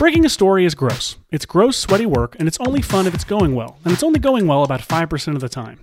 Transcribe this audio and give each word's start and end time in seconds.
Breaking 0.00 0.24
a 0.24 0.30
story 0.30 0.64
is 0.64 0.74
gross. 0.74 1.16
It's 1.30 1.44
gross, 1.44 1.76
sweaty 1.76 2.06
work, 2.06 2.34
and 2.38 2.48
it's 2.48 2.56
only 2.60 2.80
fun 2.80 3.06
if 3.06 3.12
it's 3.12 3.22
going 3.22 3.54
well, 3.54 3.78
and 3.84 3.92
it's 3.92 4.02
only 4.02 4.18
going 4.18 4.46
well 4.46 4.64
about 4.64 4.80
5% 4.80 5.34
of 5.34 5.42
the 5.42 5.48
time. 5.50 5.78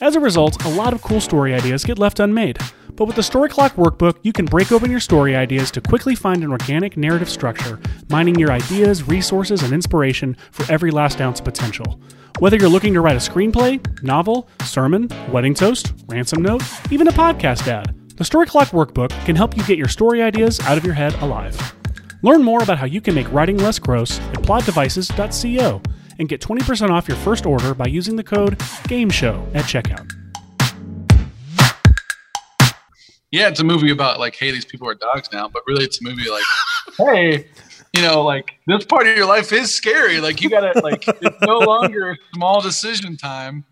As 0.00 0.16
a 0.16 0.20
result, 0.20 0.64
a 0.64 0.70
lot 0.70 0.92
of 0.92 1.02
cool 1.02 1.20
story 1.20 1.54
ideas 1.54 1.84
get 1.84 1.96
left 1.96 2.18
unmade. 2.18 2.58
But 2.96 3.04
with 3.04 3.14
the 3.14 3.22
Story 3.22 3.48
Clock 3.48 3.76
Workbook, 3.76 4.16
you 4.22 4.32
can 4.32 4.44
break 4.44 4.72
open 4.72 4.90
your 4.90 4.98
story 4.98 5.36
ideas 5.36 5.70
to 5.70 5.80
quickly 5.80 6.16
find 6.16 6.42
an 6.42 6.50
organic 6.50 6.96
narrative 6.96 7.30
structure, 7.30 7.78
mining 8.08 8.34
your 8.34 8.50
ideas, 8.50 9.06
resources, 9.06 9.62
and 9.62 9.72
inspiration 9.72 10.36
for 10.50 10.68
every 10.68 10.90
last 10.90 11.20
ounce 11.20 11.38
of 11.38 11.44
potential. 11.44 12.00
Whether 12.40 12.56
you're 12.56 12.68
looking 12.68 12.94
to 12.94 13.00
write 13.00 13.14
a 13.14 13.30
screenplay, 13.30 14.02
novel, 14.02 14.48
sermon, 14.64 15.08
wedding 15.30 15.54
toast, 15.54 15.92
ransom 16.08 16.42
note, 16.42 16.64
even 16.90 17.06
a 17.06 17.12
podcast 17.12 17.68
ad, 17.68 17.94
the 18.16 18.24
Story 18.24 18.46
Clock 18.46 18.70
Workbook 18.70 19.10
can 19.24 19.36
help 19.36 19.56
you 19.56 19.62
get 19.62 19.78
your 19.78 19.86
story 19.86 20.22
ideas 20.22 20.58
out 20.58 20.76
of 20.76 20.84
your 20.84 20.94
head 20.94 21.14
alive. 21.22 21.56
Learn 22.22 22.42
more 22.42 22.62
about 22.62 22.78
how 22.78 22.86
you 22.86 23.00
can 23.00 23.14
make 23.14 23.30
writing 23.32 23.56
less 23.56 23.78
gross 23.78 24.18
at 24.20 24.42
plotdevices.co 24.42 25.82
and 26.18 26.28
get 26.28 26.40
20% 26.40 26.90
off 26.90 27.08
your 27.08 27.16
first 27.18 27.46
order 27.46 27.74
by 27.74 27.86
using 27.86 28.16
the 28.16 28.24
code 28.24 28.58
GAMESHOW 28.88 29.54
at 29.54 29.64
checkout. 29.64 30.10
Yeah, 33.30 33.48
it's 33.48 33.60
a 33.60 33.64
movie 33.64 33.90
about 33.90 34.18
like, 34.18 34.34
hey, 34.34 34.50
these 34.50 34.64
people 34.64 34.88
are 34.88 34.94
dogs 34.94 35.28
now, 35.32 35.48
but 35.48 35.62
really 35.66 35.84
it's 35.84 36.00
a 36.00 36.04
movie 36.04 36.28
like, 36.28 36.44
hey, 36.98 37.46
you 37.94 38.02
know, 38.02 38.22
like 38.22 38.58
this 38.66 38.84
part 38.84 39.06
of 39.06 39.16
your 39.16 39.26
life 39.26 39.52
is 39.52 39.72
scary. 39.74 40.20
Like 40.20 40.42
you 40.42 40.50
gotta 40.50 40.78
like 40.80 41.06
it's 41.06 41.40
no 41.42 41.58
longer 41.58 42.16
small 42.34 42.60
decision 42.60 43.16
time. 43.16 43.64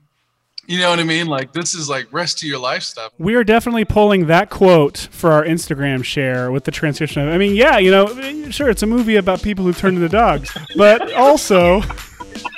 You 0.71 0.79
know 0.81 0.91
what 0.91 0.99
I 0.99 1.03
mean? 1.05 1.29
Like 1.29 1.55
this 1.55 1.73
is 1.73 1.89
like 1.89 2.13
rest 2.13 2.43
of 2.43 2.47
your 2.47 2.59
life 2.59 2.83
stuff. 2.83 3.11
We 3.17 3.35
are 3.37 3.43
definitely 3.43 3.87
pulling 3.87 4.27
that 4.27 4.51
quote 4.51 5.09
for 5.11 5.33
our 5.33 5.43
Instagram 5.43 6.05
share 6.05 6.53
with 6.53 6.65
the 6.65 6.71
transition. 6.71 7.27
Of, 7.27 7.33
I 7.33 7.39
mean, 7.39 7.57
yeah, 7.57 7.79
you 7.79 7.91
know, 7.91 8.51
sure, 8.51 8.69
it's 8.69 8.83
a 8.83 8.87
movie 8.87 9.17
about 9.17 9.43
people 9.43 9.65
who 9.65 9.73
turn 9.73 9.95
into 9.95 10.11
dogs, 10.11 10.55
but 10.77 11.11
also 11.15 11.79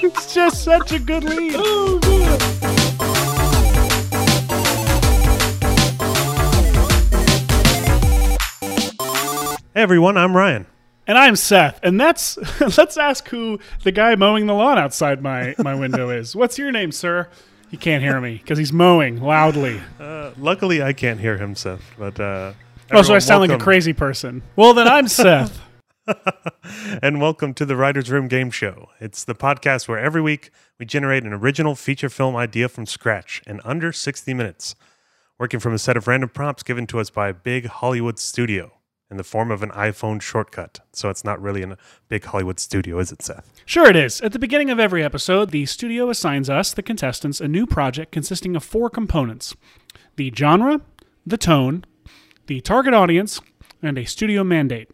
it's 0.01 0.35
just 0.35 0.65
such 0.65 0.91
a 0.91 0.99
good 0.99 1.23
lead. 1.23 1.53
Hey 9.73 9.83
everyone, 9.83 10.17
I'm 10.17 10.37
Ryan. 10.37 10.67
And 11.07 11.17
I'm 11.17 11.37
Seth, 11.37 11.79
and 11.85 12.01
that's 12.01 12.39
let's 12.77 12.97
ask 12.97 13.29
who 13.29 13.61
the 13.85 13.93
guy 13.93 14.17
mowing 14.17 14.47
the 14.47 14.55
lawn 14.55 14.79
outside 14.79 15.23
my 15.23 15.55
my 15.59 15.77
window 15.77 16.11
is. 16.11 16.35
What's 16.35 16.59
your 16.59 16.73
name, 16.73 16.91
sir? 16.91 17.29
He 17.71 17.77
can't 17.77 18.03
hear 18.03 18.21
me 18.21 18.37
because 18.37 18.59
he's 18.59 18.73
mowing 18.73 19.23
loudly. 19.23 19.81
Uh, 19.99 20.33
luckily, 20.37 20.83
I 20.83 20.93
can't 20.93 21.21
hear 21.21 21.37
him, 21.37 21.55
Seth. 21.55 21.83
But 21.99 22.19
uh, 22.19 22.53
Oh, 22.93 22.95
so 22.95 22.97
I 22.97 22.99
everyone, 22.99 23.21
sound 23.21 23.41
like 23.43 23.61
a 23.61 23.63
crazy 23.63 23.93
person. 23.93 24.43
Well, 24.57 24.75
then 24.75 24.89
I'm 24.89 25.07
Seth. 25.07 25.61
and 27.03 27.21
welcome 27.21 27.55
to 27.55 27.65
the 27.65 27.77
Writers 27.77 28.11
Room 28.11 28.27
Game 28.27 28.51
Show. 28.51 28.89
It's 28.99 29.23
the 29.23 29.35
podcast 29.37 29.87
where 29.87 29.99
every 29.99 30.21
week 30.21 30.51
we 30.77 30.87
generate 30.87 31.23
an 31.23 31.33
original 31.33 31.77
feature 31.77 32.09
film 32.09 32.35
idea 32.35 32.69
from 32.69 32.87
scratch 32.87 33.43
in 33.47 33.61
under 33.65 33.93
60 33.93 34.35
minutes, 34.35 34.75
working 35.39 35.61
from 35.61 35.73
a 35.73 35.79
set 35.79 35.97
of 35.97 36.09
random 36.09 36.31
prompts 36.31 36.65
given 36.65 36.89
to 36.89 36.99
us 36.99 37.11
by 37.11 37.29
a 37.29 37.35
big 37.35 37.67
Hollywood 37.67 38.19
studio 38.19 38.73
in 39.11 39.17
the 39.17 39.25
form 39.25 39.51
of 39.51 39.63
an 39.63 39.71
iPhone 39.71 40.23
shortcut. 40.23 40.81
So 40.93 41.11
it's 41.11 41.25
not 41.25 41.43
really 41.43 41.63
a 41.63 41.77
big 42.09 42.25
Hollywood 42.25 42.61
studio, 42.61 42.99
is 42.99 43.11
it, 43.11 43.23
Seth? 43.23 43.51
Sure, 43.67 43.89
it 43.89 43.97
is. 43.97 44.21
At 44.21 44.33
the 44.33 44.39
beginning 44.39 44.71
of 44.71 44.79
every 44.79 45.03
episode, 45.03 45.51
the 45.51 45.67
studio 45.67 46.11
assigns 46.11 46.49
us, 46.49 46.73
the 46.73 46.83
contestants, 46.83 47.41
a 47.41 47.49
new 47.49 47.67
project 47.67 48.13
consisting 48.13 48.55
of 48.57 48.65
four 48.65 48.89
components 48.89 49.57
the 50.17 50.33
genre, 50.37 50.81
the 51.27 51.39
tone, 51.39 51.85
the 52.47 52.61
target 52.61 52.93
audience, 52.93 53.41
and 53.83 53.97
a 53.97 54.05
studio 54.05 54.45
mandate. 54.45 54.91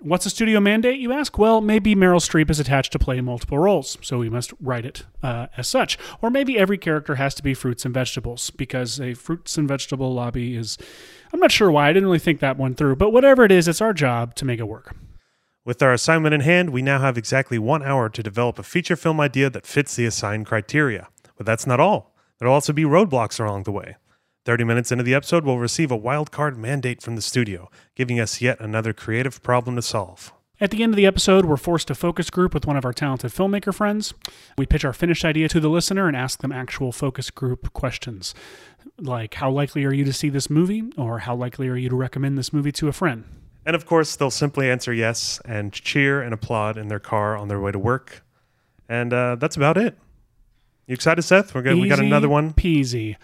What's 0.00 0.26
a 0.26 0.30
studio 0.30 0.60
mandate, 0.60 1.00
you 1.00 1.12
ask? 1.12 1.36
Well, 1.38 1.60
maybe 1.60 1.96
Meryl 1.96 2.20
Streep 2.20 2.50
is 2.50 2.60
attached 2.60 2.92
to 2.92 2.98
play 2.98 3.20
multiple 3.20 3.58
roles, 3.58 3.98
so 4.00 4.18
we 4.18 4.30
must 4.30 4.52
write 4.60 4.84
it 4.84 5.04
uh, 5.22 5.48
as 5.56 5.66
such. 5.66 5.98
Or 6.22 6.30
maybe 6.30 6.56
every 6.56 6.78
character 6.78 7.16
has 7.16 7.34
to 7.34 7.42
be 7.42 7.54
fruits 7.54 7.84
and 7.84 7.92
vegetables, 7.92 8.50
because 8.50 9.00
a 9.00 9.14
fruits 9.14 9.58
and 9.58 9.66
vegetable 9.66 10.14
lobby 10.14 10.56
is. 10.56 10.78
I'm 11.32 11.40
not 11.40 11.52
sure 11.52 11.70
why. 11.70 11.88
I 11.88 11.92
didn't 11.92 12.06
really 12.06 12.18
think 12.18 12.40
that 12.40 12.56
one 12.56 12.74
through, 12.74 12.96
but 12.96 13.12
whatever 13.12 13.44
it 13.44 13.52
is, 13.52 13.68
it's 13.68 13.80
our 13.80 13.92
job 13.92 14.34
to 14.36 14.44
make 14.44 14.60
it 14.60 14.68
work. 14.68 14.94
With 15.64 15.82
our 15.82 15.92
assignment 15.92 16.34
in 16.34 16.40
hand, 16.40 16.70
we 16.70 16.80
now 16.80 16.98
have 17.00 17.18
exactly 17.18 17.58
one 17.58 17.82
hour 17.82 18.08
to 18.08 18.22
develop 18.22 18.58
a 18.58 18.62
feature 18.62 18.96
film 18.96 19.20
idea 19.20 19.50
that 19.50 19.66
fits 19.66 19.94
the 19.94 20.06
assigned 20.06 20.46
criteria. 20.46 21.08
But 21.36 21.44
that's 21.44 21.66
not 21.66 21.80
all. 21.80 22.14
There'll 22.38 22.54
also 22.54 22.72
be 22.72 22.84
roadblocks 22.84 23.38
along 23.38 23.64
the 23.64 23.72
way. 23.72 23.96
30 24.46 24.64
minutes 24.64 24.90
into 24.90 25.04
the 25.04 25.14
episode, 25.14 25.44
we'll 25.44 25.58
receive 25.58 25.90
a 25.90 25.98
wildcard 25.98 26.56
mandate 26.56 27.02
from 27.02 27.16
the 27.16 27.22
studio, 27.22 27.68
giving 27.94 28.18
us 28.18 28.40
yet 28.40 28.58
another 28.60 28.94
creative 28.94 29.42
problem 29.42 29.76
to 29.76 29.82
solve. 29.82 30.32
At 30.60 30.72
the 30.72 30.82
end 30.82 30.92
of 30.92 30.96
the 30.96 31.06
episode, 31.06 31.44
we're 31.44 31.56
forced 31.56 31.86
to 31.86 31.94
focus 31.94 32.30
group 32.30 32.52
with 32.52 32.66
one 32.66 32.76
of 32.76 32.84
our 32.84 32.92
talented 32.92 33.30
filmmaker 33.30 33.72
friends. 33.72 34.12
We 34.56 34.66
pitch 34.66 34.84
our 34.84 34.92
finished 34.92 35.24
idea 35.24 35.48
to 35.50 35.60
the 35.60 35.68
listener 35.68 36.08
and 36.08 36.16
ask 36.16 36.40
them 36.40 36.50
actual 36.50 36.90
focus 36.90 37.30
group 37.30 37.72
questions, 37.74 38.34
like 38.98 39.34
how 39.34 39.52
likely 39.52 39.84
are 39.84 39.92
you 39.92 40.04
to 40.04 40.12
see 40.12 40.30
this 40.30 40.50
movie, 40.50 40.82
or 40.96 41.20
how 41.20 41.36
likely 41.36 41.68
are 41.68 41.76
you 41.76 41.88
to 41.90 41.94
recommend 41.94 42.36
this 42.36 42.52
movie 42.52 42.72
to 42.72 42.88
a 42.88 42.92
friend? 42.92 43.24
And 43.64 43.76
of 43.76 43.86
course, 43.86 44.16
they'll 44.16 44.32
simply 44.32 44.68
answer 44.68 44.92
yes 44.92 45.40
and 45.44 45.72
cheer 45.72 46.20
and 46.20 46.34
applaud 46.34 46.76
in 46.76 46.88
their 46.88 46.98
car 46.98 47.36
on 47.36 47.46
their 47.46 47.60
way 47.60 47.70
to 47.70 47.78
work. 47.78 48.24
And 48.88 49.12
uh, 49.12 49.36
that's 49.36 49.54
about 49.54 49.76
it. 49.76 49.96
You 50.88 50.94
excited, 50.94 51.22
Seth? 51.22 51.54
We're 51.54 51.62
good. 51.62 51.76
We 51.78 51.88
got 51.88 52.00
another 52.00 52.28
one. 52.28 52.52
Peasy. 52.52 53.14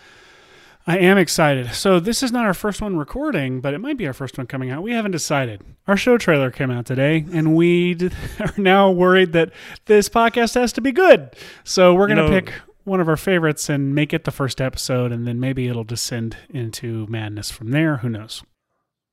I 0.86 0.98
am 0.98 1.16
excited. 1.16 1.72
So 1.72 1.98
this 1.98 2.22
is 2.22 2.30
not 2.30 2.44
our 2.44 2.52
first 2.52 2.82
one 2.82 2.96
recording, 2.98 3.60
but 3.62 3.72
it 3.72 3.78
might 3.78 3.96
be 3.96 4.06
our 4.06 4.12
first 4.12 4.36
one 4.36 4.46
coming 4.46 4.70
out. 4.70 4.82
We 4.82 4.92
haven't 4.92 5.12
decided. 5.12 5.62
Our 5.86 5.96
show 5.96 6.18
trailer 6.18 6.50
came 6.50 6.70
out 6.70 6.84
today, 6.84 7.24
and 7.32 7.56
we 7.56 7.94
d- 7.94 8.10
are 8.40 8.52
now 8.58 8.90
worried 8.90 9.32
that 9.32 9.50
this 9.86 10.08
podcast 10.10 10.54
has 10.56 10.74
to 10.74 10.82
be 10.82 10.92
good. 10.92 11.30
So 11.64 11.94
we're 11.94 12.06
gonna 12.08 12.28
know- 12.28 12.40
pick 12.40 12.52
one 12.84 13.00
of 13.00 13.08
our 13.08 13.16
favorites 13.16 13.70
and 13.70 13.94
make 13.94 14.12
it 14.12 14.24
the 14.24 14.30
first 14.30 14.60
episode, 14.60 15.10
and 15.10 15.26
then 15.26 15.40
maybe 15.40 15.68
it'll 15.68 15.84
descend 15.84 16.36
into 16.50 17.06
madness 17.08 17.50
from 17.50 17.70
there. 17.70 17.98
Who 17.98 18.10
knows? 18.10 18.42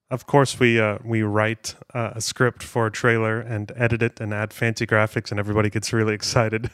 Of 0.10 0.26
course, 0.28 0.60
we 0.60 0.78
uh, 0.78 0.98
we 1.06 1.22
write 1.22 1.76
uh, 1.94 2.12
a 2.16 2.20
script 2.20 2.64
for 2.64 2.88
a 2.88 2.92
trailer 2.92 3.40
and 3.40 3.72
edit 3.78 4.02
it 4.04 4.20
and 4.20 4.34
add 4.34 4.52
fancy 4.52 4.86
graphics, 4.86 5.32
and 5.32 5.40
everybody 5.40 5.70
gets 5.70 5.94
really 5.94 6.14
excited. 6.22 6.70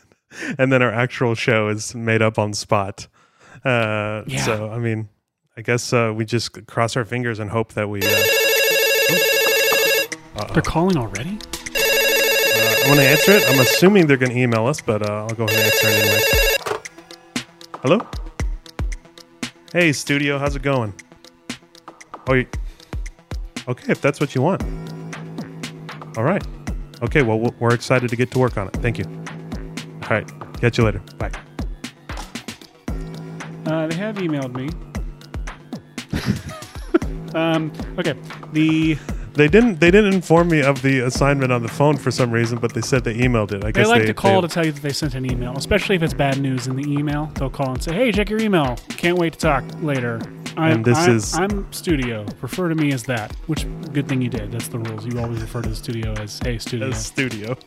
and 0.58 0.72
then 0.74 0.82
our 0.82 0.92
actual 0.92 1.36
show 1.36 1.68
is 1.68 1.94
made 1.94 2.24
up 2.24 2.40
on 2.40 2.56
spot. 2.56 3.08
Uh, 3.66 4.24
Yeah. 4.28 4.44
So, 4.46 4.70
I 4.72 4.80
mean, 4.80 5.10
I 5.56 5.62
guess 5.62 5.92
uh, 5.94 6.14
we 6.16 6.26
just 6.26 6.66
cross 6.68 6.96
our 6.96 7.06
fingers 7.06 7.40
and 7.40 7.50
hope 7.50 7.74
that 7.74 7.90
we. 7.90 8.00
Uh, 8.04 8.24
They're 10.54 10.62
calling 10.62 10.98
already. 10.98 11.38
uh, 11.40 12.76
I'm 12.82 12.88
going 12.88 12.98
to 13.00 13.08
answer 13.08 13.32
it. 13.32 13.44
I'm 13.50 13.60
assuming 13.60 14.06
they're 14.08 14.18
going 14.18 14.32
to 14.32 14.38
email 14.38 14.66
us, 14.68 14.82
but 14.82 15.02
uh, 15.10 15.26
I'll 15.28 15.36
go 15.36 15.46
ahead 15.46 15.58
and 15.60 15.66
answer 15.66 15.88
it 15.90 15.96
anyway. 16.04 16.22
Hello? 17.82 18.08
Hey, 19.74 19.92
studio, 19.94 20.38
how's 20.38 20.56
it 20.56 20.62
going? 20.62 20.94
Oh, 22.28 22.34
you, 22.34 22.46
okay, 23.68 23.92
if 23.92 24.02
that's 24.02 24.20
what 24.20 24.34
you 24.36 24.42
want. 24.42 24.62
All 26.18 26.24
right. 26.24 26.44
Okay, 27.02 27.22
well, 27.22 27.54
we're 27.60 27.74
excited 27.74 28.10
to 28.10 28.16
get 28.16 28.32
to 28.32 28.40
work 28.40 28.58
on 28.58 28.68
it. 28.68 28.74
Thank 28.78 28.98
you. 28.98 29.06
All 30.04 30.10
right, 30.10 30.28
catch 30.60 30.78
you 30.78 30.84
later. 30.86 31.00
Bye. 31.18 31.32
Uh, 33.68 33.86
they 33.88 33.96
have 33.96 34.16
emailed 34.18 34.56
me. 34.56 34.70
um, 37.36 37.72
okay. 38.00 38.16
The 38.54 38.96
They 39.34 39.48
didn't. 39.48 39.80
They 39.80 39.92
didn't 39.92 40.14
inform 40.14 40.48
me 40.50 40.62
of 40.62 40.82
the 40.82 41.02
assignment 41.02 41.52
on 41.52 41.62
the 41.62 41.68
phone 41.68 41.98
for 41.98 42.10
some 42.10 42.32
reason, 42.32 42.58
but 42.60 42.74
they 42.74 42.82
said 42.82 43.04
they 43.04 43.14
emailed 43.16 43.52
it. 43.52 43.64
I 43.64 43.72
guess 43.72 43.76
They 43.76 43.82
guess 43.82 43.88
like 43.90 44.02
they 44.04 44.08
to 44.08 44.14
call 44.14 44.42
to 44.42 44.48
tell 44.48 44.66
you 44.66 44.72
that 44.72 44.82
they 44.82 44.94
sent 44.94 45.16
an 45.16 45.30
email, 45.30 45.54
especially 45.58 45.96
if 45.96 46.02
it's 46.02 46.14
bad 46.14 46.40
news 46.40 46.68
in 46.68 46.76
the 46.76 46.90
email. 46.92 47.30
They'll 47.36 47.50
call 47.50 47.72
and 47.74 47.84
say, 47.84 47.94
"Hey, 47.94 48.12
check 48.12 48.30
your 48.30 48.40
email. 48.40 48.78
Can't 48.90 49.18
wait 49.18 49.34
to 49.34 49.40
talk 49.40 49.64
later." 49.82 50.20
I'm, 50.56 50.72
And 50.78 50.86
this 50.86 50.98
I'm, 50.98 51.16
is- 51.16 51.36
I'm 51.36 51.72
studio. 51.72 52.26
Refer 52.42 52.70
to 52.70 52.76
me 52.76 52.92
as 52.94 53.04
that. 53.04 53.32
Which 53.46 53.68
good 53.94 54.08
thing 54.08 54.22
you 54.24 54.30
did. 54.30 54.52
That's 54.52 54.70
the 54.70 54.80
rules. 54.80 55.06
You 55.06 55.20
always 55.20 55.40
refer 55.42 55.62
to 55.62 55.70
the 55.70 55.76
studio 55.76 56.14
as 56.14 56.40
"Hey, 56.44 56.58
studio." 56.58 56.90
the 56.90 56.96
studio. 56.96 57.58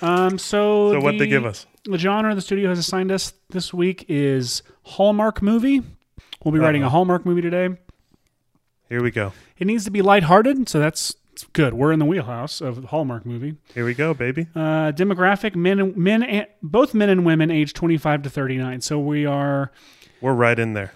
Um. 0.00 0.38
So, 0.38 0.92
So 0.94 1.00
what 1.00 1.18
they 1.18 1.28
give 1.28 1.44
us? 1.44 1.66
The 1.84 1.98
genre 1.98 2.32
the 2.34 2.40
studio 2.40 2.68
has 2.68 2.78
assigned 2.78 3.10
us 3.10 3.32
this 3.50 3.74
week 3.74 4.04
is 4.08 4.62
Hallmark 4.84 5.42
movie. 5.42 5.82
We'll 6.44 6.52
be 6.52 6.60
writing 6.60 6.84
a 6.84 6.88
Hallmark 6.88 7.26
movie 7.26 7.42
today. 7.42 7.70
Here 8.88 9.02
we 9.02 9.10
go. 9.10 9.32
It 9.58 9.66
needs 9.66 9.84
to 9.86 9.90
be 9.90 10.00
lighthearted, 10.00 10.68
so 10.68 10.78
that's 10.78 11.16
good. 11.52 11.74
We're 11.74 11.90
in 11.92 11.98
the 11.98 12.04
wheelhouse 12.04 12.60
of 12.60 12.82
the 12.82 12.88
Hallmark 12.88 13.26
movie. 13.26 13.56
Here 13.74 13.84
we 13.84 13.94
go, 13.94 14.14
baby. 14.14 14.46
Uh, 14.54 14.92
demographic: 14.92 15.56
men, 15.56 15.80
and 15.80 15.96
men, 15.96 16.22
and, 16.22 16.46
both 16.62 16.94
men 16.94 17.08
and 17.08 17.24
women, 17.24 17.50
age 17.50 17.72
twenty-five 17.72 18.22
to 18.22 18.30
thirty-nine. 18.30 18.80
So 18.80 19.00
we 19.00 19.26
are 19.26 19.72
We're 20.20 20.34
right 20.34 20.58
in 20.58 20.74
there. 20.74 20.92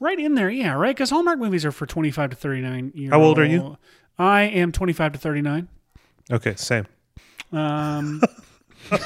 right 0.00 0.18
in 0.18 0.34
there, 0.34 0.50
yeah, 0.50 0.72
right. 0.72 0.96
Because 0.96 1.10
Hallmark 1.10 1.38
movies 1.38 1.64
are 1.64 1.72
for 1.72 1.86
twenty-five 1.86 2.30
to 2.30 2.36
thirty-nine. 2.36 2.92
Year 2.96 3.10
How 3.10 3.22
old 3.22 3.38
are 3.38 3.44
you? 3.46 3.76
I 4.18 4.42
am 4.42 4.72
twenty-five 4.72 5.12
to 5.12 5.18
thirty-nine. 5.20 5.68
Okay, 6.32 6.56
same. 6.56 6.86
Um, 7.52 8.20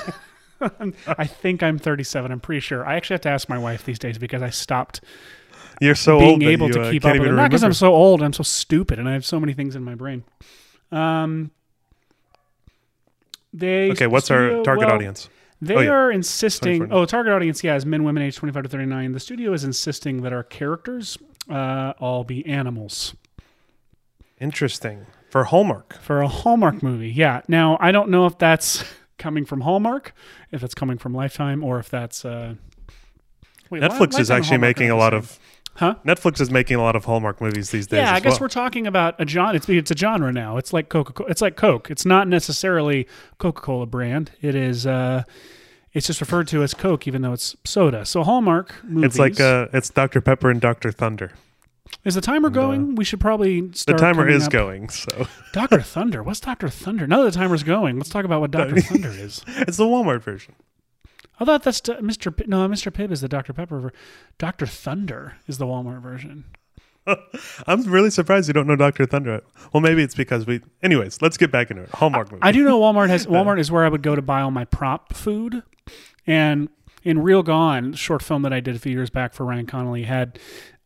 I 1.07 1.27
think 1.27 1.63
I'm 1.63 1.79
thirty-seven. 1.79 2.31
I'm 2.31 2.41
pretty 2.41 2.61
sure. 2.61 2.87
I 2.87 2.97
actually 2.97 3.15
have 3.15 3.21
to 3.23 3.29
ask 3.31 3.49
my 3.49 3.59
wife 3.59 3.85
these 3.85 3.99
days 3.99 4.19
because 4.19 4.43
I 4.43 4.51
stopped 4.51 5.01
You're 5.81 5.95
so 5.95 6.19
being 6.19 6.43
able 6.43 6.67
you, 6.69 6.73
to 6.75 6.83
uh, 6.83 6.91
keep 6.91 7.03
can't 7.03 7.17
up 7.17 7.21
with 7.23 7.31
it. 7.31 7.35
Not 7.35 7.51
because 7.51 7.65
I'm 7.65 7.73
so 7.73 7.95
old. 7.95 8.23
I'm 8.23 8.33
so 8.33 8.43
stupid, 8.43 8.99
and 8.99 9.09
I 9.09 9.13
have 9.13 9.25
so 9.25 9.41
many 9.41 9.53
things 9.53 9.75
in 9.77 9.83
my 9.85 9.95
brain. 9.95 10.25
Um, 10.93 11.51
They 13.53 13.91
Okay, 13.93 14.07
what's 14.07 14.31
our 14.31 14.63
target 14.63 14.87
well, 14.87 14.95
audience? 14.95 15.29
They 15.63 15.77
Oh, 15.77 15.81
yeah. 15.81 15.91
are 15.91 16.11
insisting. 16.11 16.91
Oh, 16.93 17.05
target 17.05 17.33
audience, 17.33 17.63
yeah, 17.63 17.77
is 17.77 17.85
men, 17.85 18.03
women, 18.05 18.23
age 18.23 18.37
twenty-five 18.37 18.63
to 18.63 18.69
thirty-nine. 18.69 19.13
The 19.13 19.21
studio 19.21 19.53
is 19.53 19.65
insisting 19.65 20.23
that 20.23 20.33
our 20.33 20.43
characters 20.43 21.19
uh, 21.51 21.93
all 21.99 22.25
be 22.25 22.47
animals 22.47 23.15
Interesting. 24.41 25.07
For 25.29 25.45
Hallmark. 25.45 25.99
for 26.01 26.23
a 26.23 26.29
Hallmark 26.29 26.83
movie. 26.83 27.11
Yeah. 27.11 27.43
Now 27.47 27.77
I 27.81 27.93
don't 27.93 28.09
know 28.11 28.27
if 28.27 28.39
that's 28.39 28.85
coming 29.21 29.45
from 29.45 29.61
Hallmark, 29.61 30.13
if 30.51 30.65
it's 30.65 30.75
coming 30.75 30.99
from 30.99 31.15
Lifetime, 31.15 31.63
or 31.63 31.79
if 31.79 31.89
that's. 31.89 32.25
Uh, 32.25 32.55
wait, 33.71 33.83
Netflix 33.83 34.15
Li- 34.15 34.23
is 34.23 34.31
actually 34.33 34.59
making 34.59 34.91
a 34.91 34.97
lot 34.97 35.15
of 35.15 35.39
Huh? 35.77 35.95
Netflix 36.05 36.41
is 36.41 36.51
making 36.51 36.77
a 36.77 36.83
lot 36.83 36.97
of 36.97 37.05
Hallmark 37.05 37.41
movies 37.41 37.71
these 37.71 37.87
days. 37.87 37.99
Yeah, 37.99 38.13
I 38.13 38.21
guess 38.21 38.33
well. 38.33 38.41
we're 38.43 38.49
talking 38.49 38.87
about 38.87 39.19
a 39.19 39.27
genre. 39.27 39.55
It's 39.55 39.69
it's 39.69 39.91
a 39.91 39.97
genre 39.97 40.33
now. 40.33 40.57
It's 40.57 40.73
like 40.73 40.89
Coca. 40.89 41.13
Cola 41.13 41.31
it's 41.31 41.41
like 41.41 41.57
Coke. 41.57 41.91
It's 41.91 42.05
not 42.05 42.29
necessarily 42.29 43.07
Coca 43.39 43.61
Cola 43.63 43.87
brand. 43.87 44.33
It 44.43 44.55
is. 44.55 44.87
Uh, 44.87 45.23
it's 45.93 46.07
just 46.07 46.21
referred 46.21 46.49
to 46.49 46.63
as 46.63 46.75
Coke, 46.75 47.07
even 47.09 47.23
though 47.23 47.33
it's 47.33 47.57
soda. 47.65 48.05
So 48.05 48.23
Hallmark 48.23 48.75
movies. 48.85 49.13
It's 49.13 49.19
like 49.19 49.41
uh, 49.41 49.69
it's 49.73 49.89
Dr 49.91 50.21
Pepper 50.21 50.51
and 50.51 50.61
Dr 50.61 50.93
Thunder. 50.93 51.33
Is 52.05 52.15
the 52.15 52.21
timer 52.21 52.51
going? 52.51 52.95
we 52.95 53.05
should 53.05 53.21
probably 53.21 53.61
The 53.61 53.95
timer 53.99 54.29
is 54.29 54.47
up- 54.47 54.53
going, 54.53 54.89
so 54.89 55.27
Doctor 55.53 55.81
Thunder. 55.81 56.23
What's 56.23 56.41
Doctor 56.41 56.69
Thunder? 56.69 57.07
Now 57.07 57.23
that 57.23 57.33
the 57.33 57.39
timer's 57.39 57.63
going, 57.63 57.97
let's 57.99 58.09
talk 58.11 58.25
about 58.25 58.41
what 58.41 58.51
Doctor 58.51 58.81
Thunder 58.81 59.11
is. 59.11 59.43
it's 59.49 59.77
the 59.77 59.85
Walmart 59.85 60.23
version. 60.23 60.55
I 61.39 61.45
thought 61.47 61.63
that's 61.63 61.87
uh, 61.89 61.97
Mr. 61.99 62.37
P- 62.37 62.45
no, 62.47 62.69
Mr. 62.69 62.93
Pibb 62.93 63.11
is 63.11 63.23
the 63.23 63.29
Dr. 63.29 63.53
Pepper. 63.53 63.81
Ver- 63.81 63.93
Dr. 64.39 64.67
Thunder 64.67 65.37
is 65.47 65.57
the 65.59 65.67
Walmart 65.67 66.03
version. 66.03 66.45
I'm 67.67 67.83
really 67.85 68.11
surprised 68.11 68.47
you 68.47 68.53
don't 68.53 68.67
know 68.67 68.77
Dr. 68.77 69.07
Thunder. 69.07 69.43
Well, 69.73 69.81
maybe 69.81 70.03
it's 70.03 70.15
because 70.15 70.47
we. 70.47 70.61
Anyways, 70.83 71.23
let's 71.23 71.39
get 71.39 71.51
back 71.51 71.71
into 71.71 71.85
it. 71.85 71.91
Hallmark 71.91 72.31
movie. 72.31 72.43
I 72.43 72.53
do 72.53 72.63
know 72.63 72.79
Walmart 72.79 73.09
has 73.09 73.27
Walmart 73.27 73.59
is 73.59 73.71
where 73.73 73.85
I 73.85 73.89
would 73.89 74.03
go 74.03 74.15
to 74.15 74.21
buy 74.23 74.43
all 74.43 74.51
my 74.51 74.67
prop 74.67 75.15
food, 75.15 75.63
and 76.27 76.69
in 77.03 77.21
Real 77.23 77.43
Gone, 77.43 77.95
short 77.95 78.23
film 78.23 78.43
that 78.43 78.53
I 78.53 78.61
did 78.61 78.77
a 78.77 78.79
few 78.79 78.93
years 78.93 79.09
back 79.09 79.33
for 79.33 79.47
Ryan 79.47 79.67
Connolly, 79.67 80.03
had 80.03 80.39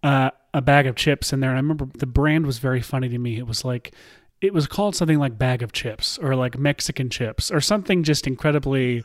uh, 0.04 0.30
a 0.52 0.62
bag 0.62 0.86
of 0.86 0.94
chips 0.94 1.32
in 1.32 1.40
there. 1.40 1.50
And 1.50 1.58
I 1.58 1.60
remember 1.60 1.88
the 1.98 2.06
brand 2.06 2.46
was 2.46 2.58
very 2.58 2.80
funny 2.80 3.08
to 3.08 3.18
me. 3.18 3.38
It 3.38 3.48
was 3.48 3.64
like 3.64 3.92
it 4.40 4.52
was 4.52 4.66
called 4.66 4.94
something 4.94 5.18
like 5.18 5.36
bag 5.38 5.62
of 5.62 5.72
chips 5.72 6.18
or 6.18 6.36
like 6.36 6.56
Mexican 6.56 7.10
chips 7.10 7.50
or 7.50 7.60
something 7.60 8.04
just 8.04 8.26
incredibly 8.26 9.02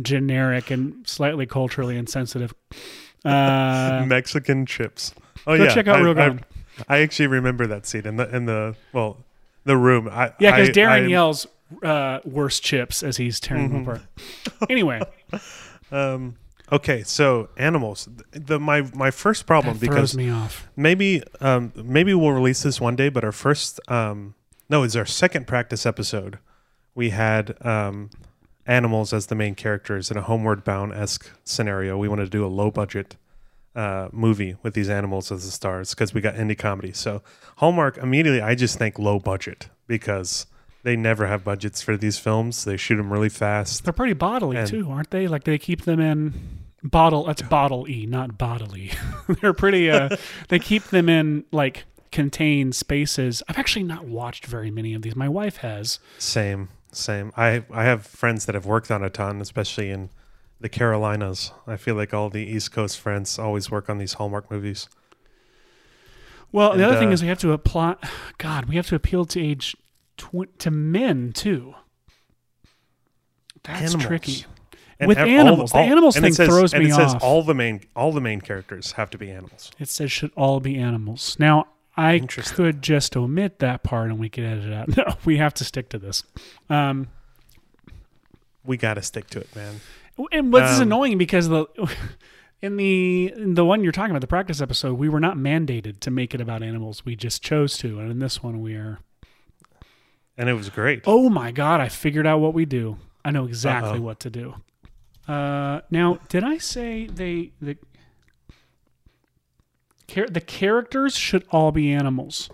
generic 0.00 0.70
and 0.70 1.06
slightly 1.06 1.46
culturally 1.46 1.96
insensitive. 1.96 2.52
Uh, 3.24 4.04
Mexican 4.06 4.66
chips. 4.66 5.14
Oh 5.46 5.54
yeah, 5.54 5.72
check 5.72 5.86
out 5.86 5.96
I, 5.96 6.00
Real 6.00 6.18
I-. 6.18 6.38
I, 6.88 6.98
actually 6.98 7.28
remember 7.28 7.66
that 7.68 7.86
scene 7.86 8.06
in 8.06 8.16
the 8.16 8.34
in 8.34 8.46
the 8.46 8.74
well, 8.92 9.18
the 9.64 9.76
room. 9.76 10.08
I, 10.10 10.32
yeah, 10.40 10.56
because 10.56 10.74
Darren 10.74 11.08
yells 11.08 11.46
uh, 11.84 12.18
"worst 12.24 12.64
chips" 12.64 13.04
as 13.04 13.16
he's 13.16 13.38
tearing 13.38 13.70
them 13.70 13.82
apart. 13.82 14.02
Anyway, 14.68 15.00
Um, 15.92 16.36
okay, 16.72 17.02
so 17.04 17.48
animals. 17.56 18.08
The 18.32 18.58
my 18.58 18.82
my 18.94 19.10
first 19.12 19.46
problem 19.46 19.78
that 19.78 19.80
because 19.88 20.16
me 20.16 20.30
off. 20.30 20.68
maybe 20.74 21.22
um 21.40 21.72
maybe 21.76 22.14
we'll 22.14 22.32
release 22.32 22.62
this 22.62 22.80
one 22.80 22.96
day, 22.96 23.08
but 23.08 23.22
our 23.24 23.32
first 23.32 23.78
um 23.88 24.34
no, 24.68 24.82
it's 24.82 24.96
our 24.96 25.06
second 25.06 25.46
practice 25.46 25.84
episode. 25.86 26.38
We 26.94 27.10
had 27.10 27.56
um 27.64 28.10
animals 28.66 29.12
as 29.12 29.26
the 29.26 29.34
main 29.34 29.54
characters 29.54 30.10
in 30.10 30.16
a 30.16 30.22
homeward 30.22 30.64
bound 30.64 30.92
esque 30.92 31.30
scenario. 31.44 31.98
We 31.98 32.08
wanted 32.08 32.24
to 32.24 32.30
do 32.30 32.44
a 32.44 32.48
low 32.48 32.70
budget 32.70 33.16
uh, 33.74 34.08
movie 34.12 34.54
with 34.62 34.74
these 34.74 34.88
animals 34.90 35.32
as 35.32 35.44
the 35.44 35.50
stars 35.50 35.90
because 35.90 36.14
we 36.14 36.20
got 36.20 36.34
indie 36.36 36.56
comedy. 36.58 36.92
So 36.92 37.22
Hallmark 37.56 37.96
immediately, 37.98 38.40
I 38.40 38.54
just 38.54 38.78
think 38.78 38.98
low 38.98 39.18
budget 39.18 39.68
because 39.88 40.46
they 40.84 40.94
never 40.94 41.26
have 41.26 41.42
budgets 41.42 41.80
for 41.82 41.96
these 41.96 42.18
films. 42.18 42.64
They 42.64 42.76
shoot 42.76 42.96
them 42.96 43.12
really 43.12 43.28
fast. 43.30 43.82
They're 43.84 43.92
pretty 43.92 44.12
bodily 44.12 44.58
And- 44.58 44.68
too, 44.68 44.90
aren't 44.90 45.10
they? 45.10 45.26
Like 45.26 45.44
they 45.44 45.58
keep 45.58 45.82
them 45.82 45.98
in 46.00 46.34
bottle. 46.82 47.24
That's 47.24 47.42
bottle 47.42 47.88
e, 47.88 48.06
not 48.06 48.38
bodily. 48.38 48.92
They're 49.40 49.52
pretty. 49.52 49.90
Uh, 49.90 50.16
they 50.48 50.58
keep 50.58 50.84
them 50.84 51.08
in 51.08 51.44
like 51.52 51.84
contained 52.10 52.74
spaces. 52.74 53.42
I've 53.48 53.58
actually 53.58 53.84
not 53.84 54.04
watched 54.04 54.46
very 54.46 54.70
many 54.70 54.94
of 54.94 55.02
these. 55.02 55.16
My 55.16 55.28
wife 55.28 55.58
has. 55.58 55.98
Same, 56.18 56.68
same. 56.92 57.32
I 57.36 57.64
I 57.72 57.84
have 57.84 58.06
friends 58.06 58.46
that 58.46 58.54
have 58.54 58.66
worked 58.66 58.90
on 58.90 59.02
a 59.02 59.10
ton, 59.10 59.40
especially 59.40 59.90
in 59.90 60.10
the 60.60 60.68
Carolinas. 60.68 61.52
I 61.66 61.76
feel 61.76 61.94
like 61.94 62.14
all 62.14 62.30
the 62.30 62.44
East 62.44 62.72
Coast 62.72 62.98
friends 62.98 63.38
always 63.38 63.70
work 63.70 63.88
on 63.90 63.98
these 63.98 64.14
Hallmark 64.14 64.50
movies. 64.50 64.88
Well, 66.52 66.68
the 66.70 66.74
And, 66.74 66.84
other 66.84 66.98
thing 66.98 67.08
uh, 67.08 67.12
is 67.12 67.22
we 67.22 67.28
have 67.28 67.38
to 67.40 67.52
apply. 67.52 67.96
God, 68.38 68.66
we 68.66 68.76
have 68.76 68.86
to 68.88 68.94
appeal 68.94 69.24
to 69.24 69.40
age 69.40 69.74
tw- 70.18 70.56
to 70.58 70.70
men 70.70 71.32
too. 71.32 71.74
That's 73.64 73.94
Animals. 73.94 74.04
tricky. 74.06 74.44
And 75.02 75.08
With 75.08 75.18
ev- 75.18 75.28
animals. 75.28 75.72
The 75.72 75.78
animals 75.78 76.16
and 76.16 76.24
it 76.24 76.28
thing 76.28 76.34
says- 76.34 76.48
throws 76.48 76.72
and 76.74 76.84
me 76.84 76.90
it 76.90 76.94
says 76.94 77.14
off. 77.14 77.22
all 77.22 77.42
the 77.42 77.54
main 77.54 77.80
all 77.96 78.12
the 78.12 78.20
main 78.20 78.40
characters 78.40 78.92
have 78.92 79.10
to 79.10 79.18
be 79.18 79.30
animals. 79.30 79.70
It 79.78 79.88
says 79.88 80.10
should 80.12 80.30
all 80.36 80.60
be 80.60 80.76
animals. 80.76 81.36
Now 81.38 81.66
I 81.96 82.20
could 82.20 82.80
just 82.82 83.16
omit 83.16 83.58
that 83.58 83.82
part 83.82 84.10
and 84.10 84.18
we 84.18 84.28
could 84.28 84.44
edit 84.44 84.64
it 84.66 84.72
out. 84.72 84.88
No, 84.96 85.16
we 85.24 85.36
have 85.38 85.54
to 85.54 85.64
stick 85.64 85.88
to 85.90 85.98
this. 85.98 86.22
Um, 86.70 87.08
We 88.64 88.76
got 88.76 88.94
to 88.94 89.02
stick 89.02 89.28
to 89.30 89.40
it, 89.40 89.54
man. 89.56 89.80
and 90.30 90.52
what's 90.52 90.76
Um, 90.76 90.82
annoying 90.82 91.18
because 91.18 91.48
the 91.48 91.66
in 92.62 92.76
the 92.76 93.32
in 93.36 93.54
the 93.54 93.64
one 93.64 93.82
you're 93.82 93.90
talking 93.92 94.12
about 94.12 94.20
the 94.20 94.26
practice 94.28 94.60
episode, 94.60 94.94
we 94.94 95.08
were 95.08 95.20
not 95.20 95.36
mandated 95.36 95.98
to 96.00 96.10
make 96.10 96.32
it 96.34 96.40
about 96.40 96.62
animals. 96.62 97.04
We 97.04 97.16
just 97.16 97.42
chose 97.42 97.76
to, 97.78 97.98
and 97.98 98.10
in 98.10 98.18
this 98.20 98.42
one, 98.42 98.60
we 98.62 98.74
are. 98.74 99.00
And 100.38 100.48
it 100.48 100.54
was 100.54 100.70
great. 100.70 101.02
Oh 101.06 101.28
my 101.28 101.50
god! 101.50 101.80
I 101.80 101.88
figured 101.88 102.26
out 102.26 102.38
what 102.38 102.54
we 102.54 102.64
do. 102.64 102.98
I 103.24 103.30
know 103.32 103.44
exactly 103.46 103.98
Uh-oh. 103.98 104.00
what 104.00 104.20
to 104.20 104.30
do. 104.30 104.54
Uh, 105.28 105.80
now, 105.90 106.18
did 106.28 106.42
I 106.44 106.58
say 106.58 107.06
they 107.06 107.52
the 107.60 107.76
char- 110.08 110.28
the 110.28 110.40
characters 110.40 111.16
should 111.16 111.44
all 111.50 111.72
be 111.72 111.92
animals? 111.92 112.50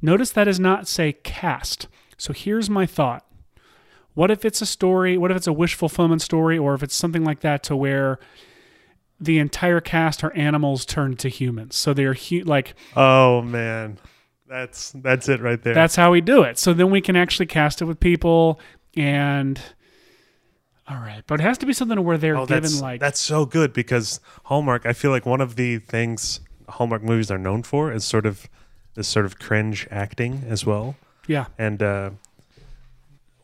Notice 0.00 0.30
that 0.32 0.44
does 0.44 0.60
not 0.60 0.88
say 0.88 1.12
cast. 1.12 1.88
So 2.16 2.32
here's 2.32 2.68
my 2.68 2.86
thought. 2.86 3.24
What 4.14 4.30
if 4.30 4.44
it's 4.44 4.60
a 4.60 4.66
story? 4.66 5.16
What 5.16 5.30
if 5.30 5.36
it's 5.38 5.46
a 5.46 5.52
wish 5.52 5.74
fulfillment 5.74 6.20
story, 6.22 6.58
or 6.58 6.74
if 6.74 6.82
it's 6.82 6.94
something 6.94 7.24
like 7.24 7.40
that 7.40 7.62
to 7.64 7.76
where 7.76 8.18
the 9.18 9.38
entire 9.38 9.80
cast 9.80 10.22
are 10.24 10.32
animals 10.34 10.84
turned 10.84 11.18
to 11.20 11.28
humans? 11.28 11.76
So 11.76 11.94
they're 11.94 12.14
hu- 12.14 12.42
like 12.44 12.74
Oh 12.94 13.40
man, 13.42 13.98
that's 14.46 14.92
that's 14.96 15.28
it 15.30 15.40
right 15.40 15.62
there. 15.62 15.72
that's 15.74 15.96
how 15.96 16.10
we 16.10 16.20
do 16.20 16.42
it. 16.42 16.58
So 16.58 16.74
then 16.74 16.90
we 16.90 17.00
can 17.00 17.16
actually 17.16 17.46
cast 17.46 17.80
it 17.80 17.86
with 17.86 18.00
people 18.00 18.60
and 18.96 19.58
all 20.88 20.96
right, 20.96 21.22
but 21.26 21.40
it 21.40 21.42
has 21.44 21.58
to 21.58 21.66
be 21.66 21.72
something 21.72 22.02
where 22.02 22.18
they're 22.18 22.36
oh, 22.36 22.46
given 22.46 22.62
that's 22.62 22.80
like 22.80 23.00
that's 23.00 23.20
so 23.20 23.44
good 23.46 23.72
because 23.72 24.20
Hallmark. 24.44 24.84
I 24.86 24.92
feel 24.92 25.10
like 25.10 25.24
one 25.24 25.40
of 25.40 25.56
the 25.56 25.78
things 25.78 26.40
Hallmark 26.68 27.02
movies 27.02 27.30
are 27.30 27.38
known 27.38 27.62
for 27.62 27.92
is 27.92 28.04
sort 28.04 28.26
of 28.26 28.48
this 28.94 29.08
sort 29.08 29.24
of 29.24 29.38
cringe 29.38 29.86
acting 29.90 30.44
as 30.48 30.66
well. 30.66 30.96
yeah. 31.26 31.46
and 31.58 31.82
uh, 31.82 32.10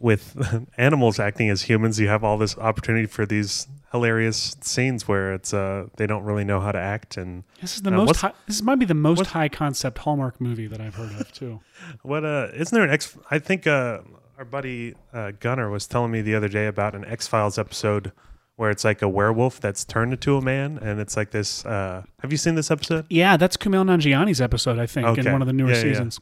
with 0.00 0.66
animals 0.78 1.18
acting 1.18 1.48
as 1.48 1.62
humans, 1.62 1.98
you 1.98 2.08
have 2.08 2.22
all 2.24 2.38
this 2.38 2.56
opportunity 2.58 3.06
for 3.06 3.26
these 3.26 3.66
hilarious 3.92 4.56
scenes 4.60 5.08
where 5.08 5.32
it's 5.32 5.54
uh, 5.54 5.86
they 5.96 6.06
don't 6.06 6.24
really 6.24 6.44
know 6.44 6.60
how 6.60 6.70
to 6.72 6.78
act. 6.78 7.16
And 7.16 7.44
This 7.60 7.76
is 7.76 7.82
the 7.82 7.90
Uh, 7.90 8.04
most 8.04 8.20
high, 8.20 8.32
this 8.46 8.62
might 8.62 8.78
be 8.78 8.84
the 8.84 8.94
most 8.94 9.26
high 9.26 9.48
concept 9.48 9.98
Hallmark 9.98 10.40
movie 10.40 10.66
that 10.66 10.80
I've 10.80 10.94
heard 10.94 11.12
of 11.20 11.32
too. 11.32 11.60
what 12.02 12.24
uh, 12.24 12.48
isn't 12.54 12.74
there 12.74 12.84
an 12.84 12.90
X? 12.90 13.16
I 13.30 13.38
think 13.38 13.66
uh, 13.66 14.00
our 14.38 14.44
buddy 14.44 14.94
uh, 15.12 15.32
Gunner 15.40 15.68
was 15.68 15.86
telling 15.86 16.12
me 16.12 16.22
the 16.22 16.34
other 16.34 16.48
day 16.48 16.66
about 16.66 16.94
an 16.94 17.04
X 17.04 17.26
Files 17.26 17.58
episode 17.58 18.12
where 18.56 18.70
it's 18.70 18.84
like 18.84 19.02
a 19.02 19.08
werewolf 19.08 19.60
that's 19.60 19.84
turned 19.84 20.12
into 20.12 20.36
a 20.36 20.40
man, 20.42 20.78
and 20.78 21.00
it's 21.00 21.16
like 21.16 21.30
this. 21.30 21.64
Uh, 21.66 22.02
have 22.20 22.30
you 22.32 22.38
seen 22.38 22.54
this 22.54 22.70
episode? 22.70 23.04
Yeah, 23.10 23.36
that's 23.36 23.56
Kumail 23.56 23.84
Nanjiani's 23.84 24.40
episode, 24.40 24.78
I 24.78 24.86
think, 24.86 25.18
in 25.18 25.30
one 25.32 25.42
of 25.42 25.46
the 25.46 25.52
newer 25.52 25.70
Yeah, 25.70 25.76
yeah. 25.76 25.82
seasons. 25.82 26.20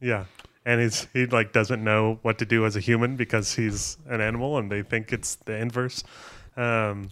Yeah. 0.00 0.24
And 0.66 0.80
he's 0.82 1.08
he 1.14 1.24
like 1.26 1.52
doesn't 1.52 1.82
know 1.82 2.18
what 2.22 2.38
to 2.38 2.44
do 2.46 2.66
as 2.66 2.76
a 2.76 2.80
human 2.80 3.16
because 3.16 3.54
he's 3.54 3.96
an 4.06 4.20
animal, 4.20 4.58
and 4.58 4.70
they 4.70 4.82
think 4.82 5.12
it's 5.12 5.36
the 5.36 5.56
inverse. 5.56 6.04
Um, 6.56 7.08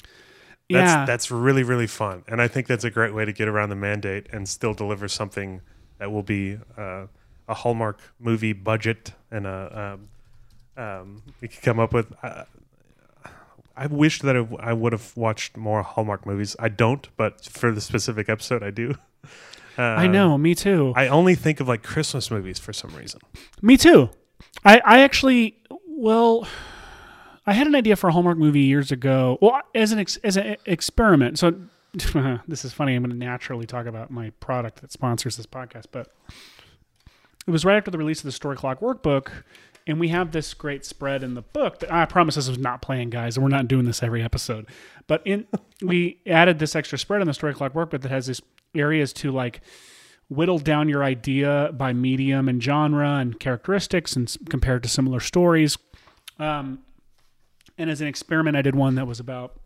That's, 0.68 0.90
Yeah. 0.90 1.06
that's 1.06 1.30
really 1.30 1.62
really 1.62 1.86
fun, 1.86 2.24
and 2.28 2.42
I 2.42 2.48
think 2.48 2.66
that's 2.66 2.82
a 2.84 2.90
great 2.90 3.14
way 3.14 3.24
to 3.24 3.32
get 3.32 3.46
around 3.48 3.68
the 3.70 3.76
mandate 3.76 4.26
and 4.32 4.48
still 4.48 4.74
deliver 4.74 5.06
something 5.06 5.60
that 5.98 6.10
will 6.10 6.24
be 6.24 6.58
uh, 6.76 7.06
a 7.48 7.54
Hallmark 7.54 8.00
movie 8.18 8.52
budget 8.52 9.12
and 9.30 9.46
a 9.46 9.94
um, 9.94 10.08
um, 10.76 11.22
we 11.40 11.48
could 11.48 11.62
come 11.62 11.78
up 11.78 11.92
with. 11.92 12.12
Uh, 12.22 12.44
I 13.76 13.86
wish 13.86 14.20
that 14.20 14.36
I, 14.36 14.70
I 14.70 14.72
would 14.72 14.92
have 14.92 15.14
watched 15.16 15.56
more 15.56 15.82
Hallmark 15.82 16.24
movies. 16.24 16.56
I 16.58 16.68
don't, 16.68 17.06
but 17.16 17.44
for 17.44 17.70
the 17.72 17.80
specific 17.80 18.28
episode, 18.28 18.62
I 18.62 18.70
do. 18.70 18.94
Uh, 19.76 19.82
I 19.82 20.06
know, 20.06 20.38
me 20.38 20.54
too. 20.54 20.94
I 20.96 21.08
only 21.08 21.34
think 21.34 21.60
of 21.60 21.68
like 21.68 21.82
Christmas 21.82 22.30
movies 22.30 22.58
for 22.58 22.72
some 22.72 22.94
reason. 22.94 23.20
Me 23.60 23.76
too. 23.76 24.08
I, 24.64 24.80
I 24.84 25.00
actually, 25.00 25.58
well, 25.86 26.48
I 27.46 27.52
had 27.52 27.66
an 27.66 27.74
idea 27.74 27.96
for 27.96 28.08
a 28.08 28.12
Hallmark 28.12 28.38
movie 28.38 28.60
years 28.60 28.90
ago. 28.90 29.38
Well, 29.42 29.60
as 29.74 29.92
an 29.92 29.98
ex, 29.98 30.16
as 30.18 30.38
an 30.38 30.56
experiment. 30.64 31.38
So 31.38 31.54
this 32.48 32.64
is 32.64 32.72
funny. 32.72 32.94
I'm 32.94 33.02
going 33.02 33.10
to 33.10 33.16
naturally 33.16 33.66
talk 33.66 33.86
about 33.86 34.10
my 34.10 34.30
product 34.40 34.80
that 34.80 34.92
sponsors 34.92 35.36
this 35.36 35.46
podcast, 35.46 35.86
but 35.92 36.12
it 37.46 37.50
was 37.50 37.64
right 37.64 37.76
after 37.76 37.90
the 37.90 37.98
release 37.98 38.18
of 38.18 38.24
the 38.24 38.32
Story 38.32 38.56
Clock 38.56 38.80
Workbook, 38.80 39.30
and 39.86 40.00
we 40.00 40.08
have 40.08 40.32
this 40.32 40.52
great 40.54 40.84
spread 40.84 41.22
in 41.22 41.34
the 41.34 41.42
book. 41.42 41.78
That, 41.78 41.92
I 41.92 42.04
promise 42.06 42.34
this 42.34 42.48
was 42.48 42.58
not 42.58 42.82
playing, 42.82 43.10
guys, 43.10 43.36
and 43.36 43.44
we're 43.44 43.50
not 43.50 43.68
doing 43.68 43.84
this 43.84 44.02
every 44.02 44.22
episode. 44.22 44.66
But 45.06 45.22
in 45.24 45.46
we 45.82 46.20
added 46.26 46.58
this 46.58 46.74
extra 46.74 46.98
spread 46.98 47.20
in 47.20 47.26
the 47.26 47.34
story 47.34 47.54
clock 47.54 47.72
workbook 47.72 48.02
that 48.02 48.10
has 48.10 48.26
this 48.26 48.40
areas 48.74 49.12
to 49.14 49.30
like 49.30 49.60
whittle 50.28 50.58
down 50.58 50.88
your 50.88 51.04
idea 51.04 51.70
by 51.72 51.92
medium 51.92 52.48
and 52.48 52.62
genre 52.62 53.18
and 53.18 53.38
characteristics 53.38 54.16
and 54.16 54.34
compared 54.48 54.82
to 54.82 54.88
similar 54.88 55.20
stories. 55.20 55.78
Um, 56.38 56.80
and 57.78 57.90
as 57.90 58.00
an 58.00 58.08
experiment, 58.08 58.56
I 58.56 58.62
did 58.62 58.74
one 58.74 58.96
that 58.96 59.06
was 59.06 59.20
about 59.20 59.60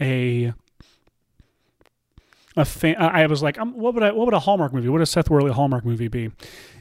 a 0.00 0.52
a 2.56 2.64
fan. 2.64 2.96
I 2.96 3.26
was 3.26 3.42
like, 3.42 3.58
um, 3.58 3.72
what 3.74 3.94
would 3.94 4.02
I, 4.02 4.12
what 4.12 4.24
would 4.26 4.34
a 4.34 4.38
Hallmark 4.40 4.72
movie? 4.72 4.88
What 4.88 4.94
would 4.94 5.02
a 5.02 5.06
Seth 5.06 5.28
Worley 5.30 5.52
Hallmark 5.52 5.84
movie 5.84 6.08
be? 6.08 6.30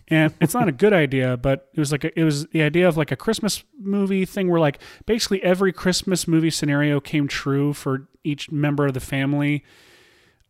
And 0.08 0.34
it's 0.40 0.54
not 0.54 0.68
a 0.68 0.72
good 0.72 0.94
idea, 0.94 1.36
but 1.36 1.68
it 1.74 1.80
was 1.80 1.92
like 1.92 2.04
a, 2.04 2.20
it 2.20 2.24
was 2.24 2.46
the 2.48 2.62
idea 2.62 2.88
of 2.88 2.96
like 2.96 3.12
a 3.12 3.16
Christmas 3.16 3.64
movie 3.80 4.24
thing 4.26 4.50
where 4.50 4.60
like 4.60 4.80
basically 5.06 5.42
every 5.44 5.74
Christmas 5.74 6.28
movie 6.28 6.52
scenario 6.52 7.00
came 7.00 7.28
true 7.28 7.74
for 7.74 8.08
each 8.24 8.52
member 8.52 8.86
of 8.86 8.94
the 8.94 9.00
family. 9.00 9.64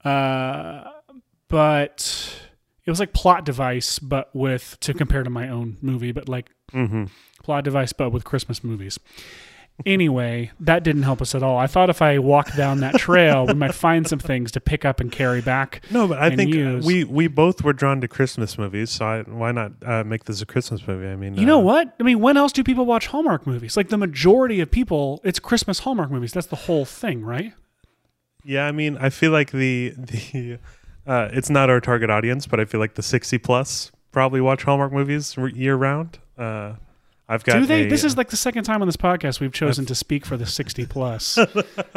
Uh, 0.03 0.83
but 1.47 2.37
it 2.85 2.89
was 2.89 2.99
like 2.99 3.13
plot 3.13 3.45
device, 3.45 3.97
but 3.99 4.29
with 4.35 4.77
to 4.81 4.93
compare 4.93 5.23
to 5.23 5.29
my 5.29 5.49
own 5.49 5.77
movie, 5.81 6.11
but 6.11 6.27
like 6.29 6.49
Mm-hmm. 6.73 7.05
plot 7.43 7.63
device, 7.63 7.93
but 7.93 8.09
with 8.09 8.23
Christmas 8.25 8.63
movies. 8.63 8.99
Anyway, 9.85 10.51
that 10.59 10.83
didn't 10.83 11.03
help 11.03 11.21
us 11.21 11.35
at 11.35 11.43
all. 11.43 11.57
I 11.57 11.67
thought 11.67 11.89
if 11.89 12.01
I 12.01 12.17
walked 12.17 12.55
down 12.55 12.79
that 12.79 12.95
trail, 12.95 13.45
we 13.45 13.53
might 13.55 13.73
find 13.73 14.07
some 14.07 14.19
things 14.19 14.51
to 14.53 14.61
pick 14.61 14.85
up 14.85 15.01
and 15.01 15.11
carry 15.11 15.41
back. 15.41 15.83
No, 15.91 16.07
but 16.07 16.17
I 16.17 16.33
think 16.33 16.53
use. 16.53 16.85
we 16.85 17.03
we 17.03 17.27
both 17.27 17.61
were 17.61 17.73
drawn 17.73 17.99
to 17.99 18.07
Christmas 18.07 18.57
movies, 18.57 18.89
so 18.89 19.05
I, 19.05 19.21
why 19.23 19.51
not 19.51 19.73
uh, 19.85 20.05
make 20.05 20.23
this 20.23 20.41
a 20.41 20.45
Christmas 20.45 20.87
movie? 20.87 21.07
I 21.07 21.17
mean, 21.17 21.35
You 21.35 21.45
know 21.45 21.59
uh, 21.59 21.63
what? 21.63 21.93
I 21.99 22.03
mean, 22.03 22.21
when 22.21 22.37
else 22.37 22.53
do 22.53 22.63
people 22.63 22.85
watch 22.85 23.07
Hallmark 23.07 23.45
movies? 23.45 23.75
Like 23.75 23.89
the 23.89 23.97
majority 23.97 24.61
of 24.61 24.71
people, 24.71 25.19
it's 25.25 25.39
Christmas 25.39 25.79
Hallmark 25.79 26.09
movies. 26.09 26.31
That's 26.31 26.47
the 26.47 26.55
whole 26.55 26.85
thing, 26.85 27.25
right? 27.25 27.51
Yeah, 28.45 28.67
I 28.67 28.71
mean, 28.71 28.97
I 28.97 29.09
feel 29.09 29.31
like 29.31 29.51
the 29.51 29.93
the 29.97 30.57
uh, 31.05 31.29
it's 31.33 31.49
not 31.49 31.69
our 31.69 31.81
target 31.81 32.09
audience, 32.09 32.47
but 32.47 32.61
I 32.61 32.65
feel 32.65 32.79
like 32.79 32.93
the 32.93 33.03
sixty 33.03 33.37
plus 33.37 33.91
probably 34.13 34.39
watch 34.39 34.63
Hallmark 34.63 34.93
movies 34.93 35.35
year 35.53 35.75
round. 35.75 36.17
Uh, 36.37 36.75
I've 37.27 37.43
got. 37.43 37.59
do 37.59 37.65
they? 37.65 37.85
a- 37.85 37.89
this 37.89 38.03
is 38.03 38.17
like 38.17 38.29
the 38.29 38.37
second 38.37 38.65
time 38.65 38.81
on 38.81 38.87
this 38.87 38.97
podcast 38.97 39.39
we've 39.39 39.51
chosen 39.51 39.85
to 39.87 39.95
speak 39.95 40.25
for 40.25 40.37
the 40.37 40.45
60 40.45 40.85
plus. 40.85 41.37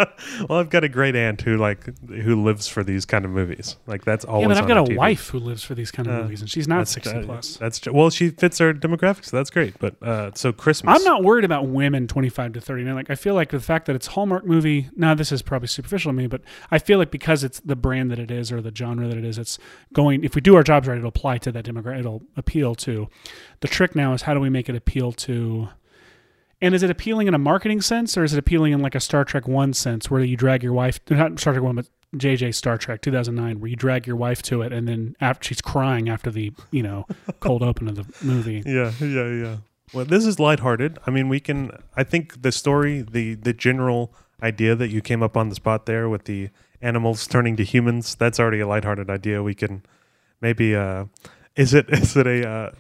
well, 0.48 0.58
I've 0.58 0.70
got 0.70 0.84
a 0.84 0.88
great 0.88 1.14
aunt 1.14 1.42
who 1.42 1.56
like 1.56 1.84
who 2.08 2.42
lives 2.42 2.66
for 2.66 2.82
these 2.82 3.04
kind 3.04 3.24
of 3.24 3.30
movies. 3.30 3.76
Like 3.86 4.04
that's 4.04 4.24
always. 4.24 4.42
yeah, 4.42 4.48
but 4.48 4.56
I've 4.56 4.68
got 4.68 4.78
a 4.78 4.92
TV. 4.92 4.96
wife 4.96 5.28
who 5.28 5.38
lives 5.38 5.62
for 5.62 5.74
these 5.74 5.90
kind 5.90 6.08
of 6.08 6.14
Uh, 6.14 6.22
movies, 6.22 6.40
and 6.40 6.48
she's 6.50 6.66
not 6.66 6.88
60 6.88 7.10
uh, 7.10 7.22
plus. 7.24 7.56
That's 7.58 7.86
well, 7.86 8.10
she 8.10 8.30
fits 8.30 8.60
our 8.60 8.72
demographics. 8.72 9.26
So 9.26 9.36
that's 9.36 9.50
great. 9.50 9.78
But 9.78 10.02
uh, 10.02 10.30
so 10.34 10.52
Christmas. 10.52 10.96
I'm 10.96 11.04
not 11.04 11.22
worried 11.22 11.44
about 11.44 11.66
women 11.68 12.06
25 12.08 12.54
to 12.54 12.60
39. 12.60 12.94
Like 12.94 13.10
I 13.10 13.14
feel 13.14 13.34
like 13.34 13.50
the 13.50 13.60
fact 13.60 13.86
that 13.86 13.96
it's 13.96 14.06
Hallmark 14.08 14.46
movie. 14.46 14.88
Now 14.96 15.14
this 15.14 15.30
is 15.30 15.42
probably 15.42 15.68
superficial 15.68 16.10
to 16.10 16.16
me, 16.16 16.26
but 16.26 16.40
I 16.70 16.78
feel 16.78 16.98
like 16.98 17.10
because 17.10 17.44
it's 17.44 17.60
the 17.60 17.76
brand 17.76 18.10
that 18.10 18.18
it 18.18 18.30
is 18.30 18.50
or 18.50 18.62
the 18.62 18.74
genre 18.74 19.06
that 19.06 19.18
it 19.18 19.24
is, 19.24 19.36
it's 19.36 19.58
going. 19.92 20.24
If 20.24 20.34
we 20.34 20.40
do 20.40 20.56
our 20.56 20.62
jobs 20.62 20.88
right, 20.88 20.96
it'll 20.96 21.08
apply 21.08 21.38
to 21.38 21.52
that 21.52 21.64
demographic. 21.66 22.00
It'll 22.00 22.22
appeal 22.36 22.74
to. 22.76 23.08
The 23.60 23.68
trick 23.68 23.94
now 23.94 24.12
is 24.12 24.22
how 24.22 24.34
do 24.34 24.40
we 24.40 24.50
make 24.50 24.68
it 24.68 24.76
appeal 24.76 25.12
to. 25.12 25.68
And 26.60 26.74
is 26.74 26.82
it 26.82 26.90
appealing 26.90 27.28
in 27.28 27.34
a 27.34 27.38
marketing 27.38 27.80
sense, 27.80 28.16
or 28.16 28.24
is 28.24 28.32
it 28.32 28.38
appealing 28.38 28.72
in 28.72 28.80
like 28.80 28.94
a 28.94 29.00
Star 29.00 29.24
Trek 29.24 29.46
One 29.46 29.72
sense, 29.72 30.10
where 30.10 30.22
you 30.22 30.36
drag 30.36 30.62
your 30.62 30.72
wife, 30.72 30.98
not 31.08 31.38
Star 31.38 31.52
Trek 31.52 31.62
One, 31.62 31.76
but 31.76 31.86
JJ 32.16 32.54
Star 32.54 32.78
Trek 32.78 33.00
2009, 33.02 33.60
where 33.60 33.68
you 33.68 33.76
drag 33.76 34.06
your 34.06 34.16
wife 34.16 34.42
to 34.42 34.62
it, 34.62 34.72
and 34.72 34.88
then 34.88 35.14
after 35.20 35.48
she's 35.48 35.60
crying 35.60 36.08
after 36.08 36.30
the 36.30 36.52
you 36.70 36.82
know 36.82 37.06
cold 37.40 37.62
open 37.62 37.88
of 37.88 37.96
the 37.96 38.26
movie. 38.26 38.62
Yeah, 38.66 38.92
yeah, 39.00 39.28
yeah. 39.28 39.56
Well, 39.92 40.04
this 40.04 40.26
is 40.26 40.38
lighthearted. 40.38 40.98
I 41.06 41.10
mean, 41.10 41.28
we 41.28 41.40
can. 41.40 41.70
I 41.96 42.04
think 42.04 42.42
the 42.42 42.52
story, 42.52 43.02
the 43.02 43.34
the 43.34 43.52
general 43.52 44.12
idea 44.42 44.74
that 44.74 44.88
you 44.88 45.00
came 45.00 45.22
up 45.22 45.36
on 45.36 45.48
the 45.48 45.54
spot 45.54 45.86
there 45.86 46.08
with 46.08 46.24
the 46.24 46.50
animals 46.80 47.26
turning 47.26 47.56
to 47.56 47.64
humans, 47.64 48.14
that's 48.14 48.38
already 48.40 48.60
a 48.60 48.66
lighthearted 48.66 49.10
idea. 49.10 49.42
We 49.42 49.54
can 49.54 49.82
maybe. 50.40 50.74
uh 50.74 51.06
Is 51.56 51.74
it 51.74 51.88
is 51.90 52.16
it 52.16 52.26
a 52.26 52.48
uh, 52.48 52.70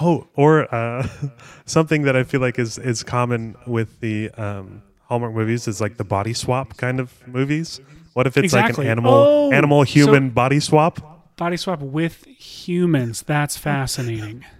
oh 0.00 0.26
or 0.34 0.72
uh 0.74 1.06
something 1.66 2.02
that 2.02 2.16
I 2.16 2.24
feel 2.24 2.40
like 2.40 2.58
is 2.58 2.78
is 2.78 3.02
common 3.02 3.56
with 3.66 4.00
the 4.00 4.30
um 4.32 4.82
Hallmark 5.02 5.34
movies 5.34 5.68
is 5.68 5.80
like 5.80 5.96
the 5.98 6.04
body 6.04 6.32
swap 6.32 6.76
kind 6.76 6.98
of 6.98 7.12
movies. 7.28 7.80
What 8.14 8.26
if 8.26 8.36
it's 8.36 8.52
like 8.54 8.76
an 8.78 8.86
animal 8.86 9.12
Oh, 9.12 9.52
animal 9.52 9.80
so- 9.80 9.92
human 9.92 10.30
body 10.30 10.60
swap? 10.60 11.36
body 11.36 11.56
swap 11.56 11.80
with 11.80 12.24
humans. 12.26 13.22
That's 13.22 13.56
fascinating. 13.56 14.44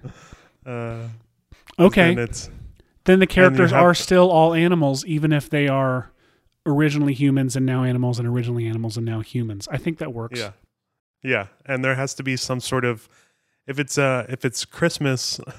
Uh, 0.66 1.08
Okay, 1.78 2.14
it's 2.14 2.48
then 3.04 3.18
the 3.18 3.26
characters 3.26 3.70
are 3.70 3.92
still 3.94 4.30
all 4.30 4.54
animals, 4.54 5.04
even 5.04 5.30
if 5.30 5.50
they 5.50 5.68
are 5.68 6.10
originally 6.64 7.12
humans 7.12 7.54
and 7.54 7.66
now 7.66 7.84
animals, 7.84 8.18
and 8.18 8.26
originally 8.26 8.66
animals 8.66 8.96
and 8.96 9.04
now 9.04 9.20
humans. 9.20 9.68
I 9.70 9.76
think 9.76 9.98
that 9.98 10.14
works. 10.14 10.40
Yeah, 10.40 10.52
yeah, 11.22 11.46
and 11.66 11.84
there 11.84 11.96
has 11.96 12.14
to 12.14 12.22
be 12.22 12.36
some 12.38 12.60
sort 12.60 12.86
of 12.86 13.10
if 13.66 13.78
it's 13.78 13.98
uh 13.98 14.26
if 14.28 14.44
it's 14.44 14.64
Christmas. 14.64 15.40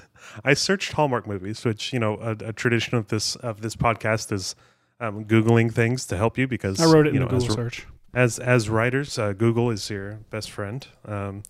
I 0.44 0.54
searched 0.54 0.92
Hallmark 0.92 1.26
movies, 1.26 1.64
which 1.64 1.92
you 1.92 1.98
know 1.98 2.16
a, 2.16 2.48
a 2.48 2.52
tradition 2.52 2.96
of 2.96 3.08
this 3.08 3.36
of 3.36 3.60
this 3.60 3.76
podcast 3.76 4.32
is 4.32 4.56
um, 5.00 5.24
googling 5.24 5.72
things 5.72 6.06
to 6.06 6.16
help 6.16 6.38
you 6.38 6.46
because 6.46 6.80
I 6.80 6.86
wrote 6.86 7.06
it 7.06 7.14
you 7.14 7.20
in 7.20 7.26
know, 7.26 7.30
Google 7.30 7.48
as, 7.48 7.54
search. 7.54 7.86
as 8.14 8.38
as 8.38 8.68
writers, 8.68 9.18
uh, 9.18 9.32
Google 9.32 9.70
is 9.70 9.88
your 9.90 10.20
best 10.30 10.50
friend. 10.50 10.86
Um, 11.04 11.42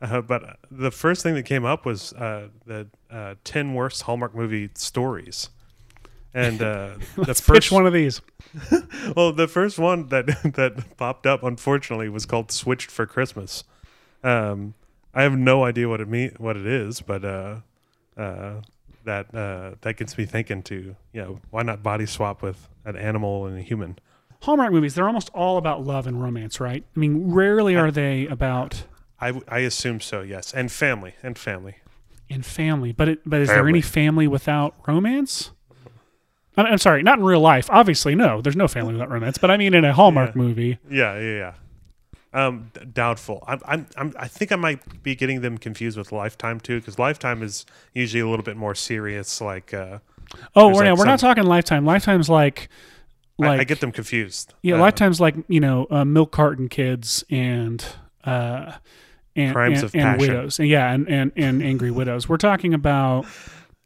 uh, 0.00 0.20
but 0.20 0.58
the 0.70 0.90
first 0.90 1.22
thing 1.22 1.34
that 1.34 1.44
came 1.44 1.64
up 1.64 1.86
was 1.86 2.12
uh, 2.14 2.48
the 2.66 2.86
uh, 3.10 3.34
ten 3.44 3.74
worst 3.74 4.02
Hallmark 4.02 4.34
movie 4.34 4.70
stories, 4.74 5.50
and 6.34 6.62
uh, 6.62 6.94
the 7.16 7.34
first 7.34 7.46
pitch 7.46 7.72
one 7.72 7.86
of 7.86 7.92
these. 7.92 8.20
well, 9.16 9.32
the 9.32 9.48
first 9.48 9.78
one 9.78 10.08
that 10.08 10.26
that 10.54 10.96
popped 10.96 11.26
up, 11.26 11.42
unfortunately, 11.42 12.08
was 12.08 12.26
called 12.26 12.52
"Switched 12.52 12.90
for 12.90 13.06
Christmas." 13.06 13.64
Um, 14.22 14.74
I 15.16 15.22
have 15.22 15.36
no 15.36 15.64
idea 15.64 15.88
what 15.88 16.00
it 16.02 16.08
mean, 16.08 16.34
what 16.36 16.58
it 16.58 16.66
is, 16.66 17.00
but 17.00 17.24
uh, 17.24 17.56
uh, 18.18 18.60
that 19.04 19.34
uh, 19.34 19.76
that 19.80 19.96
gets 19.96 20.16
me 20.18 20.26
thinking. 20.26 20.62
To 20.64 20.94
you 21.12 21.22
know, 21.22 21.40
why 21.50 21.62
not 21.62 21.82
body 21.82 22.04
swap 22.04 22.42
with 22.42 22.68
an 22.84 22.96
animal 22.96 23.46
and 23.46 23.58
a 23.58 23.62
human? 23.62 23.98
Hallmark 24.42 24.72
movies, 24.72 24.94
they're 24.94 25.06
almost 25.06 25.30
all 25.32 25.56
about 25.56 25.82
love 25.84 26.06
and 26.06 26.22
romance, 26.22 26.60
right? 26.60 26.84
I 26.94 26.98
mean, 26.98 27.32
rarely 27.32 27.74
are 27.76 27.90
they 27.90 28.26
about 28.26 28.84
I 29.18 29.58
assume 29.60 30.00
so. 30.00 30.20
Yes, 30.20 30.52
and 30.52 30.70
family 30.70 31.14
and 31.22 31.38
family. 31.38 31.76
and 32.28 32.44
family. 32.44 32.92
But 32.92 33.08
it, 33.08 33.20
but 33.24 33.40
is 33.40 33.48
there 33.48 33.66
any 33.66 33.80
family 33.80 34.28
without 34.28 34.74
romance? 34.86 35.52
I'm, 36.58 36.66
I'm 36.66 36.78
sorry, 36.78 37.02
not 37.02 37.18
in 37.18 37.24
real 37.24 37.40
life. 37.40 37.68
Obviously, 37.70 38.14
no. 38.14 38.42
There's 38.42 38.56
no 38.56 38.68
family 38.68 38.92
without 38.92 39.10
romance. 39.10 39.38
But 39.38 39.50
I 39.50 39.56
mean, 39.56 39.72
in 39.72 39.84
a 39.84 39.94
Hallmark 39.94 40.34
Yeah. 40.34 40.42
movie, 40.42 40.78
Yeah, 40.90 41.18
yeah, 41.18 41.36
yeah. 41.36 41.54
Um, 42.32 42.70
doubtful. 42.92 43.42
I'm, 43.46 43.60
I'm, 43.66 43.86
I'm, 43.96 44.12
I 44.18 44.28
think 44.28 44.52
I 44.52 44.56
might 44.56 45.02
be 45.02 45.14
getting 45.14 45.40
them 45.40 45.56
confused 45.56 45.96
with 45.96 46.12
Lifetime 46.12 46.60
too, 46.60 46.80
because 46.80 46.98
Lifetime 46.98 47.42
is 47.42 47.64
usually 47.94 48.20
a 48.20 48.28
little 48.28 48.44
bit 48.44 48.56
more 48.58 48.74
serious. 48.74 49.40
Like, 49.40 49.72
uh, 49.72 49.98
oh, 50.54 50.68
we're, 50.74 50.84
like 50.90 50.98
we're 50.98 51.06
not 51.06 51.18
talking 51.18 51.44
Lifetime. 51.44 51.86
Lifetime's 51.86 52.28
like 52.28 52.68
I- 53.40 53.46
like 53.46 53.60
I, 53.60 53.64
get 53.64 53.80
them 53.80 53.92
confused. 53.92 54.52
Yeah, 54.62 54.74
Uh, 54.74 54.78
Lifetime's 54.80 55.20
like 55.20 55.34
you 55.48 55.60
know 55.60 55.86
uh, 55.90 56.04
milk 56.04 56.32
carton 56.32 56.68
kids 56.68 57.24
and 57.30 57.82
uh, 58.24 58.72
and 59.34 59.52
Crimes 59.54 59.78
and, 59.78 59.84
of 59.84 59.94
and 59.94 60.02
Passion. 60.02 60.18
widows. 60.20 60.58
And 60.58 60.68
yeah, 60.68 60.92
and, 60.92 61.08
and 61.08 61.32
and 61.36 61.62
angry 61.62 61.90
widows. 61.90 62.28
We're 62.28 62.36
talking 62.38 62.74
about 62.74 63.24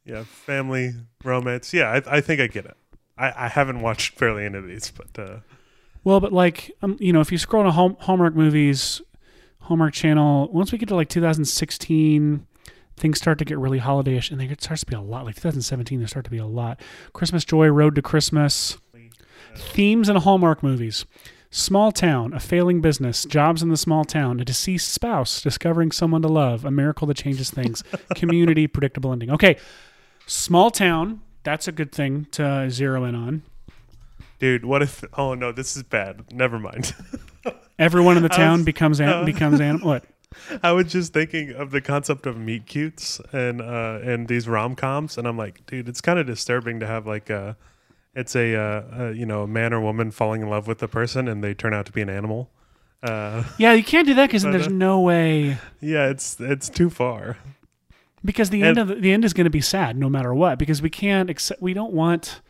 Yeah, 0.04 0.24
family 0.24 0.94
romance. 1.24 1.72
Yeah, 1.72 1.90
I, 2.06 2.16
I 2.16 2.20
think 2.20 2.40
I 2.40 2.46
get 2.48 2.64
it. 2.64 2.76
I, 3.18 3.44
I 3.44 3.48
haven't 3.48 3.80
watched 3.80 4.18
barely 4.18 4.44
any 4.46 4.58
of 4.58 4.66
these, 4.66 4.90
but 4.90 5.18
uh, 5.22 5.36
well, 6.04 6.20
but 6.20 6.32
like 6.32 6.72
um, 6.82 6.96
you 7.00 7.12
know, 7.12 7.20
if 7.20 7.32
you 7.32 7.38
scroll 7.38 7.64
to 7.64 7.70
Hall- 7.70 7.98
Hallmark 8.00 8.34
movies, 8.34 9.02
Hallmark 9.60 9.92
Channel, 9.94 10.48
once 10.52 10.72
we 10.72 10.78
get 10.78 10.88
to 10.88 10.94
like 10.96 11.08
2016. 11.08 12.46
Things 12.96 13.16
start 13.16 13.38
to 13.38 13.46
get 13.46 13.58
really 13.58 13.80
holidayish, 13.80 14.30
and 14.30 14.38
there 14.38 14.54
starts 14.60 14.80
to 14.80 14.86
be 14.86 14.94
a 14.94 15.00
lot. 15.00 15.24
Like 15.24 15.34
2017, 15.36 16.00
there 16.00 16.06
start 16.06 16.26
to 16.26 16.30
be 16.30 16.36
a 16.36 16.44
lot. 16.44 16.78
Christmas 17.14 17.46
Joy, 17.46 17.68
Road 17.68 17.94
to 17.94 18.02
Christmas, 18.02 18.76
themes 19.56 20.10
in 20.10 20.16
Hallmark 20.16 20.62
movies. 20.62 21.06
Small 21.50 21.90
town, 21.90 22.32
a 22.32 22.40
failing 22.40 22.80
business, 22.80 23.24
jobs 23.24 23.62
in 23.62 23.70
the 23.70 23.76
small 23.76 24.04
town, 24.04 24.38
a 24.38 24.44
deceased 24.44 24.88
spouse, 24.92 25.40
discovering 25.40 25.90
someone 25.90 26.22
to 26.22 26.28
love, 26.28 26.64
a 26.64 26.70
miracle 26.70 27.06
that 27.08 27.16
changes 27.16 27.50
things, 27.50 27.82
community, 28.14 28.66
predictable 28.66 29.12
ending. 29.12 29.30
Okay, 29.30 29.56
small 30.26 30.70
town, 30.70 31.22
that's 31.42 31.66
a 31.66 31.72
good 31.72 31.90
thing 31.90 32.26
to 32.32 32.70
zero 32.70 33.04
in 33.04 33.14
on. 33.16 33.42
Dude, 34.40 34.64
what 34.64 34.82
if? 34.82 35.04
Oh 35.16 35.34
no, 35.34 35.52
this 35.52 35.76
is 35.76 35.84
bad. 35.84 36.32
Never 36.32 36.58
mind. 36.58 36.92
Everyone 37.78 38.16
in 38.16 38.22
the 38.22 38.28
town 38.28 38.58
was- 38.58 38.64
becomes 38.66 39.00
an, 39.00 39.08
uh, 39.08 39.24
becomes 39.34 39.60
animal. 39.60 39.86
What? 39.86 40.04
I 40.62 40.70
was 40.72 40.92
just 40.92 41.12
thinking 41.12 41.52
of 41.52 41.70
the 41.72 41.80
concept 41.80 42.24
of 42.26 42.36
meet 42.38 42.66
cutes 42.66 43.20
and 43.32 43.60
uh, 43.60 43.98
and 44.02 44.28
these 44.28 44.46
rom 44.48 44.74
coms, 44.76 45.16
and 45.18 45.26
I'm 45.26 45.36
like, 45.38 45.64
dude, 45.66 45.88
it's 45.88 46.00
kind 46.00 46.18
of 46.18 46.26
disturbing 46.26 46.78
to 46.80 46.86
have 46.86 47.06
like 47.06 47.30
a, 47.30 47.56
it's 48.14 48.36
a, 48.36 48.54
uh, 48.54 48.82
a 48.92 49.12
you 49.12 49.26
know 49.26 49.42
a 49.42 49.46
man 49.48 49.72
or 49.72 49.80
woman 49.80 50.10
falling 50.10 50.42
in 50.42 50.48
love 50.48 50.66
with 50.68 50.78
the 50.78 50.88
person, 50.88 51.26
and 51.26 51.42
they 51.42 51.52
turn 51.54 51.74
out 51.74 51.86
to 51.86 51.92
be 51.92 52.00
an 52.02 52.08
animal. 52.10 52.50
Uh, 53.02 53.44
Yeah, 53.58 53.72
you 53.72 53.82
can't 53.82 54.06
do 54.06 54.14
that 54.14 54.26
because 54.26 54.42
there's 54.44 54.66
uh, 54.66 54.70
no 54.70 55.00
way. 55.00 55.56
yeah, 55.80 56.08
it's 56.10 56.38
it's 56.38 56.68
too 56.68 56.90
far. 56.90 57.38
because 58.24 58.50
the 58.50 58.60
And- 58.60 58.68
end 58.68 58.78
of 58.78 58.88
the, 58.88 58.94
the 59.00 59.12
end 59.12 59.24
is 59.24 59.32
going 59.32 59.46
to 59.46 59.50
be 59.50 59.62
sad 59.62 59.96
no 59.96 60.08
matter 60.10 60.32
what 60.34 60.58
because 60.58 60.80
we 60.82 60.90
can't 60.90 61.30
accept 61.30 61.60
we 61.62 61.72
don't 61.74 61.92
want 61.94 62.40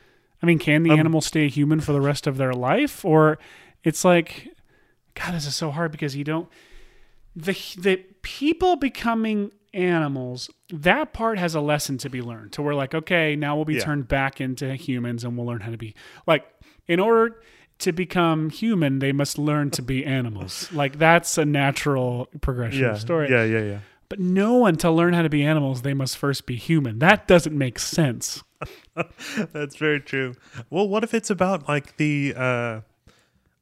i 0.43 0.47
mean 0.47 0.59
can 0.59 0.77
Um, 0.77 0.83
the 0.85 0.91
animal 0.93 1.21
stay 1.21 1.49
human 1.49 1.81
for 1.81 1.93
the 1.93 2.01
rest 2.01 2.27
of 2.27 2.37
their 2.37 2.53
life 2.53 3.05
or 3.05 3.39
it's 3.85 4.05
like 4.05 4.49
god 5.15 5.35
this 5.35 5.47
is 5.47 5.55
so 5.57 5.71
hard 5.71 5.93
because 5.93 6.17
you 6.17 6.25
don't 6.25 6.49
the 7.37 7.53
the 7.79 7.97
people 8.23 8.77
becoming 8.77 9.53
animals 9.73 10.51
that 10.73 11.13
part 11.13 11.39
has 11.39 11.55
a 11.55 11.61
lesson 11.61 11.97
to 11.99 12.11
be 12.11 12.21
learned 12.21 12.53
to 12.53 12.63
where 12.63 12.75
like 12.75 12.95
okay 12.95 13.37
now 13.37 13.55
we'll 13.57 13.65
be 13.65 13.75
Yeah. 13.75 13.81
turned 13.85 14.09
back 14.09 14.41
into 14.41 14.75
humans 14.75 15.23
and 15.25 15.37
we'll 15.37 15.47
learn 15.47 15.61
how 15.61 15.71
to 15.71 15.77
be 15.79 15.95
like 16.27 16.45
in 16.89 16.99
order 16.99 17.41
to 17.79 17.93
become 17.93 18.51
human 18.51 18.99
they 18.99 19.13
must 19.13 19.39
learn 19.39 19.71
to 19.71 19.81
be 19.83 20.05
animals 20.05 20.71
like 20.73 20.99
that's 20.99 21.39
a 21.39 21.45
natural 21.45 22.29
progression 22.41 22.83
Yeah. 22.83 22.91
of 22.93 23.01
story 23.01 23.31
Yeah. 23.31 23.45
Yeah. 23.45 23.61
Yeah. 23.63 23.79
But 24.11 24.19
no 24.19 24.55
one 24.57 24.77
to 24.77 24.91
learn 24.91 25.15
how 25.15 25.23
to 25.23 25.31
be 25.31 25.43
animals, 25.43 25.81
they 25.81 25.95
must 25.95 26.19
first 26.19 26.45
be 26.45 26.57
human. 26.57 26.99
That 26.99 27.27
doesn't 27.27 27.57
make 27.57 27.79
sense. 27.79 28.43
That's 29.53 29.77
very 29.77 30.01
true. 30.01 30.35
Well, 30.69 30.87
what 30.87 31.03
if 31.03 31.15
it's 31.15 31.31
about 31.31 31.67
like 31.67 31.97
the? 31.97 32.35
uh 32.37 32.81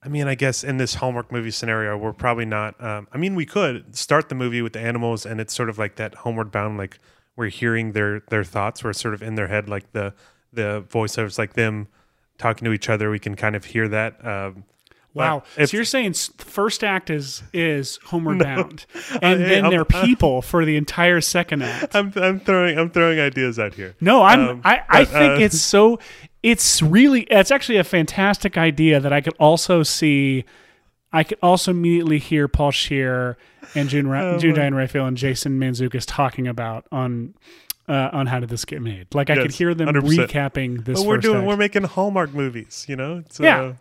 I 0.01 0.09
mean, 0.09 0.29
I 0.29 0.37
guess 0.37 0.63
in 0.63 0.77
this 0.77 0.95
Hallmark 0.95 1.33
movie 1.33 1.51
scenario, 1.51 1.97
we're 1.97 2.13
probably 2.13 2.45
not. 2.45 2.83
Um, 2.83 3.09
I 3.13 3.19
mean, 3.19 3.35
we 3.35 3.45
could 3.45 3.97
start 3.97 4.29
the 4.29 4.35
movie 4.37 4.63
with 4.63 4.73
the 4.73 4.81
animals, 4.81 5.27
and 5.27 5.41
it's 5.41 5.53
sort 5.53 5.69
of 5.69 5.77
like 5.77 5.97
that 5.97 6.15
homeward 6.15 6.53
bound, 6.53 6.79
like 6.79 6.99
we're 7.37 7.49
hearing 7.49 7.93
their 7.93 8.21
their 8.31 8.45
thoughts. 8.45 8.85
We're 8.85 8.93
sort 8.93 9.15
of 9.15 9.23
in 9.23 9.35
their 9.35 9.49
head, 9.49 9.69
like 9.69 9.93
the 9.93 10.15
the 10.53 10.85
voiceovers, 10.89 11.37
like 11.37 11.55
them 11.55 11.89
talking 12.39 12.65
to 12.65 12.73
each 12.73 12.89
other. 12.89 13.11
We 13.11 13.19
can 13.19 13.35
kind 13.35 13.57
of 13.57 13.65
hear 13.67 13.89
that. 13.89 14.25
Um, 14.25 14.65
Wow. 15.15 15.43
so 15.57 15.77
you're 15.77 15.85
saying 15.85 16.13
the 16.13 16.45
first 16.45 16.85
act 16.85 17.11
is 17.11 17.43
is 17.53 17.99
homeward 18.05 18.39
bound, 18.43 18.87
Uh, 18.95 19.19
and 19.23 19.41
hey, 19.41 19.49
then 19.49 19.65
I'm- 19.65 19.71
they're 19.73 19.85
people 19.85 20.43
for 20.43 20.65
the 20.65 20.77
entire 20.77 21.21
second 21.21 21.63
act. 21.63 21.95
I'm 21.97 22.13
I'm 22.17 22.39
throwing 22.41 22.79
I'm 22.79 22.91
throwing 22.91 23.19
ideas 23.19 23.59
out 23.59 23.75
here. 23.75 23.97
No, 24.01 24.23
I'm. 24.23 24.41
Um, 24.49 24.61
I, 24.65 24.83
I 24.89 25.05
but, 25.05 25.09
think 25.09 25.41
uh, 25.41 25.45
it's 25.45 25.61
so. 25.61 25.99
It's 26.43 26.81
really. 26.83 27.23
It's 27.23 27.51
actually 27.51 27.79
a 27.79 27.85
fantastic 27.85 28.57
idea 28.57 29.01
that 29.01 29.13
I 29.13 29.21
could 29.21 29.35
also 29.41 29.83
see. 29.83 30.45
I 31.13 31.25
could 31.25 31.39
also 31.43 31.71
immediately 31.73 32.19
hear 32.19 32.47
Paul 32.49 32.71
Scheer 32.71 33.39
and 33.75 33.89
June 33.89 34.07
Ra- 34.07 34.35
Oh, 34.35 34.39
June 34.39 34.55
Diane 34.55 34.75
Raphael 34.75 35.07
and 35.07 35.17
Jason 35.17 35.59
Mantzoukas 35.59 36.05
talking 36.07 36.47
about 36.47 36.87
on. 36.93 37.35
Uh, 37.89 38.11
on 38.13 38.27
how 38.27 38.39
did 38.39 38.51
this 38.51 38.67
get 38.67 38.83
made? 38.83 39.07
Like 39.15 39.31
I 39.31 39.37
could 39.37 39.51
hear 39.51 39.73
them 39.73 39.89
100%. 39.89 40.03
recapping 40.29 40.85
this. 40.85 41.01
But 41.01 41.07
we're 41.09 41.17
doing 41.17 41.39
act. 41.39 41.47
we're 41.47 41.57
making 41.57 41.85
Hallmark 41.85 42.35
movies. 42.35 42.85
You 42.87 42.97
know. 42.97 43.23
It's, 43.25 43.41
Yeah. 43.41 43.73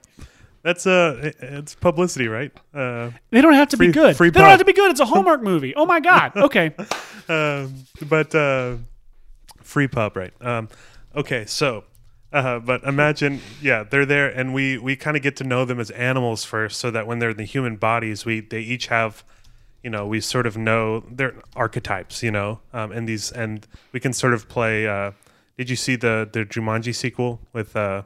That's 0.67 0.85
uh, 0.85 1.31
it's 1.39 1.75
publicity, 1.75 2.27
right? 2.27 2.51
Uh, 2.73 3.11
They 3.31 3.39
don't 3.39 3.53
have 3.53 3.69
to 3.69 3.77
Free- 3.77 3.87
be 3.87 3.93
good. 3.93 4.17
free 4.17 4.29
they 4.31 4.41
don't 4.41 4.49
have 4.49 4.59
to 4.59 4.65
be 4.65 4.73
good. 4.73 4.91
It's 4.91 4.99
a 4.99 5.05
Hallmark 5.05 5.41
movie. 5.41 5.73
Oh 5.75 5.85
my 5.85 6.01
god. 6.01 6.33
Okay. 6.47 6.67
um, 7.29 7.73
but 8.09 8.35
uh, 8.35 8.75
free 9.63 9.87
pub, 9.87 10.17
right? 10.17 10.33
Um, 10.41 10.67
okay, 11.15 11.45
so, 11.45 11.85
uh, 12.33 12.59
but 12.59 12.83
imagine, 12.83 13.39
yeah, 13.61 13.83
they're 13.89 14.05
there, 14.05 14.27
and 14.27 14.53
we 14.53 14.77
we 14.77 14.97
kind 14.97 15.15
of 15.15 15.23
get 15.23 15.37
to 15.37 15.45
know 15.45 15.63
them 15.63 15.79
as 15.79 15.89
animals 15.91 16.43
first, 16.43 16.79
so 16.79 16.91
that 16.91 17.07
when 17.07 17.19
they're 17.19 17.31
in 17.31 17.37
the 17.37 17.45
human 17.55 17.77
bodies, 17.77 18.25
we 18.25 18.41
they 18.41 18.59
each 18.59 18.87
have, 18.87 19.23
you 19.83 19.89
know, 19.89 20.05
we 20.05 20.19
sort 20.19 20.45
of 20.45 20.57
know 20.57 20.99
their 21.09 21.33
archetypes, 21.55 22.21
you 22.23 22.31
know, 22.31 22.59
um, 22.73 22.91
and 22.91 23.07
these, 23.07 23.31
and 23.31 23.65
we 23.93 23.99
can 24.01 24.11
sort 24.11 24.33
of 24.33 24.49
play. 24.49 24.85
Uh, 24.85 25.11
did 25.57 25.69
you 25.69 25.77
see 25.77 25.95
the 25.95 26.27
the 26.29 26.43
Jumanji 26.45 26.93
sequel 26.93 27.39
with 27.53 27.73
uh, 27.75 28.01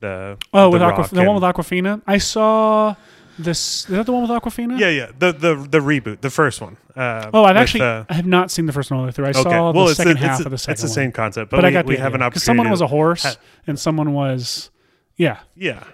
the 0.00 0.38
Oh, 0.52 0.64
the 0.64 0.70
with 0.70 0.82
Rock 0.82 1.10
the 1.10 1.24
one 1.24 1.34
with 1.34 1.44
Awkwafina. 1.44 2.02
I 2.06 2.18
saw 2.18 2.94
this. 3.38 3.84
Is 3.84 3.90
that 3.90 4.06
the 4.06 4.12
one 4.12 4.22
with 4.22 4.30
Awkwafina? 4.30 4.78
Yeah, 4.78 4.88
yeah, 4.88 5.10
the 5.18 5.32
the 5.32 5.54
the 5.54 5.78
reboot, 5.78 6.20
the 6.20 6.30
first 6.30 6.60
one. 6.60 6.76
Uh, 6.96 7.30
Oh, 7.32 7.44
I've 7.44 7.54
with, 7.54 7.62
actually 7.62 7.80
uh, 7.82 8.04
I 8.08 8.14
have 8.14 8.26
not 8.26 8.50
seen 8.50 8.66
the 8.66 8.72
first 8.72 8.90
one 8.90 8.98
all 8.98 9.04
the 9.04 9.08
way 9.08 9.12
through. 9.12 9.26
I 9.26 9.30
okay. 9.30 9.42
saw 9.42 9.72
well, 9.72 9.86
the 9.86 9.94
second 9.94 10.14
the, 10.14 10.18
half 10.18 10.40
it's, 10.40 10.46
of 10.46 10.50
the 10.50 10.58
second 10.58 10.72
it's 10.72 10.82
the 10.82 10.88
same 10.88 11.12
concept, 11.12 11.50
but, 11.50 11.58
but 11.58 11.64
I 11.64 11.70
got 11.70 11.86
the 11.86 11.90
we 11.90 11.96
have 11.96 12.14
an 12.14 12.22
opportunity. 12.22 12.30
because 12.30 12.44
someone 12.44 12.70
was 12.70 12.80
a 12.80 12.86
horse 12.86 13.22
ha- 13.22 13.36
and 13.66 13.78
someone 13.78 14.12
was 14.12 14.70
yeah. 15.16 15.40
Yeah. 15.54 15.84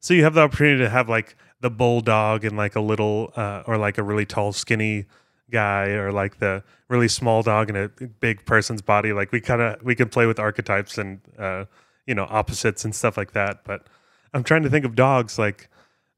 So 0.00 0.14
you 0.14 0.24
have 0.24 0.34
the 0.34 0.42
opportunity 0.42 0.78
to 0.78 0.90
have 0.90 1.08
like 1.08 1.36
the 1.60 1.70
bulldog 1.70 2.44
and 2.44 2.56
like 2.56 2.76
a 2.76 2.80
little 2.80 3.32
uh, 3.36 3.62
or 3.66 3.78
like 3.78 3.98
a 3.98 4.02
really 4.02 4.26
tall 4.26 4.52
skinny 4.52 5.06
guy 5.50 5.90
or 5.90 6.10
like 6.10 6.38
the 6.38 6.64
really 6.88 7.08
small 7.08 7.42
dog 7.42 7.70
in 7.70 7.76
a 7.76 7.88
big 8.20 8.44
person's 8.44 8.82
body 8.82 9.12
like 9.12 9.30
we 9.32 9.40
kind 9.40 9.60
of 9.62 9.82
we 9.82 9.94
can 9.94 10.08
play 10.08 10.26
with 10.26 10.38
archetypes 10.38 10.98
and 10.98 11.20
uh, 11.38 11.64
you 12.06 12.14
know 12.14 12.26
opposites 12.30 12.84
and 12.84 12.94
stuff 12.94 13.16
like 13.16 13.32
that 13.32 13.64
but 13.64 13.86
i'm 14.34 14.42
trying 14.42 14.62
to 14.62 14.70
think 14.70 14.84
of 14.84 14.94
dogs 14.94 15.38
like 15.38 15.68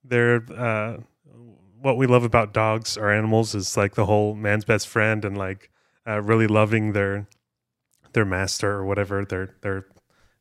they're 0.04 0.44
uh, 0.56 0.96
what 1.80 1.96
we 1.98 2.06
love 2.06 2.24
about 2.24 2.52
dogs 2.54 2.96
or 2.96 3.10
animals 3.10 3.54
is 3.54 3.76
like 3.76 3.94
the 3.94 4.06
whole 4.06 4.34
man's 4.34 4.64
best 4.64 4.88
friend 4.88 5.24
and 5.24 5.36
like 5.36 5.70
uh, 6.06 6.20
really 6.22 6.46
loving 6.46 6.92
their 6.92 7.26
their 8.14 8.24
master 8.24 8.70
or 8.70 8.84
whatever 8.84 9.24
their 9.24 9.54
their 9.60 9.86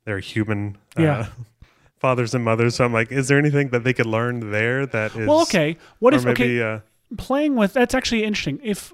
their 0.05 0.19
human 0.19 0.77
uh, 0.97 1.01
Yeah. 1.01 1.27
fathers 1.97 2.35
and 2.35 2.43
mothers. 2.43 2.75
So 2.75 2.83
I'm 2.83 2.91
like, 2.91 3.13
is 3.13 3.29
there 3.29 3.37
anything 3.37 3.69
that 3.69 3.85
they 3.85 3.93
could 3.93 4.05
learn 4.05 4.51
there 4.51 4.85
that 4.85 5.15
is 5.15 5.25
Well, 5.25 5.41
okay. 5.43 5.77
What 5.99 6.13
if 6.13 6.25
maybe 6.25 6.61
okay 6.61 6.61
uh, 6.61 6.79
playing 7.17 7.55
with 7.55 7.73
that's 7.73 7.93
actually 7.95 8.23
interesting. 8.23 8.59
If 8.63 8.93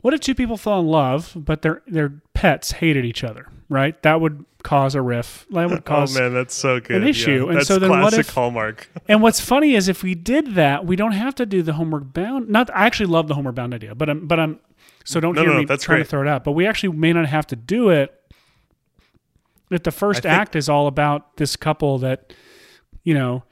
what 0.00 0.14
if 0.14 0.20
two 0.20 0.34
people 0.34 0.56
fell 0.56 0.80
in 0.80 0.86
love 0.86 1.32
but 1.36 1.62
their 1.62 1.82
their 1.86 2.12
pets 2.34 2.72
hated 2.72 3.04
each 3.04 3.22
other, 3.24 3.46
right? 3.68 4.00
That 4.02 4.20
would 4.20 4.44
cause 4.62 4.94
a 4.94 5.02
riff. 5.02 5.46
That 5.50 5.68
would 5.70 5.78
oh 5.78 5.82
cause 5.82 6.14
man, 6.18 6.34
that's 6.34 6.54
so 6.54 6.80
good. 6.80 7.02
An 7.02 7.08
issue. 7.08 7.46
Yeah, 7.50 7.58
And 7.58 7.66
so 7.66 7.78
then 7.78 7.90
what 7.90 8.00
classic 8.00 8.20
if- 8.20 8.30
Hallmark. 8.34 8.90
And 9.08 9.22
what's 9.22 9.40
funny 9.40 9.74
is 9.74 9.88
if 9.88 10.02
we 10.02 10.14
did 10.14 10.54
that, 10.54 10.86
we 10.86 10.96
don't 10.96 11.12
have 11.12 11.34
to 11.36 11.46
do 11.46 11.62
the 11.62 11.74
homeward 11.74 12.12
bound. 12.12 12.48
Not 12.48 12.70
I 12.74 12.86
actually 12.86 13.06
love 13.06 13.28
the 13.28 13.34
homeward 13.34 13.54
bound 13.54 13.74
idea, 13.74 13.94
but 13.94 14.08
I'm 14.10 14.26
but 14.26 14.38
I'm 14.40 14.60
so 15.04 15.18
don't 15.20 15.34
No, 15.34 15.40
hear 15.42 15.48
no, 15.50 15.54
no, 15.54 15.60
me 15.60 15.64
that's 15.66 15.84
trying 15.84 15.96
great. 15.98 16.04
to 16.04 16.10
throw 16.10 16.22
it 16.22 16.28
out. 16.28 16.44
But 16.44 16.52
we 16.52 16.66
actually 16.66 16.96
may 16.96 17.12
not 17.12 17.26
have 17.26 17.46
to 17.48 17.56
do 17.56 17.88
it. 17.90 18.14
If 19.70 19.82
the 19.84 19.90
first 19.92 20.22
think- 20.22 20.32
act 20.32 20.56
is 20.56 20.68
all 20.68 20.86
about 20.86 21.36
this 21.36 21.54
couple 21.56 21.98
that, 21.98 22.32
you 23.04 23.14
know, 23.14 23.44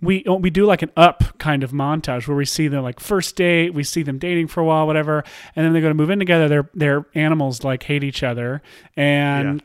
we 0.00 0.22
oh, 0.26 0.34
we 0.34 0.50
do 0.50 0.66
like 0.66 0.82
an 0.82 0.90
up 0.96 1.38
kind 1.38 1.62
of 1.62 1.70
montage 1.72 2.26
where 2.28 2.36
we 2.36 2.44
see 2.44 2.68
them 2.68 2.82
like 2.82 3.00
first 3.00 3.36
date, 3.36 3.72
we 3.72 3.82
see 3.84 4.02
them 4.02 4.18
dating 4.18 4.48
for 4.48 4.60
a 4.60 4.64
while, 4.64 4.86
whatever, 4.86 5.22
and 5.56 5.64
then 5.64 5.72
they're 5.72 5.80
going 5.80 5.92
to 5.92 5.96
move 6.02 6.10
in 6.10 6.18
together. 6.18 6.48
Their 6.48 6.70
their 6.74 7.06
animals 7.14 7.62
like 7.64 7.82
hate 7.84 8.04
each 8.04 8.22
other, 8.22 8.60
and 8.96 9.62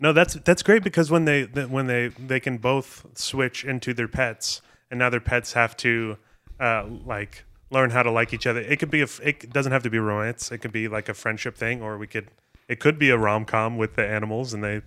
No, 0.00 0.14
that's 0.14 0.34
that's 0.34 0.62
great 0.62 0.82
because 0.82 1.10
when 1.10 1.26
they 1.26 1.44
when 1.44 1.86
they 1.86 2.08
they 2.08 2.40
can 2.40 2.56
both 2.56 3.06
switch 3.14 3.64
into 3.64 3.92
their 3.92 4.08
pets, 4.08 4.62
and 4.90 4.98
now 4.98 5.10
their 5.10 5.20
pets 5.20 5.52
have 5.52 5.76
to 5.78 6.16
uh, 6.58 6.86
like 7.04 7.44
learn 7.70 7.90
how 7.90 8.02
to 8.02 8.10
like 8.10 8.32
each 8.32 8.46
other. 8.46 8.60
It 8.60 8.78
could 8.78 8.90
be 8.90 9.02
a 9.02 9.08
it 9.22 9.52
doesn't 9.52 9.72
have 9.72 9.82
to 9.82 9.90
be 9.90 9.98
romance. 9.98 10.50
It 10.50 10.58
could 10.58 10.72
be 10.72 10.88
like 10.88 11.08
a 11.10 11.14
friendship 11.14 11.56
thing, 11.56 11.82
or 11.82 11.98
we 11.98 12.06
could 12.06 12.28
it 12.66 12.80
could 12.80 12.98
be 12.98 13.10
a 13.10 13.18
rom 13.18 13.44
com 13.44 13.76
with 13.76 13.96
the 13.96 14.06
animals, 14.06 14.54
and 14.54 14.64
they 14.64 14.80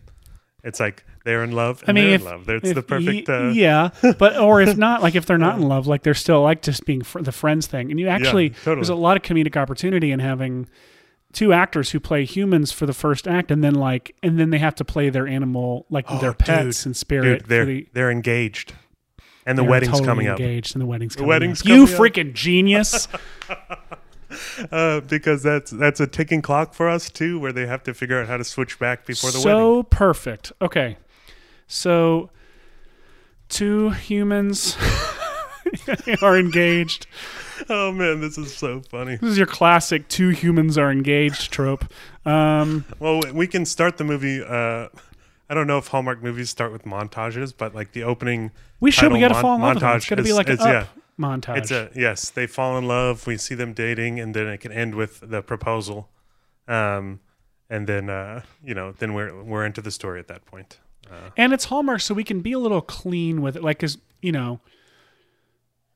it's 0.63 0.80
like 0.80 1.06
they're 1.26 1.43
in 1.43 1.52
love. 1.52 1.84
And 1.86 1.97
I 1.97 2.02
mean, 2.02 2.06
they're 2.06 2.15
if, 2.15 2.21
in 2.21 2.28
love. 2.28 2.49
It's 2.49 2.69
if 2.69 2.76
the 2.76 2.82
perfect. 2.82 3.30
Uh, 3.30 3.49
yeah, 3.49 3.89
but 4.17 4.38
or 4.38 4.62
if 4.62 4.78
not, 4.78 5.02
like 5.02 5.15
if 5.15 5.26
they're 5.26 5.38
not 5.38 5.58
in 5.58 5.67
love, 5.67 5.86
like 5.86 6.04
they're 6.04 6.13
still 6.13 6.41
like 6.41 6.62
just 6.62 6.86
being 6.86 7.04
fr- 7.04 7.21
the 7.21 7.32
friends 7.32 7.67
thing. 7.67 7.91
And 7.91 7.99
you 7.99 8.08
actually, 8.08 8.49
totally. 8.49 8.76
there's 8.78 8.89
a 8.89 8.95
lot 8.95 9.17
of 9.17 9.23
comedic 9.23 9.58
opportunity 9.58 10.12
in 10.12 10.19
having 10.19 10.67
two 11.34 11.52
actors 11.52 11.91
who 11.91 12.00
play 12.00 12.24
humans 12.24 12.72
for 12.72 12.86
the 12.86 12.93
first 12.93 13.28
act, 13.28 13.52
and 13.52 13.63
then 13.63 13.76
like, 13.76 14.15
and 14.24 14.39
then 14.39 14.50
they 14.52 14.60
have 14.60 14.76
to 14.76 14.86
play 14.86 15.10
their 15.10 15.28
animal, 15.28 15.86
like 15.89 16.06
Oh, 16.08 16.19
their 16.19 16.34
pets 16.34 16.80
dude, 16.82 16.86
and 16.88 16.98
spirit. 16.98 17.39
Dude, 17.39 17.50
they're 17.50 17.65
the, 17.65 17.88
they're 17.93 18.12
engaged, 18.12 18.74
and 19.46 19.58
the 19.58 19.63
wedding's 19.63 19.91
totally 19.93 20.08
coming 20.08 20.28
up. 20.28 20.39
engaged, 20.39 20.76
and 20.76 20.82
the 20.82 20.86
wedding's 20.86 21.15
coming 21.15 21.28
wedding's 21.30 21.62
up. 21.62 21.67
You 21.67 21.86
coming 21.88 21.93
up. 21.96 22.00
freaking 22.02 22.34
genius! 22.34 23.08
Uh, 24.72 25.00
because 25.02 25.43
that's 25.43 25.69
that's 25.69 26.00
a 26.00 26.08
ticking 26.08 26.41
clock 26.41 26.74
for 26.74 26.89
us 26.89 27.08
too, 27.12 27.38
where 27.39 27.52
they 27.54 27.67
have 27.67 27.84
to 27.84 27.93
figure 27.93 28.19
out 28.19 28.28
how 28.28 28.36
to 28.36 28.43
switch 28.43 28.80
back 28.80 29.06
before 29.06 29.30
the 29.30 29.38
so 29.38 29.48
wedding. 29.48 29.62
So 29.62 29.84
perfect. 29.84 30.52
Okay, 30.60 30.98
so 31.67 32.32
two 33.48 33.91
humans 33.91 34.76
are 36.22 36.38
engaged. 36.38 37.08
Oh 37.70 37.92
man, 37.92 38.22
this 38.22 38.38
is 38.38 38.56
so 38.56 38.82
funny. 38.82 39.16
This 39.18 39.32
is 39.32 39.38
your 39.38 39.48
classic 39.48 40.08
two 40.08 40.30
humans 40.30 40.78
are 40.78 40.92
engaged 40.92 41.52
trope. 41.52 41.86
Um, 42.26 42.86
Well, 43.00 43.22
we- 43.34 43.48
can 43.48 43.66
start 43.66 43.98
the 43.98 44.04
movie. 44.04 44.44
Uh, 44.44 44.90
I 45.50 45.54
don't 45.54 45.68
know 45.68 45.78
if 45.78 45.88
Hallmark 45.88 46.24
movies 46.24 46.50
start 46.50 46.72
with 46.72 46.84
montages, 46.84 47.54
but 47.56 47.76
like 47.76 47.92
the 47.92 48.04
opening. 48.04 48.52
we 48.80 48.92
should. 48.92 49.12
We 49.12 49.20
got 49.20 49.28
to 49.30 49.36
fall 49.36 49.56
in 49.56 49.62
love 49.62 49.76
with 49.76 49.82
them. 49.82 49.90
montage 49.92 49.98
It's 49.98 50.10
got 50.10 50.16
to 50.16 50.24
be 50.24 50.34
like 50.34 50.50
is- 50.50 50.60
yeah. 50.60 50.86
montage. 51.20 51.58
It's 51.58 51.72
a 51.72 51.90
yes. 51.96 52.30
They 52.30 52.48
fall 52.48 52.78
in 52.78 52.88
love. 52.88 53.28
We 53.28 53.38
see 53.38 53.56
them 53.56 53.74
dating, 53.74 54.20
and 54.20 54.34
then 54.34 54.48
it 54.48 54.60
can 54.60 54.72
end 54.72 54.96
with 54.96 55.20
the 55.22 55.42
proposal. 55.42 56.10
Um, 56.68 57.20
and 57.70 57.88
then 57.88 58.10
uh, 58.10 58.42
you 58.64 58.74
know, 58.74 58.94
then 58.94 59.14
we're 59.14 59.44
we're 59.44 59.66
into 59.66 59.82
the 59.82 59.92
story 59.92 60.20
at 60.20 60.28
that 60.28 60.46
point. 60.46 60.80
Uh, 61.12 61.30
and 61.38 61.54
it's 61.54 61.66
Hallmark, 61.66 62.02
so 62.02 62.14
we 62.14 62.24
can 62.24 62.40
be 62.42 62.54
a 62.54 62.60
little 62.60 62.82
clean 62.82 63.42
with 63.42 63.56
it. 63.56 63.64
Like, 63.64 63.80
cause 63.80 63.98
you 64.22 64.32
know, 64.32 64.62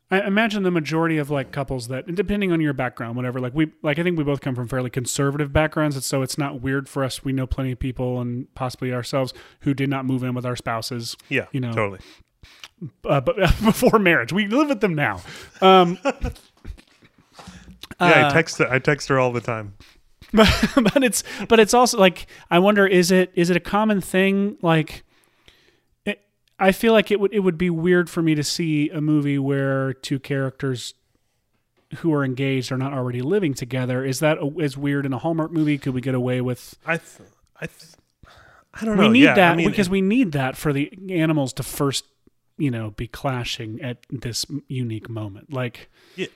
I 0.10 0.22
imagine 0.22 0.64
the 0.64 0.72
majority 0.72 1.18
of 1.18 1.30
like 1.30 1.52
couples 1.52 1.90
that, 1.90 2.14
depending 2.16 2.52
on 2.54 2.62
your 2.62 2.72
background, 2.74 3.18
whatever. 3.18 3.40
Like 3.42 3.54
we, 3.54 3.72
like 3.82 4.00
I 4.00 4.04
think 4.04 4.18
we 4.18 4.24
both 4.24 4.40
come 4.40 4.56
from 4.56 4.68
fairly 4.70 4.90
conservative 4.90 5.52
backgrounds, 5.52 5.96
and 5.98 6.04
so 6.04 6.22
it's 6.22 6.38
not 6.38 6.62
weird 6.62 6.88
for 6.88 7.04
us. 7.04 7.26
We 7.26 7.34
know 7.34 7.46
plenty 7.46 7.74
of 7.74 7.80
people, 7.80 8.22
and 8.22 8.54
possibly 8.56 8.94
ourselves, 8.94 9.34
who 9.62 9.74
did 9.74 9.90
not 9.90 10.06
move 10.06 10.24
in 10.24 10.34
with 10.34 10.46
our 10.46 10.56
spouses. 10.56 11.18
yeah, 11.28 11.48
You 11.52 11.60
know, 11.60 11.74
totally. 11.74 12.00
uh, 13.06 13.20
but 13.20 13.36
before 13.66 14.00
marriage, 14.00 14.32
we 14.32 14.48
live 14.48 14.70
with 14.70 14.80
them 14.82 14.96
now. 14.96 15.22
Um, 15.62 15.98
Yeah, 18.00 18.26
uh, 18.26 18.30
I 18.30 18.34
text 18.34 18.60
her, 18.60 18.68
I 18.72 18.80
text 18.80 19.10
her 19.10 19.20
all 19.20 19.32
the 19.34 19.42
time. 19.42 19.74
but 20.34 20.48
but 20.94 21.04
it's 21.04 21.24
but 21.50 21.60
it's 21.60 21.74
also 21.74 21.98
like 21.98 22.28
I 22.52 22.60
wonder 22.60 22.86
is 22.86 23.12
it 23.12 23.32
is 23.34 23.50
it 23.50 23.58
a 23.58 23.62
common 23.62 24.02
thing 24.02 24.58
like 24.62 25.04
I 26.60 26.72
feel 26.72 26.94
like 26.94 27.12
it 27.12 27.20
would 27.20 27.34
it 27.34 27.40
would 27.40 27.58
be 27.58 27.70
weird 27.70 28.10
for 28.10 28.22
me 28.22 28.36
to 28.36 28.44
see 28.44 28.90
a 28.90 29.02
movie 29.02 29.38
where 29.38 29.94
two 29.94 30.20
characters 30.20 30.94
who 31.98 32.14
are 32.14 32.24
engaged 32.24 32.72
are 32.72 32.78
not 32.78 32.94
already 32.94 33.22
living 33.22 33.54
together. 33.54 34.04
Is 34.04 34.20
that 34.20 34.38
as 34.62 34.78
weird 34.78 35.06
in 35.06 35.14
a 35.14 35.18
Hallmark 35.18 35.52
movie? 35.52 35.78
Could 35.78 35.94
we 35.94 36.02
get 36.02 36.16
away 36.16 36.42
with? 36.42 36.76
I, 36.86 36.98
th- 36.98 37.30
I, 37.62 37.68
th- 37.68 37.92
I 38.74 38.86
don't 38.86 38.98
know. 38.98 39.04
We 39.04 39.10
need 39.10 39.24
yeah, 39.24 39.36
that 39.36 39.54
I 39.54 39.56
mean, 39.56 39.70
because 39.70 39.90
we 39.90 40.02
need 40.02 40.34
that 40.34 40.58
for 40.58 40.74
the 40.74 40.92
animals 41.10 41.54
to 41.54 41.64
first, 41.64 42.06
you 42.58 42.72
know, 42.72 42.92
be 42.92 43.08
clashing 43.08 43.82
at 43.82 44.00
this 44.10 44.46
unique 44.68 45.10
moment. 45.10 45.54
Like, 45.54 45.90
yeah, 46.16 46.28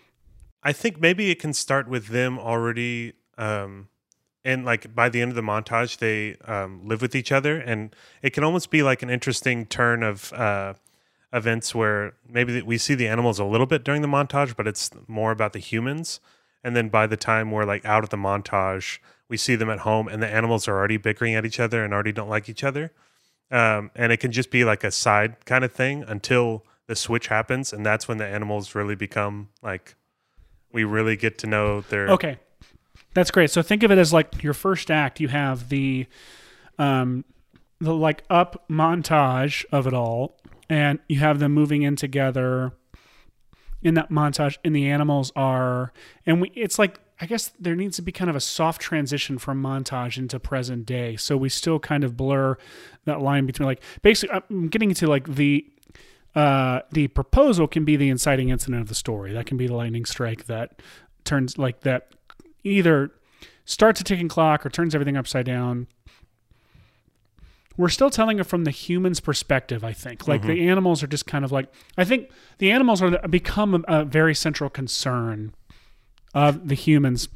I 0.63 0.71
think 0.71 0.99
maybe 0.99 1.31
it 1.31 1.39
can 1.39 1.53
start 1.53 1.87
with 1.87 2.07
them 2.07 2.39
already, 2.39 3.13
um, 3.37 3.89
and 4.43 4.65
like 4.65 4.93
by 4.95 5.09
the 5.09 5.21
end 5.21 5.31
of 5.31 5.35
the 5.35 5.41
montage, 5.41 5.97
they 5.97 6.35
um, 6.51 6.87
live 6.87 7.01
with 7.01 7.15
each 7.15 7.31
other, 7.31 7.57
and 7.57 7.95
it 8.21 8.31
can 8.31 8.43
almost 8.43 8.69
be 8.69 8.83
like 8.83 9.01
an 9.01 9.09
interesting 9.09 9.65
turn 9.65 10.03
of 10.03 10.33
uh, 10.33 10.73
events 11.33 11.73
where 11.75 12.13
maybe 12.27 12.61
we 12.61 12.77
see 12.77 12.95
the 12.95 13.07
animals 13.07 13.39
a 13.39 13.45
little 13.45 13.67
bit 13.67 13.83
during 13.83 14.01
the 14.01 14.07
montage, 14.07 14.55
but 14.55 14.67
it's 14.67 14.89
more 15.07 15.31
about 15.31 15.53
the 15.53 15.59
humans. 15.59 16.19
And 16.63 16.75
then 16.75 16.89
by 16.89 17.07
the 17.07 17.17
time 17.17 17.51
we're 17.51 17.65
like 17.65 17.85
out 17.85 18.03
of 18.03 18.09
the 18.09 18.17
montage, 18.17 18.99
we 19.27 19.37
see 19.37 19.55
them 19.55 19.69
at 19.69 19.79
home, 19.79 20.07
and 20.07 20.21
the 20.21 20.27
animals 20.27 20.67
are 20.67 20.77
already 20.77 20.97
bickering 20.97 21.35
at 21.35 21.45
each 21.45 21.59
other 21.59 21.83
and 21.83 21.93
already 21.93 22.11
don't 22.11 22.29
like 22.29 22.49
each 22.49 22.63
other. 22.63 22.91
Um, 23.49 23.91
and 23.95 24.11
it 24.11 24.17
can 24.17 24.31
just 24.31 24.49
be 24.49 24.63
like 24.63 24.83
a 24.83 24.91
side 24.91 25.45
kind 25.45 25.63
of 25.63 25.71
thing 25.71 26.03
until 26.07 26.65
the 26.87 26.95
switch 26.95 27.27
happens, 27.27 27.73
and 27.73 27.85
that's 27.85 28.07
when 28.07 28.17
the 28.17 28.25
animals 28.25 28.75
really 28.75 28.95
become 28.95 29.49
like 29.61 29.95
we 30.73 30.83
really 30.83 31.15
get 31.15 31.37
to 31.39 31.47
know 31.47 31.81
their 31.81 32.09
okay, 32.09 32.37
that's 33.13 33.31
great. 33.31 33.51
So 33.51 33.61
think 33.61 33.83
of 33.83 33.91
it 33.91 33.97
as 33.97 34.13
like 34.13 34.43
your 34.43 34.53
first 34.53 34.89
act. 34.91 35.19
You 35.19 35.27
have 35.27 35.69
the, 35.69 36.07
um, 36.77 37.25
the 37.79 37.93
like 37.93 38.23
up 38.29 38.67
montage 38.69 39.65
of 39.71 39.87
it 39.87 39.93
all, 39.93 40.37
and 40.69 40.99
you 41.07 41.19
have 41.19 41.39
them 41.39 41.53
moving 41.53 41.81
in 41.83 41.95
together. 41.95 42.73
In 43.83 43.95
that 43.95 44.11
montage, 44.11 44.59
and 44.63 44.75
the 44.75 44.87
animals 44.91 45.31
are, 45.35 45.91
and 46.27 46.39
we. 46.39 46.51
It's 46.53 46.77
like 46.77 46.99
I 47.21 47.27
guess 47.27 47.51
there 47.59 47.75
needs 47.75 47.97
to 47.97 48.01
be 48.01 48.11
kind 48.11 48.31
of 48.31 48.35
a 48.35 48.39
soft 48.39 48.81
transition 48.81 49.37
from 49.37 49.61
montage 49.61 50.17
into 50.17 50.39
present 50.39 50.87
day. 50.87 51.15
So 51.15 51.37
we 51.37 51.49
still 51.49 51.79
kind 51.79 52.03
of 52.03 52.17
blur 52.17 52.57
that 53.05 53.21
line 53.21 53.45
between 53.45 53.67
like 53.67 53.83
basically 54.01 54.41
I'm 54.49 54.69
getting 54.69 54.89
into 54.89 55.05
like 55.05 55.35
the 55.35 55.63
uh 56.33 56.81
the 56.91 57.09
proposal 57.09 57.67
can 57.67 57.85
be 57.85 57.95
the 57.95 58.09
inciting 58.09 58.49
incident 58.49 58.81
of 58.81 58.89
the 58.89 58.95
story. 58.95 59.33
That 59.33 59.45
can 59.45 59.55
be 59.55 59.67
the 59.67 59.75
lightning 59.75 60.05
strike 60.05 60.47
that 60.47 60.81
turns 61.23 61.59
like 61.59 61.81
that 61.81 62.09
either 62.63 63.11
starts 63.65 64.01
a 64.01 64.03
ticking 64.03 64.27
clock 64.27 64.65
or 64.65 64.69
turns 64.69 64.93
everything 64.95 65.17
upside 65.17 65.45
down. 65.45 65.87
We're 67.77 67.89
still 67.89 68.09
telling 68.09 68.39
it 68.39 68.45
from 68.45 68.65
the 68.65 68.71
human's 68.71 69.19
perspective, 69.19 69.83
I 69.83 69.93
think. 69.93 70.27
Like 70.27 70.41
the 70.55 70.67
animals 70.67 71.01
are 71.03 71.07
just 71.07 71.25
kind 71.25 71.45
of 71.45 71.51
like 71.51 71.71
I 71.97 72.03
think 72.03 72.29
the 72.57 72.71
animals 72.71 73.01
are 73.01 73.17
become 73.27 73.85
a, 73.87 74.01
a 74.01 74.05
very 74.05 74.35
central 74.35 74.69
concern 74.69 75.53
of 76.33 76.67
the 76.67 76.75
humans 76.75 77.29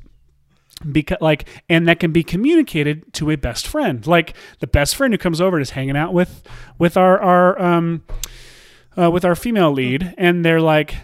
because 0.92 1.18
like 1.22 1.48
and 1.70 1.88
that 1.88 2.00
can 2.00 2.12
be 2.12 2.24
communicated 2.24 3.14
to 3.14 3.32
a 3.32 3.38
best 3.38 3.66
friend 3.66 4.06
like 4.06 4.36
the 4.60 4.68
best 4.68 4.96
friend 4.96 5.14
who 5.14 5.18
comes 5.18 5.40
over 5.40 5.56
and 5.56 5.62
is 5.62 5.70
hanging 5.72 5.96
out 5.96 6.14
with 6.14 6.44
with 6.78 6.98
our 6.98 7.18
our 7.20 7.62
um 7.62 8.04
uh, 8.98 9.10
with 9.10 9.24
our 9.24 9.36
female 9.36 9.72
lead 9.72 10.14
and 10.18 10.44
they're 10.44 10.62
like 10.62 10.96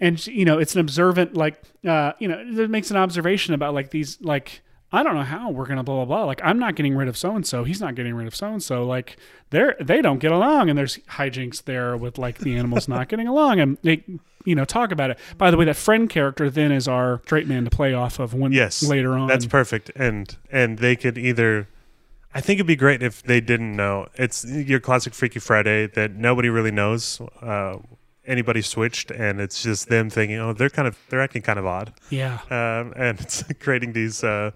and 0.00 0.26
you 0.26 0.44
know 0.44 0.58
it's 0.58 0.74
an 0.74 0.80
observant 0.80 1.34
like 1.34 1.62
uh 1.86 2.12
you 2.18 2.28
know 2.28 2.38
it 2.38 2.70
makes 2.70 2.90
an 2.90 2.96
observation 2.96 3.54
about 3.54 3.74
like 3.74 3.90
these 3.90 4.20
like 4.20 4.62
I 4.92 5.02
don't 5.02 5.14
know 5.14 5.22
how 5.22 5.50
we're 5.50 5.66
gonna 5.66 5.82
blah 5.82 5.96
blah 5.96 6.04
blah. 6.04 6.24
Like 6.24 6.40
I'm 6.44 6.58
not 6.58 6.76
getting 6.76 6.94
rid 6.94 7.08
of 7.08 7.16
so 7.16 7.34
and 7.34 7.46
so. 7.46 7.64
He's 7.64 7.80
not 7.80 7.96
getting 7.96 8.14
rid 8.14 8.26
of 8.26 8.36
so 8.36 8.46
and 8.46 8.62
so. 8.62 8.84
Like 8.86 9.16
they're 9.50 9.76
they 9.80 10.00
don't 10.00 10.18
get 10.18 10.30
along, 10.32 10.68
and 10.70 10.78
there's 10.78 10.98
hijinks 11.10 11.64
there 11.64 11.96
with 11.96 12.18
like 12.18 12.38
the 12.38 12.56
animals 12.56 12.86
not 12.86 13.08
getting 13.10 13.26
along, 13.26 13.58
and 13.58 13.78
they 13.82 14.04
you 14.44 14.54
know 14.54 14.64
talk 14.64 14.92
about 14.92 15.10
it. 15.10 15.18
By 15.36 15.50
the 15.50 15.56
way, 15.56 15.64
that 15.64 15.76
friend 15.76 16.08
character 16.08 16.48
then 16.48 16.70
is 16.70 16.86
our 16.86 17.20
straight 17.24 17.48
man 17.48 17.64
to 17.64 17.70
play 17.70 17.94
off 17.94 18.20
of 18.20 18.32
when 18.32 18.52
Yes, 18.52 18.82
later 18.82 19.14
on. 19.14 19.26
That's 19.26 19.46
perfect, 19.46 19.90
and 19.96 20.34
and 20.50 20.78
they 20.78 20.94
could 20.94 21.18
either. 21.18 21.68
I 22.32 22.40
think 22.40 22.58
it'd 22.58 22.66
be 22.66 22.76
great 22.76 23.02
if 23.02 23.22
they 23.22 23.40
didn't 23.40 23.74
know. 23.74 24.08
It's 24.14 24.44
your 24.44 24.78
classic 24.78 25.14
Freaky 25.14 25.40
Friday 25.40 25.86
that 25.88 26.12
nobody 26.12 26.48
really 26.48 26.70
knows. 26.70 27.20
Uh, 27.40 27.78
anybody 28.26 28.62
switched, 28.62 29.10
and 29.10 29.40
it's 29.40 29.62
just 29.62 29.88
them 29.88 30.10
thinking, 30.10 30.38
oh, 30.38 30.52
they're 30.52 30.70
kind 30.70 30.86
of 30.88 30.96
they're 31.08 31.20
acting 31.22 31.42
kind 31.42 31.58
of 31.58 31.66
odd, 31.66 31.92
yeah. 32.10 32.38
um, 32.50 32.92
and 32.96 33.20
it's 33.20 33.42
creating 33.60 33.92
these 33.92 34.22
uh, 34.24 34.50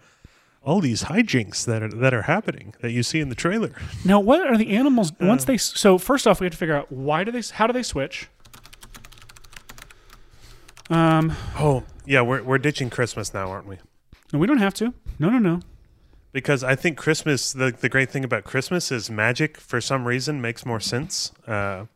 all 0.63 0.81
these 0.81 1.05
hijinks 1.05 1.65
that 1.67 1.83
are 1.83 1.89
that 1.89 2.13
are 2.15 2.23
happening 2.23 2.75
that 2.81 2.91
you 2.93 3.03
see 3.03 3.21
in 3.21 3.29
the 3.29 3.35
trailer. 3.35 3.73
Now, 4.05 4.21
what 4.21 4.47
are 4.47 4.57
the 4.59 4.71
animals 4.77 5.13
Uh. 5.13 5.27
once 5.27 5.45
they? 5.45 5.57
So 5.57 5.99
first 5.99 6.27
off, 6.27 6.41
we 6.41 6.45
have 6.47 6.53
to 6.53 6.59
figure 6.59 6.77
out 6.77 6.91
why 6.93 7.25
do 7.25 7.31
they? 7.33 7.43
How 7.55 7.67
do 7.67 7.73
they 7.73 7.83
switch? 7.83 8.29
Um, 10.89 11.33
Oh, 11.57 11.85
yeah, 12.05 12.21
we're 12.23 12.43
we're 12.43 12.59
ditching 12.59 12.91
Christmas 12.91 13.33
now, 13.33 13.49
aren't 13.51 13.67
we? 13.67 13.79
no, 14.33 14.39
we 14.39 14.47
don't 14.47 14.59
have 14.59 14.75
to. 14.75 14.93
No, 15.19 15.29
no, 15.31 15.39
no. 15.39 15.61
Because 16.33 16.63
I 16.63 16.75
think 16.77 16.97
Christmas, 16.97 17.53
the 17.53 17.71
the 17.73 17.89
great 17.89 18.11
thing 18.11 18.25
about 18.25 18.45
Christmas 18.45 18.91
is 18.93 19.11
magic. 19.11 19.57
For 19.57 19.81
some 19.81 20.05
reason, 20.07 20.41
makes 20.41 20.65
more 20.67 20.81
sense 20.81 21.33
uh, 21.47 21.87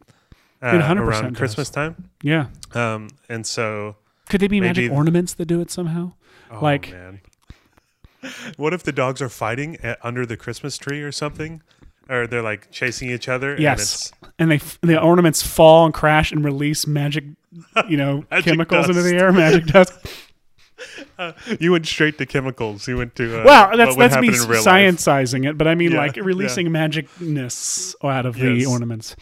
uh, 0.64 0.76
It 0.76 0.80
100% 0.80 0.96
around 0.98 1.22
does. 1.32 1.38
Christmas 1.38 1.70
time. 1.70 2.08
Yeah. 2.22 2.46
Um, 2.72 3.08
and 3.28 3.46
so, 3.46 3.96
Could 4.28 4.40
they 4.40 4.48
be 4.48 4.60
magic 4.60 4.90
ornaments 4.90 5.34
that 5.34 5.46
do 5.46 5.60
it 5.60 5.70
somehow? 5.70 6.12
oh, 6.50 6.60
Like- 6.60 6.90
man. 6.92 7.20
what 8.56 8.72
if 8.72 8.82
the 8.82 8.92
dogs 8.92 9.20
are 9.20 9.28
fighting 9.28 9.76
at, 9.82 9.98
under 10.02 10.24
the 10.24 10.36
Christmas 10.36 10.78
tree 10.78 11.02
or 11.02 11.12
something, 11.12 11.62
or 12.08 12.26
they're 12.26 12.42
like 12.42 12.70
chasing 12.70 13.10
each 13.10 13.28
other? 13.28 13.56
Yes. 13.58 14.12
and 14.38 14.50
And 14.50 14.60
they 14.82 14.94
the 14.94 15.00
ornaments 15.00 15.42
fall 15.46 15.84
and 15.84 15.92
crash 15.92 16.32
and 16.32 16.42
release 16.44 16.86
magic, 16.86 17.24
you 17.88 17.96
know, 17.96 18.24
Magic 18.30 18.44
chemicals 18.46 18.88
into 18.88 19.02
the 19.02 19.14
air. 19.16 19.30
Magic 19.32 19.66
dust. 19.66 19.92
it's, 21.18 21.56
you 21.60 21.72
went 21.72 21.86
straight 21.86 22.16
to 22.18 22.26
chemicals. 22.26 22.88
You 22.88 22.96
went 22.96 23.14
to 23.16 23.42
uh, 23.42 23.44
Wow, 23.44 23.76
that's 23.76 23.94
that's 23.96 24.16
me 24.16 24.28
real 24.30 24.62
life. 24.64 25.06
it, 25.44 25.58
but 25.58 25.68
I 25.68 25.74
mean 25.74 25.92
Yeah, 25.92 25.98
like 25.98 26.16
releasing 26.16 26.68
magicness 26.68 27.94
out 28.02 28.26
of 28.26 28.36
Yes. 28.38 28.44
the 28.58 28.66
ornaments. 28.66 29.16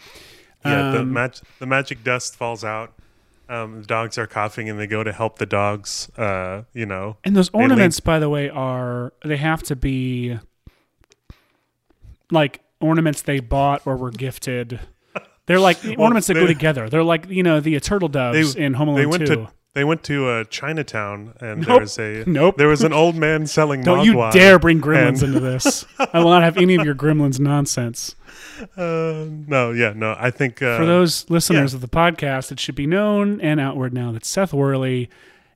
Yeah, 0.65 0.91
the 0.91 0.99
Um, 0.99 1.13
mag- 1.13 1.35
the 1.59 1.65
magic 1.65 2.03
dust 2.03 2.35
falls 2.35 2.63
out. 2.63 2.93
Um, 3.49 3.81
the 3.81 3.85
dogs 3.87 4.17
are 4.17 4.25
coughing, 4.25 4.69
and 4.69 4.79
they 4.79 4.87
go 4.87 5.03
to 5.03 5.11
help 5.11 5.37
the 5.37 5.45
dogs. 5.45 6.09
Uh, 6.17 6.63
you 6.73 6.85
know, 6.85 7.17
And 7.23 7.35
those 7.35 7.49
ornaments, 7.53 7.99
by 7.99 8.17
the 8.19 8.29
way, 8.29 8.49
are 8.49 9.13
they 9.25 9.37
have 9.37 9.61
to 9.63 9.75
be 9.75 10.39
like 12.31 12.61
ornaments 12.81 13.21
they 13.21 13.39
bought 13.39 13.85
or 13.85 13.95
were 13.95 14.11
gifted. 14.11 14.79
They're 15.45 15.59
like 15.59 15.77
ornaments 15.97 16.27
that 16.27 16.35
go 16.35 16.47
together. 16.47 16.89
They're 16.89 17.03
like 17.03 17.29
you 17.29 17.43
know 17.43 17.59
the 17.59 17.79
turtle 17.79 18.07
doves 18.07 18.55
in 18.55 18.73
Home 18.75 18.87
Alone 18.89 18.99
they 18.99 19.05
went 19.05 19.27
Two. 19.27 19.35
to 19.35 19.49
they 19.73 19.83
went 19.83 20.03
to 20.03 20.27
uh, 20.27 20.43
Chinatown, 20.45 21.33
and 21.39 21.61
Nope. 21.61 21.67
there 21.67 21.79
was 21.79 21.99
a 21.99 22.23
Nope. 22.27 22.57
there 22.57 22.67
was 22.67 22.83
an 22.83 22.93
old 22.93 23.15
man 23.15 23.47
selling. 23.57 23.81
Don't 23.81 24.05
you 24.05 24.13
dare 24.31 24.59
bring 24.59 24.79
gremlins 24.81 25.23
into 25.23 25.39
this. 25.51 25.85
I 25.99 26.19
will 26.19 26.29
not 26.29 26.43
have 26.43 26.57
any 26.57 26.75
of 26.75 26.85
your 26.85 26.95
gremlins 26.95 27.39
nonsense. 27.39 28.15
Uh, 28.77 29.25
no, 29.47 29.71
yeah, 29.71 29.93
no. 29.95 30.15
I 30.17 30.29
think 30.31 30.61
uh, 30.61 30.77
For 30.77 30.85
those 30.85 31.29
listeners 31.29 31.73
yeah. 31.73 31.77
of 31.77 31.81
the 31.81 31.87
podcast, 31.87 32.51
it 32.51 32.59
should 32.59 32.75
be 32.75 32.87
known 32.87 33.41
and 33.41 33.59
outward 33.59 33.93
now 33.93 34.11
that 34.11 34.25
Seth 34.25 34.53
Worley 34.53 35.09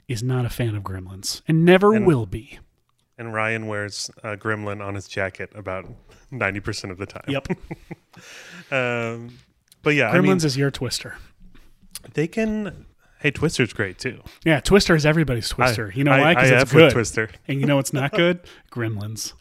is 0.08 0.23
not 0.23 0.45
a 0.45 0.49
fan 0.49 0.73
of 0.75 0.84
gremlins 0.84 1.41
and 1.47 1.63
never 1.65 1.93
And- 1.93 2.06
will 2.08 2.25
be. 2.25 2.60
and 3.17 3.34
Ryan 3.34 3.67
wears 3.67 4.10
a 4.23 4.36
gremlin 4.38 4.82
on 4.84 4.95
his 4.95 5.08
jacket 5.08 5.51
about 5.56 5.86
ninety 6.32 6.60
percent 6.60 6.91
of 6.91 6.97
the 6.97 7.06
time. 7.06 7.25
Yep. 7.27 7.47
Um, 8.71 9.38
but 9.84 9.91
yeah, 9.95 10.12
Gremlins 10.12 10.15
I 10.17 10.21
mean, 10.21 10.38
is 10.38 10.58
your 10.58 10.71
Twister. 10.71 11.15
they 12.13 12.27
can. 12.27 12.86
Hey, 13.19 13.32
Twister's 13.32 13.73
great 13.73 13.97
too. 13.97 14.21
Yeah, 14.45 14.60
Twister 14.60 14.95
is 14.95 15.06
everybody's 15.06 15.49
Twister. 15.49 15.91
you 15.95 16.03
know 16.03 16.12
I, 16.12 16.19
why? 16.19 16.30
I, 16.32 16.34
Because 16.36 16.51
it's 16.63 16.71
good. 16.71 16.91
Twister. 16.91 17.30
And 17.47 17.60
you 17.60 17.65
know 17.65 17.77
what's 17.77 17.93
not 17.93 18.12
good? 18.13 18.39
Gremlins. 18.71 19.34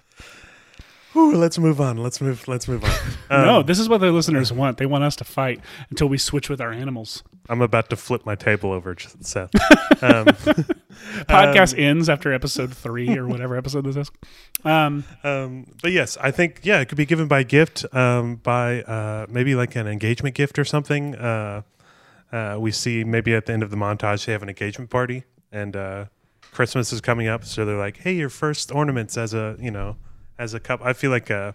Ooh, 1.15 1.33
let's 1.35 1.59
move 1.59 1.81
on. 1.81 1.97
Let's 1.97 2.21
move. 2.21 2.47
Let's 2.47 2.69
move 2.69 2.85
on. 2.85 2.91
no, 3.47 3.61
Um, 3.61 3.67
this 3.67 3.79
is 3.79 3.89
what 3.89 4.03
the 4.03 4.13
listeners 4.13 4.53
want. 4.53 4.77
They 4.77 4.85
want 4.85 5.03
us 5.03 5.17
to 5.17 5.25
fight 5.25 5.61
until 5.89 6.09
we 6.09 6.19
switch 6.19 6.51
with 6.51 6.61
our 6.61 6.73
animals. 6.73 7.23
I'm 7.49 7.63
about 7.63 7.89
to 7.91 7.97
flip 7.97 8.27
my 8.27 8.35
table 8.35 8.73
over, 8.73 8.95
Seth. 9.21 9.51
Um, 10.03 10.27
Podcast 11.27 11.79
ends 11.79 12.11
after 12.11 12.31
episode 12.33 12.75
three 12.75 13.17
or 13.17 13.27
whatever 13.27 13.57
episode 13.57 13.85
this 13.85 13.97
is. 13.97 14.11
Um, 14.63 15.05
Um, 15.25 15.65
but 15.83 15.93
yes, 15.93 16.19
I 16.21 16.31
think 16.33 16.61
yeah, 16.65 16.81
it 16.81 16.89
could 16.91 16.99
be 16.99 17.07
given 17.07 17.29
by 17.29 17.45
gift, 17.45 17.87
um, 17.95 18.37
by 18.37 18.83
uh, 18.83 19.25
maybe 19.31 19.55
like 19.55 19.75
an 19.75 19.87
engagement 19.87 20.35
gift 20.35 20.59
or 20.59 20.65
something. 20.67 21.15
Uh, 21.15 21.63
uh, 22.33 22.57
we 22.59 22.71
see 22.73 23.05
maybe 23.05 23.35
at 23.35 23.47
the 23.47 23.53
end 23.53 23.63
of 23.63 23.71
the 23.71 23.77
montage 23.77 24.27
they 24.27 24.33
have 24.33 24.43
an 24.43 24.49
engagement 24.49 24.91
party, 24.91 25.25
and 25.53 25.77
uh, 25.77 26.05
Christmas 26.53 26.93
is 26.93 27.01
coming 27.01 27.29
up, 27.29 27.45
so 27.45 27.65
they're 27.65 27.79
like, 27.79 27.99
"Hey, 27.99 28.15
your 28.15 28.29
first 28.31 28.73
ornaments 28.73 29.17
as 29.17 29.35
a 29.35 29.57
you 29.61 29.71
know 29.71 29.97
as 30.39 30.55
a 30.55 30.61
cup." 30.61 30.81
I 30.85 30.93
feel 30.93 31.11
like 31.11 31.31
uh, 31.31 31.53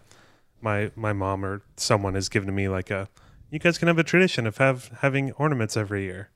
my 0.61 0.91
my 0.95 1.13
mom 1.13 1.43
or 1.45 1.61
someone 1.75 2.13
has 2.15 2.29
given 2.29 2.47
to 2.47 2.53
me 2.53 2.67
like 2.69 2.89
a, 2.91 3.09
you 3.49 3.59
guys 3.59 3.77
can 3.77 3.87
have 3.87 3.97
a 3.99 4.03
tradition 4.03 4.47
of 4.47 4.57
have 4.57 4.89
having 5.01 5.31
ornaments 5.33 5.75
every 5.75 6.03
year. 6.03 6.29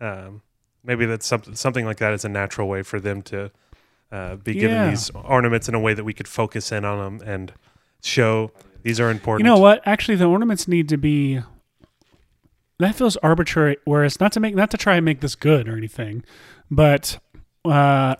Um, 0.00 0.42
maybe 0.82 1.06
that's 1.06 1.26
something 1.26 1.54
something 1.54 1.84
like 1.84 1.98
that 1.98 2.12
is 2.12 2.24
a 2.24 2.28
natural 2.28 2.68
way 2.68 2.82
for 2.82 3.00
them 3.00 3.22
to 3.22 3.50
uh, 4.12 4.36
be 4.36 4.54
given 4.54 4.76
Yeah. 4.76 4.90
these 4.90 5.10
ornaments 5.10 5.68
in 5.68 5.74
a 5.74 5.80
way 5.80 5.92
that 5.94 6.04
we 6.04 6.12
could 6.12 6.28
focus 6.28 6.70
in 6.72 6.84
on 6.84 7.18
them 7.18 7.28
and 7.28 7.52
show 8.02 8.50
these 8.82 9.00
are 9.00 9.10
important. 9.10 9.46
You 9.46 9.52
know 9.54 9.58
what? 9.60 9.82
Actually, 9.86 10.16
the 10.16 10.26
ornaments 10.26 10.68
need 10.68 10.88
to 10.90 10.96
be. 10.96 11.40
That 12.78 12.94
feels 12.94 13.16
arbitrary. 13.18 13.76
Whereas 13.84 14.20
not 14.20 14.32
to 14.32 14.40
make 14.40 14.54
not 14.54 14.70
to 14.72 14.76
try 14.76 14.96
and 14.96 15.04
make 15.04 15.20
this 15.20 15.34
good 15.34 15.68
or 15.68 15.76
anything, 15.76 16.24
but 16.70 17.18
uh, 17.64 18.16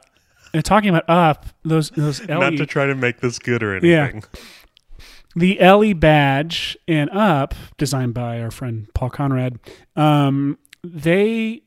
and 0.52 0.64
talking 0.64 0.90
about 0.90 1.08
up 1.08 1.46
those 1.64 1.90
those 1.90 2.20
Not 2.28 2.56
to 2.56 2.66
try 2.66 2.86
to 2.86 2.94
make 2.94 3.20
this 3.20 3.38
good 3.38 3.62
or 3.62 3.76
anything. 3.76 4.22
Yeah. 4.22 5.00
the 5.34 5.60
Ellie 5.60 5.92
badge 5.92 6.78
and 6.86 7.10
up 7.10 7.54
designed 7.76 8.14
by 8.14 8.40
our 8.40 8.50
friend 8.50 8.88
Paul 8.94 9.10
Conrad. 9.10 9.58
Um, 9.96 10.58
they 10.84 11.62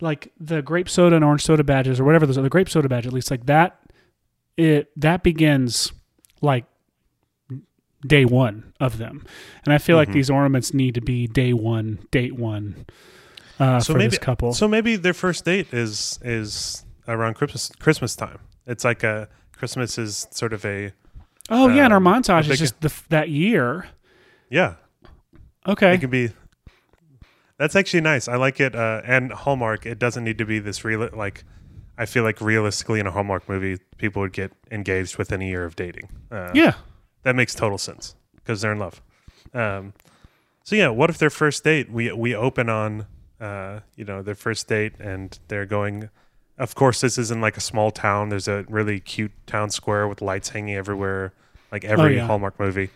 like 0.00 0.32
the 0.38 0.60
grape 0.60 0.88
soda 0.88 1.16
and 1.16 1.24
orange 1.24 1.42
soda 1.42 1.64
badges 1.64 1.98
or 1.98 2.04
whatever 2.04 2.26
those 2.26 2.36
are. 2.36 2.42
The 2.42 2.50
grape 2.50 2.68
soda 2.68 2.88
badge, 2.88 3.06
at 3.06 3.12
least 3.12 3.30
like 3.30 3.46
that. 3.46 3.80
It 4.56 4.90
that 5.00 5.22
begins 5.22 5.92
like 6.42 6.66
day 8.06 8.24
one 8.24 8.72
of 8.80 8.98
them, 8.98 9.24
and 9.64 9.72
I 9.72 9.78
feel 9.78 9.96
like 9.96 10.08
Mm-hmm. 10.08 10.14
these 10.18 10.30
ornaments 10.30 10.74
need 10.74 10.94
to 10.94 11.00
be 11.00 11.26
day 11.26 11.52
one, 11.52 11.98
date 12.10 12.34
one. 12.36 12.86
Uh, 13.58 13.80
So 13.80 13.92
for 13.92 13.98
maybe 13.98 14.10
this 14.10 14.18
couple, 14.18 14.52
So 14.52 14.66
maybe 14.68 14.96
their 14.96 15.14
first 15.14 15.44
date 15.44 15.72
is 15.72 16.18
is 16.22 16.84
around 17.08 17.34
Christmas 17.34 17.70
Christmas 17.78 18.16
time. 18.16 18.38
It's 18.66 18.84
like 18.84 19.02
a 19.04 19.28
Christmas 19.52 19.98
is 19.98 20.26
sort 20.30 20.52
of 20.52 20.64
a 20.64 20.92
oh 21.50 21.68
yeah, 21.68 21.84
and 21.84 21.92
our 21.92 21.98
um, 21.98 22.04
montage 22.04 22.50
is 22.50 22.58
just 22.58 22.80
the, 22.80 22.92
that 23.10 23.28
year. 23.28 23.86
yeah. 24.50 24.74
Okay, 25.66 25.94
It 25.94 26.00
can 26.00 26.10
be. 26.10 26.30
That's 27.56 27.76
actually 27.76 28.00
nice. 28.02 28.28
I 28.28 28.36
like 28.36 28.60
it. 28.60 28.74
Uh, 28.74 29.00
and 29.06 29.32
Hallmark. 29.32 29.86
It 29.86 29.98
doesn't 29.98 30.24
need 30.24 30.38
to 30.38 30.44
be 30.44 30.58
this 30.58 30.84
real. 30.84 31.08
Like, 31.12 31.44
I 31.96 32.04
feel 32.06 32.22
like 32.24 32.40
realistically 32.40 33.00
in 33.00 33.06
a 33.06 33.10
Hallmark 33.12 33.48
movie, 33.48 33.78
people 33.96 34.20
would 34.22 34.32
get 34.32 34.52
engaged 34.70 35.16
within 35.16 35.40
a 35.40 35.44
year 35.46 35.64
of 35.64 35.76
dating. 35.76 36.08
Uh, 36.30 36.50
yeah, 36.52 36.74
that 37.24 37.34
makes 37.34 37.54
total 37.54 37.78
sense 37.78 38.14
because 38.36 38.60
they're 38.60 38.72
in 38.72 38.78
love. 38.78 39.02
Um, 39.52 39.92
so 40.62 40.76
yeah, 40.76 40.88
what 40.88 41.10
if 41.10 41.18
their 41.18 41.30
first 41.30 41.64
date 41.64 41.90
we 41.90 42.12
we 42.12 42.34
open 42.34 42.68
on 42.68 43.06
uh, 43.40 43.80
you 43.96 44.04
know 44.04 44.22
their 44.22 44.34
first 44.34 44.68
date 44.68 44.94
and 44.98 45.38
they're 45.48 45.66
going. 45.66 46.08
Of 46.56 46.76
course, 46.76 47.00
this 47.00 47.18
isn't 47.18 47.40
like 47.40 47.56
a 47.56 47.60
small 47.60 47.90
town. 47.90 48.28
There's 48.28 48.46
a 48.46 48.64
really 48.68 49.00
cute 49.00 49.32
town 49.44 49.70
square 49.70 50.06
with 50.06 50.22
lights 50.22 50.50
hanging 50.50 50.76
everywhere, 50.76 51.32
like 51.72 51.84
every 51.84 52.16
yeah. 52.16 52.26
Hallmark 52.28 52.60
movie. 52.60 52.90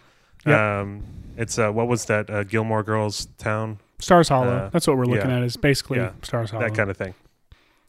Yep. 0.46 0.56
Um, 0.56 1.02
it's 1.36 1.58
uh, 1.58 1.70
what 1.70 1.88
was 1.88 2.04
that 2.04 2.30
uh, 2.30 2.44
Gilmore 2.44 2.84
Girls 2.84 3.26
town? 3.36 3.80
Stars 3.98 4.28
Hollow. 4.28 4.56
Uh, 4.56 4.68
That's 4.70 4.86
what 4.86 4.96
we're 4.96 5.06
looking 5.06 5.30
yeah. 5.30 5.38
at. 5.38 5.42
Is 5.42 5.56
basically 5.56 5.98
Yeah, 5.98 6.12
Stars 6.22 6.50
Hollow. 6.50 6.62
that 6.62 6.76
kind 6.76 6.88
of 6.88 6.96
thing. 6.96 7.14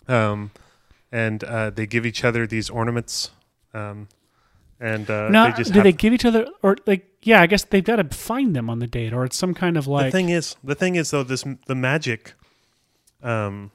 Um, 0.07 0.51
and 1.11 1.43
uh, 1.43 1.69
they 1.69 1.85
give 1.85 2.05
each 2.05 2.23
other 2.23 2.47
these 2.47 2.69
ornaments. 2.69 3.29
Um, 3.73 4.07
and 4.79 5.09
uh, 5.09 5.29
No, 5.29 5.45
they 5.51 5.57
just 5.57 5.71
do 5.73 5.79
have 5.79 5.83
they 5.83 5.91
give 5.91 6.13
each 6.13 6.25
other 6.25 6.47
or 6.63 6.77
like? 6.85 7.05
Yeah, 7.21 7.41
I 7.41 7.47
guess 7.47 7.65
they've 7.65 7.83
got 7.83 7.97
to 7.97 8.05
find 8.15 8.55
them 8.55 8.69
on 8.69 8.79
the 8.79 8.87
date, 8.87 9.11
or 9.13 9.25
it's 9.25 9.35
some 9.37 9.53
kind 9.53 9.75
of 9.77 9.87
like 9.87 10.05
the 10.05 10.11
thing 10.11 10.29
is, 10.29 10.55
the 10.63 10.75
thing 10.75 10.95
is 10.95 11.11
though, 11.11 11.23
this 11.23 11.43
the 11.67 11.75
magic. 11.75 12.33
Um, 13.21 13.71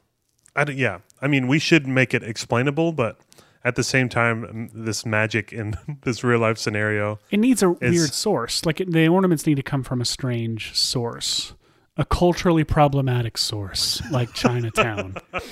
I 0.57 0.65
don't- 0.65 0.77
yeah, 0.79 0.99
I 1.21 1.27
mean, 1.29 1.47
we 1.49 1.59
should 1.59 1.87
make 1.87 2.15
it 2.15 2.23
explainable, 2.23 2.93
but 2.93 3.19
at 3.65 3.75
the 3.77 3.83
same 3.85 4.09
time, 4.09 4.45
um, 4.45 4.71
this 4.73 5.05
magic 5.05 5.53
in 5.53 5.75
this 6.03 6.25
real 6.25 6.39
life 6.39 6.57
scenario, 6.59 7.19
it 7.31 7.39
needs 7.39 7.63
a 7.63 7.73
is- 7.81 7.93
weird 7.95 8.15
source. 8.15 8.65
Like 8.65 8.81
it, 8.81 8.91
the 8.93 9.09
ornaments 9.09 9.47
need 9.47 9.57
to 9.57 9.63
come 9.63 9.83
from 9.83 10.01
a 10.01 10.05
strange 10.07 10.75
source, 10.75 11.53
a 11.99 12.05
culturally 12.07 12.65
problematic 12.65 13.37
source, 13.37 14.01
like 14.11 14.33
Chinatown. 14.33 15.17
well, 15.33 15.43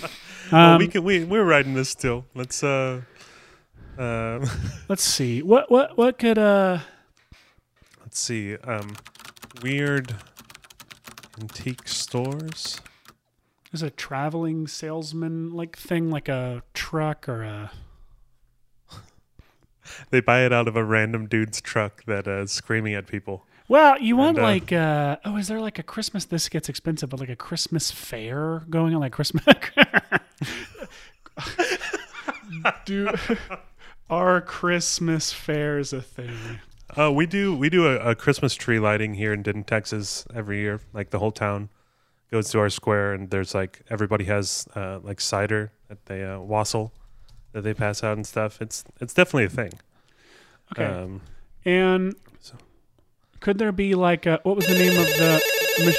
Um, 0.75 0.79
we 0.79 0.89
can 0.89 1.05
we 1.05 1.25
we're 1.25 1.45
writing 1.45 1.75
this 1.75 1.91
still. 1.91 2.25
Let's 2.35 2.63
uh, 2.65 3.03
uh, 3.99 4.47
let's 4.89 5.03
see. 5.03 5.43
What 5.43 5.71
what 5.71 5.97
what 5.97 6.19
could 6.19 6.39
uh? 6.39 6.79
let's 8.01 8.19
see. 8.19 8.57
Um, 8.57 8.95
weird 9.63 10.15
antique 11.41 11.89
stores. 11.89 12.81
Is 13.73 13.83
a 13.83 13.91
traveling 13.91 14.67
salesman 14.67 15.51
like 15.51 15.77
thing, 15.77 16.11
like 16.11 16.29
a 16.29 16.63
truck 16.75 17.29
or 17.29 17.43
a? 17.43 17.71
They 20.11 20.21
buy 20.21 20.45
it 20.45 20.53
out 20.53 20.69
of 20.69 20.77
a 20.77 20.85
random 20.85 21.27
dude's 21.27 21.61
truck 21.61 22.05
that 22.05 22.29
uh, 22.29 22.43
is 22.43 22.53
screaming 22.53 22.95
at 22.95 23.07
people. 23.07 23.47
Well, 23.69 23.99
you 24.01 24.17
want 24.17 24.37
And, 24.39 24.45
uh, 24.45 24.49
like 24.49 24.73
uh 24.73 25.17
oh, 25.25 25.37
is 25.37 25.49
there 25.49 25.61
like 25.61 25.79
a 25.79 25.83
Christmas? 25.83 26.27
This 26.27 26.49
gets 26.51 26.69
expensive, 26.69 27.09
but 27.09 27.21
like 27.21 27.31
a 27.31 27.37
Christmas 27.37 27.91
fair 27.91 28.65
going 28.69 28.95
on, 28.95 29.01
like 29.01 29.13
Christmas. 29.13 29.45
Do 32.85 33.09
our 34.13 34.41
Christmas 34.43 35.33
fairs 35.33 35.93
a 35.93 36.03
thing? 36.03 36.61
Uh, 36.97 37.11
we 37.11 37.25
do 37.27 37.57
we 37.57 37.71
do 37.71 37.87
a, 37.87 38.11
a 38.11 38.15
Christmas 38.15 38.55
tree 38.55 38.79
lighting 38.79 39.15
here 39.15 39.33
in 39.33 39.43
Denton, 39.43 39.65
Texas, 39.65 40.27
every 40.35 40.59
year. 40.61 40.81
Like 40.93 41.09
the 41.11 41.19
whole 41.19 41.33
town 41.33 41.71
goes 42.31 42.51
to 42.51 42.59
our 42.59 42.69
square, 42.69 43.15
and 43.15 43.31
there's 43.31 43.55
like 43.55 43.81
everybody 43.89 44.25
has 44.25 44.69
uh, 44.77 44.99
like 45.03 45.21
cider 45.21 45.73
that 45.89 46.05
they 46.07 46.23
uh, 46.23 46.39
wassail 46.39 46.93
that 47.53 47.63
they 47.63 47.73
pass 47.75 48.05
out 48.05 48.17
and 48.19 48.27
stuff. 48.27 48.61
It's 48.61 48.85
it's 49.01 49.15
definitely 49.15 49.45
a 49.45 49.49
thing. 49.49 49.73
Okay, 50.73 50.85
Um, 50.85 51.23
and 51.65 52.15
so- 52.41 52.57
could 53.41 53.57
there 53.59 53.73
be 53.73 53.95
like 53.95 54.27
a, 54.27 54.41
what 54.43 54.57
was 54.57 54.67
the 54.67 54.75
name 54.75 54.93
of 54.99 55.07
the? 55.07 55.41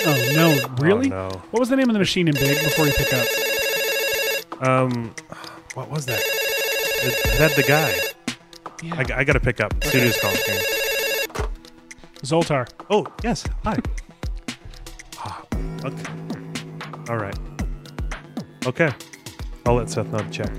Oh 0.06 0.34
no, 0.36 0.76
really? 0.86 1.12
oh, 1.12 1.30
What 1.50 1.60
was 1.60 1.70
the 1.70 1.76
name 1.76 1.90
of 1.90 1.94
the 1.94 2.00
machine 2.00 2.28
in 2.28 2.36
Big 2.36 2.64
before 2.64 2.86
you 2.86 2.94
pick 2.94 3.12
up? 3.14 3.28
Um, 4.68 5.16
what 5.74 5.90
was 5.90 6.06
that? 6.06 6.22
It 7.06 7.38
had 7.38 7.52
the 7.52 7.64
guy. 7.64 7.94
Yeah. 8.82 8.96
I, 9.16 9.20
I 9.20 9.24
got 9.24 9.34
to 9.34 9.40
pick 9.40 9.60
up. 9.62 9.74
Studio's 9.84 10.18
calling. 10.20 10.38
Zoltar. 12.24 12.70
Oh 12.90 13.06
yes, 13.24 13.46
hi. 13.64 13.78
Ah, 15.18 15.44
okay. 15.84 16.12
All 17.10 17.18
right. 17.18 17.38
Okay. 18.66 18.90
I'll 19.66 19.76
let 19.76 19.90
Seth 19.90 20.08
know 20.08 20.20
to 20.20 20.30
check. 20.30 20.50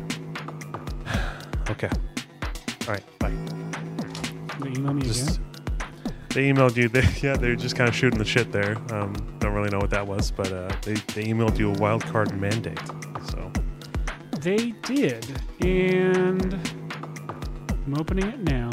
Okay. 1.70 1.88
All 2.86 2.92
right. 2.92 3.18
Bye. 3.18 3.32
They 4.60 4.68
email 4.78 4.92
me 4.92 5.00
Just, 5.00 5.38
again. 5.38 5.50
they 6.34 6.50
emailed 6.50 6.76
you. 6.76 6.88
They, 6.92 7.06
yeah, 7.26 7.36
they 7.38 7.48
were 7.48 7.56
just 7.56 7.74
kind 7.74 7.88
of 7.88 7.94
shooting 7.96 8.18
the 8.18 8.24
shit 8.26 8.52
there. 8.52 8.76
Um, 8.92 9.14
don't 9.38 9.54
really 9.54 9.70
know 9.70 9.78
what 9.78 9.88
that 9.88 10.06
was, 10.06 10.30
but 10.30 10.52
uh, 10.52 10.68
they 10.82 10.92
they 11.14 11.24
emailed 11.24 11.58
you 11.58 11.70
a 11.72 11.78
wild 11.78 12.04
card 12.04 12.38
mandate. 12.38 12.78
They 14.44 14.72
did, 14.82 15.24
and 15.62 16.52
I'm 17.70 17.94
opening 17.98 18.28
it 18.28 18.40
now. 18.40 18.68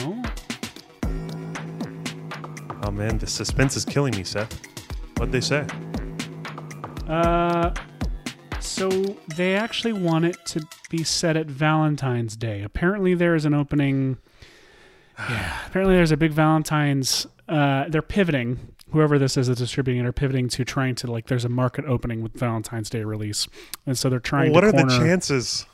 oh 2.83 2.91
man, 2.91 3.17
the 3.17 3.25
suspense 3.25 3.77
is 3.77 3.85
killing 3.85 4.13
me, 4.17 4.25
Seth. 4.25 4.51
What'd 5.15 5.31
they 5.31 5.39
say? 5.39 5.65
Uh, 7.07 7.73
so 8.59 8.89
they 9.37 9.55
actually 9.55 9.93
want 9.93 10.25
it 10.25 10.45
to 10.47 10.67
be 10.89 11.05
set 11.05 11.37
at 11.37 11.45
Valentine's 11.45 12.35
Day. 12.35 12.63
Apparently, 12.63 13.13
there 13.13 13.33
is 13.33 13.45
an 13.45 13.53
opening. 13.53 14.17
Yeah, 15.29 15.57
apparently 15.67 15.95
there's 15.95 16.11
a 16.11 16.17
big 16.17 16.33
Valentine's. 16.33 17.27
Uh, 17.47 17.85
they're 17.87 18.01
pivoting. 18.01 18.75
Whoever 18.91 19.17
this 19.19 19.37
is 19.37 19.47
that's 19.47 19.59
distributing 19.59 20.03
it 20.03 20.07
are 20.07 20.11
pivoting 20.11 20.47
to 20.49 20.65
trying 20.65 20.95
to 20.95 21.11
like. 21.11 21.27
There's 21.27 21.45
a 21.45 21.49
market 21.49 21.85
opening 21.85 22.21
with 22.21 22.33
Valentine's 22.33 22.89
Day 22.89 23.03
release, 23.03 23.47
and 23.85 23.97
so 23.97 24.09
they're 24.09 24.19
trying. 24.19 24.47
To 24.49 24.53
What 24.53 24.63
are 24.63 24.71
the 24.71 24.83
chances? 24.99 25.65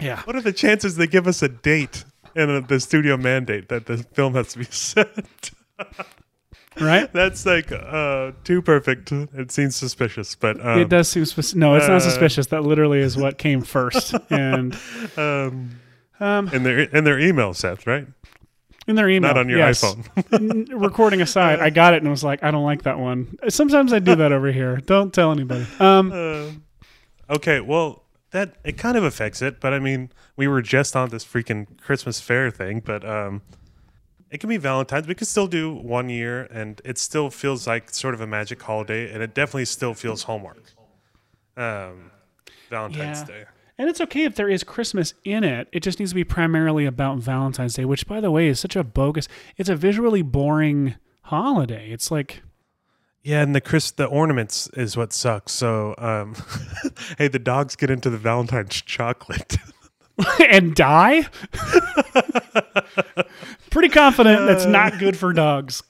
Yeah, 0.00 0.22
What 0.22 0.34
are 0.36 0.40
the 0.40 0.52
chances 0.52 0.96
they 0.96 1.06
give 1.06 1.26
us 1.28 1.42
a 1.42 1.48
date 1.48 2.04
and 2.34 2.50
a, 2.50 2.60
the 2.60 2.80
studio 2.80 3.16
mandate 3.16 3.68
that 3.68 3.86
the 3.86 3.98
film 3.98 4.34
has 4.34 4.52
to 4.54 4.58
be 4.60 4.64
set? 4.70 5.50
right. 6.80 7.12
That's 7.12 7.44
like 7.46 7.70
uh, 7.70 8.32
too 8.44 8.62
perfect. 8.62 9.12
It 9.12 9.52
seems 9.52 9.76
suspicious, 9.76 10.34
but 10.34 10.64
um, 10.64 10.80
it 10.80 10.88
does 10.88 11.08
seem 11.08 11.24
spec- 11.24 11.54
no, 11.54 11.74
it's 11.74 11.86
uh, 11.86 11.92
not 11.92 12.02
suspicious. 12.02 12.46
That 12.48 12.62
literally 12.64 12.98
is 13.00 13.16
what 13.16 13.38
came 13.38 13.60
first, 13.62 14.14
and 14.30 14.76
Um, 15.16 15.78
um, 16.20 16.48
in 16.48 16.62
their 16.62 16.80
in 16.80 17.04
their 17.04 17.18
email, 17.18 17.52
Seth, 17.54 17.86
right? 17.86 18.06
In 18.86 18.96
their 18.96 19.08
email, 19.08 19.30
Not 19.30 19.38
on 19.38 19.48
your 19.48 19.58
yes. 19.58 19.82
iPhone. 19.84 20.68
Recording 20.80 21.20
aside, 21.20 21.60
I 21.60 21.70
got 21.70 21.94
it 21.94 22.02
and 22.02 22.10
was 22.10 22.24
like, 22.24 22.42
I 22.42 22.50
don't 22.50 22.64
like 22.64 22.82
that 22.82 22.98
one. 22.98 23.36
Sometimes 23.48 23.92
I 23.92 23.98
do 23.98 24.14
that 24.16 24.32
over 24.32 24.50
here. 24.52 24.76
Don't 24.78 25.12
tell 25.12 25.30
anybody. 25.32 25.66
Um, 25.78 26.12
Uh, 27.30 27.34
okay, 27.34 27.60
well, 27.60 28.02
that 28.32 28.56
it 28.64 28.76
kind 28.78 28.96
of 28.96 29.04
affects 29.04 29.40
it, 29.42 29.60
but 29.60 29.72
I 29.72 29.78
mean, 29.78 30.10
we 30.36 30.48
were 30.48 30.62
just 30.62 30.96
on 30.96 31.10
this 31.10 31.24
freaking 31.24 31.66
Christmas 31.80 32.20
fair 32.20 32.50
thing, 32.50 32.80
but 32.84 33.04
um, 33.08 33.42
it 34.30 34.38
can 34.38 34.48
be 34.48 34.56
Valentine's. 34.56 35.06
We 35.06 35.14
could 35.14 35.28
still 35.28 35.46
do 35.46 35.72
one 35.74 36.08
year, 36.08 36.48
and 36.50 36.80
it 36.84 36.98
still 36.98 37.30
feels 37.30 37.66
like 37.66 37.90
sort 37.90 38.14
of 38.14 38.20
a 38.20 38.26
magic 38.26 38.60
holiday, 38.62 39.12
and 39.12 39.22
it 39.22 39.34
definitely 39.34 39.66
still 39.66 39.94
feels 39.94 40.22
Hallmark. 40.24 40.62
Um, 41.56 42.10
Valentine's 42.70 43.20
Yeah. 43.20 43.24
Day. 43.26 43.44
And 43.82 43.90
it's 43.90 44.00
okay 44.00 44.22
if 44.22 44.36
there 44.36 44.48
is 44.48 44.62
Christmas 44.62 45.12
in 45.24 45.42
it. 45.42 45.66
It 45.72 45.80
just 45.80 45.98
needs 45.98 46.12
to 46.12 46.14
be 46.14 46.22
primarily 46.22 46.86
about 46.86 47.18
Valentine's 47.18 47.74
Day, 47.74 47.84
which, 47.84 48.06
by 48.06 48.20
the 48.20 48.30
way, 48.30 48.46
is 48.46 48.60
such 48.60 48.76
a 48.76 48.84
bogus. 48.84 49.26
It's 49.56 49.68
a 49.68 49.74
visually 49.74 50.22
boring 50.22 50.94
holiday. 51.22 51.90
It's 51.90 52.08
like, 52.08 52.42
Yeah, 53.24 53.42
and 53.42 53.56
the 53.56 53.60
Chris 53.60 53.90
the 53.90 54.04
ornaments 54.04 54.68
is 54.74 54.96
what 54.96 55.12
sucks. 55.12 55.50
So, 55.50 55.96
um, 55.98 56.36
hey, 57.18 57.26
the 57.26 57.40
dogs 57.40 57.74
get 57.74 57.90
into 57.90 58.08
the 58.08 58.18
Valentine's 58.18 58.80
chocolate. 58.80 59.56
and 60.48 60.76
die? 60.76 61.26
Pretty 63.70 63.88
confident 63.88 64.46
that's 64.46 64.66
not 64.66 64.98
good 64.98 65.16
for 65.16 65.32
dogs 65.32 65.82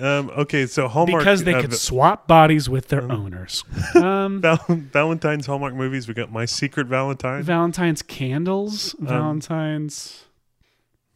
Um, 0.00 0.30
okay, 0.30 0.66
so 0.66 0.86
Hallmark 0.86 1.20
because 1.20 1.42
they 1.44 1.54
uh, 1.54 1.60
could 1.62 1.74
swap 1.74 2.28
bodies 2.28 2.68
with 2.68 2.88
their 2.88 3.10
owners. 3.10 3.64
Um, 3.94 4.40
Val- 4.40 4.64
Valentine's 4.68 5.46
Hallmark 5.46 5.74
movies. 5.74 6.06
We 6.06 6.14
got 6.14 6.30
My 6.30 6.44
Secret 6.44 6.86
Valentine. 6.86 7.42
Valentine's 7.42 8.02
candles, 8.02 8.94
Um, 9.00 9.06
Valentine's. 9.06 10.24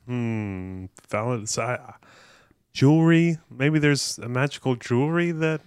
Hmm. 0.06 0.86
Valentine's 1.08 1.78
jewelry. 2.72 3.38
Maybe 3.50 3.78
there's 3.78 4.18
a 4.18 4.28
magical 4.28 4.74
jewelry 4.74 5.30
that 5.32 5.60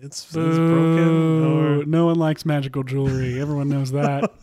it's, 0.00 0.24
it's 0.24 0.32
broken. 0.34 0.96
Boo. 0.96 1.84
No 1.86 2.06
one 2.06 2.16
likes 2.16 2.46
magical 2.46 2.82
jewelry. 2.84 3.38
Everyone 3.40 3.68
knows 3.68 3.92
that. 3.92 4.30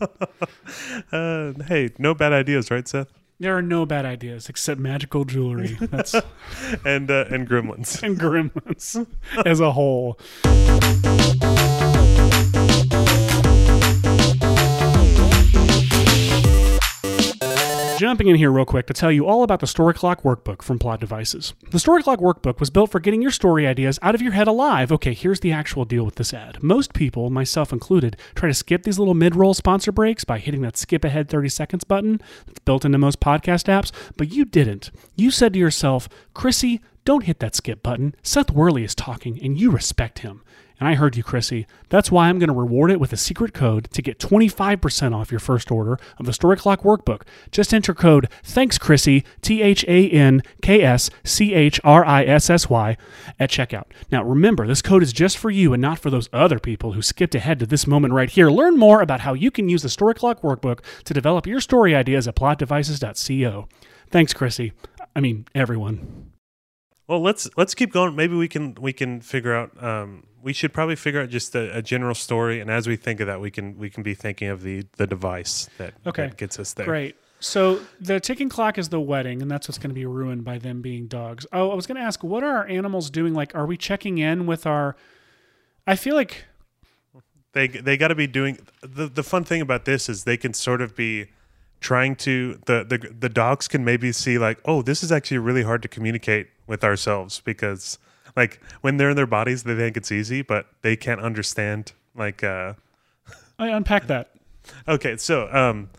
Uh, 1.10 1.54
hey, 1.66 1.88
no 1.98 2.14
bad 2.14 2.32
ideas, 2.34 2.70
right, 2.70 2.86
Seth? 2.86 3.08
There 3.40 3.56
are 3.56 3.62
no 3.62 3.86
bad 3.86 4.04
ideas 4.04 4.48
except 4.48 4.80
magical 4.80 5.24
jewelry. 5.24 5.76
That's 5.80 6.14
And 6.84 7.10
uh, 7.10 7.24
and 7.30 7.48
Gremlins. 7.48 8.02
and 8.02 8.18
gremlins 8.18 9.06
as 9.46 9.60
a 9.60 9.72
whole. 9.72 10.18
Jumping 17.98 18.28
in 18.28 18.36
here 18.36 18.52
real 18.52 18.64
quick 18.64 18.86
to 18.86 18.94
tell 18.94 19.10
you 19.10 19.26
all 19.26 19.42
about 19.42 19.58
the 19.58 19.66
Story 19.66 19.92
Clock 19.92 20.22
Workbook 20.22 20.62
from 20.62 20.78
Plot 20.78 21.00
Devices. 21.00 21.54
The 21.72 21.80
Story 21.80 22.00
Clock 22.00 22.20
Workbook 22.20 22.60
was 22.60 22.70
built 22.70 22.92
for 22.92 23.00
getting 23.00 23.20
your 23.20 23.32
story 23.32 23.66
ideas 23.66 23.98
out 24.02 24.14
of 24.14 24.22
your 24.22 24.30
head 24.30 24.46
alive. 24.46 24.92
Okay, 24.92 25.12
here's 25.12 25.40
the 25.40 25.50
actual 25.50 25.84
deal 25.84 26.04
with 26.04 26.14
this 26.14 26.32
ad. 26.32 26.62
Most 26.62 26.94
people, 26.94 27.28
myself 27.28 27.72
included, 27.72 28.16
try 28.36 28.48
to 28.48 28.54
skip 28.54 28.84
these 28.84 29.00
little 29.00 29.14
mid 29.14 29.34
roll 29.34 29.52
sponsor 29.52 29.90
breaks 29.90 30.22
by 30.22 30.38
hitting 30.38 30.62
that 30.62 30.76
skip 30.76 31.04
ahead 31.04 31.28
30 31.28 31.48
seconds 31.48 31.82
button 31.82 32.20
that's 32.46 32.60
built 32.60 32.84
into 32.84 32.98
most 32.98 33.18
podcast 33.18 33.64
apps, 33.64 33.90
but 34.16 34.30
you 34.30 34.44
didn't. 34.44 34.92
You 35.16 35.32
said 35.32 35.54
to 35.54 35.58
yourself, 35.58 36.08
Chrissy, 36.34 36.80
don't 37.04 37.24
hit 37.24 37.40
that 37.40 37.56
skip 37.56 37.82
button. 37.82 38.14
Seth 38.22 38.52
Worley 38.52 38.84
is 38.84 38.94
talking 38.94 39.42
and 39.42 39.58
you 39.58 39.72
respect 39.72 40.20
him. 40.20 40.42
And 40.80 40.88
I 40.88 40.94
heard 40.94 41.16
you, 41.16 41.24
Chrissy. 41.24 41.66
That's 41.88 42.10
why 42.10 42.28
I'm 42.28 42.38
going 42.38 42.48
to 42.48 42.54
reward 42.54 42.90
it 42.90 43.00
with 43.00 43.12
a 43.12 43.16
secret 43.16 43.52
code 43.52 43.90
to 43.90 44.02
get 44.02 44.18
25% 44.18 45.14
off 45.14 45.30
your 45.32 45.40
first 45.40 45.72
order 45.72 45.98
of 46.18 46.26
the 46.26 46.32
Story 46.32 46.56
Clock 46.56 46.82
Workbook. 46.82 47.22
Just 47.50 47.74
enter 47.74 47.94
code 47.94 48.28
Thanks 48.44 48.78
Chrissy, 48.78 49.24
T 49.42 49.60
H 49.60 49.84
A 49.88 50.08
N 50.10 50.42
K 50.62 50.82
S 50.82 51.10
C 51.24 51.54
H 51.54 51.80
R 51.82 52.04
I 52.04 52.24
S 52.24 52.48
S 52.48 52.70
Y, 52.70 52.96
at 53.40 53.50
checkout. 53.50 53.86
Now 54.12 54.22
remember, 54.22 54.66
this 54.66 54.82
code 54.82 55.02
is 55.02 55.12
just 55.12 55.36
for 55.36 55.50
you 55.50 55.72
and 55.72 55.82
not 55.82 55.98
for 55.98 56.10
those 56.10 56.28
other 56.32 56.60
people 56.60 56.92
who 56.92 57.02
skipped 57.02 57.34
ahead 57.34 57.58
to 57.58 57.66
this 57.66 57.86
moment 57.86 58.14
right 58.14 58.30
here. 58.30 58.48
Learn 58.48 58.78
more 58.78 59.00
about 59.00 59.20
how 59.20 59.34
you 59.34 59.50
can 59.50 59.68
use 59.68 59.82
the 59.82 59.88
Story 59.88 60.14
Clock 60.14 60.42
Workbook 60.42 60.80
to 61.04 61.14
develop 61.14 61.46
your 61.46 61.60
story 61.60 61.94
ideas 61.96 62.28
at 62.28 62.36
plotdevices.co. 62.36 63.68
Thanks, 64.10 64.32
Chrissy. 64.32 64.72
I 65.16 65.20
mean, 65.20 65.46
everyone. 65.54 66.30
Well, 67.08 67.20
let's 67.20 67.48
let's 67.56 67.74
keep 67.74 67.92
going. 67.92 68.14
Maybe 68.14 68.36
we 68.36 68.46
can 68.46 68.74
we 68.74 68.92
can 68.92 69.20
figure 69.20 69.54
out. 69.54 69.82
Um, 69.82 70.24
we 70.42 70.52
should 70.52 70.72
probably 70.72 70.96
figure 70.96 71.20
out 71.20 71.28
just 71.30 71.54
a, 71.54 71.76
a 71.76 71.82
general 71.82 72.14
story, 72.14 72.60
and 72.60 72.70
as 72.70 72.86
we 72.86 72.96
think 72.96 73.20
of 73.20 73.26
that, 73.26 73.40
we 73.40 73.50
can 73.50 73.76
we 73.78 73.90
can 73.90 74.02
be 74.02 74.14
thinking 74.14 74.48
of 74.48 74.62
the 74.62 74.86
the 74.96 75.06
device 75.06 75.68
that, 75.78 75.94
Okay. 76.06 76.26
that 76.28 76.36
gets 76.36 76.58
us 76.58 76.72
there. 76.74 76.86
Great. 76.86 77.16
So 77.40 77.80
the 78.00 78.18
ticking 78.18 78.48
clock 78.48 78.78
is 78.78 78.88
the 78.88 79.00
wedding, 79.00 79.42
and 79.42 79.50
that's 79.50 79.68
what's 79.68 79.78
going 79.78 79.90
to 79.90 79.94
be 79.94 80.06
ruined 80.06 80.42
by 80.44 80.58
them 80.58 80.82
being 80.82 81.06
dogs. 81.06 81.46
Oh, 81.52 81.70
I 81.70 81.74
was 81.74 81.86
going 81.86 81.96
to 81.96 82.02
ask, 82.02 82.24
what 82.24 82.42
are 82.42 82.56
our 82.58 82.66
animals 82.66 83.10
doing? 83.10 83.32
Like, 83.32 83.54
are 83.54 83.64
we 83.66 83.76
checking 83.76 84.18
in 84.18 84.44
with 84.46 84.66
our? 84.66 84.96
I 85.86 85.94
feel 85.96 86.14
like 86.16 86.44
They 87.52 87.68
they 87.68 87.96
got 87.96 88.08
to 88.08 88.14
be 88.14 88.26
doing 88.26 88.58
the 88.82 89.06
the 89.08 89.22
fun 89.22 89.44
thing 89.44 89.60
about 89.60 89.84
this 89.84 90.08
is 90.08 90.24
they 90.24 90.36
can 90.36 90.52
sort 90.52 90.80
of 90.82 90.94
be 90.96 91.26
trying 91.80 92.16
to 92.16 92.58
the 92.66 92.84
the 92.84 92.98
the 93.18 93.28
dogs 93.28 93.68
can 93.68 93.84
maybe 93.84 94.10
see 94.12 94.36
like 94.36 94.58
oh 94.64 94.82
this 94.82 95.02
is 95.04 95.12
actually 95.12 95.38
really 95.38 95.62
hard 95.62 95.80
to 95.82 95.88
communicate 95.88 96.48
with 96.66 96.82
ourselves 96.82 97.40
because 97.44 97.98
like 98.38 98.60
when 98.80 98.96
they're 98.96 99.10
in 99.10 99.16
their 99.16 99.26
bodies 99.38 99.62
they 99.64 99.74
think 99.74 99.96
it's 99.96 100.12
easy 100.12 100.40
but 100.42 100.66
they 100.82 100.96
can't 100.96 101.20
understand 101.20 101.92
like 102.14 102.42
uh 102.42 102.72
I 103.58 103.68
unpack 103.68 104.06
that. 104.06 104.30
Okay, 104.86 105.16
so 105.16 105.52
um, 105.52 105.90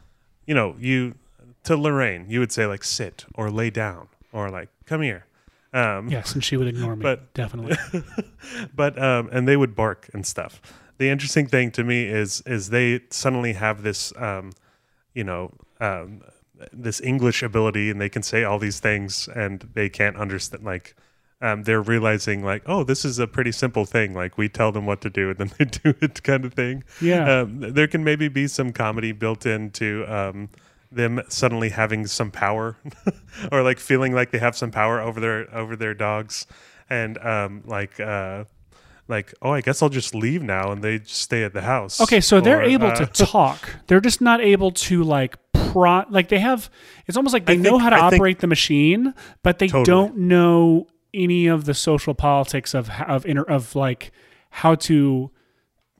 you 0.46 0.56
know, 0.56 0.76
you 0.80 1.16
to 1.64 1.76
Lorraine, 1.76 2.26
you 2.30 2.40
would 2.40 2.52
say 2.52 2.66
like 2.66 2.84
sit 2.84 3.26
or 3.36 3.52
lay 3.52 3.70
down 3.70 4.08
or 4.32 4.50
like 4.50 4.70
come 4.86 5.02
here. 5.02 5.26
Um, 5.74 6.08
Yes, 6.10 6.34
and 6.34 6.44
she 6.44 6.58
would 6.58 6.68
ignore 6.68 6.96
me. 6.96 7.04
But- 7.04 7.34
definitely. 7.34 7.78
but 8.76 9.02
um, 9.02 9.30
and 9.32 9.48
they 9.48 9.58
would 9.58 9.76
bark 9.76 10.10
and 10.14 10.26
stuff. 10.26 10.62
The 10.98 11.10
interesting 11.10 11.48
thing 11.48 11.72
to 11.72 11.84
me 11.84 12.06
is 12.06 12.42
is 12.46 12.70
they 12.70 13.02
suddenly 13.10 13.54
have 13.54 13.84
this 13.84 14.14
um, 14.18 14.52
you 15.14 15.24
know 15.24 15.54
um, 15.80 16.22
this 16.72 17.02
English 17.02 17.44
ability 17.44 17.90
and 17.90 18.00
they 18.00 18.10
can 18.10 18.24
say 18.24 18.44
all 18.44 18.60
these 18.60 18.80
things 18.80 19.28
and 19.36 19.70
they 19.74 19.90
can't 19.90 20.16
understand 20.16 20.64
like. 20.64 20.96
Um, 21.42 21.64
they're 21.64 21.82
realizing 21.82 22.44
like, 22.44 22.64
oh, 22.66 22.84
this 22.84 23.06
is 23.06 23.18
a 23.18 23.26
pretty 23.26 23.54
simple 23.54 23.86
thing. 23.86 24.14
Like 24.14 24.38
we 24.38 24.50
tell 24.50 24.72
them 24.74 24.86
what 24.86 25.00
to 25.02 25.10
do 25.10 25.30
and 25.30 25.38
then 25.38 25.52
they 25.58 25.66
do 25.66 25.94
it, 26.02 26.22
kind 26.24 26.44
of 26.44 26.54
thing. 26.54 26.84
Yeah. 27.02 27.42
Um, 27.42 27.60
there 27.62 27.88
can 27.88 28.04
maybe 28.04 28.28
be 28.28 28.48
some 28.48 28.74
comedy 28.74 29.14
built 29.14 29.46
into 29.46 30.04
um, 30.14 30.50
them 30.92 31.22
suddenly 31.30 31.70
having 31.70 32.08
some 32.08 32.30
power, 32.32 32.76
or 33.52 33.62
like 33.64 33.80
feeling 33.80 34.14
like 34.14 34.32
they 34.32 34.40
have 34.40 34.58
some 34.58 34.72
power 34.72 35.00
over 35.00 35.20
their 35.20 35.56
over 35.56 35.76
their 35.76 35.94
dogs, 35.94 36.46
and 36.90 37.18
um, 37.20 37.62
like 37.66 38.00
uh, 38.00 38.44
like 39.08 39.34
oh, 39.42 39.52
I 39.52 39.62
guess 39.62 39.82
I'll 39.82 39.90
just 39.90 40.14
leave 40.16 40.42
now, 40.44 40.72
and 40.72 40.84
they 40.84 41.00
just 41.00 41.22
stay 41.22 41.44
at 41.44 41.54
the 41.54 41.62
house. 41.62 42.02
Okay, 42.02 42.20
so 42.20 42.42
they're 42.42 42.64
able 42.64 42.88
uh, 42.88 42.96
to 42.96 43.06
talk. 43.26 43.70
They're 43.88 44.02
just 44.02 44.20
not 44.20 44.42
able 44.42 44.72
to 44.72 45.04
like 45.04 45.38
pro. 45.54 46.04
Like 46.10 46.28
they 46.30 46.40
have. 46.40 46.70
It's 47.08 47.16
almost 47.16 47.34
like 47.34 47.46
they 47.46 47.54
I 47.54 47.58
know 47.58 47.72
think- 47.72 47.84
how 47.84 47.90
to 47.92 47.96
I 47.96 48.10
think- 48.10 48.20
operate 48.20 48.40
the 48.40 48.48
machine, 48.48 49.14
but 49.44 49.60
they 49.60 49.68
Totally. 49.68 49.86
don't 49.86 50.18
know 50.18 50.88
any 51.14 51.48
of 51.48 51.66
the 51.66 51.74
social 51.74 52.14
politics 52.14 52.74
of 52.74 52.90
of 53.08 53.26
inter, 53.26 53.44
of 53.44 53.76
like 53.76 54.12
how 54.52 54.76
to 54.76 55.32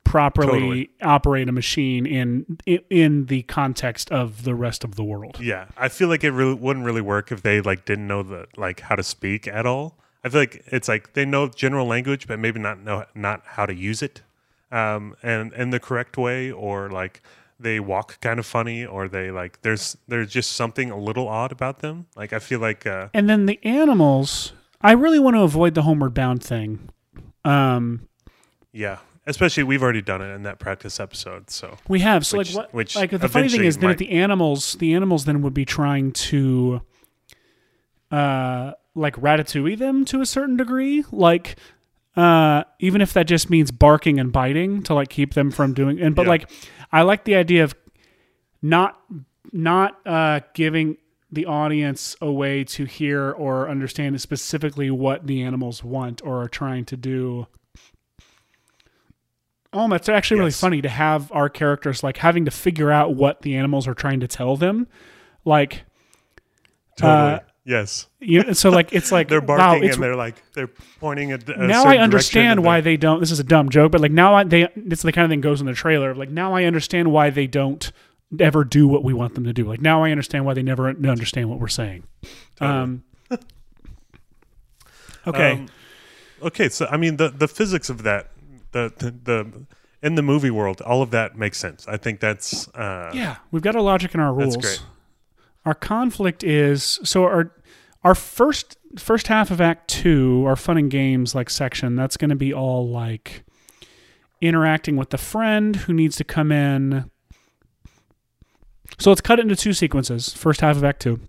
properly 0.04 0.48
Totally. 0.60 0.90
operate 1.02 1.48
a 1.48 1.52
machine 1.52 2.04
in 2.06 2.58
in- 2.66 2.82
in 2.90 3.26
the 3.26 3.42
context 3.42 4.10
of 4.10 4.44
the 4.44 4.54
rest 4.54 4.82
of 4.84 4.96
the 4.96 5.04
world. 5.04 5.38
Yeah, 5.40 5.66
I 5.76 5.88
feel 5.88 6.08
like 6.08 6.24
it 6.24 6.32
really 6.32 6.54
wouldn't 6.54 6.84
really 6.84 7.00
work 7.02 7.30
if 7.30 7.42
they 7.42 7.60
like 7.60 7.84
didn't 7.84 8.06
know 8.08 8.22
the 8.22 8.46
like 8.56 8.80
how 8.80 8.96
to 8.96 9.02
speak 9.02 9.46
at 9.46 9.66
all. 9.66 9.96
I 10.24 10.28
feel 10.28 10.40
like 10.40 10.64
it's 10.66 10.88
like 10.88 11.12
they 11.14 11.24
know 11.24 11.48
general 11.48 11.86
language, 11.86 12.26
but 12.26 12.38
maybe 12.38 12.58
not 12.60 12.80
know 12.82 13.04
not 13.14 13.42
how 13.44 13.66
to 13.66 13.74
use 13.74 14.02
it, 14.02 14.22
um, 14.72 15.16
and 15.22 15.52
in 15.52 15.70
the 15.70 15.80
correct 15.80 16.16
way, 16.18 16.50
or 16.50 16.90
like 16.90 17.22
they 17.58 17.78
walk 17.78 18.20
kind 18.20 18.38
of 18.40 18.46
funny, 18.46 18.84
or 18.84 19.06
they 19.06 19.30
like 19.30 19.60
there's 19.62 19.96
there's 20.08 20.30
just 20.30 20.52
something 20.52 20.90
a 20.90 20.98
little 20.98 21.28
odd 21.28 21.52
about 21.52 21.78
them. 21.80 22.06
Like 22.16 22.32
I 22.32 22.38
feel 22.38 22.58
like 22.58 22.84
uh, 22.86 23.08
And 23.14 23.28
then 23.30 23.46
the 23.46 23.60
animals, 23.62 24.52
I 24.80 24.92
really 24.92 25.18
want 25.18 25.36
to 25.36 25.42
avoid 25.42 25.74
the 25.74 25.82
homeward 25.82 26.14
bound 26.14 26.42
thing. 26.42 26.88
Um, 27.44 28.08
yeah, 28.72 28.98
especially 29.26 29.62
we've 29.64 29.82
already 29.82 30.02
done 30.02 30.22
it 30.22 30.32
in 30.34 30.42
that 30.44 30.58
practice 30.58 30.98
episode. 31.00 31.50
So 31.50 31.76
We 31.88 32.00
have 32.00 32.24
so 32.26 32.38
Which- 32.38 32.54
like 32.54 32.64
what 32.66 32.74
which 32.74 32.96
like 32.96 33.10
the 33.10 33.28
funny 33.28 33.48
thing 33.48 33.64
is 33.64 33.76
then 33.78 33.88
might- 33.88 33.92
if 33.92 33.98
the 33.98 34.10
animals 34.10 34.74
the 34.78 34.94
animals 34.94 35.24
then 35.24 35.42
would 35.42 35.54
be 35.54 35.64
trying 35.64 36.12
to 36.12 36.82
uh 38.10 38.72
like 38.94 39.14
ratatouille 39.16 39.78
them 39.78 40.04
to 40.04 40.20
a 40.20 40.26
certain 40.26 40.56
degree 40.56 41.04
like 41.12 41.56
uh 42.16 42.64
even 42.80 43.00
if 43.00 43.12
that 43.12 43.28
just 43.28 43.48
means 43.48 43.70
barking 43.70 44.18
and 44.18 44.32
biting 44.32 44.82
to 44.82 44.92
like 44.94 45.08
keep 45.08 45.34
them 45.34 45.50
from 45.50 45.72
doing 45.74 46.00
and 46.00 46.14
but 46.16 46.22
Yeah. 46.22 46.28
like 46.30 46.50
I 46.90 47.02
like 47.02 47.24
the 47.24 47.36
idea 47.36 47.62
of 47.62 47.74
not 48.62 48.98
not 49.52 50.00
uh 50.06 50.40
giving 50.54 50.96
the 51.32 51.46
audience 51.46 52.16
a 52.20 52.30
way 52.30 52.64
to 52.64 52.84
hear 52.84 53.30
or 53.30 53.68
understand 53.68 54.20
specifically 54.20 54.90
what 54.90 55.26
the 55.26 55.42
animals 55.42 55.84
want 55.84 56.20
or 56.24 56.42
are 56.42 56.48
trying 56.48 56.84
to 56.86 56.96
do 56.96 57.46
Oh, 59.72 59.88
that's 59.88 60.08
actually 60.08 60.38
really 60.40 60.48
Yes. 60.48 60.60
funny 60.60 60.82
to 60.82 60.88
have 60.88 61.30
our 61.30 61.48
characters 61.48 62.02
like 62.02 62.16
having 62.16 62.44
to 62.44 62.50
figure 62.50 62.90
out 62.90 63.14
what 63.14 63.42
the 63.42 63.54
animals 63.54 63.86
are 63.86 63.94
trying 63.94 64.18
to 64.20 64.26
tell 64.26 64.56
them. 64.56 64.88
Like, 65.44 65.84
totally, 66.96 67.34
Uh, 67.34 67.38
yes, 67.64 68.08
you 68.18 68.42
know, 68.42 68.52
so 68.52 68.70
like 68.70 68.92
it's 68.92 69.12
like 69.12 69.28
they're 69.28 69.40
barking 69.40 69.84
it's, 69.84 69.94
and 69.94 70.02
they're 70.02 70.16
like 70.16 70.42
they're 70.54 70.70
pointing 70.98 71.30
at 71.30 71.48
a 71.48 71.66
now 71.66 71.84
I 71.84 71.98
understand 71.98 72.64
why 72.64 72.80
they 72.80 72.96
don't. 72.96 73.20
This 73.20 73.30
is 73.30 73.38
a 73.38 73.44
dumb 73.44 73.68
joke, 73.68 73.92
but 73.92 74.00
like 74.00 74.10
now 74.10 74.34
I, 74.34 74.42
they 74.42 74.62
it's 74.74 75.02
the 75.02 75.12
kind 75.12 75.24
of 75.24 75.30
thing 75.30 75.40
goes 75.40 75.60
in 75.60 75.66
the 75.68 75.72
trailer. 75.74 76.16
Like 76.16 76.30
now 76.30 76.52
I 76.52 76.64
understand 76.64 77.12
why 77.12 77.30
they 77.30 77.46
don't 77.46 77.92
ever 78.38 78.64
do 78.64 78.86
what 78.86 79.02
we 79.02 79.12
want 79.12 79.34
them 79.34 79.44
to 79.44 79.52
do. 79.52 79.64
Like 79.64 79.80
now 79.80 80.04
I 80.04 80.10
understand 80.10 80.44
why 80.44 80.54
they 80.54 80.62
never 80.62 80.88
understand 80.88 81.50
what 81.50 81.58
we're 81.58 81.68
saying. 81.68 82.04
Um, 82.60 83.02
okay, 85.26 85.52
Um, 85.52 85.68
okay, 86.42 86.68
so 86.68 86.86
I 86.90 86.96
mean 86.96 87.16
the 87.16 87.28
the 87.28 87.48
physics 87.48 87.90
of 87.90 88.02
that, 88.04 88.30
the, 88.72 88.92
the 88.96 89.10
the 89.10 89.66
in 90.02 90.14
the 90.14 90.22
movie 90.22 90.50
world, 90.50 90.80
all 90.82 91.02
of 91.02 91.10
that 91.10 91.36
makes 91.36 91.58
sense. 91.58 91.86
I 91.88 91.96
think 91.96 92.20
that's 92.20 92.68
uh, 92.68 93.10
yeah, 93.14 93.36
we've 93.50 93.62
got 93.62 93.76
our 93.76 93.82
logic 93.82 94.14
and 94.14 94.22
our 94.22 94.32
rules. 94.32 94.54
That's 94.54 94.78
great. 94.78 94.88
Our 95.66 95.74
conflict 95.74 96.42
is 96.42 97.00
so 97.02 97.24
our 97.24 97.52
our 98.02 98.14
first 98.14 98.78
first 98.98 99.26
half 99.26 99.50
of 99.50 99.60
Act 99.60 99.88
Two, 99.88 100.44
our 100.46 100.56
fun 100.56 100.78
and 100.78 100.90
games 100.90 101.34
like 101.34 101.50
section. 101.50 101.96
That's 101.96 102.16
going 102.16 102.30
to 102.30 102.36
be 102.36 102.54
all 102.54 102.88
like 102.88 103.44
interacting 104.40 104.96
with 104.96 105.10
the 105.10 105.18
friend 105.18 105.76
who 105.76 105.92
needs 105.92 106.16
to 106.16 106.24
come 106.24 106.50
in. 106.50 107.10
So 108.98 109.10
let's 109.10 109.20
cut 109.20 109.38
it 109.38 109.42
into 109.42 109.56
two 109.56 109.72
sequences. 109.72 110.32
First 110.32 110.60
half 110.60 110.76
of 110.76 110.84
Act 110.84 111.00
Two. 111.02 111.20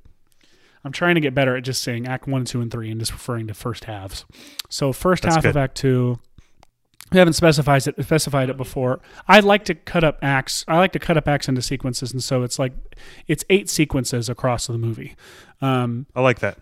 I'm 0.84 0.92
trying 0.92 1.16
to 1.16 1.22
get 1.22 1.36
better 1.36 1.56
at 1.56 1.64
just 1.64 1.82
saying 1.84 2.08
Act 2.08 2.28
One, 2.28 2.44
Two, 2.46 2.62
and 2.62 2.72
Three, 2.72 2.90
and 2.90 3.00
just 3.00 3.12
referring 3.12 3.48
to 3.48 3.54
first 3.54 3.86
halves. 3.86 4.26
So 4.70 4.92
first 4.94 5.24
That's 5.24 5.36
half 5.36 5.46
of. 5.46 5.58
Act 5.58 5.76
Two. 5.76 6.20
We 7.12 7.18
haven't 7.20 7.34
specified 7.34 7.86
it 7.88 8.02
specified 8.04 8.50
it 8.50 8.56
before. 8.56 9.02
I 9.28 9.42
like 9.42 9.66
to 9.66 9.76
cut 9.76 10.04
up 10.04 10.18
acts. 10.22 10.64
I 10.68 10.78
like 10.78 10.94
to 10.94 11.00
cut 11.00 11.18
up 11.18 11.28
acts 11.28 11.50
into 11.50 11.62
sequences, 11.62 12.14
and 12.14 12.24
so 12.24 12.44
it's 12.44 12.58
like 12.58 12.74
it's 13.28 13.44
eight 13.50 13.70
sequences 13.70 14.30
across 14.30 14.68
the 14.68 14.78
movie. 14.78 15.16
Um, 15.62 16.08
I 16.16 16.22
like 16.22 16.40
that. 16.40 16.58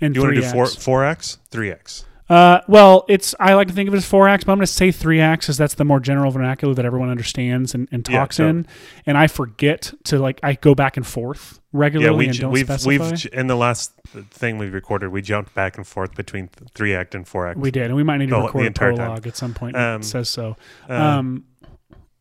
and 0.00 0.14
Do 0.14 0.20
you 0.20 0.24
want 0.26 0.36
to 0.36 0.40
do 0.42 0.48
four 0.48 0.64
acts. 0.64 0.76
four 0.76 1.04
X, 1.04 1.38
three 1.50 1.70
X? 1.72 2.04
Uh, 2.32 2.60
well, 2.66 3.04
it's 3.08 3.34
I 3.38 3.52
like 3.54 3.68
to 3.68 3.74
think 3.74 3.88
of 3.88 3.94
it 3.94 3.98
as 3.98 4.06
four 4.06 4.26
acts, 4.26 4.44
but 4.44 4.52
I'm 4.52 4.58
going 4.58 4.66
to 4.66 4.72
say 4.72 4.90
three 4.90 5.20
acts, 5.20 5.48
as 5.50 5.58
that's 5.58 5.74
the 5.74 5.84
more 5.84 6.00
general 6.00 6.30
vernacular 6.30 6.72
that 6.74 6.84
everyone 6.86 7.10
understands 7.10 7.74
and, 7.74 7.88
and 7.92 8.08
Yeah, 8.08 8.18
talks 8.20 8.40
in. 8.40 8.66
And 9.04 9.18
I 9.18 9.26
forget 9.26 9.92
to 10.04 10.18
like 10.18 10.40
I 10.42 10.54
go 10.54 10.74
back 10.74 10.96
and 10.96 11.06
forth 11.06 11.60
regularly 11.74 12.12
Yeah, 12.14 12.18
we, 12.18 12.26
and 12.28 12.38
don't 12.38 12.52
we've 12.52 12.64
specify. 12.66 13.10
we've 13.10 13.26
in 13.34 13.48
the 13.48 13.56
last 13.56 13.92
thing 14.30 14.56
we 14.56 14.68
recorded, 14.68 15.10
we 15.10 15.20
jumped 15.20 15.54
back 15.54 15.76
and 15.76 15.86
forth 15.86 16.14
between 16.14 16.48
three 16.74 16.94
act 16.94 17.14
and 17.14 17.28
four 17.28 17.46
act. 17.48 17.58
we 17.58 17.70
did, 17.70 17.84
and 17.86 17.96
we 17.96 18.02
might 18.02 18.16
need 18.18 18.30
to 18.30 18.34
the- 18.36 18.40
the 18.40 18.46
record 18.46 18.62
a 18.62 18.66
entire 18.66 18.90
time. 18.92 18.96
prologue 19.06 19.26
at 19.26 19.36
some 19.36 19.52
point. 19.52 19.76
Um, 19.76 20.00
that 20.00 20.06
says 20.06 20.28
so. 20.30 20.56
Uh, 20.88 20.94
Um, 20.94 21.44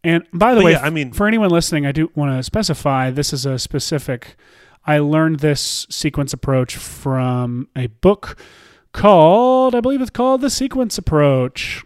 and 0.03 0.23
by 0.33 0.55
the 0.55 0.61
way, 0.61 0.71
yeah, 0.73 0.81
I 0.83 0.89
mean- 0.89 1.13
for 1.13 1.25
anyone 1.27 1.51
listening, 1.51 1.85
I 1.85 1.91
do 1.93 2.11
want 2.15 2.37
to 2.37 2.43
specify 2.43 3.11
this 3.11 3.31
is 3.31 3.45
a 3.45 3.57
specific. 3.57 4.35
I 4.85 4.97
learned 4.97 5.39
this 5.39 5.85
sequence 5.89 6.33
approach 6.33 6.75
from 6.75 7.67
a 7.77 7.87
book 7.87 8.35
called, 8.93 9.75
I 9.75 9.81
believe 9.81 10.01
it's 10.01 10.09
called 10.09 10.41
The 10.41 10.49
Sequence 10.49 10.97
Approach, 10.97 11.83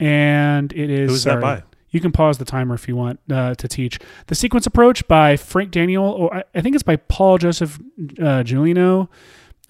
and 0.00 0.72
it 0.72 0.90
is. 0.90 1.10
Who's 1.10 1.24
that 1.24 1.30
sorry, 1.32 1.42
by? 1.42 1.62
You 1.90 2.00
can 2.00 2.10
pause 2.12 2.38
the 2.38 2.44
timer 2.46 2.74
if 2.74 2.88
you 2.88 2.96
want 2.96 3.20
uh, 3.30 3.54
to 3.54 3.68
teach. 3.68 3.98
The 4.28 4.34
Sequence 4.34 4.66
Approach 4.66 5.06
by 5.08 5.36
Frank 5.36 5.70
Daniel, 5.70 6.04
or 6.04 6.34
I- 6.34 6.44
I 6.54 6.60
think 6.62 6.74
it's 6.74 6.82
by 6.82 6.96
Paul 6.96 7.38
Joseph 7.38 7.78
uh, 8.18 8.42
Gulino. 8.42 9.08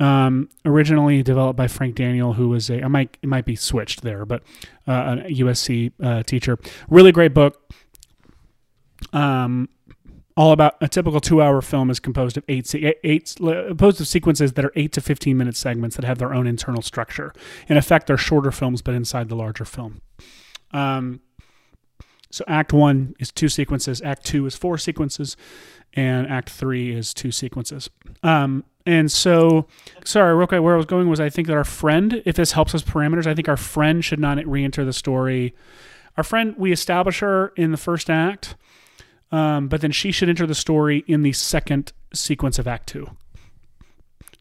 Um, 0.00 0.48
originally 0.64 1.22
developed 1.22 1.56
by 1.56 1.68
Frank 1.68 1.94
Daniel, 1.94 2.32
who 2.32 2.48
was 2.48 2.70
a 2.70 2.82
I 2.82 2.88
might 2.88 3.18
it 3.22 3.28
might 3.28 3.44
be 3.44 3.54
switched 3.54 4.02
there, 4.02 4.24
but 4.24 4.42
uh, 4.88 5.16
a 5.26 5.30
USC 5.30 5.92
uh, 6.02 6.22
teacher. 6.24 6.58
Really 6.88 7.12
great 7.12 7.34
book. 7.34 7.72
Um, 9.12 9.68
all 10.36 10.52
about 10.52 10.76
a 10.80 10.88
typical 10.88 11.20
two-hour 11.20 11.60
film 11.62 11.90
is 11.90 12.00
composed 12.00 12.36
of 12.36 12.44
eight, 12.48 12.66
se- 12.66 12.94
eight 13.04 13.34
composed 13.38 14.00
of 14.00 14.08
sequences 14.08 14.54
that 14.54 14.64
are 14.64 14.72
eight 14.76 14.92
to 14.92 15.00
fifteen 15.00 15.36
minute 15.36 15.56
segments 15.56 15.96
that 15.96 16.04
have 16.04 16.18
their 16.18 16.32
own 16.32 16.46
internal 16.46 16.82
structure. 16.82 17.32
In 17.68 17.76
effect, 17.76 18.06
they're 18.06 18.16
shorter 18.16 18.50
films, 18.50 18.82
but 18.82 18.94
inside 18.94 19.28
the 19.28 19.36
larger 19.36 19.64
film. 19.64 20.00
Um, 20.72 21.20
so 22.30 22.44
Act 22.48 22.72
One 22.72 23.14
is 23.18 23.30
two 23.30 23.48
sequences. 23.48 24.00
Act 24.00 24.24
Two 24.24 24.46
is 24.46 24.56
four 24.56 24.78
sequences, 24.78 25.36
and 25.92 26.26
Act 26.26 26.48
Three 26.48 26.94
is 26.94 27.12
two 27.12 27.30
sequences. 27.30 27.90
Um, 28.22 28.64
and 28.86 29.12
so, 29.12 29.66
sorry, 30.04 30.34
real 30.34 30.46
quick, 30.46 30.62
where 30.62 30.74
I 30.74 30.76
was 30.76 30.86
going 30.86 31.08
was 31.08 31.20
I 31.20 31.28
think 31.28 31.46
that 31.46 31.56
our 31.56 31.62
friend, 31.62 32.22
if 32.24 32.36
this 32.36 32.52
helps 32.52 32.74
us 32.74 32.82
parameters, 32.82 33.26
I 33.26 33.34
think 33.34 33.48
our 33.48 33.56
friend 33.56 34.04
should 34.04 34.18
not 34.18 34.44
re-enter 34.46 34.84
the 34.84 34.92
story. 34.92 35.54
Our 36.16 36.24
friend, 36.24 36.54
we 36.58 36.72
establish 36.72 37.20
her 37.20 37.52
in 37.56 37.70
the 37.70 37.76
first 37.76 38.10
act, 38.10 38.56
um, 39.32 39.68
but 39.68 39.80
then 39.80 39.90
she 39.90 40.12
should 40.12 40.28
enter 40.28 40.46
the 40.46 40.54
story 40.54 41.04
in 41.08 41.22
the 41.22 41.32
second 41.32 41.92
sequence 42.14 42.58
of 42.58 42.68
Act 42.68 42.86
Two. 42.88 43.08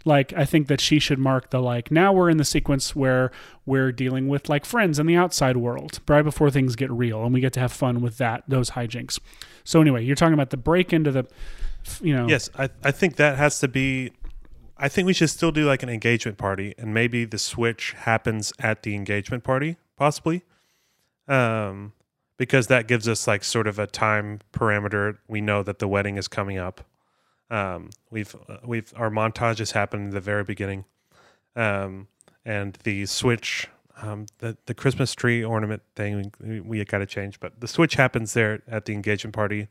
Like 0.03 0.33
I 0.33 0.45
think 0.45 0.67
that 0.67 0.81
she 0.81 0.99
should 0.99 1.19
mark 1.19 1.51
the 1.51 1.59
like 1.59 1.91
now 1.91 2.11
we're 2.11 2.29
in 2.29 2.37
the 2.37 2.45
sequence 2.45 2.95
where 2.95 3.31
we're 3.65 3.91
dealing 3.91 4.27
with 4.27 4.49
like 4.49 4.65
friends 4.65 4.99
in 4.99 5.05
the 5.05 5.15
outside 5.15 5.57
world 5.57 5.99
right 6.07 6.23
before 6.23 6.49
things 6.49 6.75
get 6.75 6.91
real 6.91 7.23
and 7.23 7.33
we 7.33 7.39
get 7.39 7.53
to 7.53 7.59
have 7.59 7.71
fun 7.71 8.01
with 8.01 8.17
that 8.17 8.43
those 8.47 8.71
hijinks. 8.71 9.19
So 9.63 9.79
anyway, 9.79 10.03
you're 10.03 10.15
talking 10.15 10.33
about 10.33 10.49
the 10.49 10.57
break 10.57 10.91
into 10.91 11.11
the 11.11 11.25
you 12.01 12.15
know 12.15 12.27
Yes, 12.27 12.49
I, 12.57 12.69
I 12.83 12.91
think 12.91 13.15
that 13.17 13.37
has 13.37 13.59
to 13.59 13.67
be. 13.67 14.11
I 14.77 14.89
think 14.89 15.05
we 15.05 15.13
should 15.13 15.29
still 15.29 15.51
do 15.51 15.65
like 15.65 15.83
an 15.83 15.89
engagement 15.89 16.39
party, 16.39 16.73
and 16.79 16.91
maybe 16.91 17.23
the 17.23 17.37
switch 17.37 17.93
happens 17.99 18.51
at 18.57 18.81
the 18.81 18.95
engagement 18.95 19.43
party, 19.43 19.77
possibly, 19.95 20.41
um, 21.27 21.93
because 22.41 22.65
that 22.65 22.87
gives 22.87 23.07
us 23.07 23.27
like 23.27 23.43
sort 23.43 23.67
of 23.67 23.77
a 23.77 23.85
time 23.85 24.39
parameter. 24.51 25.19
We 25.27 25.41
know 25.41 25.61
that 25.61 25.77
the 25.77 25.87
wedding 25.87 26.17
is 26.17 26.27
coming 26.27 26.57
up. 26.57 26.81
Um, 27.51 27.91
we've 28.09 28.35
uh, 28.49 28.57
we've 28.65 28.91
our 28.97 29.11
montage 29.11 29.59
has 29.59 29.73
happened 29.73 30.05
in 30.05 30.09
the 30.09 30.21
very 30.21 30.43
beginning, 30.43 30.85
um, 31.55 32.07
and 32.43 32.79
the 32.83 33.05
switch. 33.05 33.67
Um, 34.01 34.25
the 34.39 34.57
the 34.65 34.73
Christmas 34.73 35.13
tree 35.13 35.43
ornament 35.43 35.83
thing 35.95 36.33
we, 36.43 36.59
we 36.61 36.83
got 36.83 36.97
to 36.97 37.05
change, 37.05 37.39
but 37.39 37.61
the 37.61 37.67
switch 37.67 37.93
happens 37.93 38.33
there 38.33 38.63
at 38.67 38.85
the 38.85 38.93
engagement 38.93 39.35
party, 39.35 39.67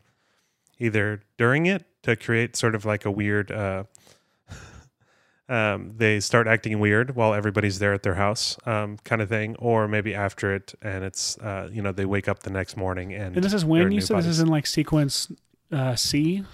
either 0.79 1.23
during 1.39 1.67
it 1.67 1.87
to 2.05 2.15
create 2.15 2.55
sort 2.55 2.77
of 2.77 2.85
like 2.85 3.05
a 3.05 3.11
weird 3.11 3.51
uh 3.51 3.83
um 5.51 5.93
they 5.97 6.21
start 6.21 6.47
acting 6.47 6.79
weird 6.79 7.15
while 7.17 7.35
everybody's 7.35 7.79
there 7.81 7.93
at 7.93 8.03
their 8.03 8.15
house 8.15 8.57
um 8.67 8.97
kind 9.05 9.21
of 9.21 9.29
thing 9.29 9.57
or 9.59 9.89
maybe 9.89 10.15
after 10.15 10.55
it 10.55 10.75
and 10.81 11.05
it's 11.05 11.37
uh 11.39 11.69
you 11.73 11.83
know 11.83 11.93
they 11.93 12.07
wake 12.07 12.29
up 12.29 12.39
the 12.41 12.51
next 12.51 12.77
morning 12.77 13.13
and, 13.13 13.35
And 13.37 13.45
this 13.45 13.53
is 13.53 13.65
when 13.65 13.91
you 13.93 14.01
said 14.01 14.19
this 14.19 14.27
is 14.27 14.41
in 14.41 14.49
like 14.49 14.67
sequence 14.67 15.31
uh, 15.73 15.95
C. 15.97 16.45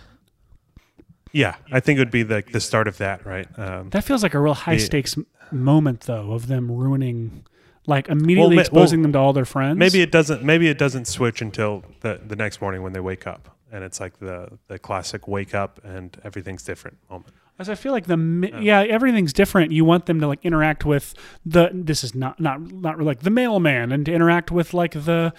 yeah 1.33 1.57
i 1.71 1.81
think 1.81 1.99
it 1.99 2.01
would 2.01 2.11
be 2.11 2.23
the 2.23 2.43
the 2.51 2.61
start 2.61 2.89
of 2.89 2.97
that 2.99 3.25
right 3.27 3.47
um 3.59 3.91
That 3.91 4.05
feels 4.05 4.23
like 4.23 4.35
a 4.35 4.41
real 4.41 4.55
high 4.55 4.79
stakes 4.79 5.17
moment 5.53 6.01
though 6.03 6.33
of 6.33 6.49
them 6.49 6.71
ruining, 6.73 7.45
like 7.87 8.09
immediately 8.09 8.57
ma- 8.57 8.63
exposing 8.63 8.99
well, 9.01 9.05
them 9.05 9.13
to 9.13 9.19
all 9.19 9.33
their 9.33 9.45
friends. 9.45 9.79
maybe 9.79 10.01
it 10.01 10.11
doesn't 10.11 10.43
maybe 10.43 10.67
it 10.69 10.79
doesn't 10.79 11.07
switch 11.07 11.41
until 11.43 11.85
the 12.01 12.21
the 12.27 12.35
next 12.37 12.61
morning 12.61 12.83
when 12.83 12.93
they 12.93 13.01
wake 13.01 13.27
up 13.27 13.57
and 13.71 13.85
it's 13.85 14.01
like 14.01 14.19
the 14.19 14.59
the 14.69 14.79
classic 14.79 15.29
wake 15.29 15.55
up 15.55 15.81
and 15.85 16.19
everything's 16.25 16.63
different 16.63 16.97
moment 17.11 17.33
As 17.59 17.69
I 17.71 17.75
feel 17.75 17.93
like 17.93 18.07
the 18.07 18.17
mi- 18.17 18.53
yeah 18.61 18.83
everything's 18.83 19.33
different. 19.33 19.73
You 19.73 19.85
want 19.85 20.07
them 20.07 20.21
to 20.21 20.27
like 20.27 20.45
interact 20.45 20.85
with 20.85 21.15
the 21.45 21.71
this 21.73 22.05
is 22.05 22.15
not 22.15 22.39
not 22.39 22.61
not 22.61 23.01
like 23.01 23.21
the 23.21 23.31
mailman 23.31 23.93
and 23.93 24.05
to 24.07 24.13
interact 24.13 24.51
with 24.51 24.75
like 24.75 24.93
the 24.93 25.33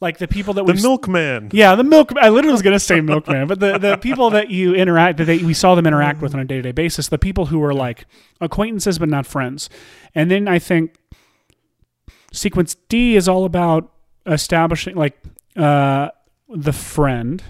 like 0.00 0.18
the 0.18 0.28
people 0.28 0.52
that 0.54 0.66
the 0.66 0.74
milkman 0.82 1.50
Yeah, 1.52 1.74
the 1.74 1.84
milk. 1.84 2.12
I 2.20 2.28
literally 2.28 2.52
was 2.52 2.60
going 2.62 2.74
to 2.74 2.80
say 2.80 3.00
milkman, 3.00 3.46
but 3.46 3.60
the, 3.60 3.78
the 3.78 3.96
people 3.96 4.28
that 4.30 4.50
you 4.50 4.74
interact 4.74 5.16
that 5.18 5.24
they, 5.24 5.38
we 5.38 5.54
saw 5.54 5.74
them 5.74 5.86
interact 5.86 6.20
with 6.20 6.34
on 6.34 6.40
a 6.40 6.44
day 6.44 6.56
to 6.56 6.62
day 6.62 6.72
basis, 6.72 7.08
the 7.08 7.18
people 7.18 7.46
who 7.46 7.58
were 7.58 7.72
like 7.72 8.06
acquaintances 8.40 8.98
but 8.98 9.08
not 9.08 9.24
friends, 9.26 9.70
and 10.14 10.30
then 10.30 10.46
I 10.46 10.58
think 10.58 10.96
sequence 12.32 12.74
D 12.88 13.16
is 13.16 13.28
all 13.28 13.44
about 13.46 13.90
establishing 14.26 14.96
like 14.96 15.18
uh, 15.56 16.10
the 16.48 16.72
friend, 16.72 17.42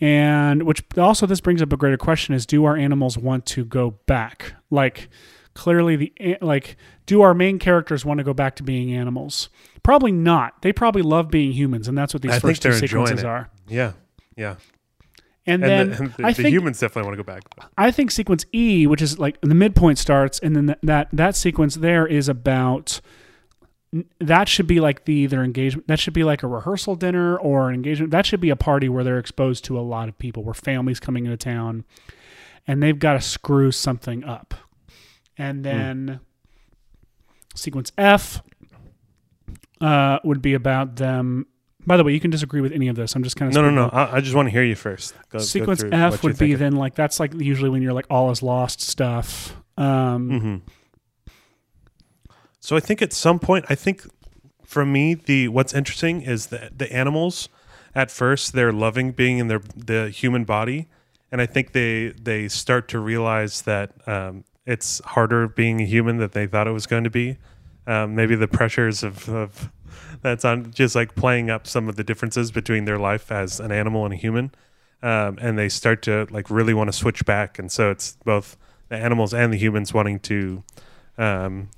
and 0.00 0.62
which 0.62 0.82
also 0.96 1.26
this 1.26 1.40
brings 1.40 1.60
up 1.62 1.72
a 1.72 1.76
greater 1.76 1.96
question: 1.96 2.34
is 2.34 2.46
do 2.46 2.64
our 2.64 2.76
animals 2.76 3.18
want 3.18 3.46
to 3.46 3.64
go 3.64 3.92
back? 4.06 4.54
Like 4.70 5.08
clearly 5.54 5.96
the 5.96 6.36
like 6.40 6.76
do 7.06 7.22
our 7.22 7.34
main 7.34 7.58
characters 7.58 8.04
want 8.04 8.18
to 8.18 8.24
go 8.24 8.32
back 8.32 8.56
to 8.56 8.62
being 8.62 8.92
animals? 8.94 9.48
Probably 9.82 10.12
not. 10.12 10.62
They 10.62 10.72
probably 10.72 11.02
love 11.02 11.30
being 11.30 11.52
humans, 11.52 11.88
and 11.88 11.96
that's 11.98 12.14
what 12.14 12.22
these 12.22 12.32
I 12.32 12.38
first 12.38 12.62
two 12.62 12.72
sequences 12.72 13.24
are. 13.24 13.50
yeah 13.68 13.92
yeah 14.36 14.56
And, 15.46 15.62
and, 15.62 15.64
then 15.64 15.90
the, 15.90 15.96
and 15.96 16.12
the, 16.14 16.26
I 16.26 16.32
the 16.32 16.42
think 16.42 16.54
humans 16.54 16.78
definitely 16.78 17.08
want 17.08 17.18
to 17.18 17.24
go 17.24 17.26
back 17.26 17.42
I 17.76 17.90
think 17.90 18.10
sequence 18.10 18.44
E, 18.54 18.86
which 18.86 19.02
is 19.02 19.18
like 19.18 19.40
the 19.40 19.54
midpoint 19.54 19.98
starts, 19.98 20.38
and 20.38 20.54
then 20.54 20.66
that 20.66 20.78
that, 20.82 21.08
that 21.12 21.36
sequence 21.36 21.74
there 21.76 22.06
is 22.06 22.28
about 22.28 23.00
that 24.20 24.48
should 24.48 24.66
be 24.68 24.78
like 24.80 25.04
the 25.04 25.26
their 25.26 25.42
engagement. 25.42 25.88
That 25.88 25.98
should 25.98 26.14
be 26.14 26.22
like 26.24 26.42
a 26.42 26.46
rehearsal 26.46 26.94
dinner 26.94 27.36
or 27.36 27.68
an 27.68 27.74
engagement. 27.74 28.12
That 28.12 28.24
should 28.26 28.40
be 28.40 28.50
a 28.50 28.56
party 28.56 28.88
where 28.88 29.02
they're 29.02 29.18
exposed 29.18 29.64
to 29.64 29.78
a 29.78 29.82
lot 29.82 30.08
of 30.08 30.16
people, 30.18 30.44
where 30.44 30.54
families 30.54 31.00
coming 31.00 31.24
into 31.24 31.36
town, 31.36 31.84
and 32.66 32.82
they've 32.82 32.98
got 32.98 33.14
to 33.14 33.20
screw 33.20 33.72
something 33.72 34.22
up. 34.24 34.54
And 35.36 35.64
then 35.64 36.20
sequence 37.54 37.90
F 37.98 38.42
uh, 39.80 40.18
would 40.24 40.42
be 40.42 40.54
about 40.54 40.96
them. 40.96 41.46
By 41.86 41.96
the 41.96 42.04
way, 42.04 42.12
you 42.12 42.20
can 42.20 42.30
disagree 42.30 42.60
with 42.60 42.72
any 42.72 42.88
of 42.88 42.96
this. 42.96 43.16
I'm 43.16 43.24
just 43.24 43.36
kind 43.36 43.48
of 43.50 43.54
No, 43.54 43.62
no, 43.62 43.70
no. 43.70 43.88
I, 43.88 44.16
I 44.16 44.20
just 44.20 44.34
want 44.36 44.46
to 44.46 44.50
hear 44.50 44.62
you 44.62 44.74
first. 44.76 45.14
Go, 45.30 45.38
go 45.38 45.44
sequence 45.44 45.80
through 45.80 45.92
F 45.92 46.22
would 46.22 46.32
be 46.34 46.38
thinking. 46.50 46.58
then 46.58 46.76
like 46.76 46.94
that's 46.94 47.18
like 47.18 47.32
usually 47.34 47.70
when 47.70 47.80
you're 47.82 47.94
like 47.94 48.06
all 48.10 48.30
is 48.30 48.42
lost 48.42 48.82
stuff. 48.82 49.56
Um, 49.78 50.30
Mhm. 50.30 50.60
So 52.70 52.76
I 52.76 52.80
think 52.80 53.02
at 53.02 53.12
some 53.12 53.40
point, 53.40 53.64
I 53.68 53.74
think 53.74 54.06
for 54.64 54.86
me, 54.86 55.14
the 55.14 55.48
what's 55.48 55.74
interesting 55.74 56.22
is 56.22 56.46
that 56.50 56.78
the 56.78 56.92
animals, 56.92 57.48
at 57.96 58.12
first, 58.12 58.52
they're 58.52 58.72
loving 58.72 59.10
being 59.10 59.38
in 59.38 59.48
their 59.48 59.60
the 59.74 60.08
human 60.08 60.44
body, 60.44 60.86
and 61.32 61.40
I 61.40 61.46
think 61.46 61.72
they 61.72 62.10
they 62.10 62.46
start 62.46 62.86
to 62.90 63.00
realize 63.00 63.62
that 63.62 63.90
um, 64.06 64.44
it's 64.66 65.00
harder 65.04 65.48
being 65.48 65.80
a 65.80 65.84
human 65.84 66.18
than 66.18 66.30
they 66.30 66.46
thought 66.46 66.68
it 66.68 66.70
was 66.70 66.86
going 66.86 67.02
to 67.02 67.10
be. 67.10 67.38
Um, 67.88 68.14
maybe 68.14 68.36
the 68.36 68.46
pressures 68.46 69.02
of, 69.02 69.28
of 69.28 69.72
that's 70.22 70.44
on 70.44 70.70
just 70.70 70.94
like 70.94 71.16
playing 71.16 71.50
up 71.50 71.66
some 71.66 71.88
of 71.88 71.96
the 71.96 72.04
differences 72.04 72.52
between 72.52 72.84
their 72.84 73.00
life 73.00 73.32
as 73.32 73.58
an 73.58 73.72
animal 73.72 74.04
and 74.04 74.14
a 74.14 74.16
human, 74.16 74.52
um, 75.02 75.38
and 75.40 75.58
they 75.58 75.68
start 75.68 76.02
to 76.02 76.28
like 76.30 76.48
really 76.50 76.72
want 76.72 76.86
to 76.86 76.96
switch 76.96 77.24
back, 77.24 77.58
and 77.58 77.72
so 77.72 77.90
it's 77.90 78.16
both 78.24 78.56
the 78.90 78.96
animals 78.96 79.34
and 79.34 79.52
the 79.52 79.58
humans 79.58 79.92
wanting 79.92 80.20
to 80.20 80.62
um, 81.18 81.68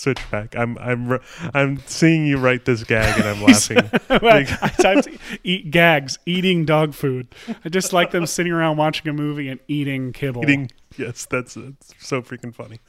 Switchback. 0.00 0.56
I'm 0.56 0.78
I'm 0.78 1.20
I'm 1.54 1.78
seeing 1.86 2.26
you 2.26 2.38
write 2.38 2.64
this 2.64 2.84
gag 2.84 3.18
and 3.18 3.28
I'm 3.28 3.42
laughing. 3.46 3.90
Well, 4.08 4.44
I 4.62 4.68
typed 4.80 5.08
eat 5.44 5.70
gags, 5.70 6.18
eating 6.26 6.64
dog 6.64 6.94
food. 6.94 7.34
I 7.64 7.68
just 7.68 7.92
like 7.92 8.10
them 8.10 8.26
sitting 8.26 8.52
around 8.52 8.76
watching 8.76 9.08
a 9.08 9.12
movie 9.12 9.48
and 9.48 9.60
eating 9.68 10.12
kibble. 10.12 10.42
Eating. 10.42 10.70
Yes, 10.96 11.26
that's 11.26 11.56
it's 11.56 11.92
so 11.98 12.22
freaking 12.22 12.54
funny. 12.54 12.80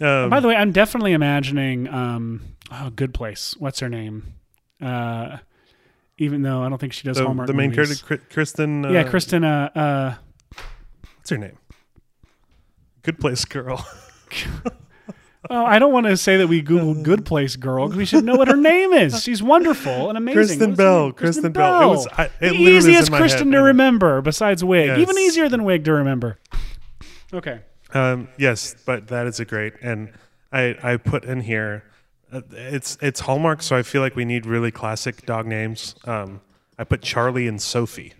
Um, 0.00 0.30
By 0.30 0.40
the 0.40 0.48
way, 0.48 0.56
I'm 0.56 0.72
definitely 0.72 1.12
imagining 1.12 1.88
um 1.88 2.56
oh, 2.70 2.90
Good 2.90 3.14
Place. 3.14 3.54
What's 3.58 3.80
her 3.80 3.88
name? 3.88 4.34
Uh 4.80 5.38
even 6.18 6.42
though 6.42 6.62
I 6.62 6.68
don't 6.68 6.78
think 6.78 6.92
she 6.92 7.08
does 7.08 7.16
the, 7.16 7.24
Hallmark 7.24 7.46
the 7.46 7.54
main 7.54 7.70
movies. 7.70 8.02
character, 8.02 8.26
Kristen. 8.30 8.84
Uh, 8.84 8.90
yeah, 8.90 9.04
Kristen 9.04 9.44
uh 9.44 9.70
uh 9.74 10.14
What's 11.16 11.30
her 11.30 11.38
name? 11.38 11.56
Good 13.02 13.18
place 13.18 13.44
girl. 13.44 13.86
Oh, 15.50 15.64
I 15.64 15.78
don't 15.80 15.92
want 15.92 16.06
to 16.06 16.16
say 16.16 16.36
that 16.36 16.46
we 16.46 16.62
Googled 16.62 17.02
Good 17.02 17.24
Place 17.24 17.56
Girl 17.56 17.86
because 17.86 17.96
We 17.98 18.04
should 18.04 18.24
know 18.24 18.36
what 18.36 18.46
her 18.48 18.56
name 18.56 18.92
is. 18.92 19.22
She's 19.22 19.42
wonderful 19.42 20.08
and 20.08 20.16
amazing. 20.16 20.34
Kristen 20.58 20.74
Bell. 20.76 21.12
Kristen 21.12 21.52
Bell. 21.52 21.82
It 21.82 21.86
was- 21.96 22.08
I- 22.16 22.30
it 22.40 22.52
easiest 22.54 23.10
Kristen 23.12 23.50
head. 23.52 23.58
to 23.58 23.62
remember 23.64 24.20
besides 24.20 24.62
Wiig. 24.62 24.98
Even 24.98 25.18
easier 25.18 25.48
than 25.48 25.62
Wiig 25.62 25.84
to 25.84 25.92
remember. 25.92 26.38
Okay. 27.34 27.60
Um, 27.92 28.28
yes, 28.38 28.76
but 28.86 29.08
that 29.08 29.26
is 29.26 29.40
a 29.40 29.44
great, 29.44 29.74
and 29.82 30.12
I 30.52 30.76
I 30.82 30.96
put 30.96 31.24
in 31.24 31.40
here, 31.40 31.84
uh, 32.32 32.40
it's 32.52 32.96
it's 33.02 33.20
Hallmark, 33.20 33.62
so 33.62 33.76
I 33.76 33.82
feel 33.82 34.00
like 34.00 34.16
we 34.16 34.24
need 34.24 34.46
really 34.46 34.70
classic 34.70 35.26
dog 35.26 35.46
names. 35.46 35.94
Um, 36.04 36.40
I 36.78 36.84
put 36.84 37.02
Charlie 37.02 37.46
and 37.48 37.60
Sophie. 37.60 38.14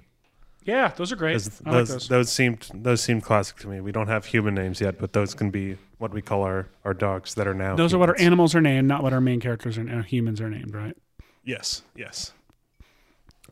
Yeah, 0.64 0.88
those 0.96 1.10
are 1.10 1.16
great. 1.16 1.34
Those, 1.34 1.60
I 1.64 1.70
like 1.70 1.78
those, 1.78 1.88
those. 1.88 2.08
those 2.08 2.32
seemed 2.32 2.68
those 2.74 3.00
seemed 3.00 3.22
classic 3.22 3.56
to 3.60 3.68
me. 3.68 3.80
We 3.80 3.92
don't 3.92 4.08
have 4.08 4.26
human 4.26 4.54
names 4.54 4.80
yet, 4.80 4.98
but 4.98 5.12
those 5.14 5.32
can 5.34 5.50
be 5.50 5.78
what 6.02 6.12
we 6.12 6.20
call 6.20 6.42
our, 6.42 6.66
our 6.84 6.92
dogs 6.92 7.34
that 7.36 7.46
are 7.46 7.54
now. 7.54 7.76
Those 7.76 7.94
are 7.94 7.98
what 7.98 8.08
our 8.08 8.18
animals 8.18 8.56
are 8.56 8.60
named, 8.60 8.88
not 8.88 9.04
what 9.04 9.12
our 9.12 9.20
main 9.20 9.38
characters 9.38 9.78
are. 9.78 9.88
Our 9.88 10.02
humans 10.02 10.40
are 10.40 10.50
named, 10.50 10.74
right? 10.74 10.96
Yes, 11.44 11.82
yes. 11.96 12.32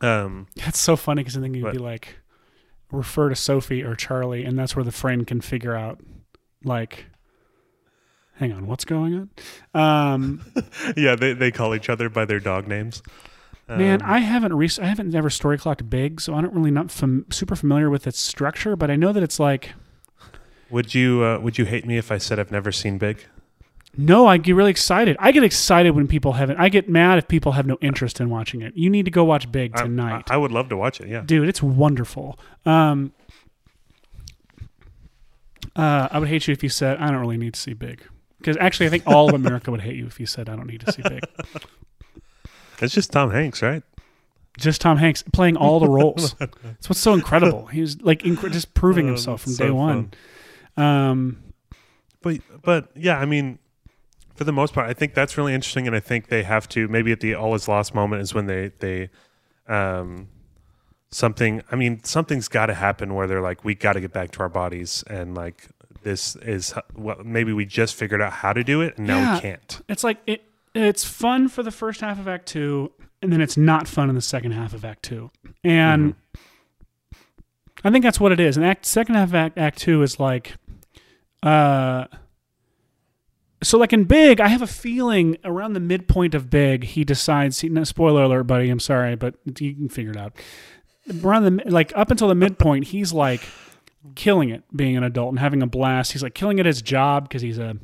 Um, 0.01 0.47
That's 0.57 0.77
so 0.77 0.95
funny 0.97 1.21
because 1.21 1.37
I 1.37 1.39
think 1.41 1.55
you'd 1.55 1.71
be 1.71 1.77
like, 1.77 2.17
refer 2.91 3.29
to 3.29 3.35
Sophie 3.35 3.83
or 3.83 3.95
Charlie, 3.95 4.43
and 4.43 4.59
that's 4.59 4.75
where 4.75 4.83
the 4.83 4.91
friend 4.91 5.25
can 5.25 5.39
figure 5.39 5.73
out, 5.75 6.01
like, 6.65 7.05
hang 8.35 8.51
on, 8.51 8.67
what's 8.67 8.83
going 8.83 9.29
on? 9.73 9.81
Um, 10.13 10.45
yeah, 10.97 11.15
they, 11.15 11.31
they 11.33 11.51
call 11.51 11.73
each 11.73 11.89
other 11.89 12.09
by 12.09 12.25
their 12.25 12.39
dog 12.41 12.67
names. 12.67 13.01
man, 13.69 14.01
Um, 14.01 14.11
I 14.11 14.19
haven't 14.19 14.53
re- 14.53 14.69
I 14.81 14.85
haven't 14.87 15.15
ever 15.15 15.29
story 15.29 15.57
clocked 15.57 15.89
big, 15.89 16.19
so 16.19 16.33
I 16.35 16.41
don't 16.41 16.53
really 16.53 16.71
not 16.71 16.91
fam- 16.91 17.27
super 17.31 17.55
familiar 17.55 17.89
with 17.89 18.07
its 18.07 18.19
structure, 18.19 18.75
but 18.75 18.91
I 18.91 18.97
know 18.97 19.13
that 19.13 19.23
it's 19.23 19.39
like, 19.39 19.71
would 20.71 20.93
you 20.95 21.23
uh, 21.23 21.39
would 21.39 21.57
you 21.57 21.65
hate 21.65 21.85
me 21.85 21.97
if 21.97 22.11
I 22.11 22.17
said 22.17 22.39
I've 22.39 22.51
never 22.51 22.71
seen 22.71 22.97
Big? 22.97 23.25
no, 23.97 24.25
I 24.25 24.37
get 24.37 24.55
really 24.55 24.71
excited. 24.71 25.17
I 25.19 25.33
get 25.33 25.43
excited 25.43 25.91
when 25.91 26.07
people 26.07 26.31
haven't. 26.33 26.55
I 26.57 26.69
get 26.69 26.87
mad 26.87 27.17
if 27.17 27.27
people 27.27 27.51
have 27.51 27.67
no 27.67 27.77
interest 27.81 28.21
in 28.21 28.29
watching 28.29 28.61
it. 28.61 28.71
You 28.73 28.89
need 28.89 29.03
to 29.03 29.11
go 29.11 29.25
watch 29.25 29.51
Big 29.51 29.75
tonight. 29.75 30.23
I, 30.29 30.35
I 30.35 30.37
would 30.37 30.51
love 30.51 30.69
to 30.69 30.77
watch 30.77 31.01
it. 31.01 31.09
Yeah. 31.09 31.21
dude 31.25 31.47
it's 31.49 31.61
wonderful 31.61 32.39
um 32.65 33.11
uh 35.75 36.07
i 36.11 36.19
would 36.19 36.27
hate 36.27 36.47
you 36.47 36.51
if 36.51 36.63
you 36.63 36.69
said 36.69 36.97
i 36.97 37.09
don't 37.09 37.19
really 37.21 37.37
need 37.37 37.53
to 37.53 37.59
see 37.59 37.73
big 37.73 38.03
because 38.39 38.57
actually 38.57 38.85
i 38.87 38.89
think 38.89 39.05
all 39.07 39.29
of 39.29 39.35
america 39.35 39.71
would 39.71 39.81
hate 39.81 39.95
you 39.95 40.05
if 40.05 40.19
you 40.19 40.25
said 40.25 40.49
i 40.49 40.55
don't 40.55 40.67
need 40.67 40.81
to 40.81 40.91
see 40.91 41.01
big 41.03 41.21
It's 42.83 42.95
just 42.95 43.11
Tom 43.11 43.29
Hanks, 43.29 43.61
right? 43.61 43.83
just 44.57 44.81
tom 44.81 44.97
hanks 44.97 45.23
playing 45.31 45.55
all 45.55 45.79
the 45.79 45.87
roles 45.87 46.33
that's 46.39 46.89
what's 46.89 46.99
so 46.99 47.13
incredible 47.13 47.67
he 47.67 47.79
was 47.79 48.01
like 48.01 48.23
inc- 48.23 48.51
just 48.51 48.73
proving 48.73 49.05
Oh, 49.05 49.09
himself 49.09 49.41
from 49.41 49.51
that's 49.53 49.59
day 49.59 49.67
so 49.67 49.75
one 49.75 50.11
um 50.77 51.41
But 52.21 52.39
but 52.63 52.91
yeah, 52.95 53.17
I 53.19 53.25
mean, 53.25 53.59
for 54.35 54.43
the 54.43 54.53
most 54.53 54.73
part, 54.73 54.89
I 54.89 54.93
think 54.93 55.13
that's 55.13 55.37
really 55.37 55.53
interesting, 55.53 55.87
and 55.87 55.95
I 55.95 55.99
think 55.99 56.27
they 56.27 56.43
have 56.43 56.67
to 56.69 56.87
maybe 56.87 57.11
at 57.11 57.19
the 57.19 57.35
all 57.35 57.53
is 57.55 57.67
lost 57.67 57.93
moment 57.95 58.21
is 58.21 58.33
when 58.33 58.45
they 58.47 58.71
they 58.79 59.09
um 59.67 60.27
something. 61.11 61.61
I 61.71 61.75
mean, 61.75 62.03
something's 62.03 62.47
got 62.47 62.67
to 62.67 62.73
happen 62.73 63.13
where 63.13 63.27
they're 63.27 63.41
like, 63.41 63.63
we 63.65 63.75
got 63.75 63.93
to 63.93 64.01
get 64.01 64.13
back 64.13 64.31
to 64.31 64.39
our 64.41 64.49
bodies, 64.49 65.03
and 65.07 65.35
like 65.35 65.67
this 66.03 66.35
is 66.37 66.73
well, 66.95 67.17
maybe 67.23 67.53
we 67.53 67.65
just 67.65 67.95
figured 67.95 68.21
out 68.21 68.31
how 68.33 68.53
to 68.53 68.63
do 68.63 68.81
it, 68.81 68.97
and 68.97 69.07
now 69.07 69.17
Yeah. 69.17 69.35
we 69.35 69.41
can't. 69.41 69.81
it's 69.87 70.03
like 70.03 70.17
it 70.25 70.43
it's 70.73 71.03
fun 71.03 71.47
for 71.49 71.63
the 71.63 71.71
first 71.71 72.01
half 72.01 72.17
of 72.17 72.27
act 72.29 72.45
two 72.47 72.91
and 73.21 73.31
then 73.31 73.41
it's 73.41 73.57
not 73.57 73.87
fun 73.89 74.07
in 74.09 74.15
the 74.15 74.21
second 74.21 74.53
half 74.53 74.73
of 74.73 74.85
act 74.85 75.03
two 75.03 75.29
and 75.65 76.15
i 77.83 77.91
think 77.91 78.03
that's 78.05 78.21
what 78.21 78.31
it 78.31 78.39
is 78.39 78.55
and 78.55 78.65
act 78.65 78.85
second 78.85 79.15
half 79.15 79.27
of 79.27 79.35
act, 79.35 79.57
act 79.57 79.77
two 79.79 80.01
is 80.01 80.17
like 80.17 80.55
uh 81.43 82.05
so 83.63 83.77
like 83.77 83.93
in 83.93 84.03
big 84.03 84.39
i 84.39 84.47
have 84.47 84.61
a 84.61 84.67
feeling 84.67 85.37
around 85.43 85.73
the 85.73 85.79
midpoint 85.79 86.35
of 86.35 86.49
big 86.49 86.83
he 86.83 87.03
decides 87.03 87.61
he, 87.61 87.69
no 87.69 87.83
spoiler 87.83 88.23
alert 88.23 88.43
buddy 88.43 88.69
i'm 88.69 88.79
sorry 88.79 89.15
but 89.15 89.35
you 89.59 89.73
can 89.73 89.89
figure 89.89 90.11
it 90.11 90.17
out. 90.17 90.33
Around 91.23 91.43
the 91.43 91.69
like 91.69 91.91
up 91.95 92.11
until 92.11 92.27
the 92.27 92.35
midpoint 92.35 92.85
he's 92.85 93.11
like 93.11 93.41
killing 94.15 94.49
it 94.49 94.63
being 94.75 94.97
an 94.97 95.03
adult 95.03 95.29
and 95.29 95.39
having 95.39 95.61
a 95.61 95.67
blast. 95.67 96.11
He's 96.11 96.23
like 96.23 96.33
killing 96.33 96.57
it 96.57 96.61
at 96.61 96.65
his 96.65 96.81
job 96.81 97.27
because 97.27 97.41
he's 97.41 97.57
a 97.57 97.77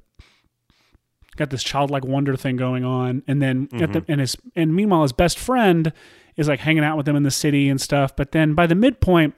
got 1.36 1.52
this 1.52 1.64
childlike 1.64 2.04
wonder 2.04 2.36
thing 2.36 2.58
going 2.58 2.84
on. 2.84 3.24
And 3.28 3.42
then 3.42 3.70
at 3.74 3.94
the, 3.94 4.06
and 4.08 4.20
his 4.20 4.36
and 4.56 4.76
meanwhile 4.76 5.04
his 5.04 5.14
best 5.14 5.38
friend 5.38 5.94
is 6.36 6.48
like 6.48 6.60
hanging 6.60 6.84
out 6.84 6.98
with 6.98 7.08
him 7.08 7.16
in 7.16 7.24
the 7.24 7.32
city 7.32 7.70
and 7.70 7.80
stuff. 7.80 8.16
But 8.16 8.32
then 8.32 8.54
by 8.54 8.68
the 8.68 8.76
midpoint 8.76 9.36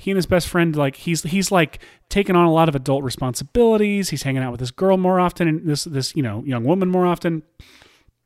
he 0.00 0.10
and 0.10 0.16
his 0.16 0.24
best 0.24 0.48
friend 0.48 0.74
like 0.74 0.96
he's 0.96 1.22
he's 1.24 1.52
like 1.52 1.78
taking 2.08 2.34
on 2.34 2.46
a 2.46 2.50
lot 2.52 2.70
of 2.70 2.74
adult 2.74 3.04
responsibilities. 3.04 4.08
He's 4.08 4.22
hanging 4.22 4.42
out 4.42 4.50
with 4.50 4.60
this 4.60 4.70
girl 4.70 4.96
more 4.96 5.20
often 5.20 5.46
and 5.46 5.66
this 5.68 5.84
this 5.84 6.16
you 6.16 6.22
know 6.22 6.42
young 6.46 6.64
woman 6.64 6.88
more 6.88 7.04
often. 7.04 7.42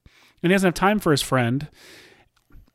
And 0.07 0.51
he 0.51 0.55
doesn't 0.55 0.69
have 0.69 0.75
time 0.75 1.01
for 1.01 1.11
his 1.11 1.21
friend. 1.21 1.69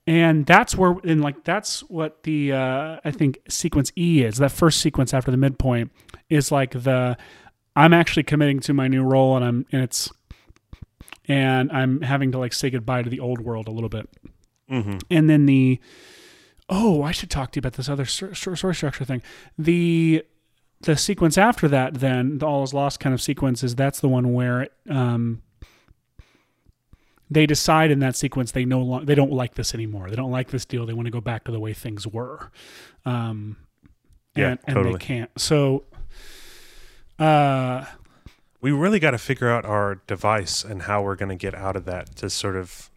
And 0.05 0.45
that's 0.45 0.75
where 0.75 0.97
and 1.05 1.21
like 1.21 1.45
that's 1.45 1.79
what 1.81 2.23
the 2.23 2.51
uh 2.51 2.99
i 3.05 3.11
think 3.11 3.39
sequence 3.47 3.93
e 3.97 4.21
is. 4.21 4.35
That 4.37 4.51
first 4.51 4.81
sequence 4.81 5.13
after 5.13 5.31
the 5.31 5.37
midpoint 5.37 5.91
is 6.29 6.51
like 6.51 6.71
the 6.71 7.15
i'm 7.77 7.93
actually 7.93 8.23
committing 8.23 8.59
to 8.61 8.73
my 8.73 8.89
new 8.89 9.03
role 9.03 9.37
and 9.37 9.45
i'm 9.45 9.65
and 9.71 9.81
it's 9.81 10.11
and 11.29 11.71
i'm 11.71 12.01
having 12.01 12.33
to 12.33 12.37
like 12.37 12.51
say 12.51 12.69
goodbye 12.69 13.03
to 13.03 13.09
the 13.09 13.21
old 13.21 13.39
world 13.39 13.69
a 13.69 13.71
little 13.71 13.87
bit. 13.87 14.09
Hmm 14.67 14.97
and 15.09 15.29
then 15.29 15.45
the 15.45 15.79
oh 16.69 17.01
i 17.03 17.11
should 17.11 17.29
talk 17.29 17.51
to 17.51 17.57
you 17.57 17.61
about 17.61 17.73
this 17.73 17.89
other 17.89 18.05
story 18.05 18.55
structure 18.75 19.03
thing 19.05 19.21
the 19.57 20.23
the 20.81 20.95
sequence 20.95 21.37
after 21.37 21.67
that 21.67 21.95
then 21.95 22.37
the 22.37 22.45
all 22.45 22.63
is 22.63 22.73
lost 22.73 22.99
kind 22.99 23.13
of 23.13 23.21
sequence 23.21 23.63
is 23.63 23.75
that's 23.75 23.99
the 23.99 24.07
one 24.07 24.33
where 24.33 24.67
um 24.89 25.41
they 27.31 27.45
decide 27.45 27.91
in 27.91 27.99
that 27.99 28.15
sequence 28.15 28.51
they 28.51 28.65
no 28.65 28.79
lo- 28.81 29.03
they 29.03 29.15
don't 29.15 29.31
like 29.31 29.55
this 29.55 29.73
anymore 29.73 30.09
they 30.09 30.15
don't 30.15 30.31
like 30.31 30.49
this 30.49 30.65
deal 30.65 30.85
they 30.85 30.93
want 30.93 31.05
to 31.05 31.11
go 31.11 31.21
back 31.21 31.43
to 31.43 31.51
the 31.51 31.59
way 31.59 31.73
things 31.73 32.07
were 32.07 32.51
um 33.05 33.57
Yeah, 34.35 34.49
and, 34.51 34.59
and 34.65 34.75
totally. 34.75 34.93
they 34.93 34.99
can't 35.05 35.31
so 35.37 35.83
uh 37.17 37.85
We 38.61 38.71
really 38.71 38.99
got 38.99 39.11
to 39.11 39.17
figure 39.17 39.49
out 39.49 39.65
our 39.65 40.01
device 40.07 40.63
and 40.63 40.83
how 40.83 41.01
we're 41.01 41.15
going 41.15 41.29
to 41.29 41.35
get 41.35 41.53
out 41.55 41.75
of 41.75 41.85
that 41.85 42.15
to 42.17 42.29
sort 42.29 42.55
of. 42.55 42.89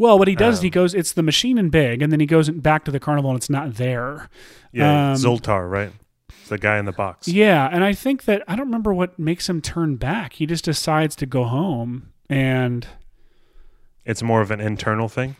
Well 0.00 0.18
what 0.18 0.26
he 0.28 0.34
does 0.34 0.56
is 0.56 0.62
he 0.62 0.68
Um, 0.68 0.72
goes 0.72 0.94
it's 0.94 1.12
the 1.12 1.22
machine 1.22 1.58
in 1.58 1.68
big 1.68 2.02
and 2.02 2.10
then 2.12 2.18
he 2.20 2.26
goes 2.26 2.48
back 2.50 2.84
to 2.86 2.90
the 2.90 2.98
carnival 3.00 3.30
and 3.30 3.36
it's 3.38 3.50
not 3.50 3.74
there 3.74 4.28
Yeah, 4.72 5.10
Um, 5.12 5.16
Zoltar, 5.16 5.70
right? 5.70 5.92
It's 6.28 6.48
the 6.48 6.58
guy 6.58 6.78
in 6.78 6.84
the 6.86 6.92
box. 6.92 7.28
Yeah, 7.28 7.68
and 7.70 7.84
I 7.84 7.92
think 7.92 8.24
that 8.24 8.42
I 8.48 8.56
don't 8.56 8.66
remember 8.66 8.92
what 8.94 9.18
makes 9.18 9.48
him 9.48 9.60
turn 9.60 9.96
back. 9.96 10.34
He 10.34 10.46
just 10.46 10.64
decides 10.64 11.14
to 11.16 11.26
go 11.26 11.44
home, 11.44 12.12
and 12.28 12.86
It's 14.04 14.22
more 14.22 14.40
of 14.40 14.50
an 14.50 14.60
internal 14.60 15.08
thing. 15.08 15.36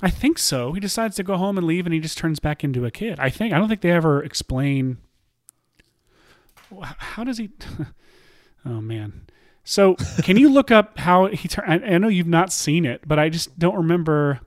I 0.00 0.10
think 0.10 0.38
so. 0.38 0.72
He 0.74 0.80
decides 0.80 1.16
to 1.16 1.22
go 1.24 1.36
home 1.36 1.58
and 1.58 1.66
leave, 1.66 1.84
and 1.86 1.92
he 1.92 2.00
just 2.00 2.16
turns 2.18 2.38
back 2.38 2.62
into 2.62 2.84
a 2.86 2.90
kid. 2.90 3.18
I 3.18 3.30
think 3.30 3.52
I 3.52 3.58
don't 3.58 3.68
think 3.68 3.80
they 3.80 3.90
ever 3.90 4.22
explain 4.22 4.98
how 6.98 7.24
does 7.24 7.38
he. 7.38 7.50
oh 8.66 8.80
man. 8.80 9.27
So 9.70 9.96
can 10.22 10.38
you 10.38 10.48
look 10.48 10.70
up 10.70 10.98
how 10.98 11.26
he 11.26 11.46
turned? 11.46 11.84
I, 11.84 11.94
I 11.94 11.98
know 11.98 12.08
you've 12.08 12.26
not 12.26 12.50
seen 12.52 12.86
it, 12.86 13.02
but 13.06 13.18
I 13.18 13.28
just 13.28 13.58
don't 13.58 13.76
remember. 13.76 14.40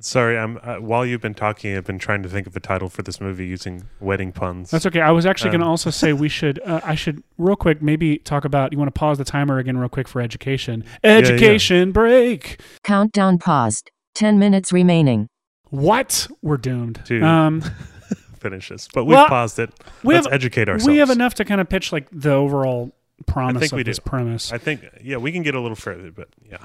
Sorry, 0.00 0.36
I'm 0.36 0.58
uh, 0.64 0.76
while 0.80 1.06
you've 1.06 1.20
been 1.20 1.32
talking, 1.34 1.76
I've 1.76 1.84
been 1.84 2.00
trying 2.00 2.24
to 2.24 2.28
think 2.28 2.48
of 2.48 2.56
a 2.56 2.60
title 2.60 2.88
for 2.88 3.02
this 3.02 3.20
movie 3.20 3.46
using 3.46 3.84
wedding 4.00 4.32
puns. 4.32 4.68
That's 4.72 4.84
okay. 4.86 5.00
I 5.00 5.12
was 5.12 5.24
actually 5.24 5.50
going 5.50 5.60
to 5.60 5.66
Um. 5.66 5.70
also 5.70 5.90
say 5.90 6.12
we 6.12 6.28
should. 6.28 6.58
Uh, 6.64 6.80
I 6.82 6.96
should 6.96 7.22
real 7.38 7.54
quick 7.54 7.80
maybe 7.80 8.18
talk 8.18 8.44
about. 8.44 8.72
You 8.72 8.78
want 8.78 8.92
to 8.92 8.98
pause 8.98 9.16
the 9.18 9.24
timer 9.24 9.58
again 9.58 9.78
real 9.78 9.88
quick 9.88 10.08
for 10.08 10.20
education? 10.20 10.82
yeah. 11.04 11.10
Education 11.12 11.92
break. 11.92 12.60
Countdown 12.82 13.38
paused. 13.38 13.92
10 14.16 14.40
minutes 14.40 14.72
remaining. 14.72 15.28
What? 15.70 16.26
We're 16.42 16.56
doomed. 16.56 17.00
Dude. 17.04 17.22
Um, 17.22 17.60
Finish 18.40 18.68
this, 18.70 18.88
but 18.92 19.04
we've 19.04 19.14
Well, 19.16 19.28
paused 19.28 19.58
it. 19.60 19.70
we 20.02 20.14
Let's 20.14 20.26
have- 20.26 20.34
educate 20.34 20.68
ourselves. 20.68 20.88
we 20.88 20.98
have 20.98 21.10
enough 21.10 21.34
to 21.34 21.44
kind 21.44 21.60
of 21.60 21.68
pitch 21.68 21.92
like 21.92 22.08
the 22.12 22.32
overall 22.32 22.92
promise 23.26 23.60
think 23.60 23.72
of 23.72 23.76
we 23.76 23.82
this 23.82 23.98
do. 23.98 24.02
premise. 24.08 24.52
I 24.52 24.58
think, 24.58 24.84
yeah, 25.02 25.16
we 25.18 25.32
can 25.32 25.42
get 25.42 25.54
a 25.54 25.60
little 25.60 25.76
further, 25.76 26.10
but 26.10 26.28
yeah, 26.48 26.64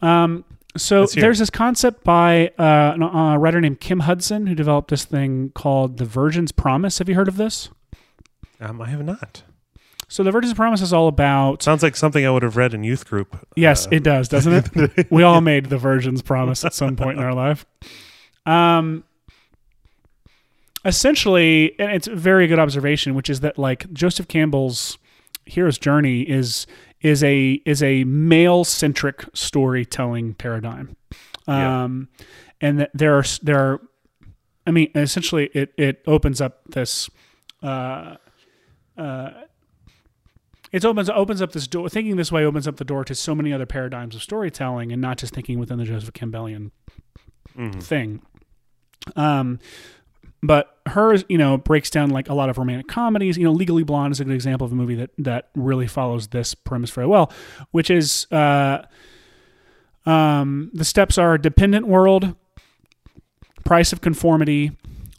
Um, 0.00 0.44
so 0.76 1.06
there's 1.06 1.38
this 1.40 1.50
concept 1.50 2.04
by 2.04 2.48
uh, 2.58 2.94
a 3.34 3.38
writer 3.38 3.60
named 3.60 3.80
Kim 3.80 4.00
Hudson 4.00 4.46
who 4.46 4.54
developed 4.54 4.90
this 4.90 5.04
thing 5.04 5.50
called 5.54 5.96
the 5.98 6.04
Virgin's 6.04 6.52
Promise. 6.52 6.98
Have 6.98 7.08
you 7.08 7.14
heard 7.14 7.28
of 7.28 7.36
this? 7.36 7.70
um, 8.60 8.80
I 8.82 8.88
have 8.90 9.04
not. 9.04 9.42
So 10.10 10.22
the 10.22 10.30
Virgin's 10.30 10.54
Promise 10.54 10.80
is 10.82 10.92
all 10.92 11.08
about. 11.08 11.62
Sounds 11.62 11.82
like 11.82 11.94
something 11.96 12.24
I 12.24 12.30
would 12.30 12.42
have 12.42 12.56
read 12.56 12.74
in 12.74 12.82
youth 12.84 13.06
group. 13.06 13.46
Yes, 13.56 13.86
Uh, 13.86 13.90
it 13.92 14.02
does, 14.04 14.28
doesn't 14.28 14.70
it? 14.76 15.06
we 15.10 15.22
all 15.22 15.40
made 15.40 15.66
the 15.66 15.78
Virgin's 15.78 16.22
Promise 16.22 16.64
at 16.64 16.74
some 16.74 16.96
point 16.96 17.18
in 17.18 17.24
our 17.24 17.34
life. 17.34 17.66
Um, 18.46 19.04
essentially, 20.84 21.78
and 21.78 21.92
it's 21.92 22.06
a 22.08 22.14
very 22.14 22.46
good 22.46 22.58
observation, 22.58 23.14
which 23.14 23.28
is 23.30 23.40
that 23.40 23.58
like 23.58 23.92
Joseph 23.92 24.28
Campbell's 24.28 24.98
hero's 25.48 25.78
journey 25.78 26.22
is 26.22 26.66
is 27.00 27.22
a 27.22 27.60
is 27.64 27.82
a 27.82 28.04
male 28.04 28.64
centric 28.64 29.24
storytelling 29.34 30.34
paradigm, 30.34 30.96
Yeah. 31.46 31.84
um, 31.84 32.08
and 32.60 32.80
that 32.80 32.90
there 32.94 33.16
are 33.16 33.24
there 33.42 33.58
are, 33.58 33.80
I 34.66 34.70
mean, 34.70 34.90
essentially, 34.94 35.50
it 35.54 35.72
it 35.76 36.02
opens 36.06 36.40
up 36.40 36.62
this. 36.66 37.08
Uh, 37.62 38.16
uh, 38.96 39.30
it 40.70 40.84
opens 40.84 41.08
opens 41.08 41.40
up 41.40 41.52
this 41.52 41.66
door. 41.66 41.88
Thinking 41.88 42.16
this 42.16 42.32
way 42.32 42.44
opens 42.44 42.68
up 42.68 42.76
the 42.76 42.84
door 42.84 43.04
to 43.04 43.14
so 43.14 43.34
many 43.34 43.52
other 43.52 43.66
paradigms 43.66 44.14
of 44.14 44.22
storytelling, 44.22 44.92
and 44.92 45.00
not 45.00 45.18
just 45.18 45.32
thinking 45.32 45.58
within 45.58 45.78
the 45.78 45.84
Joseph 45.84 46.12
Campbellian 46.12 46.72
mhm. 47.56 47.82
thing. 47.82 48.22
Um, 49.16 49.58
but 50.42 50.78
hers, 50.86 51.24
you 51.28 51.38
know, 51.38 51.58
breaks 51.58 51.90
down 51.90 52.10
like 52.10 52.28
a 52.28 52.34
lot 52.34 52.48
of 52.48 52.58
romantic 52.58 52.88
comedies. 52.88 53.36
You 53.36 53.44
know, 53.44 53.52
Legally 53.52 53.82
Blonde 53.82 54.12
is 54.12 54.20
a 54.20 54.24
good 54.24 54.34
example 54.34 54.64
of 54.64 54.72
a 54.72 54.76
movie 54.76 54.94
that 54.96 55.10
that 55.18 55.48
really 55.54 55.86
follows 55.86 56.28
this 56.28 56.54
premise 56.54 56.90
very 56.90 57.06
well, 57.06 57.32
which 57.70 57.90
is 57.90 58.26
uh, 58.30 58.84
um, 60.06 60.70
the 60.72 60.84
steps 60.84 61.18
are 61.18 61.36
dependent 61.38 61.86
world, 61.86 62.34
price 63.64 63.92
of 63.92 64.00
conformity, 64.00 64.72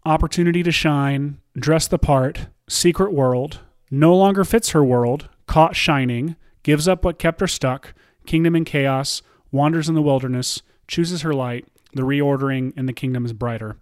opportunity 0.05 0.63
to 0.63 0.71
shine, 0.71 1.39
dress 1.55 1.87
the 1.87 1.99
part, 1.99 2.47
secret 2.67 3.13
world, 3.13 3.59
no 3.91 4.15
longer 4.15 4.43
fits 4.43 4.69
her 4.71 4.83
world, 4.83 5.29
caught 5.47 5.75
shining, 5.75 6.35
gives 6.63 6.87
up 6.87 7.03
what 7.03 7.19
kept 7.19 7.41
her 7.41 7.47
stuck, 7.47 7.93
kingdom 8.25 8.55
in 8.55 8.65
chaos, 8.65 9.21
wanders 9.51 9.89
in 9.89 9.95
the 9.95 10.01
wilderness, 10.01 10.61
chooses 10.87 11.21
her 11.21 11.33
light, 11.33 11.67
the 11.93 12.01
reordering, 12.03 12.73
and 12.75 12.87
the 12.87 12.93
kingdom 12.93 13.25
is 13.25 13.33
brighter. 13.33 13.77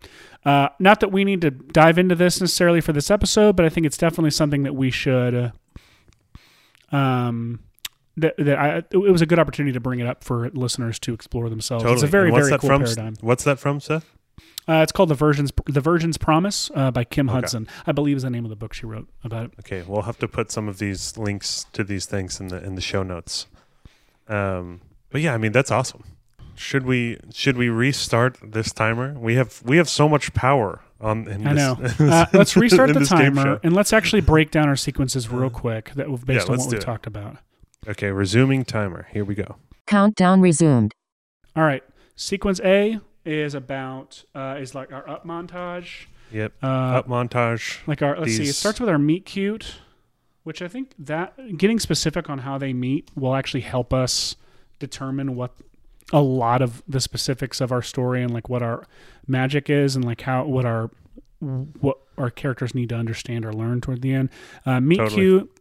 Uh, 0.46 0.70
not 0.80 1.00
that 1.02 1.12
we 1.12 1.24
need 1.24 1.42
to 1.42 1.52
dive 1.52 1.98
into 1.98 2.16
this 2.16 2.40
necessarily 2.40 2.82
for 2.82 2.94
this 2.94 3.12
episode, 3.12 3.56
but 3.56 3.66
I 3.66 3.70
think 3.70 3.86
it's 3.86 3.98
definitely 3.98 4.32
something 4.32 4.64
that 4.64 4.74
we 4.76 4.92
should. 4.92 5.36
Uh, 6.92 6.96
um, 6.96 7.60
that, 8.16 8.36
that 8.38 8.58
I, 8.58 8.78
it 8.90 8.98
was 8.98 9.22
a 9.22 9.26
good 9.26 9.40
opportunity 9.40 9.74
to 9.74 9.80
bring 9.80 10.00
it 10.00 10.08
up 10.08 10.24
for 10.24 10.50
listeners 10.50 11.00
to 11.00 11.14
explore 11.14 11.50
themselves. 11.50 11.84
Totally. 11.84 11.96
It's 11.96 12.04
a 12.04 12.08
very 12.08 12.32
what's 12.32 12.48
very 12.48 12.52
that 12.52 12.62
cool 12.62 12.70
from? 12.70 12.84
paradigm. 12.84 13.14
What's 13.22 13.44
that 13.44 13.60
from, 13.60 13.80
Seth? 13.80 14.10
Uh, 14.70 14.82
it's 14.84 14.92
called 14.92 15.10
the 15.10 15.16
Virgin's 15.16 15.52
the 15.68 15.80
Virgin's 15.80 16.18
Promise 16.18 16.70
uh, 16.76 16.92
by 16.92 17.04
Kim 17.06 17.30
Okay. 17.30 17.36
Hudson. 17.36 17.68
I 17.86 17.94
believe 17.94 18.18
is 18.18 18.24
the 18.24 18.30
name 18.30 18.44
of 18.44 18.50
the 18.50 18.56
book 18.56 18.74
she 18.74 18.86
wrote 18.86 19.08
about 19.24 19.46
it. 19.46 19.52
Okay, 19.60 19.84
we'll 19.88 20.02
have 20.02 20.20
to 20.20 20.28
put 20.28 20.52
some 20.52 20.68
of 20.68 20.78
these 20.78 21.18
links 21.18 21.66
to 21.74 21.84
these 21.84 22.06
things 22.06 22.40
in 22.42 22.50
the 22.50 22.62
in 22.64 22.76
the 22.76 22.82
show 22.82 23.02
notes. 23.04 23.48
Um, 24.28 24.82
but 25.10 25.22
yeah, 25.22 25.34
I 25.34 25.38
mean 25.38 25.54
that's 25.54 25.72
awesome. 25.72 26.04
Should 26.58 26.86
we 26.86 27.18
should 27.34 27.56
we 27.58 27.70
restart 27.70 28.38
this 28.42 28.72
timer? 28.74 29.14
We 29.14 29.36
have 29.36 29.62
we 29.64 29.78
have 29.78 29.88
so 29.88 30.10
much 30.10 30.34
power 30.34 30.82
on. 31.00 31.28
In 31.28 31.46
I 31.48 31.54
this, 31.54 32.00
know. 32.00 32.08
Uh, 32.12 32.26
let's 32.34 32.58
restart 32.58 32.94
the 32.94 33.06
timer 33.06 33.60
and 33.64 33.74
let's 33.74 33.94
actually 33.94 34.22
break 34.22 34.50
down 34.52 34.68
our 34.68 34.76
sequences 34.76 35.30
real 35.30 35.50
quick 35.50 35.92
that 35.96 36.08
based 36.26 36.48
Yeah, 36.48 36.54
on 36.54 36.60
what 36.60 36.70
we 36.70 36.78
do 36.78 36.82
talked 36.82 37.06
about. 37.08 37.38
Okay, 37.88 38.12
resuming 38.12 38.66
timer. 38.66 39.08
Here 39.12 39.24
we 39.24 39.36
go. 39.36 39.58
Countdown 39.86 40.42
resumed. 40.42 40.94
All 41.56 41.64
right. 41.64 41.84
Sequence 42.16 42.60
A 42.64 43.00
is 43.24 43.54
about 43.54 44.24
uh, 44.34 44.58
is 44.60 44.74
like 44.74 44.92
our 44.92 45.08
up 45.08 45.26
montage. 45.26 46.08
Yep. 46.32 46.54
Uh, 46.62 46.68
Up 46.68 47.08
montage. 47.08 47.78
like 47.88 48.02
our 48.02 48.20
let's 48.20 48.36
see. 48.36 48.44
It 48.50 48.54
starts 48.54 48.80
with 48.80 48.90
our 48.90 48.98
meet 49.00 49.26
cute, 49.26 49.76
which 50.44 50.62
I 50.62 50.68
think 50.68 50.94
that 51.00 51.58
getting 51.58 51.80
specific 51.80 52.30
on 52.30 52.40
how 52.40 52.58
they 52.58 52.74
meet 52.74 53.10
will 53.16 53.36
actually 53.36 53.62
help 53.62 53.94
us 53.94 54.36
determine 54.80 55.36
what 55.36 55.54
a 56.14 56.22
lot 56.22 56.62
of 56.62 56.82
the 56.88 57.02
specifics 57.02 57.60
of 57.60 57.72
our 57.72 57.82
story 57.82 58.24
and 58.24 58.34
like 58.34 58.50
what 58.50 58.62
our 58.62 58.86
magic 59.28 59.70
is 59.70 59.96
and 59.96 60.06
like 60.06 60.22
how 60.22 60.46
what 60.46 60.66
our 60.66 60.90
what 61.40 61.98
our 62.18 62.32
characters 62.32 62.74
need 62.74 62.90
to 62.90 62.96
understand 62.96 63.46
or 63.46 63.54
learn 63.54 63.82
toward 63.82 64.02
the 64.02 64.14
end. 64.14 64.30
Uh, 64.66 64.80
meet 64.80 64.98
Totally. 64.98 65.16
cute, 65.16 65.60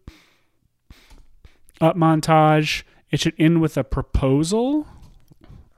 up 1.80 1.97
montage. 1.97 2.82
It 3.11 3.20
should 3.20 3.34
end 3.38 3.61
with 3.61 3.76
a 3.76 3.84
proposal. 3.84 4.86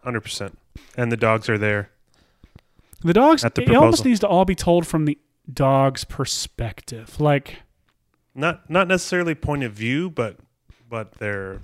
Hundred 0.05 0.21
percent. 0.21 0.59
And 0.97 1.11
the 1.11 1.16
dogs 1.16 1.49
are 1.49 1.59
there. 1.59 1.91
The 3.03 3.12
dogs. 3.12 3.45
At 3.45 3.55
the 3.55 3.62
it 3.62 3.75
almost 3.75 4.05
needs 4.05 4.21
to 4.21 4.29
all 4.29 4.45
be 4.45 4.55
told 4.55 4.87
from 4.87 5.05
the 5.05 5.19
dog's 5.53 6.05
perspective. 6.05 7.21
Like 7.21 7.62
Not 8.35 8.69
not 8.71 8.89
necessarily 8.89 9.35
point 9.35 9.64
of 9.64 9.73
view, 9.73 10.11
but 10.11 10.37
but 10.89 11.12
they're 11.14 11.61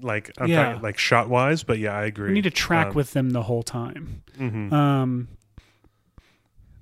like 0.00 0.30
I'm 0.38 0.48
Yeah. 0.48 0.64
talking 0.66 0.82
like 0.82 0.98
shot 0.98 1.28
wise. 1.28 1.62
But 1.62 1.78
yeah, 1.78 1.94
I 1.96 2.04
agree. 2.04 2.28
we 2.28 2.34
need 2.34 2.44
to 2.44 2.50
track 2.50 2.88
Um, 2.88 2.94
with 2.94 3.12
them 3.12 3.30
the 3.30 3.42
whole 3.42 3.62
time. 3.62 4.22
mhm. 4.38 4.72
Um, 4.72 5.28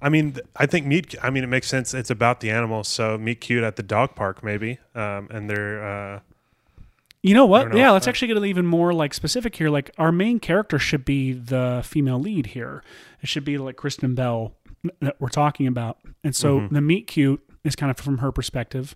I 0.02 0.08
mean, 0.08 0.36
I 0.56 0.64
think 0.66 0.86
meet. 0.86 1.14
I 1.22 1.28
mean, 1.30 1.44
it 1.44 1.48
makes 1.48 1.68
sense. 1.68 1.92
It's 1.92 2.10
about 2.10 2.40
the 2.40 2.50
animals, 2.50 2.88
so 2.88 3.18
meet 3.18 3.40
cute 3.42 3.62
at 3.62 3.76
the 3.76 3.82
dog 3.82 4.14
park, 4.14 4.42
maybe. 4.42 4.78
Um, 4.94 5.28
and 5.30 5.50
they're 5.50 5.84
uh, 5.84 6.20
You 7.22 7.34
know 7.34 7.44
what? 7.44 7.68
know. 7.70 7.76
Yeah, 7.76 7.90
let's 7.90 8.06
Uh, 8.06 8.10
actually 8.10 8.28
get 8.28 8.38
it 8.38 8.44
even 8.46 8.64
more 8.64 8.94
like 8.94 9.12
specific 9.12 9.56
here. 9.56 9.68
Like 9.68 9.90
our 9.98 10.10
main 10.10 10.40
character 10.40 10.78
should 10.78 11.04
be 11.04 11.32
the 11.34 11.82
female 11.84 12.18
lead 12.18 12.46
here. 12.46 12.82
It 13.20 13.28
should 13.28 13.44
be 13.44 13.58
like 13.58 13.76
Kristen 13.76 14.14
Bell 14.14 14.54
that 15.00 15.16
we're 15.20 15.28
talking 15.28 15.66
about. 15.66 15.98
And 16.24 16.34
so 16.34 16.60
Mhm. 16.60 16.70
the 16.70 16.80
meet 16.80 17.06
cute 17.06 17.42
is 17.62 17.76
kind 17.76 17.90
of 17.90 17.98
from 17.98 18.18
her 18.18 18.32
perspective. 18.32 18.94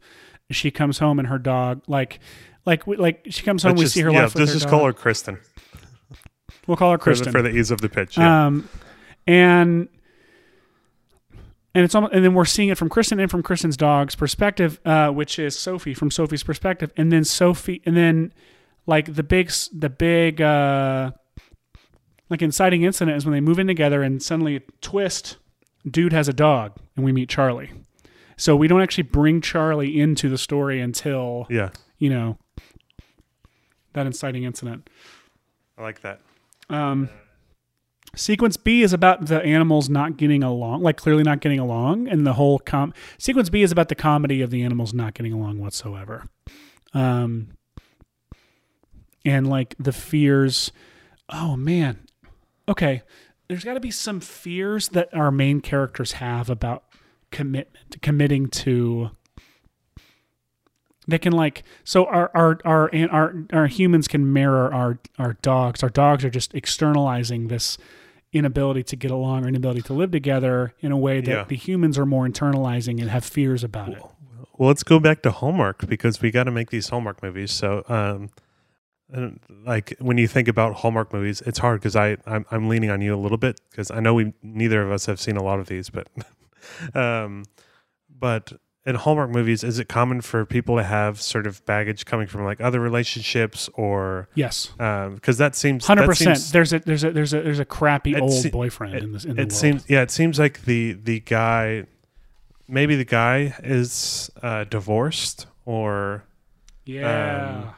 She 0.51 0.71
comes 0.71 1.01
home 1.01 1.19
and 1.19 1.29
her 1.29 1.39
dog 1.39 1.83
like 1.87 2.19
like 2.67 2.87
we, 2.87 2.97
like 2.97 3.27
she 3.31 3.43
comes 3.43 3.63
home. 3.63 3.71
let's 3.73 3.79
we 3.79 3.85
just- 3.85 3.95
see 3.95 4.01
her 4.03 4.11
yeah, 4.11 4.23
life. 4.23 4.35
with 4.35 4.41
let's 4.41 4.53
just 4.53 4.69
call 4.69 4.85
her 4.85 4.93
Kristen 4.93 5.39
We'll 6.67 6.77
call 6.79 6.93
her 6.93 6.99
for 6.99 7.05
the, 7.05 7.05
Kristen. 7.11 7.33
for 7.33 7.43
the 7.43 7.51
ease 7.51 7.71
of 7.71 7.81
the 7.83 7.89
pitch. 7.91 8.17
Yeah. 8.17 8.47
Um, 8.47 8.69
and 9.27 9.89
and 11.75 11.85
it's 11.85 11.95
almost, 11.95 12.15
and 12.15 12.25
then 12.25 12.35
we're 12.35 12.45
seeing 12.45 12.69
it 12.69 12.79
from 12.79 12.89
Kristen 12.89 13.19
and 13.19 13.31
from 13.31 13.43
Kristen's 13.43 13.77
dog's 13.77 14.15
perspective, 14.15 14.81
uh, 14.85 15.09
which 15.11 15.39
is 15.39 15.59
Sophie 15.59 15.93
from 15.95 16.11
Sophie's 16.11 16.43
perspective, 16.45 16.93
and 16.97 17.11
then 17.13 17.25
Sophie, 17.25 17.83
and 17.85 17.97
then 17.97 18.33
like 18.87 19.15
the 19.15 19.23
big 19.23 19.51
the 19.73 19.91
big 19.91 20.41
uh, 20.41 21.11
like 22.31 22.43
inciting 22.43 22.83
incident 22.83 23.17
is 23.17 23.25
when 23.27 23.33
they 23.33 23.41
move 23.41 23.59
in 23.59 23.67
together 23.67 24.03
and 24.03 24.23
suddenly 24.23 24.63
twist, 24.81 25.37
dude 25.89 26.13
has 26.13 26.29
a 26.29 26.33
dog, 26.33 26.73
and 26.97 27.05
we 27.05 27.13
meet 27.13 27.29
Charlie. 27.29 27.71
So 28.37 28.57
we 28.57 28.69
don't 28.69 28.81
actually 28.83 29.05
bring 29.05 29.41
Charlie 29.41 30.01
into 30.01 30.29
the 30.29 30.39
story 30.39 30.81
until 30.81 31.47
yeah, 31.51 31.71
you 31.99 32.09
know 32.09 32.39
that 33.95 34.07
inciting 34.07 34.45
incident. 34.45 34.91
I 35.79 35.83
like 35.83 36.03
that. 36.03 36.21
Um, 36.69 37.09
sequence 38.15 38.57
B 38.57 38.83
is 38.83 38.93
about 38.93 39.27
the 39.27 39.43
animals 39.43 39.89
not 39.89 40.17
getting 40.17 40.43
along, 40.43 40.83
like 40.83 40.97
clearly 40.97 41.23
not 41.23 41.41
getting 41.41 41.59
along, 41.59 42.07
and 42.09 42.27
the 42.27 42.35
whole 42.35 42.59
com. 42.59 42.93
Sequence 43.19 43.49
B 43.49 43.63
is 43.63 43.73
about 43.73 43.89
the 43.89 43.95
comedy 43.95 44.43
of 44.43 44.51
the 44.51 44.63
animals 44.63 44.93
not 44.93 45.15
getting 45.15 45.33
along 45.33 45.59
whatsoever, 45.59 46.27
um, 46.93 47.49
and 49.25 49.49
like 49.49 49.75
the 49.79 49.93
fears. 49.93 50.71
Oh 51.31 51.57
man, 51.57 52.07
okay. 52.69 53.03
There's 53.49 53.65
got 53.65 53.75
to 53.75 53.81
be 53.81 53.91
some 53.91 54.21
fears 54.21 54.89
that 54.91 55.13
our 55.13 55.31
main 55.31 55.61
characters 55.61 56.13
have 56.13 56.49
about 56.49 56.85
commitment, 57.31 58.01
committing 58.03 58.49
to. 58.49 59.11
They 61.07 61.19
can 61.19 61.33
like 61.33 61.63
so 61.85 62.07
our 62.07 62.31
our 62.35 62.59
our 62.65 62.89
and 62.93 63.11
our 63.11 63.35
our 63.53 63.67
humans 63.67 64.09
can 64.09 64.33
mirror 64.33 64.73
our 64.73 64.99
our 65.19 65.35
dogs. 65.43 65.83
Our 65.83 65.89
dogs 65.91 66.25
are 66.25 66.31
just 66.31 66.55
externalizing 66.55 67.49
this 67.49 67.77
inability 68.33 68.83
to 68.83 68.97
get 68.97 69.11
along 69.11 69.45
or 69.45 69.49
inability 69.49 69.83
to 69.83 69.93
live 69.93 70.11
together 70.11 70.75
in 70.81 70.91
a 70.93 70.97
way 70.99 71.21
that 71.21 71.31
Yeah. 71.31 71.45
the 71.45 71.57
humans 71.57 71.97
are 71.99 72.07
more 72.07 72.27
internalizing 72.27 73.01
and 73.01 73.11
have 73.11 73.25
fears 73.25 73.63
about 73.63 73.91
it. 73.91 74.03
Well, 74.59 74.69
let's 74.69 74.83
go 74.83 74.99
back 74.99 75.23
to 75.23 75.31
Hallmark 75.31 75.87
because 75.87 76.21
we 76.21 76.31
got 76.31 76.45
to 76.45 76.51
make 76.51 76.71
these 76.71 76.89
Hallmark 76.89 77.23
movies. 77.23 77.51
So, 77.53 77.85
um, 77.89 78.31
like 79.65 79.95
when 80.01 80.19
you 80.19 80.27
think 80.27 80.49
about 80.49 80.77
Hallmark 80.77 81.13
movies, 81.13 81.43
it's 81.43 81.59
hard 81.59 81.81
because 81.81 81.95
I 81.95 82.17
I'm, 82.27 82.45
I'm 82.51 82.69
leaning 82.69 82.91
on 82.91 83.01
you 83.01 83.15
a 83.15 83.21
little 83.21 83.39
bit 83.39 83.61
because 83.71 83.91
I 83.91 84.01
know 84.01 84.15
we 84.15 84.33
neither 84.43 84.83
of 84.83 84.91
us 84.91 85.07
have 85.07 85.21
seen 85.21 85.37
a 85.37 85.43
lot 85.43 85.61
of 85.61 85.67
these, 85.69 85.91
but 85.91 86.09
um, 86.95 87.45
but 88.09 88.53
in 88.87 88.97
Hallmark 88.97 89.31
movies, 89.31 89.65
is 89.65 89.79
it 89.79 89.89
common 89.89 90.21
for 90.21 90.45
people 90.45 90.77
to 90.77 90.83
have 90.83 91.21
sort 91.21 91.47
of 91.47 91.65
baggage 91.65 92.05
coming 92.05 92.27
from 92.27 92.45
like 92.45 92.61
other 92.61 92.81
relationships 92.81 93.71
or 93.75 94.29
Yes, 94.35 94.73
because 94.77 95.39
that 95.39 95.57
seems 95.57 95.87
hundred 95.87 96.07
percent. 96.07 96.51
There's 96.53 96.73
a 96.73 96.81
there's 96.81 97.05
a 97.05 97.13
there's 97.13 97.33
a 97.33 97.41
there's 97.41 97.61
a 97.61 97.65
crappy 97.65 98.15
old 98.17 98.33
se- 98.33 98.51
boyfriend 98.51 98.95
in 98.97 99.13
this 99.13 99.25
in 99.25 99.37
the 99.37 99.43
it 99.43 99.53
seems 99.53 99.89
yeah 99.89 100.03
it 100.03 100.11
seems 100.11 100.39
like 100.39 100.65
the 100.65 100.93
the 100.93 101.21
guy 101.21 101.87
maybe 102.69 102.97
the 102.97 103.05
guy 103.05 103.55
is 103.63 104.31
uh, 104.43 104.65
divorced 104.65 105.47
or 105.65 106.25
yeah. 106.85 107.65
um, 107.65 107.75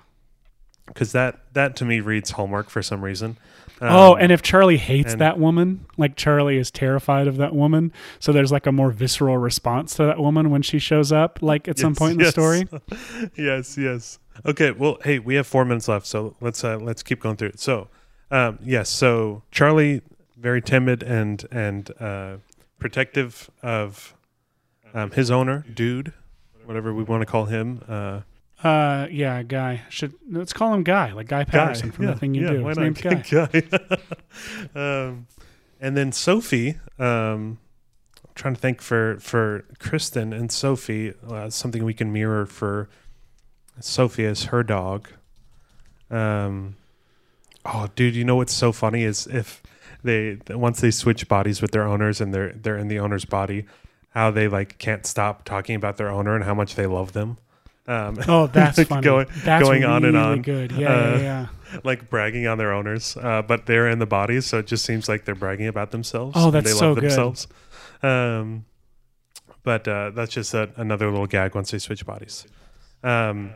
because 0.86 1.12
that 1.12 1.40
that 1.52 1.76
to 1.76 1.84
me 1.84 2.00
reads 2.00 2.32
Hallmark 2.32 2.70
for 2.70 2.82
some 2.82 3.04
reason. 3.04 3.36
Oh, 3.80 4.14
Um, 4.14 4.18
and 4.20 4.32
if 4.32 4.42
Charlie 4.42 4.76
hates 4.78 5.12
and- 5.12 5.20
that 5.20 5.38
woman, 5.38 5.86
like 5.96 6.16
Charlie 6.16 6.56
is 6.56 6.70
terrified 6.70 7.26
of 7.28 7.36
that 7.36 7.54
woman, 7.54 7.92
so 8.18 8.32
there's 8.32 8.52
like 8.52 8.66
a 8.66 8.72
more 8.72 8.90
visceral 8.90 9.38
response 9.38 9.94
to 9.96 10.04
that 10.04 10.18
woman 10.18 10.50
when 10.50 10.62
she 10.62 10.78
shows 10.78 11.12
up, 11.12 11.38
like 11.42 11.68
at 11.68 11.78
some 11.78 11.94
point 11.94 12.12
in 12.12 12.18
the 12.18 12.30
story. 12.30 12.66
yes, 13.36 13.76
yes. 13.78 14.18
Okay, 14.44 14.70
well, 14.70 14.98
hey, 15.04 15.18
we 15.18 15.34
have 15.36 15.46
four 15.46 15.64
minutes 15.64 15.88
left, 15.88 16.06
so 16.06 16.36
let's 16.40 16.62
uh, 16.64 16.76
let's 16.78 17.02
keep 17.02 17.20
going 17.20 17.36
through 17.36 17.48
it. 17.48 17.60
So, 17.60 17.88
um, 18.30 18.58
yes, 18.62 18.88
so 18.88 19.42
Charlie, 19.50 20.02
very 20.36 20.60
timid 20.60 21.02
and 21.02 21.44
and 21.50 21.90
uh, 22.00 22.36
protective 22.78 23.50
of 23.62 24.14
um, 24.92 25.10
his 25.12 25.30
owner, 25.30 25.64
dude, 25.72 26.12
whatever 26.64 26.92
we 26.92 27.02
want 27.02 27.22
to 27.22 27.26
call 27.26 27.46
him. 27.46 27.82
Uh, 27.88 28.20
Uh, 28.62 29.06
yeah, 29.10 29.42
Guy. 29.42 29.82
Should 29.90 30.14
let's 30.30 30.52
call 30.52 30.72
him 30.72 30.82
Guy, 30.82 31.12
like 31.12 31.28
Guy 31.28 31.44
Patterson 31.44 31.92
from 31.92 32.06
yeah, 32.06 32.12
the 32.12 32.18
thing 32.18 32.34
you 32.34 32.42
yeah, 32.42 32.52
do. 32.52 32.62
Why 32.62 32.70
His 32.70 32.78
name's 32.78 33.00
Guy. 33.00 33.14
Guy. 33.30 33.62
um, 34.74 35.26
and 35.80 35.96
then 35.96 36.12
Sophie. 36.12 36.78
Um, 36.98 37.58
I'm 38.24 38.34
trying 38.34 38.54
to 38.54 38.60
think 38.60 38.80
for 38.80 39.18
for 39.20 39.64
Kristen 39.78 40.32
and 40.32 40.50
Sophie 40.50 41.12
uh, 41.28 41.50
something 41.50 41.84
we 41.84 41.94
can 41.94 42.12
mirror 42.12 42.46
for 42.46 42.88
Sophie 43.80 44.24
as 44.24 44.44
her 44.44 44.62
dog. 44.62 45.08
Um, 46.10 46.76
oh, 47.64 47.88
dude, 47.94 48.14
you 48.14 48.24
know 48.24 48.36
what's 48.36 48.54
so 48.54 48.72
funny 48.72 49.02
is 49.02 49.26
if 49.26 49.62
they 50.02 50.38
once 50.48 50.80
they 50.80 50.90
switch 50.90 51.28
bodies 51.28 51.60
with 51.60 51.72
their 51.72 51.86
owners 51.86 52.20
and 52.20 52.32
they're 52.32 52.52
they're 52.52 52.78
in 52.78 52.88
the 52.88 53.00
owner's 53.00 53.26
body, 53.26 53.66
how 54.10 54.30
they 54.30 54.48
like 54.48 54.78
can't 54.78 55.04
stop 55.04 55.44
talking 55.44 55.76
about 55.76 55.98
their 55.98 56.08
owner 56.08 56.34
and 56.34 56.44
how 56.44 56.54
much 56.54 56.74
they 56.74 56.86
love 56.86 57.12
them. 57.12 57.36
Um, 57.88 58.18
Oh, 58.28 58.46
that's 58.48 58.82
funny. 58.88 59.02
Going, 59.02 59.26
that's 59.44 59.64
going 59.64 59.84
on 59.84 60.04
and 60.04 60.16
on. 60.16 60.42
Good. 60.42 60.72
Yeah, 60.72 60.88
Uh, 60.92 61.16
yeah, 61.16 61.20
yeah. 61.22 61.46
like 61.84 62.10
bragging 62.10 62.46
on 62.46 62.58
their 62.58 62.72
owners, 62.72 63.16
uh, 63.16 63.42
but 63.42 63.66
they're 63.66 63.88
in 63.88 63.98
the 64.00 64.06
bodies, 64.06 64.46
so 64.46 64.58
it 64.58 64.66
just 64.66 64.84
seems 64.84 65.08
like 65.08 65.24
they're 65.24 65.34
bragging 65.34 65.66
about 65.68 65.90
themselves. 65.92 66.32
Oh, 66.36 66.46
and 66.46 66.54
that's 66.54 66.72
they 66.72 66.78
so 66.78 66.88
love 66.88 66.96
good. 66.96 67.04
themselves. 67.04 67.46
Um, 68.02 68.64
but 69.62 69.86
uh, 69.88 70.10
that's 70.10 70.32
just 70.32 70.54
a, 70.54 70.70
another 70.76 71.10
little 71.10 71.26
gag 71.26 71.54
once 71.54 71.70
they 71.70 71.78
switch 71.78 72.04
bodies. 72.06 72.46
Um, 73.02 73.50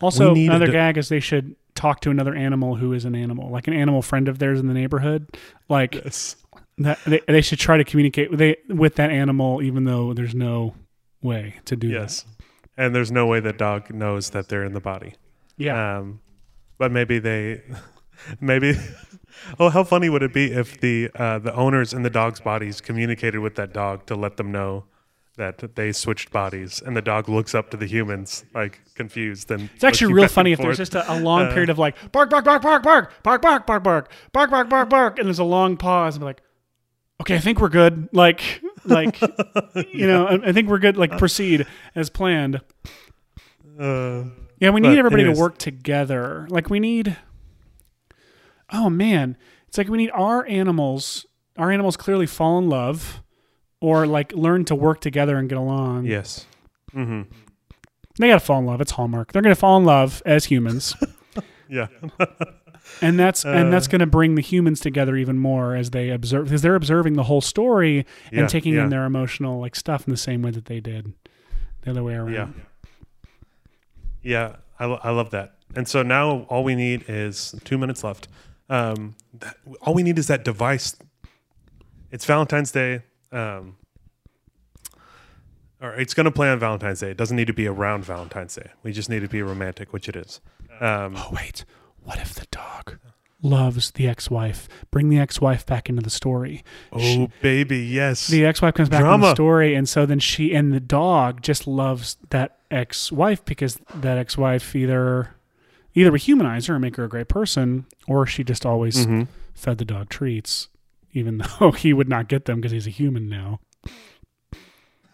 Also, 0.00 0.34
another 0.34 0.66
a- 0.66 0.72
gag 0.72 0.98
is 0.98 1.08
they 1.08 1.20
should 1.20 1.56
talk 1.74 2.00
to 2.00 2.10
another 2.10 2.34
animal 2.34 2.76
who 2.76 2.92
is 2.92 3.04
an 3.04 3.14
animal, 3.16 3.50
like 3.50 3.66
an 3.68 3.74
animal 3.74 4.02
friend 4.02 4.28
of 4.28 4.38
theirs 4.38 4.60
in 4.60 4.68
the 4.68 4.74
neighborhood. 4.74 5.26
Like 5.68 5.94
yes. 5.96 6.36
that, 6.78 6.98
they, 7.06 7.20
they 7.26 7.40
should 7.40 7.58
try 7.58 7.76
to 7.76 7.84
communicate 7.84 8.30
with 8.30 8.38
they 8.38 8.56
with 8.68 8.94
that 8.96 9.10
animal, 9.10 9.60
even 9.62 9.84
though 9.84 10.12
there's 10.14 10.34
no 10.34 10.74
way 11.22 11.56
to 11.64 11.74
do 11.76 11.88
Yes. 11.88 12.24
And 12.76 12.94
there's 12.94 13.12
no 13.12 13.26
way 13.26 13.40
the 13.40 13.52
dog 13.52 13.92
knows 13.94 14.30
that 14.30 14.48
they're 14.48 14.64
in 14.64 14.72
the 14.72 14.80
body. 14.80 15.14
Yeah, 15.56 15.98
Um, 15.98 16.20
but 16.78 16.90
maybe 16.90 17.18
they, 17.20 17.62
maybe. 18.40 18.76
Oh, 19.58 19.68
how 19.68 19.82
funny 19.84 20.08
would 20.08 20.22
it 20.22 20.32
be 20.32 20.52
if 20.52 20.80
the 20.80 21.10
uh, 21.16 21.38
the 21.40 21.52
owners 21.54 21.92
in 21.92 22.02
the 22.02 22.10
dog's 22.10 22.40
bodies 22.40 22.80
communicated 22.80 23.40
with 23.40 23.56
that 23.56 23.72
dog 23.72 24.06
to 24.06 24.14
let 24.14 24.36
them 24.36 24.52
know 24.52 24.84
that 25.36 25.74
they 25.74 25.90
switched 25.90 26.30
bodies, 26.30 26.80
and 26.84 26.96
the 26.96 27.02
dog 27.02 27.28
looks 27.28 27.52
up 27.54 27.68
to 27.70 27.76
the 27.76 27.86
humans 27.86 28.44
like 28.54 28.80
confused 28.94 29.50
and 29.50 29.68
it's 29.74 29.82
actually 29.82 30.14
real 30.14 30.28
funny 30.28 30.52
if 30.52 30.60
there's 30.60 30.78
just 30.78 30.94
a, 30.94 31.18
long 31.18 31.42
Uh, 31.46 31.52
period 31.52 31.68
of 31.68 31.78
like 31.78 31.96
bark, 32.12 32.30
bark, 32.30 32.44
bark, 32.44 32.62
bark, 32.62 32.82
bark, 32.84 33.12
bark, 33.24 33.42
bark, 33.42 33.66
bark, 33.66 33.82
bark, 33.82 34.08
bark, 34.32 34.50
bark, 34.50 34.68
bark, 34.70 34.88
bark, 34.88 35.18
and 35.18 35.26
there's 35.26 35.40
a 35.40 35.44
long 35.44 35.76
pause 35.76 36.14
and 36.14 36.20
be 36.20 36.26
like, 36.26 36.40
okay, 37.20 37.34
I 37.34 37.40
think 37.40 37.60
we're 37.60 37.68
good. 37.68 38.08
Like, 38.12 38.62
like, 38.84 39.20
you 39.92 40.06
know, 40.06 40.26
I, 40.26 40.48
I 40.48 40.52
think 40.52 40.68
we're 40.68 40.78
good. 40.78 40.96
Like, 40.96 41.16
proceed 41.18 41.66
as 41.94 42.10
planned. 42.10 42.60
Uh, 43.78 44.24
Yeah, 44.60 44.70
we 44.70 44.80
need 44.80 44.98
everybody 44.98 45.22
anyways. 45.22 45.38
to 45.38 45.42
work 45.42 45.58
together. 45.58 46.46
Like 46.50 46.70
we 46.70 46.78
need 46.80 47.16
Oh 48.70 48.88
man, 48.90 49.36
it's 49.68 49.76
like 49.78 49.88
we 49.88 49.98
need 49.98 50.10
our 50.14 50.46
animals, 50.46 51.26
our 51.58 51.70
animals 51.70 51.96
clearly 51.96 52.26
fall 52.26 52.58
in 52.58 52.68
love 52.68 53.22
or 53.80 54.06
like 54.06 54.32
learn 54.32 54.64
to 54.66 54.74
work 54.74 55.00
together 55.00 55.36
and 55.36 55.48
get 55.48 55.58
along. 55.58 56.06
yes. 56.06 56.46
Mm-hmm. 56.94 57.22
They 58.18 58.28
got 58.28 58.34
to 58.34 58.40
fall 58.40 58.60
in 58.60 58.66
love. 58.66 58.80
It's 58.80 58.92
Hallmark. 58.92 59.32
They're 59.32 59.42
going 59.42 59.54
to 59.54 59.60
fall 59.60 59.76
in 59.76 59.84
love 59.84 60.22
as 60.24 60.44
humans. 60.46 60.94
Yeah. 61.68 61.86
And 63.00 63.18
that's 63.18 63.44
and 63.44 63.68
Uh. 63.68 63.70
that's 63.70 63.88
going 63.88 64.00
to 64.00 64.06
bring 64.06 64.34
the 64.34 64.42
humans 64.42 64.80
together 64.80 65.16
even 65.16 65.38
more 65.38 65.74
as 65.74 65.90
they 65.90 66.10
observe 66.10 66.44
because 66.44 66.62
they're 66.62 66.74
observing 66.74 67.14
the 67.14 67.24
whole 67.24 67.40
story 67.40 68.04
Yeah, 68.32 68.40
and 68.40 68.48
taking 68.48 68.74
yeah. 68.74 68.84
in 68.84 68.90
their 68.90 69.04
emotional 69.04 69.60
like 69.60 69.74
stuff 69.76 70.06
in 70.06 70.10
the 70.10 70.16
same 70.18 70.42
way 70.42 70.50
that 70.50 70.66
they 70.66 70.80
did 70.80 71.12
the 71.82 71.90
other 71.90 72.02
way 72.02 72.14
around. 72.14 72.32
Yeah. 72.32 72.48
Yeah, 74.22 74.56
I, 74.78 74.86
lo- 74.86 75.00
I 75.02 75.10
love 75.10 75.30
that. 75.30 75.54
And 75.76 75.86
so 75.86 76.02
now 76.02 76.46
all 76.48 76.64
we 76.64 76.74
need 76.74 77.04
is 77.08 77.54
two 77.64 77.76
minutes 77.76 78.02
left. 78.04 78.28
Um, 78.70 79.16
that, 79.40 79.56
all 79.82 79.92
we 79.92 80.02
need 80.02 80.18
is 80.18 80.26
that 80.28 80.44
device. 80.44 80.96
It's 82.10 82.24
Valentine's 82.24 82.70
Day. 82.72 83.02
Um, 83.32 83.76
or 85.80 85.94
it's 85.96 86.14
going 86.14 86.24
to 86.24 86.30
play 86.30 86.48
on 86.48 86.58
Valentine's 86.58 87.00
Day. 87.00 87.10
It 87.10 87.16
doesn't 87.16 87.36
need 87.36 87.48
to 87.48 87.52
be 87.52 87.66
around 87.66 88.04
Valentine's 88.04 88.54
Day. 88.54 88.70
We 88.82 88.92
just 88.92 89.10
need 89.10 89.20
to 89.20 89.28
be 89.28 89.42
romantic, 89.42 89.92
which 89.92 90.08
it 90.08 90.16
is. 90.16 90.40
Um, 90.80 91.14
Oh 91.16 91.28
wait, 91.32 91.64
what 92.04 92.18
if 92.20 92.34
the 92.34 92.46
dog 92.50 92.98
loves 93.42 93.90
the 93.92 94.08
ex-wife? 94.08 94.68
Bring 94.90 95.08
the 95.10 95.18
ex-wife 95.18 95.66
back 95.66 95.88
into 95.88 96.00
the 96.02 96.10
story. 96.10 96.62
oh, 96.92 97.28
baby, 97.42 97.78
yes. 97.80 98.26
The 98.28 98.44
ex-wife 98.46 98.74
comes 98.74 98.88
back 98.88 99.00
in 99.00 99.20
the 99.20 99.34
story, 99.34 99.74
and 99.74 99.88
so 99.88 100.06
then 100.06 100.18
she 100.18 100.54
and 100.54 100.72
the 100.72 100.80
dog 100.80 101.42
just 101.42 101.66
loves 101.66 102.16
that 102.30 102.56
ex-wife 102.70 103.44
because 103.44 103.78
that 103.94 104.16
ex-wife 104.18 104.74
either 104.74 105.30
either 105.96 106.10
would 106.10 106.22
humanize 106.22 106.66
her 106.66 106.74
and 106.74 106.82
make 106.82 106.96
her 106.96 107.04
a 107.04 107.08
great 107.08 107.28
person, 107.28 107.86
or 108.08 108.26
she 108.26 108.42
just 108.42 108.66
always 108.66 109.06
Mhm. 109.06 109.28
fed 109.54 109.78
the 109.78 109.84
dog 109.84 110.08
treats, 110.08 110.68
even 111.12 111.38
though 111.60 111.70
he 111.70 111.92
would 111.92 112.08
not 112.08 112.28
get 112.28 112.46
them 112.46 112.56
because 112.60 112.72
he's 112.72 112.86
a 112.88 112.90
human 112.90 113.28
now. 113.28 113.60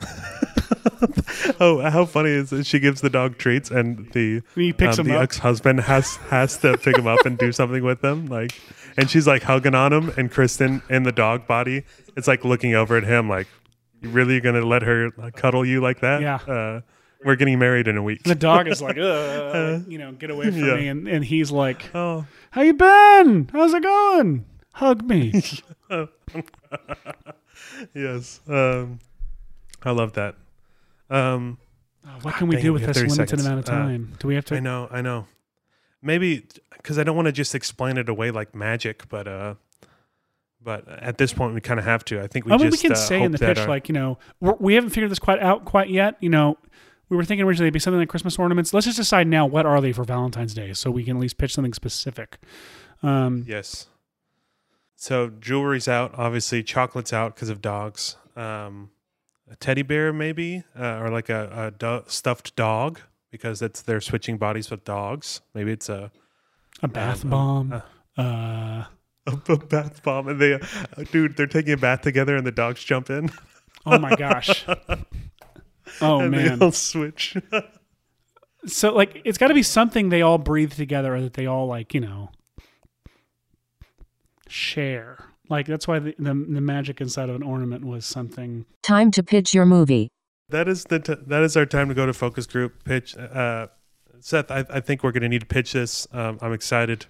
Oh, 1.59 1.80
how 1.80 2.05
funny 2.07 2.30
is 2.30 2.53
it? 2.53 2.64
She 2.66 2.78
gives 2.78 3.01
the 3.01 3.11
dog 3.11 3.36
treats, 3.38 3.70
and 3.70 4.11
the 4.12 4.42
He 4.55 4.72
picks 4.72 4.98
um, 4.98 5.07
him 5.07 5.12
the 5.14 5.20
ex-husband 5.20 5.80
has 5.80 6.16
has 6.28 6.57
to 6.59 6.76
pick 6.78 6.96
him 6.96 7.07
up 7.07 7.24
and 7.26 7.36
do 7.36 7.53
something 7.53 7.82
with 7.82 8.01
them. 8.01 8.26
Like, 8.26 8.53
and 8.96 9.11
she's 9.11 9.26
like 9.26 9.42
hugging 9.42 9.74
on 9.74 9.92
him, 9.92 10.12
and 10.16 10.30
Kristen 10.30 10.82
in 10.88 11.03
the 11.03 11.12
dog 11.12 11.46
body, 11.46 11.84
it's 12.16 12.28
like 12.28 12.44
looking 12.44 12.74
over 12.74 12.96
at 12.96 13.05
him, 13.05 13.28
like, 13.28 13.46
you 14.01 14.09
really 14.11 14.40
gonna 14.40 14.64
let 14.64 14.82
her 14.82 15.11
like, 15.16 15.34
cuddle 15.36 15.64
you 15.66 15.80
like 15.80 16.01
that? 16.01 16.22
Yeah. 16.22 16.36
Uh, 16.36 16.80
we're 17.24 17.36
getting 17.36 17.59
married 17.59 17.86
in 17.88 17.96
a 17.98 18.03
week. 18.03 18.22
the 18.22 18.34
dog 18.34 18.66
is 18.68 18.80
like, 18.80 18.96
you 18.96 19.98
know, 19.98 20.12
get 20.18 20.30
away 20.30 20.51
from 20.51 20.64
Yeah. 20.64 20.76
me, 20.76 20.88
and, 20.88 21.09
and 21.09 21.24
he's 21.24 21.51
like, 21.51 21.94
oh, 21.94 22.26
"How 22.53 22.62
you 22.62 22.72
been? 22.74 23.48
How's 23.53 23.74
it 23.74 23.82
going? 23.82 24.46
Hug 24.74 25.03
me." 25.05 25.42
yes. 27.94 28.40
Um, 28.48 29.01
I 29.82 29.90
love 29.92 30.12
that. 30.14 30.34
Um, 31.08 31.58
what 32.22 32.34
can 32.36 32.48
we 32.48 32.56
do 32.60 32.68
it, 32.68 32.70
with 32.70 32.82
we 32.82 32.86
this 32.86 32.96
limited 32.96 33.14
seconds. 33.14 33.46
amount 33.46 33.60
of 33.60 33.68
Uh, 33.68 33.78
time? 33.78 34.12
do 34.18 34.28
we 34.28 34.34
have 34.34 34.44
to? 34.46 34.56
I 34.56 34.60
know, 34.60 34.88
I 34.90 35.00
know. 35.02 35.26
Maybe 36.02 36.46
because 36.76 36.98
I 36.98 37.04
don't 37.04 37.16
want 37.16 37.26
to 37.26 37.32
just 37.32 37.54
explain 37.54 37.98
it 37.98 38.08
away 38.08 38.30
like 38.30 38.54
magic, 38.54 39.08
but 39.08 39.28
uh, 39.28 39.54
but 40.62 40.88
at 40.88 41.18
this 41.18 41.32
point 41.32 41.54
we 41.54 41.60
kind 41.60 41.78
of 41.78 41.84
have 41.86 42.04
to. 42.06 42.20
I 42.22 42.26
think 42.26 42.46
we 42.46 42.52
I 42.52 42.56
mean, 42.56 42.70
just 42.70 42.82
we 42.82 42.88
can 42.88 42.92
uh, 42.92 42.96
say 43.00 43.22
in 43.22 43.32
the 43.32 43.38
pitch, 43.38 43.58
our- 43.58 43.68
like, 43.68 43.88
you 43.88 43.92
know, 43.94 44.18
we're, 44.40 44.54
we 44.58 44.74
haven't 44.74 44.90
figured 44.90 45.10
this 45.10 45.18
quite 45.18 45.40
out 45.40 45.64
quite 45.64 45.90
yet. 45.90 46.16
You 46.20 46.30
know, 46.30 46.56
we 47.10 47.16
were 47.16 47.24
thinking 47.24 47.44
originally 47.46 47.66
it'd 47.66 47.74
be 47.74 47.80
something 47.80 47.98
like 47.98 48.08
Christmas 48.08 48.38
ornaments. 48.38 48.72
Let's 48.72 48.86
just 48.86 48.96
decide 48.98 49.26
now 49.26 49.44
what 49.46 49.66
are 49.66 49.80
they 49.80 49.92
for 49.92 50.04
Valentine's 50.04 50.54
Day, 50.54 50.72
so 50.72 50.90
we 50.90 51.04
can 51.04 51.16
at 51.16 51.20
least 51.20 51.36
pitch 51.38 51.52
something 51.54 51.74
specific. 51.74 52.38
Um, 53.02 53.44
Yes. 53.46 53.86
So 54.96 55.30
jewelry's 55.30 55.88
out. 55.88 56.12
Obviously, 56.16 56.62
chocolate's 56.62 57.12
out 57.12 57.34
because 57.34 57.48
of 57.48 57.60
dogs. 57.62 58.16
Um, 58.36 58.90
a 59.51 59.57
teddy 59.57 59.82
bear, 59.82 60.12
maybe, 60.12 60.62
uh, 60.78 61.01
or 61.01 61.11
like 61.11 61.28
a, 61.28 61.51
a 61.53 61.70
do- 61.78 62.05
stuffed 62.07 62.55
dog 62.57 63.01
because 63.30 63.61
it's 63.62 63.82
they're 63.82 64.01
switching 64.01 64.38
bodies 64.38 64.70
with 64.70 64.84
dogs. 64.84 65.40
Maybe 65.55 65.72
it's 65.72 65.88
a 65.88 66.11
a 66.82 66.88
bath 66.88 67.24
um, 67.24 67.30
bomb. 67.30 67.72
uh, 67.72 67.80
Uh, 68.16 68.84
a, 69.48 69.57
bath 69.57 70.03
bomb, 70.03 70.28
and 70.28 70.40
they, 70.40 70.55
uh, 70.55 70.59
dude, 71.12 71.36
they're 71.36 71.46
taking 71.46 71.72
a 71.74 71.76
bath 71.76 72.01
together, 72.03 72.36
and 72.36 72.46
the 72.46 72.51
dogs 72.53 72.82
jump 72.82 73.11
in. 73.11 73.30
oh 73.86 73.98
my 73.98 74.14
gosh. 74.16 74.64
Oh 76.01 76.20
and 76.20 76.30
man. 76.30 76.59
they 76.61 76.64
all 76.66 76.70
switch. 76.72 77.36
So 78.64 78.94
like, 78.94 79.20
it's 79.24 79.38
got 79.38 79.48
to 79.48 79.55
be 79.55 79.62
something 79.64 80.09
they 80.09 80.22
all 80.22 80.38
breathe 80.38 80.72
together, 80.72 81.16
or 81.16 81.20
that 81.20 81.34
they 81.34 81.46
all 81.46 81.66
like, 81.66 81.92
you 81.94 82.01
know, 82.01 82.30
share. 84.48 85.18
Like 85.51 85.66
that's 85.66 85.86
why 85.86 85.98
the, 85.98 86.14
the 86.18 86.32
the 86.32 86.61
magic 86.61 87.01
inside 87.01 87.28
of 87.28 87.36
an 87.36 87.42
ornament 87.42 87.84
was 87.84 88.07
something. 88.07 88.64
Time 88.82 89.11
to 89.11 89.22
pitch 89.22 89.53
your 89.53 89.66
movie. 89.66 90.09
that 90.48 90.68
is 90.68 90.84
the 90.84 90.98
t- 91.01 91.16
that 91.26 91.42
is 91.42 91.57
our 91.57 91.66
time 91.66 91.88
to 91.88 91.94
go 91.94 92.07
to 92.07 92.12
focus 92.14 92.46
group 92.46 92.84
pitch. 92.84 93.16
Uh, 93.16 93.66
Seth, 94.20 94.51
I, 94.51 94.64
I 94.70 94.80
think 94.80 95.03
we're 95.03 95.12
going 95.12 95.22
to 95.22 95.28
need 95.28 95.40
to 95.40 95.46
pitch 95.46 95.72
this. 95.72 96.07
Um, 96.12 96.38
I'm 96.40 96.53
excited. 96.53 97.07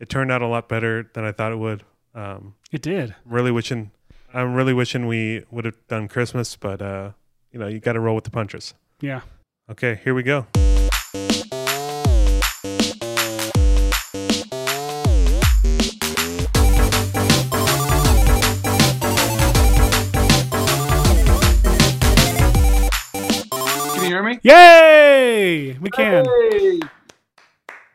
It 0.00 0.08
turned 0.08 0.32
out 0.32 0.42
a 0.42 0.46
lot 0.48 0.68
better 0.68 1.08
than 1.14 1.24
I 1.24 1.30
thought 1.32 1.52
it 1.52 1.58
would. 1.58 1.84
Um, 2.14 2.54
It 2.72 2.82
did. 2.82 3.14
I'm 3.26 3.32
really 3.32 3.50
wishing, 3.52 3.90
I'm 4.34 4.54
really 4.54 4.72
wishing 4.74 5.06
we 5.06 5.44
would 5.50 5.64
have 5.66 5.76
done 5.88 6.08
Christmas, 6.08 6.56
but 6.56 6.80
uh, 6.82 7.12
you 7.52 7.58
know, 7.60 7.68
you 7.68 7.78
got 7.80 7.92
to 7.92 8.00
roll 8.00 8.14
with 8.14 8.24
the 8.24 8.30
punches. 8.30 8.74
Yeah. 9.00 9.20
Okay, 9.70 10.00
here 10.02 10.14
we 10.14 10.22
go. 10.22 10.46
Hey, 24.44 25.78
we 25.80 25.88
can. 25.90 26.24
Hey! 26.24 26.80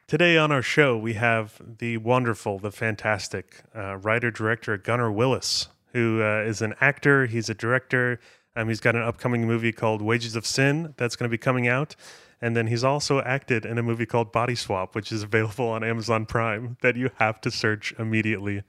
Today 0.08 0.38
on 0.38 0.50
our 0.50 0.62
show, 0.62 0.98
we 0.98 1.16
have 1.16 1.62
the 1.80 1.98
wonderful, 1.98 2.58
the 2.58 2.72
fantastic 2.72 3.64
uh, 3.76 3.98
writer 3.98 4.32
director 4.32 4.78
Gunner 4.78 5.12
Willis, 5.12 5.68
who 5.92 6.24
uh, 6.24 6.44
is 6.44 6.62
an 6.62 6.74
actor. 6.80 7.26
He's 7.26 7.50
a 7.50 7.54
director. 7.54 8.22
Um, 8.56 8.70
he's 8.70 8.80
got 8.80 8.96
an 8.96 9.02
upcoming 9.02 9.46
movie 9.46 9.74
called 9.74 10.02
Wages 10.02 10.38
of 10.38 10.46
Sin 10.46 10.94
that's 10.96 11.18
going 11.18 11.30
to 11.30 11.34
be 11.34 11.38
coming 11.38 11.68
out. 11.68 11.98
And 12.42 12.56
then 12.56 12.68
he's 12.68 12.86
also 12.86 13.20
acted 13.20 13.66
in 13.66 13.78
a 13.78 13.84
movie 13.84 14.06
called 14.06 14.32
Body 14.32 14.56
Swap, 14.56 14.96
which 14.96 15.12
is 15.12 15.24
available 15.24 15.68
on 15.68 15.84
Amazon 15.84 16.26
Prime 16.26 16.78
that 16.80 16.96
you 16.96 17.12
have 17.18 17.42
to 17.42 17.52
search 17.52 17.94
immediately. 18.00 18.64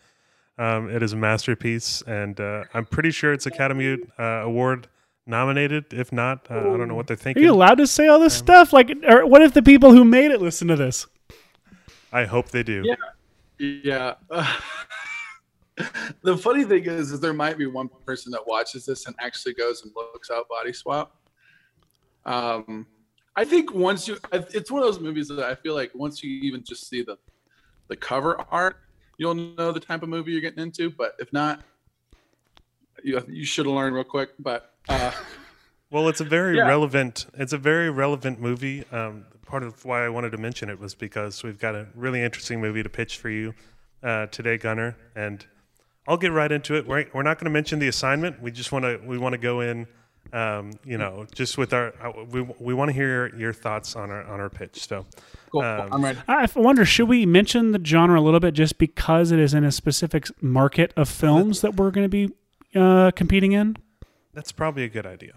Um, 0.59 0.91
it 0.91 1.01
is 1.01 1.13
a 1.13 1.17
masterpiece, 1.17 2.03
and 2.09 2.41
uh, 2.41 2.65
I'm 2.75 2.87
pretty 2.87 3.13
sure 3.13 3.33
it's 3.33 3.47
Academy 3.47 3.99
uh, 4.19 4.23
Award 4.23 4.89
nominated. 5.29 5.93
If 5.93 6.13
not, 6.13 6.47
uh, 6.51 6.59
I 6.59 6.63
don't 6.63 6.89
know 6.89 6.95
what 6.95 7.07
they're 7.07 7.17
thinking. 7.17 7.43
Are 7.43 7.47
you 7.47 7.53
allowed 7.53 7.77
to 7.77 7.87
say 7.87 8.09
all 8.09 8.19
this 8.19 8.41
Um, 8.41 8.47
stuff? 8.47 8.73
Like, 8.73 8.91
or 9.07 9.27
what 9.27 9.43
if 9.43 9.55
the 9.55 9.63
people 9.63 9.93
who 9.93 10.05
made 10.05 10.31
it 10.31 10.41
listen 10.41 10.69
to 10.69 10.77
this? 10.77 11.07
I 12.13 12.25
hope 12.25 12.49
they 12.51 12.63
do. 12.63 12.85
Yeah. 12.85 12.95
Yeah. 13.59 14.15
the 16.23 16.37
funny 16.37 16.65
thing 16.65 16.85
is, 16.85 17.13
is 17.13 17.21
there 17.21 17.33
might 17.33 17.59
be 17.59 17.67
one 17.67 17.89
person 18.07 18.33
that 18.33 18.47
watches 18.47 18.87
this 18.87 19.07
and 19.07 19.15
actually 19.21 19.55
goes 19.55 19.83
and 19.83 19.93
looks 19.95 20.31
out 20.31 20.49
Body 20.49 20.73
Swap. 20.73 21.15
Um, 22.25 22.87
I 23.37 23.45
think 23.45 23.73
once 23.73 24.09
you, 24.09 24.19
it's 24.33 24.71
one 24.71 24.83
of 24.83 24.89
those 24.89 25.01
movies 25.01 25.29
that 25.29 25.41
I 25.41 25.55
feel 25.55 25.75
like 25.75 25.93
once 25.95 26.23
you 26.23 26.31
even 26.41 26.65
just 26.65 26.89
see 26.89 27.03
the, 27.03 27.17
the 27.89 27.97
cover 27.97 28.41
art, 28.51 28.81
you'll 29.19 29.35
know 29.35 29.73
the 29.73 29.81
type 29.81 30.03
of 30.03 30.09
movie 30.09 30.33
you're 30.33 30.41
getting 30.41 30.63
into. 30.63 30.91
But 30.91 31.15
if 31.19 31.33
not, 31.33 31.63
you 33.05 33.23
you 33.29 33.45
should 33.45 33.67
have 33.67 33.75
learned 33.75 33.95
real 33.95 34.05
quick. 34.05 34.31
But 34.39 34.73
uh, 34.89 35.11
Well, 35.91 36.09
it's 36.09 36.21
a 36.21 36.25
very 36.25 36.57
Yeah. 36.57 36.69
relevant. 36.69 37.27
It's 37.35 37.53
a 37.55 37.59
very 37.59 37.89
relevant 37.91 38.41
movie. 38.41 38.85
Um, 38.93 39.25
part 39.47 39.63
of 39.63 39.85
why 39.87 40.05
I 40.05 40.11
wanted 40.11 40.33
to 40.33 40.39
mention 40.39 40.69
it 40.69 40.79
was 40.79 40.95
because 40.95 41.43
we've 41.43 41.59
got 41.59 41.75
a 41.75 41.87
really 41.95 42.23
interesting 42.23 42.61
movie 42.61 42.83
to 42.83 42.89
pitch 42.91 43.17
for 43.17 43.31
you 43.31 43.55
uh, 44.03 44.27
today, 44.27 44.59
Gunner. 44.59 44.97
And 45.17 45.47
I'll 46.07 46.19
get 46.19 46.33
right 46.33 46.53
into 46.53 46.75
it. 46.75 46.87
We're, 46.87 47.07
we're 47.15 47.23
not 47.23 47.39
going 47.39 47.47
to 47.47 47.51
mention 47.51 47.79
the 47.79 47.89
assignment. 47.89 48.43
We 48.43 48.51
just 48.51 48.71
want 48.71 48.85
to 48.85 49.01
we 49.05 49.17
want 49.19 49.33
to 49.33 49.39
go 49.39 49.61
in. 49.61 49.87
Um, 50.31 50.73
you 50.85 50.99
know, 50.99 51.27
just 51.35 51.57
with 51.57 51.73
our 51.73 51.95
uh, 52.05 52.25
we 52.31 52.43
we 52.61 52.75
want 52.75 52.91
to 52.91 52.93
hear 52.93 53.09
your, 53.31 53.41
your 53.41 53.53
thoughts 53.55 53.97
on 53.97 54.11
our 54.11 54.23
on 54.25 54.41
our 54.41 54.51
pitch. 54.51 54.87
So 54.87 55.07
cool, 55.51 55.63
Um, 55.63 55.89
I'm 55.91 56.05
ready. 56.05 56.19
I 56.29 56.47
wonder, 56.55 56.85
should 56.85 57.09
we 57.09 57.25
mention 57.25 57.73
the 57.73 57.81
genre 57.83 58.21
a 58.21 58.23
little 58.23 58.41
bit 58.41 58.53
just 58.53 58.77
because 58.77 59.33
it 59.33 59.39
is 59.39 59.55
in 59.55 59.65
a 59.65 59.73
specific 59.73 60.27
market 60.43 60.93
of 60.99 61.09
films 61.09 61.63
that 61.63 61.77
we're 61.77 61.91
going 61.91 62.05
to 62.05 62.11
be 62.11 62.31
uh, 62.79 63.11
competing 63.13 63.53
in? 63.53 63.77
that's 64.35 64.53
probably 64.53 64.85
a 64.85 64.89
good 64.89 65.05
idea. 65.05 65.33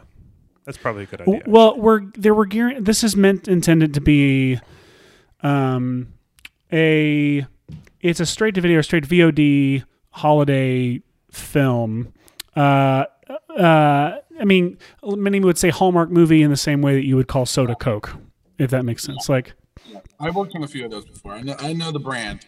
That's 0.65 0.77
probably 0.77 1.03
a 1.03 1.05
good 1.07 1.21
idea. 1.21 1.41
Well, 1.47 1.75
we're 1.75 2.01
there. 2.15 2.35
We're 2.35 2.45
gearing. 2.45 2.83
This 2.83 3.03
is 3.03 3.15
meant 3.15 3.47
intended 3.47 3.95
to 3.95 4.01
be, 4.01 4.59
um, 5.41 6.13
a. 6.71 7.45
It's 7.99 8.19
a 8.19 8.25
straight 8.25 8.53
to 8.55 8.61
video, 8.61 8.81
straight 8.81 9.05
VOD 9.07 9.83
holiday 10.11 11.01
film. 11.31 12.13
Uh, 12.55 13.05
uh, 13.57 14.17
I 14.39 14.45
mean, 14.45 14.77
many 15.03 15.39
would 15.39 15.57
say 15.57 15.69
Hallmark 15.69 16.11
movie 16.11 16.43
in 16.43 16.51
the 16.51 16.57
same 16.57 16.81
way 16.81 16.93
that 16.95 17.05
you 17.05 17.15
would 17.15 17.27
call 17.27 17.45
soda 17.45 17.75
Coke, 17.75 18.15
if 18.59 18.69
that 18.71 18.85
makes 18.85 19.03
sense. 19.03 19.29
Like, 19.29 19.53
I've 20.19 20.35
worked 20.35 20.55
on 20.55 20.63
a 20.63 20.67
few 20.67 20.85
of 20.85 20.91
those 20.91 21.05
before. 21.05 21.33
I 21.33 21.41
know 21.41 21.55
I 21.59 21.73
know 21.73 21.91
the 21.91 21.99
brand. 21.99 22.45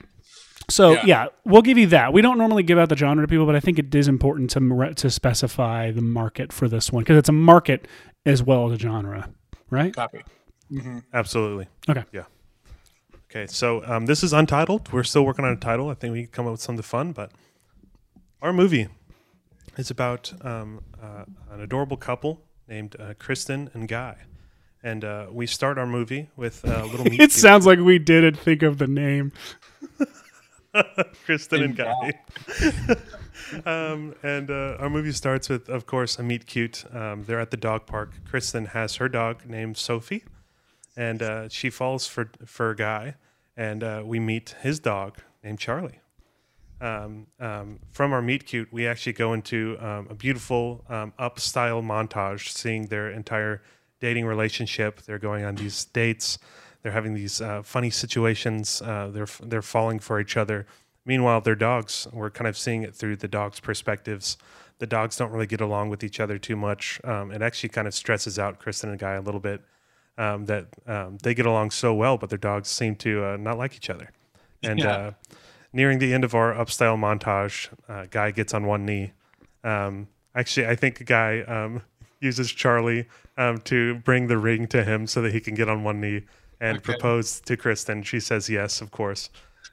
So 0.70 0.93
Yeah. 0.93 1.01
yeah. 1.05 1.28
we'll 1.45 1.61
give 1.61 1.78
you 1.78 1.88
that. 1.88 2.14
We 2.14 2.22
don't 2.22 2.38
normally 2.38 2.64
give 2.64 2.78
out 2.78 2.89
the 2.89 2.95
genre 2.97 3.24
to 3.24 3.28
people, 3.28 3.45
but 3.45 3.55
I 3.55 3.59
think 3.59 3.80
it 3.80 3.93
is 3.93 4.07
important 4.07 4.49
to 4.51 4.93
to 4.95 5.09
specify 5.09 5.91
the 5.91 6.01
market 6.01 6.51
for 6.53 6.68
this 6.68 6.91
one 6.91 7.03
because 7.03 7.18
it's 7.18 7.30
a 7.30 7.34
market 7.34 7.88
as 8.26 8.41
well 8.41 8.72
as 8.72 8.74
a 8.78 8.80
genre, 8.80 9.30
right? 9.70 9.93
Copy. 9.95 10.24
Absolutely. 11.14 11.68
Okay. 11.89 12.03
Yeah. 12.11 12.24
Okay, 13.30 13.47
so 13.47 13.84
um, 13.86 14.05
this 14.05 14.24
is 14.24 14.32
Untitled. 14.32 14.91
We're 14.93 15.03
still 15.03 15.26
working 15.26 15.43
on 15.43 15.51
a 15.51 15.55
title. 15.55 15.89
I 15.89 15.95
think 15.95 16.14
we 16.14 16.24
can 16.24 16.32
come 16.32 16.45
up 16.45 16.51
with 16.51 16.61
something 16.61 16.84
fun, 16.84 17.14
but 17.14 17.32
our 18.43 18.53
movie 18.53 18.89
is 19.76 19.89
about 19.89 20.32
um, 20.45 20.82
uh, 21.01 21.26
an 21.51 21.59
adorable 21.61 21.97
couple 21.97 22.41
named 22.68 22.95
uh, 22.99 23.14
Kristen 23.18 23.72
and 23.74 23.88
Guy. 23.88 24.18
And 24.84 25.03
uh, 25.03 25.28
we 25.32 25.47
start 25.47 25.78
our 25.80 25.88
movie 25.88 26.30
with 26.36 26.64
a 26.64 26.86
little 26.86 27.05
meet 27.09 27.20
It 27.20 27.32
sounds 27.32 27.66
like 27.66 27.80
we 27.80 27.97
didn't 27.99 28.36
think 28.38 28.61
of 28.61 28.78
the 28.78 28.88
name. 28.88 29.32
Kristen 31.26 31.63
and 31.63 31.76
Guy. 31.76 32.19
um, 33.65 34.15
and 34.24 34.49
uh, 34.49 34.78
our 34.80 34.89
movie 34.89 35.11
starts 35.11 35.49
with, 35.49 35.69
of 35.69 35.86
course, 35.86 36.17
a 36.17 36.24
meet 36.24 36.45
cute. 36.45 36.86
Um, 36.93 37.24
they're 37.24 37.39
at 37.39 37.51
the 37.51 37.57
dog 37.57 37.86
park. 37.86 38.11
Kristen 38.26 38.67
has 38.67 38.95
her 38.95 39.09
dog 39.09 39.45
named 39.45 39.78
Sophie, 39.78 40.24
and 40.95 41.21
uh, 41.21 41.49
she 41.49 41.69
falls 41.69 42.07
for 42.07 42.30
for 42.45 42.74
Guy, 42.74 43.15
and 43.55 43.84
uh, 43.84 44.03
we 44.05 44.19
meet 44.19 44.55
his 44.61 44.80
dog 44.80 45.17
named 45.43 45.59
Charlie. 45.59 45.99
Um, 46.82 47.28
um, 47.39 47.80
from 47.91 48.11
our 48.11 48.21
meet 48.21 48.45
cute, 48.45 48.67
we 48.74 48.88
actually 48.88 49.13
go 49.13 49.34
into 49.34 49.78
um, 49.80 50.07
a 50.09 50.15
beautiful 50.15 50.84
um, 50.89 51.13
up 51.17 51.39
style 51.39 51.82
montage, 51.82 52.49
seeing 52.49 52.88
their 52.88 53.09
entire 53.09 53.61
dating 54.01 54.26
relationship. 54.26 55.01
They're 55.03 55.19
going 55.19 55.45
on 55.45 55.55
these 55.55 55.86
dates. 55.86 56.39
They're 56.84 56.91
having 56.91 57.13
these 57.13 57.41
uh, 57.41 57.63
funny 57.63 57.89
situations. 57.89 58.81
Uh, 58.81 59.09
they're 59.11 59.27
they're 59.41 59.61
falling 59.61 59.99
for 59.99 60.19
each 60.19 60.38
other. 60.38 60.67
Meanwhile, 61.05 61.41
their 61.41 61.55
dogs. 61.55 62.07
We're 62.13 62.29
kind 62.29 62.47
of 62.47 62.57
seeing 62.57 62.84
it 62.84 62.93
through 62.93 63.15
the 63.17 63.27
dogs' 63.27 63.59
perspectives. 63.59 64.38
The 64.79 64.88
dogs 64.88 65.17
don't 65.17 65.31
really 65.31 65.47
get 65.47 65.61
along 65.61 65.89
with 65.89 66.03
each 66.03 66.19
other 66.19 66.38
too 66.38 66.55
much. 66.57 66.99
Um, 67.05 67.31
it 67.31 67.41
actually 67.41 67.69
kind 67.69 67.88
of 67.88 67.93
stresses 67.93 68.38
out 68.38 68.59
Kristen 68.59 68.89
and 68.89 68.99
Guy 68.99 69.13
a 69.13 69.21
little 69.21 69.39
bit. 69.39 69.61
Um, 70.17 70.45
that 70.45 70.67
um, 70.86 71.17
they 71.23 71.34
get 71.34 71.45
along 71.47 71.71
so 71.71 71.93
well, 71.93 72.17
but 72.19 72.29
their 72.29 72.38
dogs 72.38 72.69
seem 72.69 72.95
to 72.97 73.25
uh, 73.25 73.38
not 73.38 73.57
like 73.57 73.75
each 73.75 73.89
other. 73.89 74.11
And 74.61 74.79
Yeah. 74.79 74.91
uh, 74.91 75.11
nearing 75.71 75.97
the 75.97 76.13
end 76.13 76.23
of 76.23 76.36
our 76.36 76.53
upstyle 76.53 76.97
montage, 76.97 77.69
uh, 77.89 78.05
Guy 78.11 78.29
gets 78.29 78.53
on 78.53 78.65
one 78.67 78.86
knee. 78.86 79.13
Um, 79.63 80.07
actually, 80.36 80.67
I 80.67 80.75
think 80.75 81.03
Guy 81.07 81.41
um, 81.41 81.81
uses 82.19 82.51
Charlie 82.51 83.07
um, 83.38 83.57
to 83.61 83.95
bring 83.95 84.27
the 84.27 84.38
ring 84.38 84.67
to 84.67 84.84
him 84.84 85.07
so 85.07 85.21
that 85.23 85.34
he 85.34 85.39
can 85.39 85.55
get 85.55 85.67
on 85.67 85.84
one 85.84 85.99
knee 85.99 86.21
and 86.64 86.78
Okay. 86.78 86.84
propose 86.93 87.41
to 87.41 87.55
Kristen. 87.57 88.03
She 88.03 88.20
says 88.20 88.49
yes, 88.49 88.82
of 88.82 88.89
course. 88.91 89.30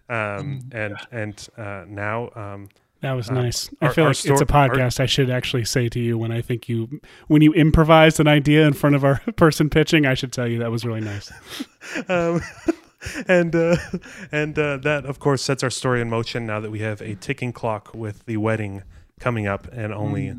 Um, 0.09 0.61
and 0.73 0.95
and 1.13 1.49
uh, 1.57 1.85
now 1.89 2.31
um, 2.35 2.69
That 3.03 3.13
was 3.13 3.31
Uh, 3.31 3.35
nice. 3.35 3.71
I 3.81 3.89
feel 3.95 4.05
our 4.05 4.11
like 4.11 4.17
stor- 4.17 4.33
it's 4.35 4.43
a 4.43 4.53
our- 4.55 4.69
podcast. 4.69 5.01
I 5.01 5.07
should 5.07 5.31
actually 5.31 5.65
say 5.65 5.89
to 5.89 5.99
you 6.01 6.19
when 6.19 6.33
I 6.33 6.43
think 6.43 6.69
you 6.69 7.01
when 7.29 7.43
you 7.43 7.53
improvised 7.55 8.19
an 8.21 8.29
idea 8.29 8.67
in 8.67 8.75
front 8.75 8.97
of 8.97 9.05
our 9.05 9.21
person 9.37 9.71
pitching. 9.71 10.05
I 10.05 10.15
should 10.15 10.33
tell 10.33 10.47
you 10.49 10.59
that 10.59 10.71
was 10.71 10.85
really 10.85 11.01
nice. 11.01 11.33
um, 12.09 12.41
and 13.29 13.55
uh, 13.55 13.77
and 14.33 14.59
uh, 14.59 14.77
that 14.79 15.05
of 15.07 15.19
course 15.19 15.43
sets 15.43 15.63
our 15.63 15.71
story 15.71 16.01
in 16.01 16.11
motion 16.11 16.45
now 16.47 16.61
that 16.61 16.71
we 16.71 16.81
have 16.81 17.01
a 17.01 17.15
ticking 17.15 17.53
clock 17.53 17.95
with 17.95 18.27
the 18.27 18.37
wedding 18.37 18.83
coming 19.21 19.47
up 19.47 19.69
in 19.73 19.93
only 19.93 20.35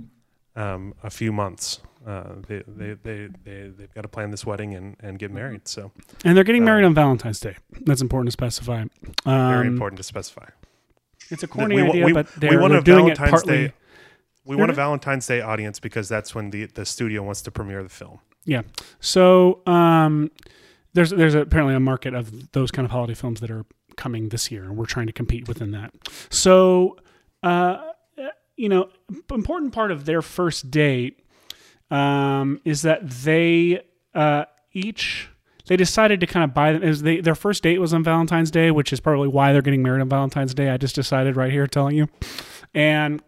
um, 0.55 0.93
a 1.03 1.09
few 1.09 1.31
months. 1.31 1.79
Uh, 2.05 2.33
they, 2.47 2.63
they, 2.67 2.93
they, 2.93 3.29
they, 3.43 3.67
they've 3.77 3.93
got 3.93 4.01
to 4.01 4.07
plan 4.07 4.31
this 4.31 4.43
wedding 4.45 4.73
and, 4.73 4.95
and 5.01 5.19
get 5.19 5.31
married. 5.31 5.67
So 5.67 5.91
And 6.25 6.35
they're 6.35 6.43
getting 6.43 6.65
married 6.65 6.83
Uh, 6.83 6.87
on 6.87 6.93
Valentine's 6.95 7.39
Day. 7.39 7.57
That's 7.81 8.01
important 8.01 8.27
to 8.27 8.31
specify. 8.31 8.85
very 9.23 9.67
Um, 9.67 9.67
important 9.67 9.97
to 9.97 10.03
specify. 10.03 10.47
It's 11.29 11.43
a 11.43 11.47
corny 11.47 11.75
we, 11.75 11.81
idea, 11.83 12.05
we, 12.05 12.13
but 12.13 12.27
we 12.35 12.39
they're, 12.39 12.59
want 12.59 12.71
they're 12.71 12.81
a 12.81 12.83
doing 12.83 13.07
it 13.07 13.17
Valentine's 13.17 13.29
partly. 13.29 13.67
Day. 13.67 13.73
We 14.45 14.55
want 14.55 14.71
a 14.71 14.73
Valentine's 14.73 15.27
Day 15.27 15.41
audience 15.41 15.79
because 15.79 16.09
that's 16.09 16.33
when 16.33 16.49
the, 16.49 16.65
the 16.65 16.85
studio 16.85 17.21
wants 17.21 17.43
to 17.43 17.51
premiere 17.51 17.83
the 17.83 17.89
film. 17.89 18.19
Yeah. 18.45 18.63
So 18.99 19.61
um, 19.67 20.31
there's 20.93 21.11
there's 21.11 21.35
apparently 21.35 21.75
a 21.75 21.79
market 21.79 22.15
of 22.15 22.51
those 22.53 22.71
kind 22.71 22.85
of 22.85 22.91
holiday 22.91 23.13
films 23.13 23.39
that 23.41 23.51
are 23.51 23.65
coming 23.95 24.29
this 24.29 24.49
year, 24.49 24.63
and 24.63 24.75
we're 24.75 24.87
trying 24.87 25.05
to 25.05 25.13
compete 25.13 25.47
within 25.47 25.69
that. 25.71 25.93
So, 26.31 26.97
uh, 27.43 27.91
you 28.57 28.67
know, 28.67 28.89
important 29.31 29.73
part 29.73 29.91
of 29.91 30.05
their 30.05 30.23
first 30.23 30.71
date 30.71 31.20
um, 31.91 32.59
is 32.65 32.81
that 32.81 33.07
they 33.07 33.81
uh, 34.15 34.45
each 34.73 35.27
they 35.67 35.75
decided 35.77 36.19
to 36.21 36.25
kind 36.25 36.43
of 36.43 36.53
buy 36.53 36.73
them. 36.73 36.81
Is 36.83 37.03
they 37.03 37.21
their 37.21 37.35
first 37.35 37.61
date 37.63 37.77
was 37.79 37.93
on 37.93 38.03
Valentine's 38.03 38.49
Day, 38.49 38.71
which 38.71 38.91
is 38.91 38.99
probably 38.99 39.27
why 39.27 39.53
they're 39.53 39.61
getting 39.61 39.83
married 39.83 40.01
on 40.01 40.09
Valentine's 40.09 40.53
Day. 40.53 40.69
I 40.69 40.77
just 40.77 40.95
decided 40.95 41.35
right 41.35 41.51
here, 41.51 41.67
telling 41.67 41.95
you, 41.95 42.07
and 42.73 43.21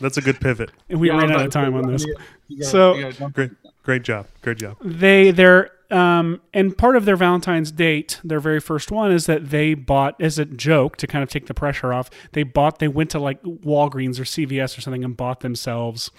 That's 0.00 0.16
a 0.16 0.22
good 0.22 0.40
pivot. 0.40 0.70
And 0.90 1.00
we 1.00 1.08
Yeah, 1.08 1.18
ran 1.18 1.30
out 1.30 1.44
of 1.46 1.52
time 1.52 1.74
on 1.74 1.90
this. 1.92 2.04
You 2.48 2.58
gotta- 2.58 2.70
So- 2.70 2.94
you 2.94 3.12
Great, 3.30 3.50
great 3.82 4.02
job. 4.02 4.26
Great 4.42 4.58
job. 4.58 4.76
they 4.82 5.30
they're 5.30 5.70
um 5.90 6.40
and 6.52 6.76
part 6.76 6.96
of 6.96 7.04
their 7.04 7.14
valentine's 7.14 7.70
date 7.70 8.20
their 8.24 8.40
very 8.40 8.58
first 8.58 8.90
one 8.90 9.12
is 9.12 9.26
that 9.26 9.50
they 9.50 9.72
bought 9.72 10.20
as 10.20 10.36
a 10.36 10.44
joke 10.44 10.96
to 10.96 11.06
kind 11.06 11.22
of 11.22 11.28
take 11.28 11.46
the 11.46 11.54
pressure 11.54 11.92
off 11.92 12.10
they 12.32 12.42
bought 12.42 12.80
they 12.80 12.88
went 12.88 13.08
to 13.08 13.20
like 13.20 13.40
walgreens 13.44 14.18
or 14.18 14.24
cvs 14.24 14.76
or 14.76 14.80
something 14.80 15.04
and 15.04 15.16
bought 15.16 15.40
themselves 15.40 16.10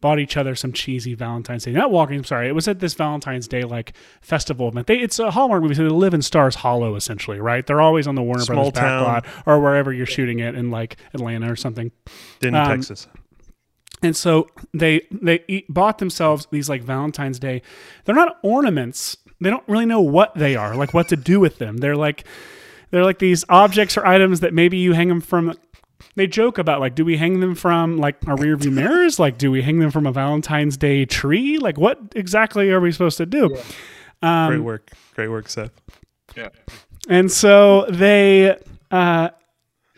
bought 0.00 0.18
each 0.18 0.36
other 0.36 0.54
some 0.54 0.72
cheesy 0.72 1.14
valentine's 1.14 1.64
day 1.64 1.72
not 1.72 1.90
walgreens 1.90 2.26
sorry 2.26 2.48
it 2.48 2.54
was 2.54 2.68
at 2.68 2.78
this 2.80 2.94
valentine's 2.94 3.48
day 3.48 3.62
like 3.64 3.92
festival 4.20 4.68
event 4.68 4.86
they 4.86 4.98
it's 4.98 5.18
a 5.18 5.30
hallmark 5.30 5.62
movie 5.62 5.74
so 5.74 5.82
they 5.82 5.88
live 5.88 6.14
in 6.14 6.22
stars 6.22 6.54
hollow 6.56 6.94
essentially 6.94 7.40
right 7.40 7.66
they're 7.66 7.80
always 7.80 8.06
on 8.06 8.14
the 8.14 8.22
warner 8.22 8.42
Small 8.42 8.70
brothers 8.70 9.22
town. 9.22 9.22
or 9.46 9.60
wherever 9.60 9.92
you're 9.92 10.06
shooting 10.06 10.38
it 10.38 10.54
in 10.54 10.70
like 10.70 10.96
atlanta 11.14 11.50
or 11.50 11.56
something 11.56 11.90
Denton, 12.40 12.60
Um, 12.60 12.68
Texas. 12.68 13.08
and 14.02 14.16
so 14.16 14.48
they 14.72 15.02
they 15.10 15.42
eat, 15.48 15.66
bought 15.68 15.98
themselves 15.98 16.46
these 16.52 16.68
like 16.68 16.82
Valentine's 16.82 17.38
Day. 17.38 17.62
They're 18.04 18.14
not 18.14 18.38
ornaments 18.42 19.16
they 19.40 19.50
don't 19.50 19.62
really 19.68 19.86
know 19.86 20.00
what 20.00 20.34
they 20.34 20.56
are, 20.56 20.74
like 20.74 20.92
what 20.94 21.08
to 21.08 21.16
do 21.16 21.38
with 21.38 21.58
them. 21.58 21.76
They're 21.76 21.96
like 21.96 22.24
they're 22.90 23.04
like 23.04 23.18
these 23.20 23.44
objects 23.48 23.96
or 23.96 24.04
items 24.06 24.40
that 24.40 24.52
maybe 24.54 24.76
you 24.78 24.92
hang 24.94 25.08
them 25.08 25.20
from. 25.20 25.54
They 26.14 26.26
joke 26.26 26.58
about 26.58 26.80
like, 26.80 26.94
do 26.94 27.04
we 27.04 27.16
hang 27.16 27.40
them 27.40 27.54
from 27.54 27.96
like 27.96 28.16
our 28.26 28.36
rear 28.36 28.56
view 28.56 28.70
mirrors? 28.70 29.18
Like, 29.18 29.38
do 29.38 29.50
we 29.50 29.62
hang 29.62 29.78
them 29.78 29.90
from 29.90 30.06
a 30.06 30.12
Valentine's 30.12 30.76
Day 30.76 31.04
tree? 31.04 31.58
Like, 31.58 31.78
what 31.78 31.98
exactly 32.14 32.70
are 32.70 32.80
we 32.80 32.92
supposed 32.92 33.18
to 33.18 33.26
do? 33.26 33.56
Um, 34.22 34.48
Great 34.50 34.60
work. 34.62 34.90
Great 35.14 35.28
work, 35.28 35.48
Seth. 35.48 35.70
Yeah. 36.36 36.48
And 37.08 37.30
so 37.30 37.86
they, 37.88 38.56
uh, 38.90 39.30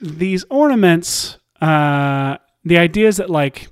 these 0.00 0.44
ornaments, 0.50 1.38
uh, 1.60 2.36
the 2.64 2.78
idea 2.78 3.08
is 3.08 3.16
that 3.18 3.30
like 3.30 3.68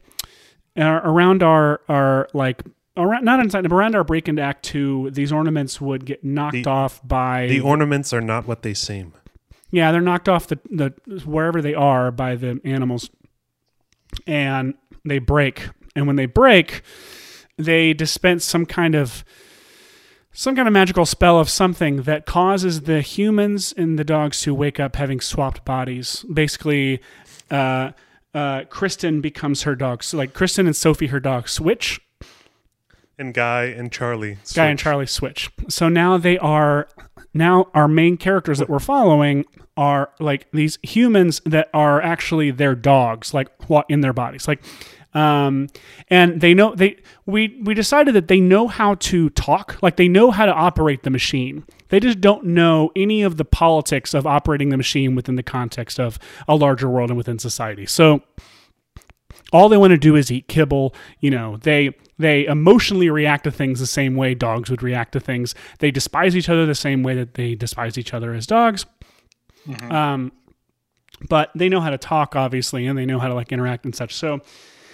are 0.76 1.06
around 1.06 1.42
our, 1.42 1.80
our 1.88 2.28
like, 2.34 2.62
around, 2.96 3.24
not 3.24 3.40
inside, 3.40 3.62
but 3.62 3.72
around 3.72 3.94
our 3.94 4.04
break 4.04 4.28
into 4.28 4.42
Act 4.42 4.64
Two, 4.64 5.10
these 5.10 5.32
ornaments 5.32 5.80
would 5.80 6.04
get 6.04 6.24
knocked 6.24 6.64
The- 6.64 6.68
off 6.68 7.06
by 7.06 7.46
The 7.46 7.60
ornaments 7.60 8.12
are 8.12 8.20
not 8.20 8.46
what 8.46 8.62
they 8.62 8.74
seem. 8.74 9.12
Yeah, 9.70 9.92
they're 9.92 10.00
knocked 10.00 10.28
off 10.28 10.46
the, 10.46 10.58
the 10.70 10.92
wherever 11.24 11.60
they 11.60 11.74
are 11.74 12.10
by 12.10 12.36
the 12.36 12.60
animals, 12.64 13.10
and 14.26 14.74
they 15.04 15.18
break. 15.18 15.68
And 15.94 16.06
when 16.06 16.16
they 16.16 16.26
break, 16.26 16.82
they 17.56 17.92
dispense 17.92 18.44
some 18.44 18.66
kind 18.66 18.94
of 18.94 19.24
some 20.32 20.54
kind 20.54 20.68
of 20.68 20.72
magical 20.72 21.04
spell 21.04 21.40
of 21.40 21.48
something 21.48 22.02
that 22.02 22.24
causes 22.24 22.82
the 22.82 23.00
humans 23.00 23.74
and 23.76 23.98
the 23.98 24.04
dogs 24.04 24.40
to 24.42 24.54
wake 24.54 24.78
up 24.78 24.94
having 24.94 25.20
swapped 25.20 25.64
bodies. 25.64 26.24
Basically, 26.32 27.00
uh, 27.50 27.90
uh, 28.34 28.62
Kristen 28.64 29.20
becomes 29.20 29.62
her 29.62 29.74
dog. 29.74 30.04
So 30.04 30.16
like 30.16 30.34
Kristen 30.34 30.66
and 30.66 30.76
Sophie, 30.76 31.08
her 31.08 31.18
dog, 31.18 31.48
switch. 31.48 32.00
And 33.18 33.34
Guy 33.34 33.64
and 33.64 33.90
Charlie. 33.90 34.38
Guy 34.54 34.66
and. 34.66 34.78
Charlie 34.78 35.06
switch. 35.06 35.50
So 35.68 35.88
now 35.88 36.18
they 36.18 36.38
are 36.38 36.88
now 37.34 37.68
our 37.74 37.88
main 37.88 38.16
characters 38.16 38.58
that 38.58 38.68
we're 38.68 38.78
following 38.78 39.44
are 39.76 40.10
like 40.18 40.50
these 40.52 40.78
humans 40.82 41.40
that 41.46 41.68
are 41.72 42.02
actually 42.02 42.50
their 42.50 42.74
dogs, 42.74 43.32
like 43.32 43.48
what 43.68 43.86
in 43.88 44.00
their 44.00 44.12
bodies, 44.12 44.48
like. 44.48 44.62
Um, 45.14 45.68
and 46.08 46.42
they 46.42 46.52
know 46.52 46.74
they 46.74 46.96
we 47.24 47.58
we 47.64 47.72
decided 47.72 48.14
that 48.14 48.28
they 48.28 48.40
know 48.40 48.68
how 48.68 48.94
to 48.96 49.30
talk, 49.30 49.78
like 49.82 49.96
they 49.96 50.06
know 50.06 50.30
how 50.30 50.44
to 50.44 50.52
operate 50.52 51.02
the 51.02 51.10
machine. 51.10 51.64
They 51.88 51.98
just 51.98 52.20
don't 52.20 52.44
know 52.44 52.92
any 52.94 53.22
of 53.22 53.38
the 53.38 53.44
politics 53.44 54.12
of 54.12 54.26
operating 54.26 54.68
the 54.68 54.76
machine 54.76 55.14
within 55.14 55.36
the 55.36 55.42
context 55.42 55.98
of 55.98 56.18
a 56.46 56.54
larger 56.54 56.90
world 56.90 57.08
and 57.08 57.16
within 57.16 57.38
society. 57.38 57.86
So 57.86 58.22
all 59.52 59.68
they 59.70 59.78
want 59.78 59.92
to 59.92 59.98
do 59.98 60.14
is 60.14 60.30
eat 60.30 60.48
kibble 60.48 60.94
you 61.20 61.30
know 61.30 61.56
they 61.58 61.94
they 62.18 62.46
emotionally 62.46 63.10
react 63.10 63.44
to 63.44 63.50
things 63.50 63.80
the 63.80 63.86
same 63.86 64.16
way 64.16 64.34
dogs 64.34 64.70
would 64.70 64.82
react 64.82 65.12
to 65.12 65.20
things. 65.20 65.54
They 65.78 65.90
despise 65.90 66.36
each 66.36 66.48
other 66.48 66.66
the 66.66 66.74
same 66.74 67.02
way 67.02 67.14
that 67.14 67.34
they 67.34 67.54
despise 67.54 67.96
each 67.96 68.12
other 68.12 68.34
as 68.34 68.46
dogs. 68.46 68.86
Um 69.90 70.32
but 71.28 71.50
they 71.54 71.68
know 71.68 71.80
how 71.80 71.90
to 71.90 71.98
talk 71.98 72.36
obviously 72.36 72.86
and 72.86 72.96
they 72.96 73.04
know 73.06 73.18
how 73.18 73.28
to 73.28 73.34
like 73.34 73.52
interact 73.52 73.84
and 73.84 73.94
such. 73.94 74.14
So 74.14 74.40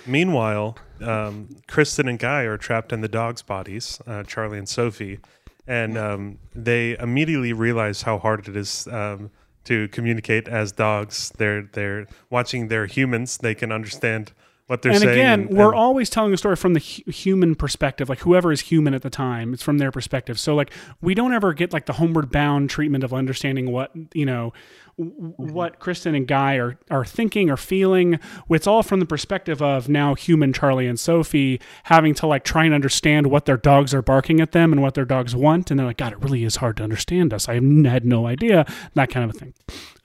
Meanwhile, 0.07 0.77
um, 1.01 1.57
Kristen 1.67 2.09
and 2.09 2.19
Guy 2.19 2.43
are 2.43 2.59
trapped 2.59 2.93
in 2.93 3.01
the 3.01 3.09
dogs' 3.09 3.43
bodies, 3.43 4.01
uh, 4.07 4.23
Charlie 4.25 4.59
and 4.59 4.69
Sophie, 4.69 5.19
and 5.67 5.97
um, 5.97 6.39
they 6.55 6.97
immediately 6.99 7.53
realize 7.53 8.03
how 8.03 8.19
hard 8.19 8.47
it 8.47 8.57
is 8.57 8.87
um, 8.89 9.31
to 9.65 9.89
communicate 9.89 10.47
as 10.47 10.73
dogs. 10.73 11.33
They're 11.39 11.63
they're 11.73 12.07
watching 12.29 12.69
their 12.69 12.87
humans; 12.87 13.39
they 13.39 13.55
can 13.55 13.73
understand 13.73 14.33
what 14.67 14.81
they're 14.81 14.93
and 14.93 15.01
saying. 15.03 15.13
again 15.19 15.41
and- 15.49 15.57
we're 15.59 15.67
and- 15.67 15.75
always 15.75 16.09
telling 16.09 16.33
a 16.33 16.37
story 16.39 16.57
from 16.57 16.73
the 16.75 16.81
hu- 16.81 17.11
human 17.11 17.55
perspective 17.55 18.09
like 18.09 18.21
whoever 18.21 18.51
is 18.51 18.63
human 18.63 18.95
at 18.95 19.03
the 19.03 19.11
time 19.11 19.53
it's 19.53 19.63
from 19.63 19.77
their 19.79 19.91
perspective. 19.91 20.39
So 20.41 20.55
like 20.55 20.73
we 21.03 21.15
don't 21.15 21.35
ever 21.35 21.53
get 21.53 21.73
like 21.73 21.85
the 21.87 21.93
homeward 21.95 22.31
bound 22.31 22.71
treatment 22.71 23.05
of 23.05 23.13
understanding 23.13 23.71
what 23.71 23.91
you 24.15 24.25
know 24.25 24.55
w- 24.97 25.35
what 25.37 25.81
kristen 25.81 26.15
and 26.15 26.27
guy 26.27 26.55
are 26.55 26.79
are 26.91 27.05
thinking 27.05 27.51
or 27.51 27.59
feeling. 27.59 28.19
It's 28.49 28.67
all 28.67 28.83
from 28.83 29.01
the 29.01 29.07
perspective 29.07 29.61
of 29.61 29.89
now 29.91 30.15
human 30.15 30.53
charlie 30.55 30.87
and 30.87 30.99
sophie 30.99 31.61
having 31.85 32.15
to 32.15 32.27
like 32.27 32.43
try 32.45 32.65
and 32.65 32.73
understand 32.73 33.27
what 33.27 33.45
their 33.45 33.59
dogs 33.59 33.93
are 33.93 34.01
barking 34.03 34.41
at 34.41 34.53
them 34.53 34.73
and 34.73 34.81
what 34.81 34.95
their 34.95 35.05
dogs 35.05 35.37
want. 35.37 35.71
And 35.71 35.79
they're 35.79 35.87
like 35.87 35.99
god 35.99 36.13
it 36.15 36.21
really 36.23 36.43
is 36.43 36.57
hard 36.57 36.79
to 36.79 36.83
understand 36.85 37.35
us. 37.35 37.51
I 37.51 37.55
had 37.55 38.07
no 38.07 38.27
idea 38.27 38.65
that 38.95 39.11
kind 39.11 39.29
of 39.29 39.37
a 39.37 39.39
thing. 39.39 39.53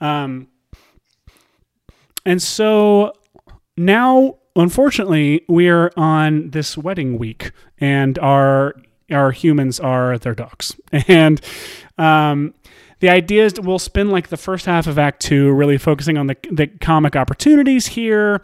Um 0.02 0.48
and 2.26 2.42
so 2.42 3.14
now 3.78 4.36
unfortunately 4.56 5.44
we're 5.48 5.90
on 5.96 6.50
this 6.50 6.76
wedding 6.76 7.18
week 7.18 7.52
and 7.78 8.18
our 8.18 8.74
our 9.10 9.30
humans 9.32 9.80
are 9.80 10.18
their 10.18 10.34
dogs 10.34 10.76
and 11.08 11.40
um 11.98 12.54
the 13.00 13.08
idea 13.08 13.46
is 13.46 13.54
that 13.54 13.62
we'll 13.62 13.78
spend 13.78 14.10
like 14.12 14.28
the 14.28 14.36
first 14.36 14.66
half 14.66 14.86
of 14.86 14.98
act 14.98 15.22
two 15.22 15.50
really 15.52 15.78
focusing 15.78 16.18
on 16.18 16.26
the, 16.26 16.36
the 16.50 16.66
comic 16.66 17.16
opportunities 17.16 17.86
here 17.86 18.42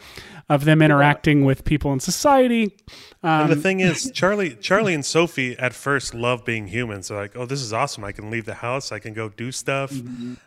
of 0.49 0.65
them 0.65 0.81
interacting 0.81 1.45
with 1.45 1.65
people 1.65 1.93
in 1.93 2.01
society 2.01 2.75
And 3.23 3.51
um, 3.51 3.51
the 3.51 3.57
thing 3.57 3.81
is, 3.81 4.11
Charlie, 4.15 4.55
Charlie 4.55 4.95
and 4.95 5.05
Sophie 5.05 5.59
at 5.59 5.73
first 5.73 6.15
love 6.15 6.45
being 6.45 6.69
humans. 6.69 7.09
They're 7.09 7.19
like, 7.19 7.35
"Oh, 7.35 7.45
this 7.45 7.61
is 7.61 7.73
awesome! 7.73 8.05
I 8.05 8.13
can 8.13 8.31
leave 8.31 8.45
the 8.45 8.55
house. 8.55 8.93
I 8.93 9.01
can 9.01 9.15
go 9.15 9.29
do 9.29 9.51
stuff." 9.51 9.91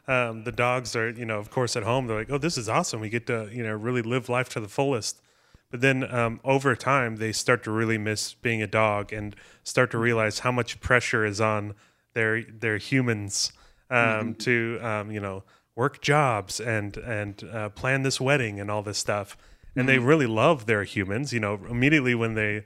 Um, 0.08 0.44
the 0.46 0.54
dogs 0.54 0.96
are, 0.96 1.10
you 1.10 1.26
know, 1.26 1.40
of 1.40 1.50
course, 1.52 1.76
at 1.76 1.84
home. 1.84 2.08
They're 2.08 2.18
like, 2.18 2.32
"Oh, 2.32 2.38
this 2.38 2.58
is 2.58 2.70
awesome! 2.70 3.02
We 3.02 3.10
get 3.10 3.28
to, 3.28 3.50
you 3.52 3.64
know, 3.64 3.74
really 3.74 4.02
live 4.02 4.30
life 4.30 4.48
to 4.50 4.62
the 4.62 4.70
fullest." 4.70 5.20
But 5.72 5.82
then 5.82 6.12
um, 6.14 6.40
over 6.44 6.76
time, 6.76 7.18
they 7.18 7.32
start 7.32 7.64
to 7.64 7.72
really 7.72 7.98
miss 7.98 8.34
being 8.34 8.62
a 8.62 8.68
dog 8.68 9.14
and 9.14 9.36
start 9.64 9.92
to 9.92 9.98
realize 9.98 10.40
how 10.40 10.52
much 10.52 10.80
pressure 10.82 11.26
is 11.26 11.40
on 11.40 11.76
their 12.14 12.44
their 12.44 12.78
humans 12.78 13.52
um, 13.92 14.34
to, 14.36 14.80
um, 14.82 15.12
you 15.12 15.20
know, 15.20 15.44
work 15.76 16.02
jobs 16.02 16.60
and 16.60 16.98
and 16.98 17.44
uh, 17.44 17.70
plan 17.70 18.02
this 18.04 18.20
wedding 18.20 18.60
and 18.60 18.72
all 18.72 18.82
this 18.82 18.98
stuff. 18.98 19.38
And 19.76 19.88
they 19.88 20.00
really 20.00 20.26
love 20.26 20.66
their 20.66 20.84
humans. 20.84 21.32
You 21.32 21.40
know, 21.40 21.60
immediately 21.70 22.14
when 22.14 22.34
they 22.34 22.66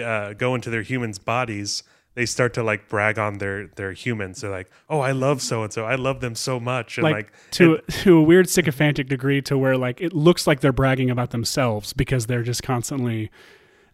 uh, 0.00 0.32
go 0.32 0.54
into 0.54 0.70
their 0.70 0.82
humans' 0.82 1.18
bodies, 1.18 1.82
they 2.14 2.26
start 2.26 2.54
to 2.54 2.62
like 2.62 2.88
brag 2.88 3.18
on 3.18 3.38
their 3.38 3.66
their 3.66 3.92
humans. 3.92 4.40
They're 4.40 4.50
like, 4.50 4.70
"Oh, 4.88 5.00
I 5.00 5.12
love 5.12 5.42
so 5.42 5.62
and 5.62 5.72
so. 5.72 5.84
I 5.84 5.96
love 5.96 6.20
them 6.20 6.34
so 6.34 6.60
much." 6.60 6.98
And 6.98 7.04
like, 7.04 7.14
like, 7.14 7.32
to 7.52 7.78
to 8.02 8.16
a 8.18 8.22
weird 8.22 8.48
sycophantic 8.48 9.08
degree 9.08 9.42
to 9.42 9.58
where 9.58 9.76
like 9.76 10.00
it 10.00 10.12
looks 10.12 10.46
like 10.46 10.60
they're 10.60 10.72
bragging 10.72 11.10
about 11.10 11.30
themselves 11.30 11.92
because 11.92 12.26
they're 12.26 12.42
just 12.42 12.62
constantly 12.62 13.30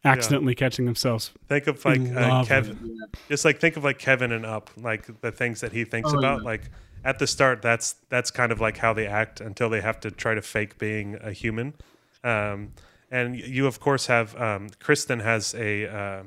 accidentally 0.03 0.55
catching 0.55 0.87
themselves 0.87 1.31
think 1.47 1.67
of 1.67 1.85
like 1.85 2.01
uh, 2.17 2.43
Kevin, 2.45 2.99
just 3.29 3.45
like 3.45 3.61
think 3.61 3.77
of 3.77 3.85
like 3.85 3.99
Kevin 3.99 4.33
and 4.33 4.47
Up, 4.47 4.71
like 4.79 5.21
the 5.21 5.31
things 5.31 5.61
that 5.61 5.73
he 5.73 5.85
thinks 5.85 6.11
Oh, 6.15 6.19
about. 6.19 6.39
yeah. 6.41 6.45
Like 6.47 6.71
at 7.05 7.19
the 7.19 7.27
start, 7.27 7.61
that's 7.61 7.97
that's 8.09 8.31
kind 8.31 8.51
of 8.53 8.61
like 8.61 8.79
how 8.79 8.93
they 8.95 9.07
act 9.07 9.41
until 9.43 9.69
they 9.69 9.81
have 9.83 10.01
to 10.01 10.11
try 10.11 10.35
to 10.35 10.43
fake 10.43 10.79
being 10.79 11.19
a 11.23 11.33
human. 11.33 11.75
Um, 12.25 12.73
and 13.11 13.37
you 13.37 13.67
of 13.67 13.81
course 13.81 14.07
have 14.07 14.35
um, 14.41 14.69
Kristen 14.79 15.21
has 15.21 15.55
a 15.55 15.87
uh, 15.95 16.23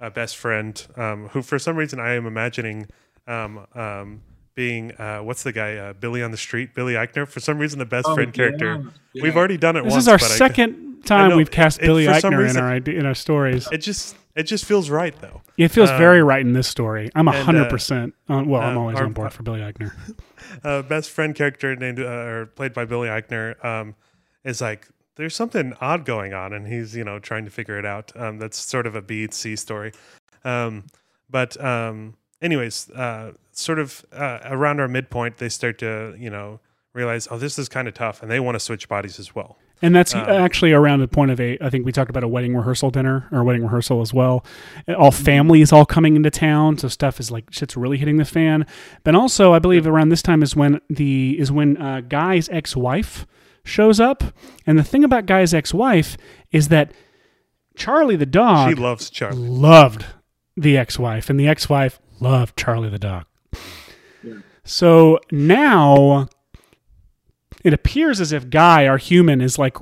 a 0.00 0.10
best 0.10 0.36
friend 0.36 0.86
um, 0.96 1.28
who 1.28 1.42
for 1.42 1.58
some 1.58 1.76
reason 1.76 1.98
I 2.00 2.12
am 2.14 2.26
imagining 2.26 2.86
um, 3.26 3.66
um, 3.74 4.22
being 4.54 4.92
uh, 4.96 5.18
what's 5.20 5.42
the 5.42 5.52
guy 5.52 5.76
uh, 5.76 5.92
Billy 5.92 6.22
on 6.22 6.30
the 6.30 6.36
street 6.36 6.74
Billy 6.74 6.94
Eichner 6.94 7.26
for 7.26 7.40
some 7.40 7.58
reason 7.58 7.78
the 7.78 7.84
best 7.86 8.06
Oh, 8.08 8.14
friend 8.14 8.32
character. 8.32 8.82
yeah, 9.12 9.22
We've 9.22 9.36
already 9.36 9.56
done 9.56 9.76
it 9.76 9.84
this 9.84 9.92
once. 9.92 10.04
is 10.04 10.08
our 10.08 10.18
but 10.18 10.30
I- 10.30 10.36
second 10.36 11.02
time 11.04 11.30
know, 11.30 11.36
we've 11.36 11.50
cast 11.50 11.78
it- 11.78 11.84
it- 11.84 11.86
billy 11.86 12.06
for 12.06 12.20
some 12.20 12.32
eichner 12.34 12.38
reason- 12.38 12.56
in 12.58 12.64
our 12.64 13.00
in 13.00 13.06
our 13.06 13.14
stories 13.14 13.68
it 13.72 13.78
just 13.78 14.16
it 14.34 14.42
just 14.44 14.64
feels 14.64 14.90
right 14.90 15.14
though. 15.20 15.42
it 15.56 15.68
feels 15.68 15.90
um, 15.90 15.98
very 15.98 16.22
right 16.22 16.40
in 16.42 16.52
this 16.54 16.66
story 16.68 17.08
i'm 17.14 17.28
and, 17.28 17.56
uh, 17.56 17.68
100% 17.68 18.12
on, 18.28 18.48
well 18.48 18.60
i'm 18.62 18.76
uh, 18.76 18.80
always 18.80 18.96
our- 18.98 19.04
on 19.04 19.12
board 19.12 19.32
for 19.32 19.42
billy 19.44 19.60
eichner 19.60 19.92
uh, 20.64 20.82
best 20.82 21.10
friend 21.10 21.34
character 21.36 21.74
named 21.76 22.00
uh, 22.00 22.04
or 22.04 22.46
played 22.46 22.72
by 22.74 22.84
Billy 22.84 23.08
Eichner 23.08 23.62
um, 23.64 23.94
is 24.44 24.60
like 24.60 24.88
there's 25.18 25.34
something 25.36 25.74
odd 25.80 26.06
going 26.06 26.32
on, 26.32 26.54
and 26.54 26.66
he's 26.66 26.96
you 26.96 27.04
know 27.04 27.18
trying 27.18 27.44
to 27.44 27.50
figure 27.50 27.78
it 27.78 27.84
out. 27.84 28.12
Um, 28.16 28.38
that's 28.38 28.56
sort 28.56 28.86
of 28.86 28.94
a 28.94 29.02
B 29.02 29.28
C 29.30 29.54
story. 29.56 29.92
Um, 30.44 30.84
but 31.28 31.62
um, 31.62 32.14
anyways, 32.40 32.88
uh, 32.90 33.32
sort 33.52 33.78
of 33.78 34.06
uh, 34.12 34.38
around 34.44 34.80
our 34.80 34.88
midpoint, 34.88 35.36
they 35.36 35.50
start 35.50 35.78
to 35.80 36.14
you 36.18 36.30
know 36.30 36.60
realize 36.94 37.28
oh 37.30 37.36
this 37.36 37.58
is 37.58 37.68
kind 37.68 37.86
of 37.88 37.94
tough, 37.94 38.22
and 38.22 38.30
they 38.30 38.40
want 38.40 38.54
to 38.54 38.60
switch 38.60 38.88
bodies 38.88 39.18
as 39.18 39.34
well. 39.34 39.58
and 39.82 39.94
that's 39.94 40.14
um, 40.14 40.20
actually 40.28 40.72
around 40.72 40.98
the 40.98 41.06
point 41.06 41.30
of 41.30 41.38
a 41.40 41.56
i 41.60 41.70
think 41.70 41.86
we 41.86 41.92
talked 41.92 42.10
about 42.10 42.24
a 42.24 42.28
wedding 42.28 42.56
rehearsal 42.56 42.90
dinner 42.90 43.28
or 43.30 43.38
a 43.40 43.44
wedding 43.44 43.62
rehearsal 43.62 44.00
as 44.00 44.12
well 44.12 44.44
all 44.96 45.12
families 45.12 45.72
all 45.72 45.86
coming 45.86 46.16
into 46.16 46.30
town 46.30 46.76
so 46.76 46.88
stuff 46.88 47.20
is 47.20 47.30
like 47.30 47.44
shit's 47.52 47.76
really 47.76 47.96
hitting 47.96 48.16
the 48.16 48.24
fan 48.24 48.66
but 49.04 49.14
also 49.14 49.52
i 49.54 49.60
believe 49.60 49.86
around 49.86 50.08
this 50.08 50.20
time 50.22 50.42
is 50.42 50.56
when 50.56 50.80
the 50.90 51.36
is 51.38 51.52
when 51.52 51.76
uh, 51.76 52.00
guy's 52.00 52.48
ex-wife 52.48 53.24
shows 53.68 54.00
up 54.00 54.24
and 54.66 54.78
the 54.78 54.82
thing 54.84 55.04
about 55.04 55.26
guy's 55.26 55.52
ex-wife 55.54 56.16
is 56.50 56.68
that 56.68 56.92
charlie 57.76 58.16
the 58.16 58.26
dog 58.26 58.68
she 58.68 58.74
loves 58.74 59.10
Charlie. 59.10 59.36
loved 59.48 60.04
the 60.56 60.76
ex-wife 60.76 61.30
and 61.30 61.38
the 61.38 61.46
ex-wife 61.46 62.00
loved 62.20 62.56
charlie 62.56 62.88
the 62.88 62.98
dog 62.98 63.24
so 64.64 65.18
now 65.30 66.28
it 67.64 67.72
appears 67.72 68.20
as 68.20 68.32
if 68.32 68.50
guy 68.50 68.86
our 68.86 68.98
human 68.98 69.40
is 69.40 69.58
like 69.58 69.76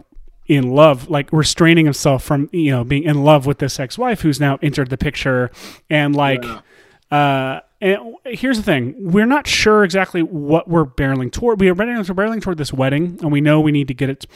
in 0.47 0.71
love 0.71 1.09
like 1.09 1.33
restraining 1.33 1.85
himself 1.85 2.23
from 2.23 2.49
you 2.53 2.71
know 2.71 2.85
being 2.85 3.03
in 3.03 3.25
love 3.25 3.47
with 3.47 3.59
this 3.59 3.81
ex-wife 3.81 4.21
who's 4.21 4.39
now 4.41 4.59
entered 4.63 4.91
the 4.91 4.99
picture 4.99 5.51
and 5.91 6.15
like 6.15 6.43
Yeah. 6.45 6.61
Uh, 7.17 7.61
and 7.81 8.15
here's 8.25 8.57
the 8.57 8.63
thing: 8.63 8.95
we're 8.99 9.27
not 9.27 9.47
sure 9.47 9.85
exactly 9.85 10.23
what 10.23 10.69
we're 10.69 10.85
barreling 10.85 11.31
toward. 11.33 11.61
We 11.61 11.69
are 11.69 11.75
barreling, 11.75 12.43
toward 12.43 12.59
this 12.59 12.73
wedding, 12.73 13.19
and 13.23 13.33
we 13.33 13.41
know 13.41 13.61
we 13.61 13.73
need 13.73 13.89
to 13.89 13.95
get 13.95 14.11
it. 14.11 14.27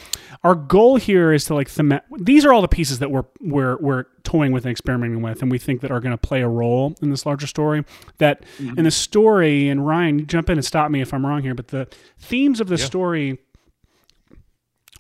Our 0.45 0.55
goal 0.55 0.97
here 0.97 1.33
is 1.33 1.45
to 1.47 1.55
like 1.55 1.69
thema- 1.69 2.03
these 2.19 2.45
are 2.45 2.53
all 2.53 2.63
the 2.63 2.69
pieces 2.69 2.99
that 3.01 3.11
we're 3.11 3.25
we're 3.41 3.77
we're 3.79 4.05
toying 4.23 4.53
with 4.53 4.65
and 4.65 4.71
experimenting 4.71 5.21
with, 5.21 5.43
and 5.43 5.51
we 5.51 5.59
think 5.59 5.83
that 5.83 5.91
are 5.91 6.01
going 6.01 6.13
to 6.13 6.19
play 6.19 6.41
a 6.41 6.49
role 6.49 6.95
in 7.03 7.11
this 7.11 7.27
larger 7.27 7.47
story. 7.47 7.85
That 8.19 8.45
in 8.59 8.85
the 8.85 8.91
story, 8.91 9.69
and 9.69 9.87
Ryan, 9.87 10.27
jump 10.27 10.49
in 10.49 10.57
and 10.57 10.65
stop 10.65 10.91
me 10.91 11.03
if 11.03 11.13
I'm 11.13 11.25
wrong 11.27 11.43
here, 11.43 11.55
but 11.55 11.69
the 11.69 11.87
themes 12.19 12.61
of 12.61 12.69
the 12.69 12.77
story. 12.79 13.39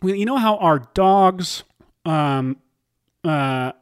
We, 0.02 0.18
you 0.18 0.24
know 0.24 0.38
how 0.38 0.56
our 0.56 0.78
dogs, 0.94 1.62
um, 2.06 2.56
uh, 3.22 3.72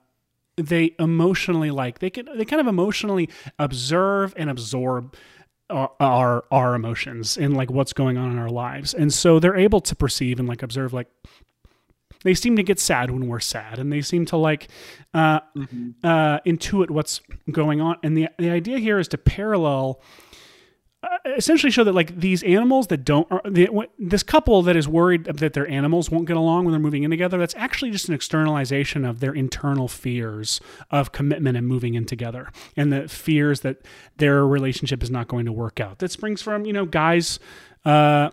they 0.59 0.95
emotionally 0.99 1.71
like 1.71 2.01
they 2.01 2.11
can 2.11 2.29
they 2.37 2.45
kind 2.45 2.61
of 2.61 2.67
emotionally 2.67 3.29
observe 3.59 4.35
and 4.37 4.51
absorb 4.51 5.15
our, 5.71 5.91
our 6.01 6.45
our 6.51 6.75
emotions 6.75 7.37
and 7.37 7.57
like 7.57 7.71
what's 7.71 7.93
going 7.93 8.17
on 8.19 8.31
in 8.33 8.39
our 8.39 8.51
lives. 8.51 8.95
And 8.95 9.13
so 9.13 9.39
they're 9.39 9.57
able 9.57 9.81
to 9.83 9.95
perceive 9.95 10.39
and 10.39 10.49
like 10.49 10.63
observe 10.63 10.93
like 10.93 11.09
they 12.25 12.35
seem 12.35 12.57
to 12.57 12.63
get 12.63 12.81
sad 12.81 13.11
when 13.11 13.29
we're 13.29 13.41
sad 13.41 13.79
and 13.79 13.93
they 13.93 14.01
seem 14.01 14.27
to 14.27 14.37
like 14.37 14.69
uh, 15.15 15.41
uh, 16.03 16.41
intuit 16.41 16.91
what's 16.91 17.21
going 17.51 17.81
on. 17.81 17.97
And 18.03 18.17
the, 18.17 18.29
the 18.39 18.51
idea 18.51 18.79
here 18.79 18.99
is 18.99 19.09
to 19.09 19.19
parallel 19.19 20.01
essentially 21.37 21.71
show 21.71 21.85
that 21.85 21.95
like 21.95 22.19
these 22.19 22.43
animals 22.43 22.89
that 22.89 23.05
don't 23.05 23.31
are, 23.31 23.41
the, 23.49 23.67
wh- 23.67 23.91
this 23.99 24.23
couple 24.23 24.63
that 24.63 24.77
is 24.77 24.89
worried 24.89 25.25
that 25.25 25.53
their 25.53 25.69
animals 25.69 26.11
won't 26.11 26.27
get 26.27 26.37
along 26.37 26.65
when 26.65 26.73
they're 26.73 26.81
moving 26.81 27.03
in 27.03 27.11
together 27.11 27.39
that's 27.39 27.55
actually 27.57 27.91
just 27.91 28.09
an 28.09 28.15
externalization 28.15 29.05
of 29.05 29.21
their 29.21 29.33
internal 29.33 29.89
fears 29.89 30.61
of 30.91 31.13
commitment 31.13 31.57
and 31.57 31.67
moving 31.67 31.95
in 31.95 32.05
together 32.05 32.51
and 32.77 32.93
the 32.93 33.09
fears 33.09 33.61
that 33.61 33.79
their 34.17 34.47
relationship 34.47 35.03
is 35.03 35.11
not 35.11 35.29
going 35.29 35.47
to 35.47 35.53
work 35.53 35.81
out 35.81 35.99
that 35.99 36.11
springs 36.11 36.43
from 36.43 36.65
you 36.65 36.73
know 36.73 36.85
guys 36.85 37.39
uh 37.85 38.31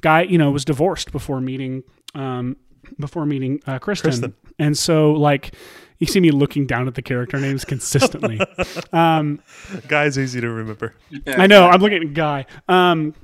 guy 0.00 0.22
you 0.22 0.38
know 0.38 0.50
was 0.50 0.64
divorced 0.64 1.12
before 1.12 1.40
meeting 1.40 1.82
um 2.14 2.56
before 2.98 3.26
meeting 3.26 3.60
uh, 3.66 3.78
Kristen. 3.78 4.10
Kristen. 4.10 4.34
and 4.58 4.76
so 4.76 5.12
like 5.12 5.54
you 5.98 6.06
see 6.06 6.20
me 6.20 6.30
looking 6.30 6.66
down 6.66 6.86
at 6.86 6.94
the 6.94 7.02
character 7.02 7.38
names 7.38 7.64
consistently 7.64 8.40
um, 8.92 9.40
Guy's 9.88 10.18
easy 10.18 10.40
to 10.40 10.48
remember. 10.48 10.94
I 11.26 11.46
know. 11.46 11.68
I'm 11.68 11.80
looking 11.80 12.02
at 12.02 12.14
Guy. 12.14 12.46
Um, 12.68 13.14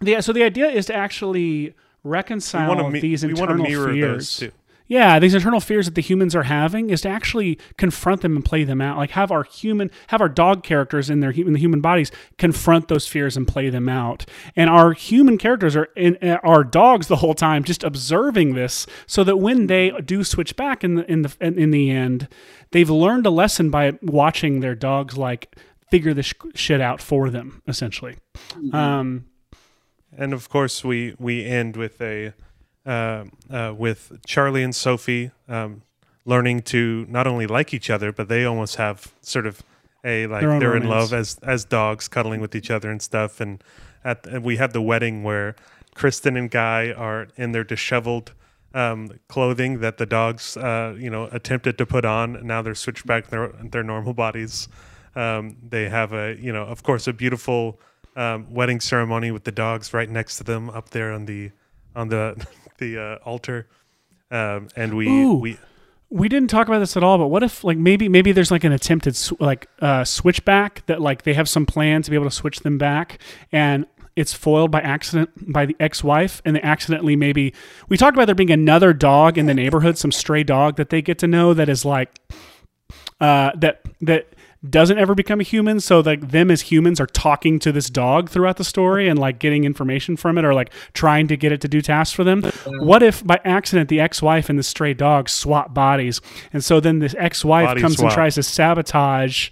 the, 0.00 0.20
so 0.20 0.32
the 0.32 0.42
idea 0.42 0.68
is 0.68 0.86
to 0.86 0.94
actually 0.94 1.74
reconcile 2.04 2.74
We 2.74 2.82
want 2.82 2.94
to 2.94 3.00
these 3.00 3.24
we 3.24 3.34
want 3.34 3.50
to 3.50 3.56
internal 3.56 3.66
mirror 3.66 3.92
fears. 3.92 4.16
those 4.16 4.36
too. 4.36 4.52
Yeah, 4.88 5.18
these 5.18 5.34
internal 5.34 5.58
fears 5.60 5.86
that 5.86 5.94
the 5.96 6.00
humans 6.00 6.34
are 6.36 6.44
having 6.44 6.90
is 6.90 7.00
to 7.00 7.08
actually 7.08 7.58
confront 7.76 8.20
them 8.20 8.36
and 8.36 8.44
play 8.44 8.62
them 8.62 8.80
out. 8.80 8.96
Like 8.96 9.10
have 9.10 9.32
our 9.32 9.42
human, 9.42 9.90
have 10.08 10.20
our 10.20 10.28
dog 10.28 10.62
characters 10.62 11.10
in 11.10 11.20
their 11.20 11.30
in 11.30 11.52
the 11.52 11.58
human 11.58 11.80
bodies 11.80 12.12
confront 12.38 12.86
those 12.88 13.06
fears 13.08 13.36
and 13.36 13.48
play 13.48 13.68
them 13.68 13.88
out. 13.88 14.26
And 14.54 14.70
our 14.70 14.92
human 14.92 15.38
characters 15.38 15.74
are 15.74 15.88
in 15.96 16.16
uh, 16.22 16.38
our 16.44 16.62
dogs 16.62 17.08
the 17.08 17.16
whole 17.16 17.34
time, 17.34 17.64
just 17.64 17.82
observing 17.82 18.54
this, 18.54 18.86
so 19.06 19.24
that 19.24 19.38
when 19.38 19.66
they 19.66 19.90
do 20.04 20.22
switch 20.22 20.54
back 20.56 20.84
in 20.84 20.94
the 20.94 21.10
in 21.10 21.22
the 21.22 21.36
in 21.40 21.70
the 21.72 21.90
end, 21.90 22.28
they've 22.70 22.90
learned 22.90 23.26
a 23.26 23.30
lesson 23.30 23.70
by 23.70 23.98
watching 24.02 24.60
their 24.60 24.74
dogs 24.76 25.16
like 25.18 25.56
figure 25.90 26.14
this 26.14 26.26
sh- 26.26 26.34
shit 26.54 26.80
out 26.80 27.00
for 27.00 27.28
them, 27.30 27.62
essentially. 27.66 28.16
Um, 28.72 29.26
And 30.16 30.32
of 30.32 30.48
course, 30.48 30.84
we 30.84 31.14
we 31.18 31.44
end 31.44 31.76
with 31.76 32.00
a 32.00 32.32
uh, 32.86 33.24
uh, 33.50 33.74
with 33.76 34.12
Charlie 34.24 34.62
and 34.62 34.74
Sophie 34.74 35.32
um, 35.48 35.82
learning 36.24 36.62
to 36.62 37.06
not 37.08 37.26
only 37.26 37.46
like 37.46 37.74
each 37.74 37.90
other, 37.90 38.12
but 38.12 38.28
they 38.28 38.44
almost 38.44 38.76
have 38.76 39.12
sort 39.22 39.46
of 39.46 39.62
a 40.04 40.26
like 40.28 40.42
they're 40.42 40.76
in 40.76 40.88
love 40.88 41.12
as 41.12 41.38
as 41.42 41.64
dogs, 41.64 42.06
cuddling 42.08 42.40
with 42.40 42.54
each 42.54 42.70
other 42.70 42.90
and 42.90 43.02
stuff. 43.02 43.40
And 43.40 43.62
at 44.04 44.26
and 44.26 44.44
we 44.44 44.56
have 44.56 44.72
the 44.72 44.82
wedding 44.82 45.24
where 45.24 45.56
Kristen 45.94 46.36
and 46.36 46.50
Guy 46.50 46.92
are 46.92 47.28
in 47.36 47.52
their 47.52 47.64
disheveled. 47.64 48.32
Um, 48.74 49.20
clothing 49.28 49.80
that 49.80 49.96
the 49.96 50.04
dogs, 50.04 50.54
uh, 50.54 50.94
you 50.98 51.08
know, 51.08 51.30
attempted 51.32 51.78
to 51.78 51.86
put 51.86 52.04
on. 52.04 52.46
Now 52.46 52.60
they're 52.60 52.74
switched 52.74 53.06
back 53.06 53.24
to 53.24 53.30
their 53.30 53.48
their 53.70 53.82
normal 53.82 54.12
bodies. 54.12 54.68
Um, 55.14 55.56
they 55.66 55.88
have 55.88 56.12
a, 56.12 56.36
you 56.38 56.52
know, 56.52 56.64
of 56.64 56.82
course, 56.82 57.06
a 57.06 57.14
beautiful 57.14 57.80
um, 58.16 58.52
wedding 58.52 58.80
ceremony 58.80 59.30
with 59.30 59.44
the 59.44 59.52
dogs 59.52 59.94
right 59.94 60.10
next 60.10 60.36
to 60.38 60.44
them 60.44 60.68
up 60.68 60.90
there 60.90 61.10
on 61.10 61.24
the 61.24 61.52
on 61.94 62.08
the 62.08 62.46
the 62.78 62.98
uh, 62.98 63.14
altar. 63.24 63.68
Um, 64.30 64.68
and 64.76 64.96
we 64.96 65.08
Ooh. 65.08 65.34
we 65.34 65.58
we 66.08 66.28
didn't 66.28 66.48
talk 66.48 66.68
about 66.68 66.78
this 66.78 66.96
at 66.96 67.02
all, 67.02 67.18
but 67.18 67.28
what 67.28 67.42
if 67.42 67.64
like 67.64 67.78
maybe 67.78 68.08
maybe 68.08 68.32
there's 68.32 68.50
like 68.50 68.64
an 68.64 68.72
attempted 68.72 69.16
sw- 69.16 69.40
like 69.40 69.68
uh, 69.80 70.04
switchback 70.04 70.84
that 70.86 71.00
like 71.00 71.22
they 71.22 71.34
have 71.34 71.48
some 71.48 71.66
plan 71.66 72.02
to 72.02 72.10
be 72.10 72.16
able 72.16 72.26
to 72.26 72.34
switch 72.34 72.60
them 72.60 72.78
back, 72.78 73.18
and 73.52 73.86
it's 74.14 74.32
foiled 74.32 74.70
by 74.70 74.80
accident 74.80 75.30
by 75.52 75.66
the 75.66 75.76
ex-wife, 75.78 76.40
and 76.44 76.56
they 76.56 76.62
accidentally 76.62 77.16
maybe 77.16 77.52
we 77.88 77.96
talked 77.96 78.16
about 78.16 78.26
there 78.26 78.34
being 78.34 78.50
another 78.50 78.92
dog 78.92 79.36
in 79.36 79.46
the 79.46 79.54
neighborhood, 79.54 79.98
some 79.98 80.12
stray 80.12 80.42
dog 80.42 80.76
that 80.76 80.90
they 80.90 81.02
get 81.02 81.18
to 81.18 81.26
know 81.26 81.52
that 81.54 81.68
is 81.68 81.84
like 81.84 82.18
uh, 83.20 83.50
that 83.56 83.82
that 84.00 84.28
doesn't 84.68 84.98
ever 84.98 85.14
become 85.14 85.40
a 85.40 85.44
human. 85.44 85.80
So 85.80 86.00
like 86.00 86.30
them 86.30 86.50
as 86.50 86.62
humans 86.62 87.00
are 87.00 87.06
talking 87.06 87.58
to 87.60 87.72
this 87.72 87.90
dog 87.90 88.30
throughout 88.30 88.56
the 88.56 88.64
story 88.64 89.08
and 89.08 89.18
like 89.18 89.38
getting 89.38 89.64
information 89.64 90.16
from 90.16 90.38
it 90.38 90.44
or 90.44 90.54
like 90.54 90.72
trying 90.92 91.28
to 91.28 91.36
get 91.36 91.52
it 91.52 91.60
to 91.62 91.68
do 91.68 91.80
tasks 91.80 92.14
for 92.14 92.24
them. 92.24 92.44
Uh-huh. 92.44 92.70
What 92.80 93.02
if 93.02 93.24
by 93.24 93.40
accident 93.44 93.88
the 93.88 94.00
ex-wife 94.00 94.48
and 94.48 94.58
the 94.58 94.62
stray 94.62 94.94
dog 94.94 95.28
swap 95.28 95.74
bodies? 95.74 96.20
And 96.52 96.64
so 96.64 96.80
then 96.80 96.98
this 96.98 97.14
ex-wife 97.18 97.66
Body 97.66 97.80
comes 97.80 97.96
swap. 97.96 98.10
and 98.10 98.14
tries 98.14 98.34
to 98.36 98.42
sabotage 98.42 99.50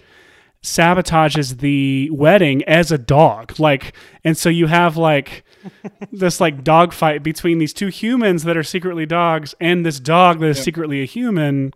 sabotages 0.62 1.59
the 1.59 2.09
wedding 2.11 2.64
as 2.64 2.90
a 2.90 2.96
dog. 2.98 3.59
Like 3.61 3.94
and 4.24 4.36
so 4.36 4.48
you 4.48 4.66
have 4.66 4.96
like 4.96 5.44
this 6.12 6.40
like 6.40 6.64
dog 6.64 6.92
fight 6.92 7.22
between 7.22 7.59
these 7.59 7.74
two 7.74 7.88
humans 7.88 8.44
that 8.44 8.57
are 8.57 8.62
secretly 8.62 9.07
dogs 9.07 9.55
and 9.61 9.84
this 9.84 10.00
dog 10.00 10.40
that 10.40 10.48
is 10.48 10.62
secretly 10.62 11.02
a 11.02 11.05
human 11.05 11.72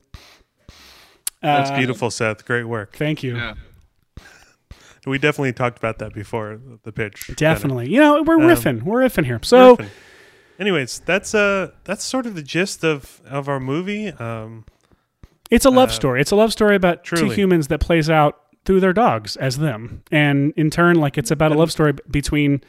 that's 1.43 1.71
Uh, 1.71 1.77
beautiful, 1.77 2.11
Seth. 2.11 2.45
Great 2.45 2.65
work. 2.65 2.97
Thank 2.97 3.23
you. 3.23 3.37
Yeah. 3.37 3.55
We 5.07 5.17
definitely 5.19 5.53
talked 5.55 5.79
about 5.79 5.99
that 6.01 6.13
before 6.13 6.61
the 6.83 6.93
pitch. 6.93 7.31
Definitely. 7.37 7.89
You 7.91 8.01
know, 8.01 8.23
we're 8.23 8.35
Um, 8.35 8.43
riffing. 8.43 8.83
We're 8.83 9.01
riffing 9.03 9.25
here. 9.25 9.39
So, 9.43 9.77
Riffing. 9.77 9.89
anyways, 10.59 11.01
that's 11.07 11.35
uh 11.35 11.71
that's 11.85 12.05
sort 12.05 12.27
of 12.27 12.35
the 12.35 12.43
gist 12.43 12.85
of 12.85 13.23
of 13.27 13.49
our 13.49 13.61
movie. 13.61 14.09
Um, 14.09 14.65
it's 15.51 15.65
a 15.65 15.71
love 15.71 15.89
uh, 15.89 15.93
story. 15.93 16.21
It's 16.21 16.31
a 16.31 16.37
love 16.37 16.53
story 16.53 16.77
about 16.77 17.05
two 17.05 17.31
humans 17.31 17.69
that 17.69 17.81
plays 17.81 18.11
out 18.11 18.39
through 18.67 18.81
their 18.81 18.93
dogs 18.93 19.37
as 19.37 19.57
them. 19.59 20.03
And 20.13 20.53
in 20.57 20.69
turn, 20.69 20.97
like 21.01 21.17
it's 21.17 21.31
about 21.31 21.53
a 21.53 21.55
love 21.55 21.73
story 21.73 21.95
between 22.11 22.61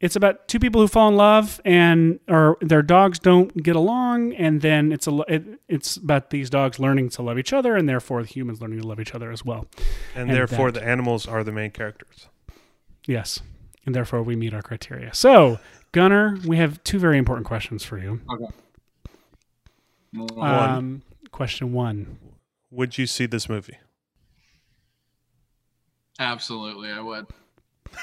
it's 0.00 0.16
about 0.16 0.48
two 0.48 0.58
people 0.58 0.80
who 0.80 0.88
fall 0.88 1.08
in 1.08 1.16
love 1.16 1.60
and 1.64 2.18
or 2.26 2.56
their 2.62 2.82
dogs 2.82 3.18
don't 3.18 3.62
get 3.62 3.76
along 3.76 4.32
and 4.34 4.62
then 4.62 4.92
it's 4.92 5.06
a 5.06 5.18
it, 5.28 5.44
it's 5.68 5.96
about 5.96 6.30
these 6.30 6.48
dogs 6.50 6.78
learning 6.78 7.10
to 7.10 7.22
love 7.22 7.38
each 7.38 7.52
other 7.52 7.76
and 7.76 7.88
therefore 7.88 8.22
the 8.22 8.28
humans 8.28 8.60
learning 8.62 8.80
to 8.80 8.86
love 8.86 8.98
each 9.00 9.14
other 9.14 9.30
as 9.30 9.44
well. 9.44 9.66
and, 10.14 10.28
And 10.28 10.36
therefore, 10.36 10.70
that. 10.70 10.80
the 10.80 10.86
animals 10.86 11.26
are 11.28 11.44
the 11.44 11.52
main 11.52 11.70
characters. 11.70 12.28
Yes. 13.06 13.40
And 13.86 13.94
therefore 13.94 14.22
we 14.22 14.36
meet 14.36 14.52
our 14.54 14.62
criteria. 14.62 15.12
So, 15.14 15.58
Gunner, 15.92 16.38
we 16.46 16.56
have 16.58 16.82
two 16.84 16.98
very 16.98 17.18
important 17.18 17.46
questions 17.46 17.84
for 17.84 17.98
you. 17.98 18.20
Okay. 18.32 18.54
Well, 20.14 20.40
Um, 20.42 21.02
question 21.30 21.72
1. 21.72 22.18
Would 22.70 22.98
you 22.98 23.06
see 23.06 23.26
this 23.26 23.48
movie? 23.48 23.78
Absolutely, 26.18 26.90
I 26.90 27.00
would. 27.00 27.26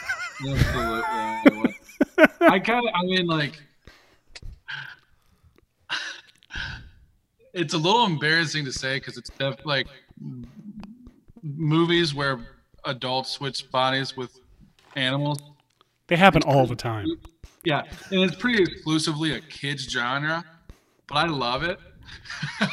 Absolutely, 0.48 1.04
I 1.06 1.42
would. 1.52 1.74
I 2.18 2.60
kind 2.60 2.88
of, 2.88 2.94
I 2.94 3.04
mean, 3.04 3.28
like, 3.28 3.60
it's 7.54 7.74
a 7.74 7.78
little 7.78 8.06
embarrassing 8.06 8.66
to 8.66 8.72
say 8.72 8.98
because 8.98 9.18
it's 9.18 9.30
def- 9.32 9.66
like 9.66 9.88
movies 11.44 12.14
where 12.14 12.40
adults 12.86 13.32
switch 13.32 13.70
bodies 13.72 14.16
with 14.16 14.40
animals. 14.96 15.40
They 16.08 16.16
happen 16.16 16.44
all 16.44 16.66
the 16.66 16.76
time. 16.76 17.08
Yeah, 17.64 17.82
and 18.12 18.22
it's 18.22 18.36
pretty 18.36 18.64
exclusively 18.64 19.34
a 19.34 19.42
kids 19.42 19.90
genre, 19.90 20.46
but 21.08 21.16
I 21.18 21.26
love 21.26 21.64
it. 21.64 21.80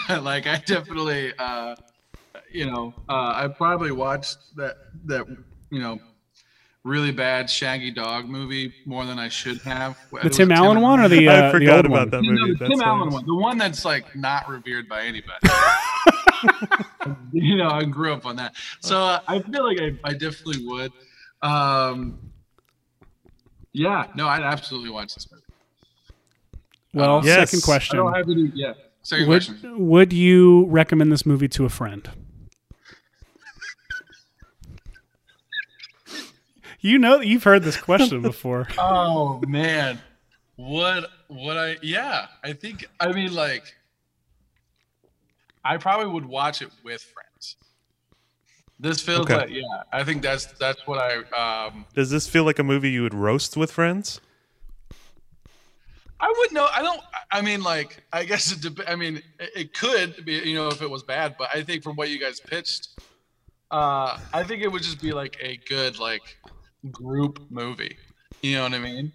like 0.23 0.47
I 0.47 0.59
definitely, 0.59 1.33
uh, 1.39 1.75
you 2.51 2.67
know, 2.67 2.95
uh, 3.09 3.33
I 3.35 3.49
probably 3.49 3.91
watched 3.91 4.39
that 4.57 4.77
that 5.07 5.27
you 5.71 5.81
know 5.81 5.99
really 6.85 7.11
bad 7.13 7.49
Shaggy 7.51 7.91
Dog 7.91 8.29
movie 8.29 8.73
more 8.85 9.05
than 9.07 9.19
I 9.19 9.29
should 9.29 9.59
have. 9.63 9.99
The 10.23 10.29
Tim 10.29 10.53
Allen 10.53 10.81
one 10.83 11.01
or 11.01 11.09
the, 11.09 11.29
uh, 11.29 11.33
I 11.33 11.47
the 11.47 11.51
forgot 11.53 11.77
old 11.77 11.87
about 11.87 11.99
one? 11.99 12.11
that 12.11 12.23
No, 12.23 12.31
movie. 12.33 12.53
the 12.53 12.59
That's 12.59 12.71
Tim 12.71 12.81
Allen 12.83 13.11
one, 13.11 13.27
the 13.27 13.35
one 13.35 13.59
that's 13.59 13.85
like 13.85 14.15
not 14.15 14.49
revered 14.49 14.89
by 14.89 15.03
anybody. 15.03 15.39
you 17.33 17.57
know, 17.57 17.69
I 17.71 17.85
grew 17.85 18.13
up 18.13 18.27
on 18.27 18.37
that, 18.37 18.55
so 18.81 19.01
uh, 19.01 19.21
I 19.27 19.41
feel 19.41 19.65
like 19.65 19.81
I, 19.81 19.99
I 20.05 20.13
definitely 20.13 20.67
would. 20.67 20.93
Um, 21.43 22.19
yeah, 23.73 24.07
no, 24.15 24.29
I'd 24.29 24.43
absolutely 24.43 24.91
watch 24.91 25.15
this 25.15 25.27
movie. 25.33 25.43
Well, 26.93 27.23
Yes. 27.25 27.51
second 27.51 27.63
I 27.65 27.65
question. 27.65 27.97
don't 27.97 28.13
have 28.15 28.29
any. 28.29 28.53
Yeah, 28.55 28.75
second 29.03 29.27
question. 29.27 29.59
Would, 29.63 29.79
would 29.81 30.13
you 30.13 30.67
recommend 30.67 31.11
this 31.11 31.25
movie 31.25 31.49
to 31.49 31.65
a 31.65 31.69
friend? 31.71 32.09
You 36.85 36.99
know, 36.99 37.23
you've 37.23 37.45
heard 37.45 37.63
this 37.63 37.79
question 37.79 38.21
before. 38.21 38.69
Oh 38.79 39.41
man, 39.49 40.03
what 40.57 41.09
what 41.29 41.57
I 41.57 41.79
yeah 41.81 42.27
I 42.45 42.53
think 42.53 42.85
I 43.01 43.11
mean 43.11 43.33
like 43.33 43.65
I 45.65 45.79
probably 45.79 46.13
would 46.13 46.27
watch 46.27 46.61
it 46.61 46.69
with 46.85 47.01
friends. 47.01 47.57
This 48.79 49.01
feels 49.01 49.23
Okay. 49.23 49.35
like 49.35 49.49
yeah 49.49 49.63
I 49.95 50.05
think 50.05 50.23
that's 50.23 50.45
that's 50.61 50.87
what 50.87 50.99
I 50.99 51.71
um 51.71 51.87
Does 51.95 52.11
this 52.11 52.29
feel 52.29 52.45
like 52.45 52.59
a 52.59 52.63
movie 52.63 52.91
you 52.91 53.03
would 53.03 53.15
roast 53.15 53.57
with 53.57 53.73
friends? 53.73 54.21
I 56.21 56.35
would 56.39 56.53
know 56.53 56.69
I 56.71 56.83
don't 56.83 57.01
I 57.33 57.41
mean 57.41 57.63
like 57.63 58.05
I 58.13 58.25
guess 58.25 58.53
it 58.53 58.61
dep- 58.61 58.87
I 58.87 58.95
mean 58.95 59.23
it, 59.41 59.51
it 59.57 59.73
could 59.73 60.23
be 60.27 60.35
you 60.35 60.55
know 60.55 60.69
if 60.69 60.83
it 60.83 60.91
was 60.91 61.03
bad 61.03 61.37
but 61.39 61.49
I 61.55 61.63
think 61.63 61.83
from 61.83 61.97
what 61.97 62.11
you 62.11 62.21
guys 62.21 62.41
pitched 62.41 62.89
uh 63.71 64.19
I 64.35 64.43
think 64.45 64.63
it 64.63 64.69
would 64.69 64.83
just 64.83 65.01
be 65.01 65.13
like 65.15 65.39
a 65.41 65.59
good 65.67 65.99
like 65.99 66.21
group 66.93 67.41
movie 67.51 67.97
you 68.43 68.57
know 68.57 68.63
what 68.65 68.75
I 68.75 68.79
mean 68.79 69.13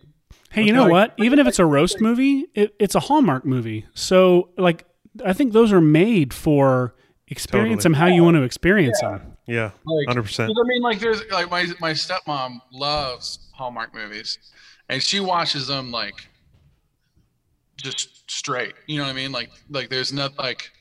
Hey, 0.51 0.63
you 0.63 0.73
know 0.73 0.83
Like- 0.85 0.91
what? 0.91 1.13
Even 1.19 1.37
if 1.37 1.45
it's 1.45 1.59
a 1.59 1.65
roast 1.65 2.01
movie, 2.01 2.45
it, 2.55 2.73
it's 2.79 2.95
a 2.95 2.99
Hallmark 2.99 3.45
movie. 3.45 3.85
So, 3.93 4.49
like, 4.57 4.83
I 5.23 5.31
think 5.31 5.53
those 5.53 5.71
are 5.71 5.79
made 5.79 6.33
for 6.33 6.95
experience 7.27 7.83
Totally. 7.83 7.93
them 7.93 7.93
how 7.93 8.07
you 8.07 8.23
want 8.23 8.35
to 8.35 8.41
experience 8.41 8.99
them. 8.99 9.37
Yeah, 9.47 9.71
Like, 9.85 10.07
hundred 10.07 10.23
percent. 10.23 10.49
'cause 10.49 10.63
I 10.63 10.67
mean, 10.67 10.81
like, 10.81 10.99
there's 10.99 11.21
like 11.31 11.51
my 11.51 11.67
my 11.79 11.91
stepmom 11.91 12.61
loves 12.71 13.51
Hallmark 13.53 13.93
movies, 13.93 14.39
and 14.89 15.03
she 15.03 15.19
watches 15.19 15.67
them 15.67 15.91
like 15.91 16.15
just 17.77 18.29
straight. 18.31 18.73
You 18.87 18.97
know 18.97 19.03
what 19.03 19.11
I 19.11 19.13
mean? 19.13 19.31
Like, 19.31 19.51
like 19.69 19.89
there's 19.89 20.11
not 20.11 20.37
like 20.39 20.71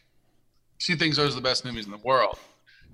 she 0.78 0.94
thinks 0.94 1.16
those 1.18 1.32
are 1.32 1.36
the 1.36 1.40
best 1.42 1.64
movies 1.66 1.84
in 1.84 1.90
the 1.90 1.98
world. 1.98 2.38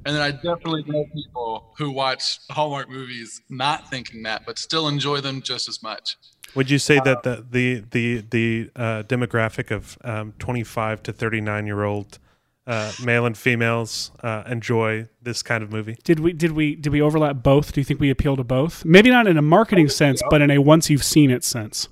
And 0.07 0.15
then 0.15 0.23
I 0.23 0.33
definitely 0.33 0.85
know 0.87 1.07
people 1.15 1.73
who 1.79 1.91
watch 1.91 2.41
Hallmark 2.51 2.91
movies 2.91 3.41
not 3.49 3.89
thinking 3.89 4.23
that, 4.25 4.45
but 4.45 4.59
still 4.59 4.89
enjoy 4.89 5.21
them 5.21 5.41
just 5.41 5.69
as 5.69 5.83
much. 5.83 6.17
Would 6.55 6.71
you 6.71 6.79
say 6.79 7.01
that 7.05 7.23
the 7.23 7.45
the 7.51 7.85
the 7.91 8.25
the 8.31 8.71
uh, 8.77 9.03
demographic 9.05 9.71
of 9.71 9.99
um, 10.05 10.35
twenty 10.39 10.63
five 10.63 11.03
to 11.05 11.13
thirty 11.13 11.41
nine 11.41 11.67
year 11.67 11.85
old 11.85 12.19
uh, 12.67 12.93
male 13.03 13.27
and 13.27 13.37
females 13.37 14.13
uh, 14.23 14.45
enjoy 14.47 15.09
this 15.23 15.43
kind 15.43 15.65
of 15.65 15.73
movie? 15.73 15.97
Did 16.05 16.21
we 16.21 16.33
did 16.33 16.53
we 16.53 16.77
did 16.77 16.93
we 16.93 17.01
overlap 17.01 17.43
both? 17.43 17.73
Do 17.73 17.81
you 17.81 17.85
think 17.85 17.99
we 17.99 18.11
appeal 18.11 18.37
to 18.37 18.45
both? 18.45 18.85
Maybe 18.85 19.11
not 19.11 19.27
in 19.27 19.37
a 19.37 19.43
marketing 19.43 19.89
sense, 19.89 20.23
but 20.31 20.43
in 20.43 20.51
a 20.51 20.59
once 20.59 20.91
you've 20.91 21.05
seen 21.05 21.31
it 21.31 21.43
sense. 21.45 21.89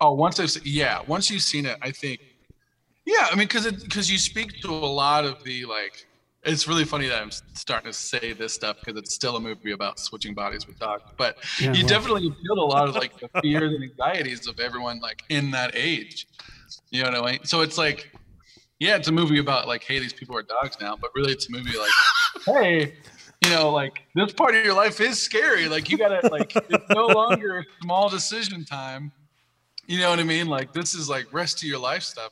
Oh, 0.00 0.14
once 0.14 0.40
I've 0.40 0.50
se- 0.50 0.62
yeah, 0.64 1.02
once 1.06 1.30
you've 1.30 1.42
seen 1.42 1.66
it, 1.66 1.76
I 1.82 1.90
think 1.90 2.20
yeah, 3.08 3.28
I 3.30 3.36
mean, 3.36 3.48
because 3.48 3.70
because 3.70 4.10
you 4.10 4.18
speak 4.18 4.60
to 4.60 4.70
a 4.70 4.72
lot 4.72 5.24
of 5.24 5.42
the 5.44 5.64
like. 5.64 6.06
It's 6.44 6.68
really 6.68 6.84
funny 6.84 7.08
that 7.08 7.20
I'm 7.20 7.30
starting 7.54 7.90
to 7.90 7.96
say 7.96 8.32
this 8.32 8.54
stuff 8.54 8.76
because 8.84 8.98
it's 8.98 9.12
still 9.12 9.36
a 9.36 9.40
movie 9.40 9.72
about 9.72 9.98
switching 9.98 10.34
bodies 10.34 10.66
with 10.66 10.78
dogs. 10.78 11.02
But 11.16 11.36
Yeah, 11.60 11.72
you 11.72 11.82
well. 11.82 11.88
definitely 11.88 12.30
feel 12.42 12.62
a 12.62 12.64
lot 12.64 12.88
of 12.88 12.94
like 12.94 13.12
the 13.18 13.28
fears 13.40 13.72
and 13.74 13.82
anxieties 13.82 14.46
of 14.46 14.60
everyone 14.60 15.00
like 15.00 15.22
in 15.30 15.50
that 15.50 15.72
age. 15.74 16.26
You 16.90 17.02
know 17.02 17.10
what 17.10 17.28
I 17.28 17.30
mean? 17.32 17.44
So 17.44 17.62
it's 17.62 17.76
like, 17.76 18.10
yeah, 18.78 18.96
it's 18.96 19.08
a 19.08 19.12
movie 19.12 19.40
about 19.40 19.66
like, 19.66 19.82
hey, 19.82 19.98
these 19.98 20.12
people 20.12 20.36
are 20.36 20.42
dogs 20.42 20.76
now, 20.80 20.96
but 21.00 21.10
really 21.14 21.32
it's 21.32 21.48
a 21.48 21.52
movie 21.52 21.76
like, 21.76 21.90
hey, 22.46 22.94
you 23.44 23.50
know, 23.50 23.70
like 23.70 23.92
this 24.14 24.32
part 24.32 24.54
of 24.54 24.64
your 24.64 24.74
life 24.74 25.00
is 25.00 25.20
scary. 25.20 25.68
Like 25.68 25.90
you 25.90 25.98
gotta 25.98 26.26
like 26.30 26.54
it's 26.68 26.88
no 26.94 27.06
longer 27.06 27.64
small 27.82 28.08
decision 28.08 28.64
time. 28.64 29.12
You 29.86 29.98
know 29.98 30.10
what 30.10 30.20
I 30.20 30.24
mean? 30.24 30.46
Like 30.46 30.72
this 30.72 30.94
is 30.94 31.08
like 31.08 31.26
rest 31.32 31.62
of 31.62 31.68
your 31.68 31.78
life 31.78 32.02
stuff. 32.02 32.30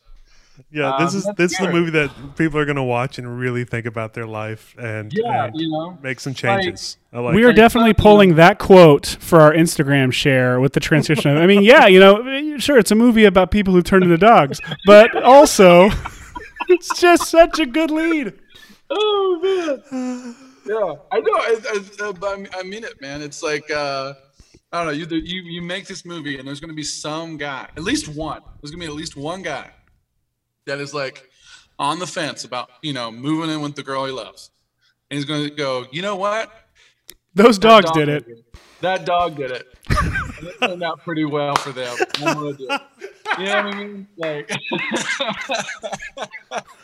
Yeah, 0.71 0.97
this 0.99 1.13
Um, 1.13 1.19
is 1.19 1.25
that's 1.25 1.37
this 1.39 1.53
is 1.53 1.59
a 1.61 1.63
scary. 1.65 1.73
movie 1.75 1.91
that 1.93 2.11
people 2.37 2.59
are 2.59 2.65
going 2.65 2.77
to 2.77 2.83
watch 2.83 3.19
and 3.19 3.39
really 3.39 3.65
think 3.65 3.87
about 3.87 4.15
their 4.15 4.27
life 4.27 4.75
and, 4.79 5.13
Yeah, 5.13 5.45
and 5.47 5.61
you 5.61 5.71
know. 5.71 5.99
make 6.03 6.21
some 6.21 6.35
changes. 6.35 6.97
I 7.13 7.21
like. 7.21 7.35
we 7.35 7.45
are 7.45 7.53
definitely 7.53 7.95
pulling 7.95 8.35
that 8.37 8.59
quote 8.59 9.17
for 9.21 9.41
our 9.41 9.53
Instagram 9.53 10.13
share 10.13 10.61
with 10.61 10.73
the 10.73 10.81
transition. 10.81 11.31
Of, 11.37 11.43
I 11.43 11.47
mean, 11.47 11.63
yeah, 11.63 11.87
you 11.87 12.01
know, 12.01 12.57
sure, 12.59 12.79
it's 12.79 12.91
a 12.91 12.95
movie 12.95 13.25
about 13.25 13.51
people 13.51 13.73
who 13.75 13.83
turn 13.83 14.03
into 14.03 14.17
dogs, 14.19 14.61
but 14.87 15.15
also 15.23 15.91
it's 16.69 16.99
just 17.01 17.29
such 17.31 17.59
a 17.59 17.67
good 17.67 17.91
lead. 17.91 18.33
Oh 18.91 19.41
man. 19.43 20.35
Yeah, 20.67 20.95
I 21.13 21.21
know. 21.21 21.33
I, 21.33 21.57
I, 22.03 22.07
uh, 22.09 22.13
but 22.13 22.27
I 22.33 22.37
mean- 22.37 22.49
I 22.59 22.63
mean 22.63 22.85
it, 22.85 23.01
man. 23.01 23.23
It's 23.23 23.43
like 23.43 23.71
uh, 23.71 24.15
I 24.73 24.79
don't 24.79 24.87
know. 24.87 24.93
You 24.93 25.07
you 25.17 25.43
you 25.43 25.63
make 25.63 25.87
this 25.87 26.05
movie, 26.05 26.39
and 26.39 26.47
there's 26.47 26.61
gonna 26.61 26.73
be 26.75 26.83
some 26.83 27.37
guy, 27.37 27.69
at 27.77 27.83
least 27.83 28.09
one. 28.09 28.43
There's 28.61 28.71
gonna 28.73 28.81
be 28.81 28.87
at 28.87 28.93
least 28.95 29.17
one 29.17 29.43
guy 29.43 29.71
that 30.67 30.81
is 30.81 30.93
like 30.95 31.29
on 31.79 31.99
the 31.99 32.07
fence 32.07 32.45
about 32.45 32.71
you 32.83 32.93
know 32.93 33.11
moving 33.11 33.51
in 33.51 33.61
with 33.61 33.75
the 33.75 33.83
girl 33.83 34.05
he 34.05 34.13
loves, 34.13 34.51
and 35.11 35.17
he's 35.17 35.25
gonna 35.25 35.51
go. 35.51 35.87
You 35.91 36.03
know 36.03 36.17
what? 36.17 36.51
Those 37.35 37.59
That 37.59 37.69
dogs 37.69 37.87
dog 37.87 37.95
did 37.95 38.09
it. 38.09 38.27
That 38.81 39.05
dog 39.07 39.37
did 39.37 39.51
it. 39.51 39.67
And 40.39 40.49
it 40.49 40.61
turned 40.61 40.83
out 40.83 41.01
pretty 41.03 41.25
well 41.25 41.57
for 41.57 41.73
them. 41.73 41.97
I'm 42.19 42.35
gonna 42.35 42.53
do 42.57 42.67
it. 42.71 42.81
You 43.39 43.45
know 43.47 43.65
what 43.65 43.75
I 43.75 43.85
mean? 43.85 44.09
Like, 44.17 44.51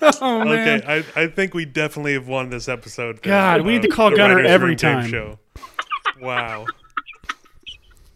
Oh 0.21 0.45
man. 0.45 0.83
Okay, 0.83 1.05
I, 1.17 1.23
I 1.23 1.27
think 1.29 1.55
we 1.55 1.65
definitely 1.65 2.15
have 2.15 2.29
won 2.29 2.51
this 2.51 2.69
episode. 2.69 3.23
God, 3.23 3.63
we 3.63 3.73
need 3.73 3.83
to 3.83 3.89
call 3.89 4.15
Gunner 4.15 4.41
every 4.41 4.77
time. 4.77 5.09
Show. 5.09 5.39
Wow. 6.21 6.67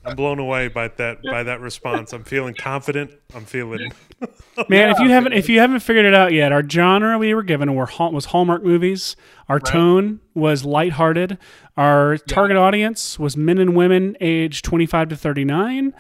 I'm 0.06 0.16
blown 0.16 0.38
away 0.38 0.68
by 0.68 0.88
that 0.88 1.22
by 1.22 1.42
that 1.42 1.60
response. 1.60 2.12
I'm 2.12 2.24
feeling 2.24 2.54
confident. 2.54 3.10
I'm 3.34 3.44
feeling 3.44 3.92
Man, 4.68 4.90
if 4.90 4.98
you 4.98 5.10
haven't 5.10 5.32
if 5.34 5.48
you 5.48 5.58
haven't 5.60 5.80
figured 5.80 6.04
it 6.06 6.14
out 6.14 6.32
yet, 6.32 6.52
our 6.52 6.66
genre 6.66 7.18
we 7.18 7.34
were 7.34 7.42
given 7.42 7.74
were 7.74 7.86
Hall- 7.86 8.12
was 8.12 8.26
Hallmark 8.26 8.62
movies. 8.62 9.16
Our 9.48 9.60
tone 9.60 10.20
was 10.34 10.64
lighthearted. 10.64 11.38
Our 11.76 12.16
target 12.18 12.56
audience 12.56 13.18
was 13.18 13.36
men 13.36 13.58
and 13.58 13.76
women 13.76 14.16
aged 14.20 14.64
25 14.64 15.10
to 15.10 15.16
39, 15.16 15.92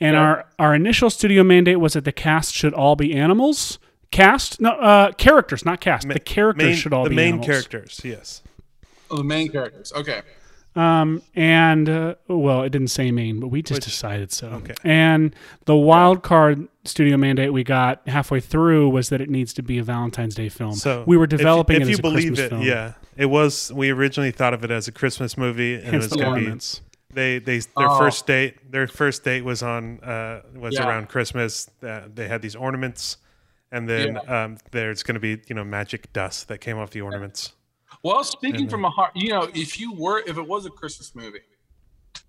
and 0.00 0.16
our 0.16 0.46
our 0.58 0.74
initial 0.74 1.10
studio 1.10 1.44
mandate 1.44 1.78
was 1.80 1.92
that 1.92 2.04
the 2.04 2.12
cast 2.12 2.54
should 2.54 2.74
all 2.74 2.96
be 2.96 3.14
animals. 3.14 3.78
Cast, 4.10 4.60
no, 4.60 4.70
uh, 4.70 5.12
characters, 5.12 5.64
not 5.64 5.80
cast. 5.80 6.08
the 6.08 6.18
characters 6.18 6.64
main, 6.66 6.74
should 6.74 6.92
all 6.92 7.04
the 7.04 7.10
be 7.10 7.16
main 7.16 7.26
animals. 7.34 7.46
characters. 7.46 8.00
Yes. 8.02 8.42
oh, 9.08 9.16
the 9.18 9.22
main 9.22 9.48
characters. 9.50 9.92
Okay. 9.92 10.22
Um, 10.76 11.22
and 11.34 11.88
uh, 11.88 12.14
well, 12.28 12.62
it 12.62 12.70
didn't 12.70 12.88
say 12.88 13.10
main, 13.10 13.40
but 13.40 13.48
we 13.48 13.60
just 13.62 13.82
decided 13.82 14.30
so. 14.32 14.48
Okay. 14.48 14.74
And 14.84 15.34
the 15.64 15.74
wild 15.74 16.22
card 16.22 16.68
studio 16.84 17.16
mandate 17.16 17.52
we 17.52 17.64
got 17.64 18.06
halfway 18.08 18.38
through 18.40 18.88
was 18.88 19.08
that 19.08 19.20
it 19.20 19.28
needs 19.28 19.52
to 19.54 19.62
be 19.62 19.78
a 19.78 19.82
Valentine's 19.82 20.34
Day 20.36 20.48
film. 20.48 20.74
So 20.74 21.02
we 21.06 21.16
were 21.16 21.26
developing 21.26 21.76
If, 21.76 21.82
it 21.82 21.86
you 21.88 21.92
as 21.94 21.98
a 21.98 22.02
believe 22.02 22.16
Christmas 22.28 22.38
it, 22.38 22.48
film. 22.50 22.62
yeah, 22.62 22.92
it 23.16 23.26
was. 23.26 23.72
We 23.72 23.90
originally 23.90 24.30
thought 24.30 24.54
of 24.54 24.62
it 24.64 24.70
as 24.70 24.86
a 24.86 24.92
Christmas 24.92 25.36
movie, 25.36 25.74
and 25.74 25.84
Hence 25.84 25.94
it 25.94 25.96
was 25.96 26.10
the 26.10 26.16
going 26.18 26.44
to 26.44 26.50
be. 26.52 26.80
They 27.12 27.38
they 27.40 27.58
their 27.58 27.88
Oh. 27.90 27.98
first 27.98 28.26
date 28.28 28.70
their 28.70 28.86
first 28.86 29.24
date 29.24 29.42
was 29.44 29.64
on 29.64 29.98
uh, 30.00 30.42
was 30.54 30.74
Yeah. 30.74 30.86
around 30.88 31.08
Christmas. 31.08 31.68
Uh, 31.82 32.02
they 32.14 32.28
had 32.28 32.40
these 32.42 32.54
ornaments, 32.54 33.16
and 33.72 33.88
then 33.88 34.18
um, 34.30 34.58
there's 34.70 35.02
going 35.02 35.14
to 35.14 35.20
be 35.20 35.42
you 35.48 35.56
know 35.56 35.64
magic 35.64 36.12
dust 36.12 36.46
that 36.46 36.60
came 36.60 36.78
off 36.78 36.90
the 36.90 37.00
ornaments. 37.00 37.52
Well, 38.02 38.24
speaking 38.24 38.68
from 38.68 38.84
a 38.84 38.90
heart, 38.90 39.12
you 39.14 39.28
know, 39.30 39.48
if 39.54 39.78
you 39.78 39.92
were, 39.92 40.20
if 40.26 40.38
it 40.38 40.46
was 40.46 40.64
a 40.66 40.70
Christmas 40.70 41.14
movie, 41.14 41.40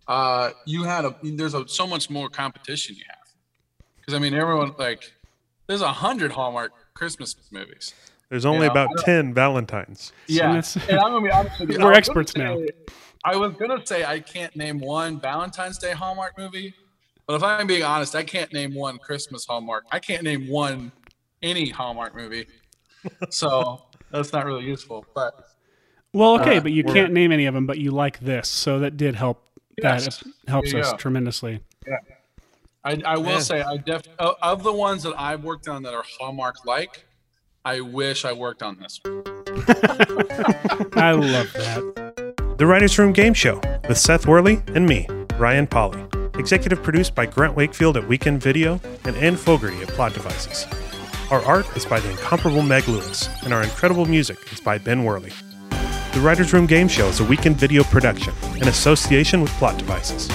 uh, 0.08 0.52
you 0.66 0.84
had 0.84 1.06
a, 1.06 1.16
there's 1.24 1.54
a, 1.54 1.68
so 1.68 1.88
much 1.88 2.10
more 2.10 2.28
competition 2.30 2.96
you 2.96 3.04
have. 3.08 3.18
Because 3.98 4.14
I 4.14 4.20
mean, 4.20 4.34
everyone 4.34 4.74
like, 4.78 5.14
there's 5.68 5.82
a 5.82 5.92
hundred 5.94 6.32
Hallmark 6.32 6.72
Christmas 6.94 7.36
movies. 7.52 7.94
There's 8.30 8.46
only 8.46 8.66
Yeah. 8.66 8.72
about 8.72 8.90
ten 9.00 9.34
Valentines. 9.34 10.12
Yeah, 10.28 10.48
that's- 10.54 10.76
and 10.90 11.00
I'm 11.00 11.12
gonna 11.12 11.22
be 11.26 11.32
honest 11.32 11.60
with 11.60 11.70
you. 11.72 11.80
We're 11.80 11.94
experts 11.94 12.34
gonna 12.34 12.56
now. 12.56 12.66
I 13.24 13.36
was 13.36 13.54
gonna 13.54 13.86
say 13.86 14.04
I 14.04 14.20
can't 14.20 14.56
name 14.56 14.80
one 14.80 15.20
Valentine's 15.22 15.78
Day 15.78 15.92
Hallmark 15.92 16.38
movie, 16.38 16.74
but 17.28 17.36
if 17.36 17.44
I'm 17.44 17.68
being 17.68 17.84
honest, 17.84 18.16
I 18.16 18.24
can't 18.24 18.52
name 18.52 18.74
one 18.74 18.98
Christmas 18.98 19.46
Hallmark. 19.46 19.86
I 19.92 20.00
can't 20.00 20.24
name 20.24 20.48
one 20.50 20.92
any 21.42 21.70
Hallmark 21.70 22.16
movie. 22.16 22.48
So 23.30 23.84
that's 24.12 24.32
not 24.34 24.46
really 24.46 24.66
useful. 24.66 25.06
But 25.14 25.34
Well, 26.14 26.40
okay, 26.42 26.58
Uh, 26.58 26.62
but 26.62 26.72
you 26.74 26.84
can't 26.84 27.14
name 27.14 27.32
any 27.32 27.46
of 27.46 27.54
them, 27.54 27.66
but 27.66 27.78
you 27.78 27.92
like 27.92 28.20
this, 28.20 28.48
so 28.50 28.80
that 28.80 28.98
did 28.98 29.16
help. 29.16 29.42
Yes. 29.82 30.20
That 30.20 30.50
helps 30.50 30.74
us 30.74 30.92
go. 30.92 30.98
tremendously. 30.98 31.62
I, 32.84 33.00
I 33.06 33.18
will 33.18 33.26
Yeah. 33.34 33.40
say 33.40 33.62
I 33.62 33.78
def 33.78 34.04
of- 34.20 34.36
of 34.42 34.64
the 34.64 34.74
ones 34.74 35.04
that 35.04 35.14
I've 35.18 35.44
worked 35.44 35.68
on 35.68 35.84
that 35.84 35.94
are 35.94 36.04
Hallmark 36.20 36.66
like, 36.66 37.06
I 37.64 37.80
wish 37.82 38.26
I 38.26 38.34
worked 38.34 38.64
on 38.64 38.78
this 38.80 39.00
one. 39.04 39.22
I 40.98 41.12
love 41.12 41.54
that. 41.54 42.56
The 42.58 42.66
Writers 42.66 42.98
Room 42.98 43.14
Game 43.14 43.34
Show 43.36 43.62
with 43.88 43.98
Seth 43.98 44.26
Worley 44.28 44.62
and 44.74 44.86
me, 44.88 45.08
Ryan 45.38 45.68
Polly. 45.68 46.04
Executive 46.40 46.82
produced 46.82 47.14
by 47.14 47.26
Grant 47.28 47.56
Wakefield 47.56 47.98
at 47.98 48.08
Weekend 48.08 48.42
Video 48.42 48.82
and 49.06 49.16
Anne 49.18 49.36
Fogerty 49.38 49.80
at 49.82 49.88
Plot 49.90 50.14
Devices. 50.14 50.66
Our 51.30 51.44
art 51.46 51.66
is 51.78 51.86
by 51.86 52.00
the 52.00 52.10
incomparable 52.10 52.64
Meg 52.64 52.88
Lewis, 52.88 53.30
and 53.44 53.54
our 53.54 53.62
incredible 53.64 54.06
music 54.08 54.38
is 54.52 54.60
by 54.60 54.78
Ben 54.80 55.04
Worley. 55.04 55.32
The 56.14 56.20
Writer's 56.20 56.52
Room 56.52 56.66
Game 56.66 56.90
Show 56.90 57.08
is 57.08 57.22
a 57.22 57.24
weekend 57.24 57.56
video 57.56 57.86
production 57.86 58.34
in 58.58 58.68
association 58.68 59.42
with 59.42 59.50
Plot 59.52 59.78
Devices. 59.78 60.30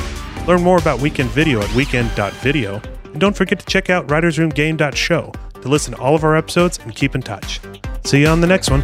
Learn 0.48 0.62
more 0.62 0.78
about 0.78 1.02
weekend 1.02 1.28
video 1.30 1.60
at 1.60 1.70
weekend.video, 1.74 2.80
and 3.04 3.20
don't 3.20 3.36
forget 3.36 3.60
to 3.60 3.66
check 3.66 3.90
out 3.90 4.06
writersroomgame.show 4.08 5.32
to 5.60 5.68
listen 5.68 5.94
to 5.94 6.00
all 6.00 6.14
of 6.14 6.24
our 6.24 6.34
episodes 6.34 6.78
and 6.82 6.96
keep 6.96 7.14
in 7.14 7.20
touch. 7.20 7.60
See 8.04 8.22
you 8.22 8.26
on 8.28 8.40
the 8.40 8.46
next 8.46 8.70
one. 8.70 8.80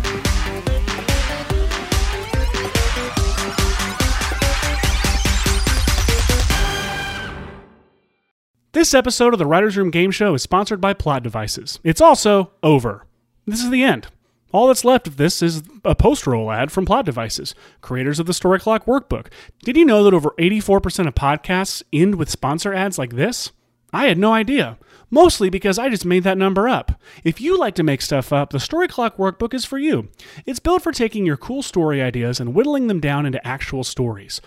This 8.72 8.92
episode 8.92 9.32
of 9.32 9.38
the 9.38 9.46
Writers 9.46 9.78
Room 9.78 9.90
Game 9.90 10.10
Show 10.10 10.34
is 10.34 10.42
sponsored 10.42 10.82
by 10.82 10.92
Plot 10.92 11.22
Devices. 11.22 11.80
It's 11.82 12.02
also 12.02 12.52
over. 12.62 13.06
This 13.46 13.64
is 13.64 13.70
the 13.70 13.82
end. 13.82 14.08
All 14.52 14.68
that's 14.68 14.84
left 14.84 15.08
of 15.08 15.16
this 15.16 15.42
is 15.42 15.62
a 15.84 15.94
post 15.94 16.26
roll 16.26 16.52
ad 16.52 16.70
from 16.70 16.84
Plot 16.84 17.06
Devices, 17.06 17.54
creators 17.80 18.20
of 18.20 18.26
the 18.26 18.34
Story 18.34 18.58
Clock 18.58 18.84
Workbook. 18.84 19.28
Did 19.64 19.76
you 19.76 19.84
know 19.84 20.04
that 20.04 20.14
over 20.14 20.34
84% 20.38 21.08
of 21.08 21.14
podcasts 21.14 21.82
end 21.92 22.16
with 22.16 22.28
sponsor 22.28 22.74
ads 22.74 22.98
like 22.98 23.14
this? 23.14 23.50
I 23.94 24.06
had 24.06 24.18
no 24.18 24.32
idea. 24.32 24.78
Mostly 25.10 25.50
because 25.50 25.78
I 25.78 25.90
just 25.90 26.06
made 26.06 26.24
that 26.24 26.38
number 26.38 26.68
up. 26.68 27.00
If 27.24 27.40
you 27.40 27.58
like 27.58 27.74
to 27.74 27.82
make 27.82 28.00
stuff 28.00 28.32
up, 28.32 28.50
the 28.50 28.60
Story 28.60 28.88
Clock 28.88 29.18
Workbook 29.18 29.52
is 29.52 29.66
for 29.66 29.78
you. 29.78 30.08
It's 30.46 30.58
built 30.58 30.82
for 30.82 30.92
taking 30.92 31.26
your 31.26 31.36
cool 31.36 31.62
story 31.62 32.00
ideas 32.00 32.40
and 32.40 32.54
whittling 32.54 32.86
them 32.86 33.00
down 33.00 33.26
into 33.26 33.46
actual 33.46 33.84
stories. 33.84 34.40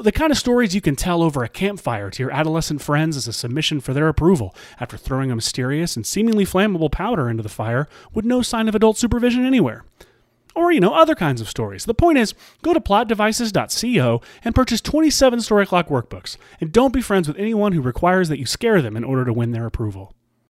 The 0.00 0.12
kind 0.12 0.32
of 0.32 0.38
stories 0.38 0.74
you 0.74 0.80
can 0.80 0.96
tell 0.96 1.22
over 1.22 1.44
a 1.44 1.48
campfire 1.48 2.08
to 2.10 2.22
your 2.22 2.32
adolescent 2.32 2.80
friends 2.80 3.18
as 3.18 3.28
a 3.28 3.34
submission 3.34 3.80
for 3.80 3.92
their 3.92 4.08
approval 4.08 4.54
after 4.78 4.96
throwing 4.96 5.30
a 5.30 5.36
mysterious 5.36 5.94
and 5.94 6.06
seemingly 6.06 6.46
flammable 6.46 6.90
powder 6.90 7.28
into 7.28 7.42
the 7.42 7.50
fire 7.50 7.86
with 8.14 8.24
no 8.24 8.40
sign 8.40 8.66
of 8.66 8.74
adult 8.74 8.96
supervision 8.96 9.44
anywhere. 9.44 9.84
Or, 10.54 10.72
you 10.72 10.80
know, 10.80 10.94
other 10.94 11.14
kinds 11.14 11.42
of 11.42 11.50
stories. 11.50 11.84
The 11.84 11.92
point 11.92 12.16
is, 12.16 12.32
go 12.62 12.72
to 12.72 12.80
plotdevices.co 12.80 14.22
and 14.42 14.54
purchase 14.54 14.80
27 14.80 15.42
Story 15.42 15.66
Clock 15.66 15.88
workbooks. 15.88 16.38
And 16.62 16.72
don't 16.72 16.94
be 16.94 17.02
friends 17.02 17.28
with 17.28 17.36
anyone 17.36 17.72
who 17.72 17.82
requires 17.82 18.30
that 18.30 18.38
you 18.38 18.46
scare 18.46 18.80
them 18.80 18.96
in 18.96 19.04
order 19.04 19.26
to 19.26 19.34
win 19.34 19.50
their 19.52 19.66
approval. 19.66 20.14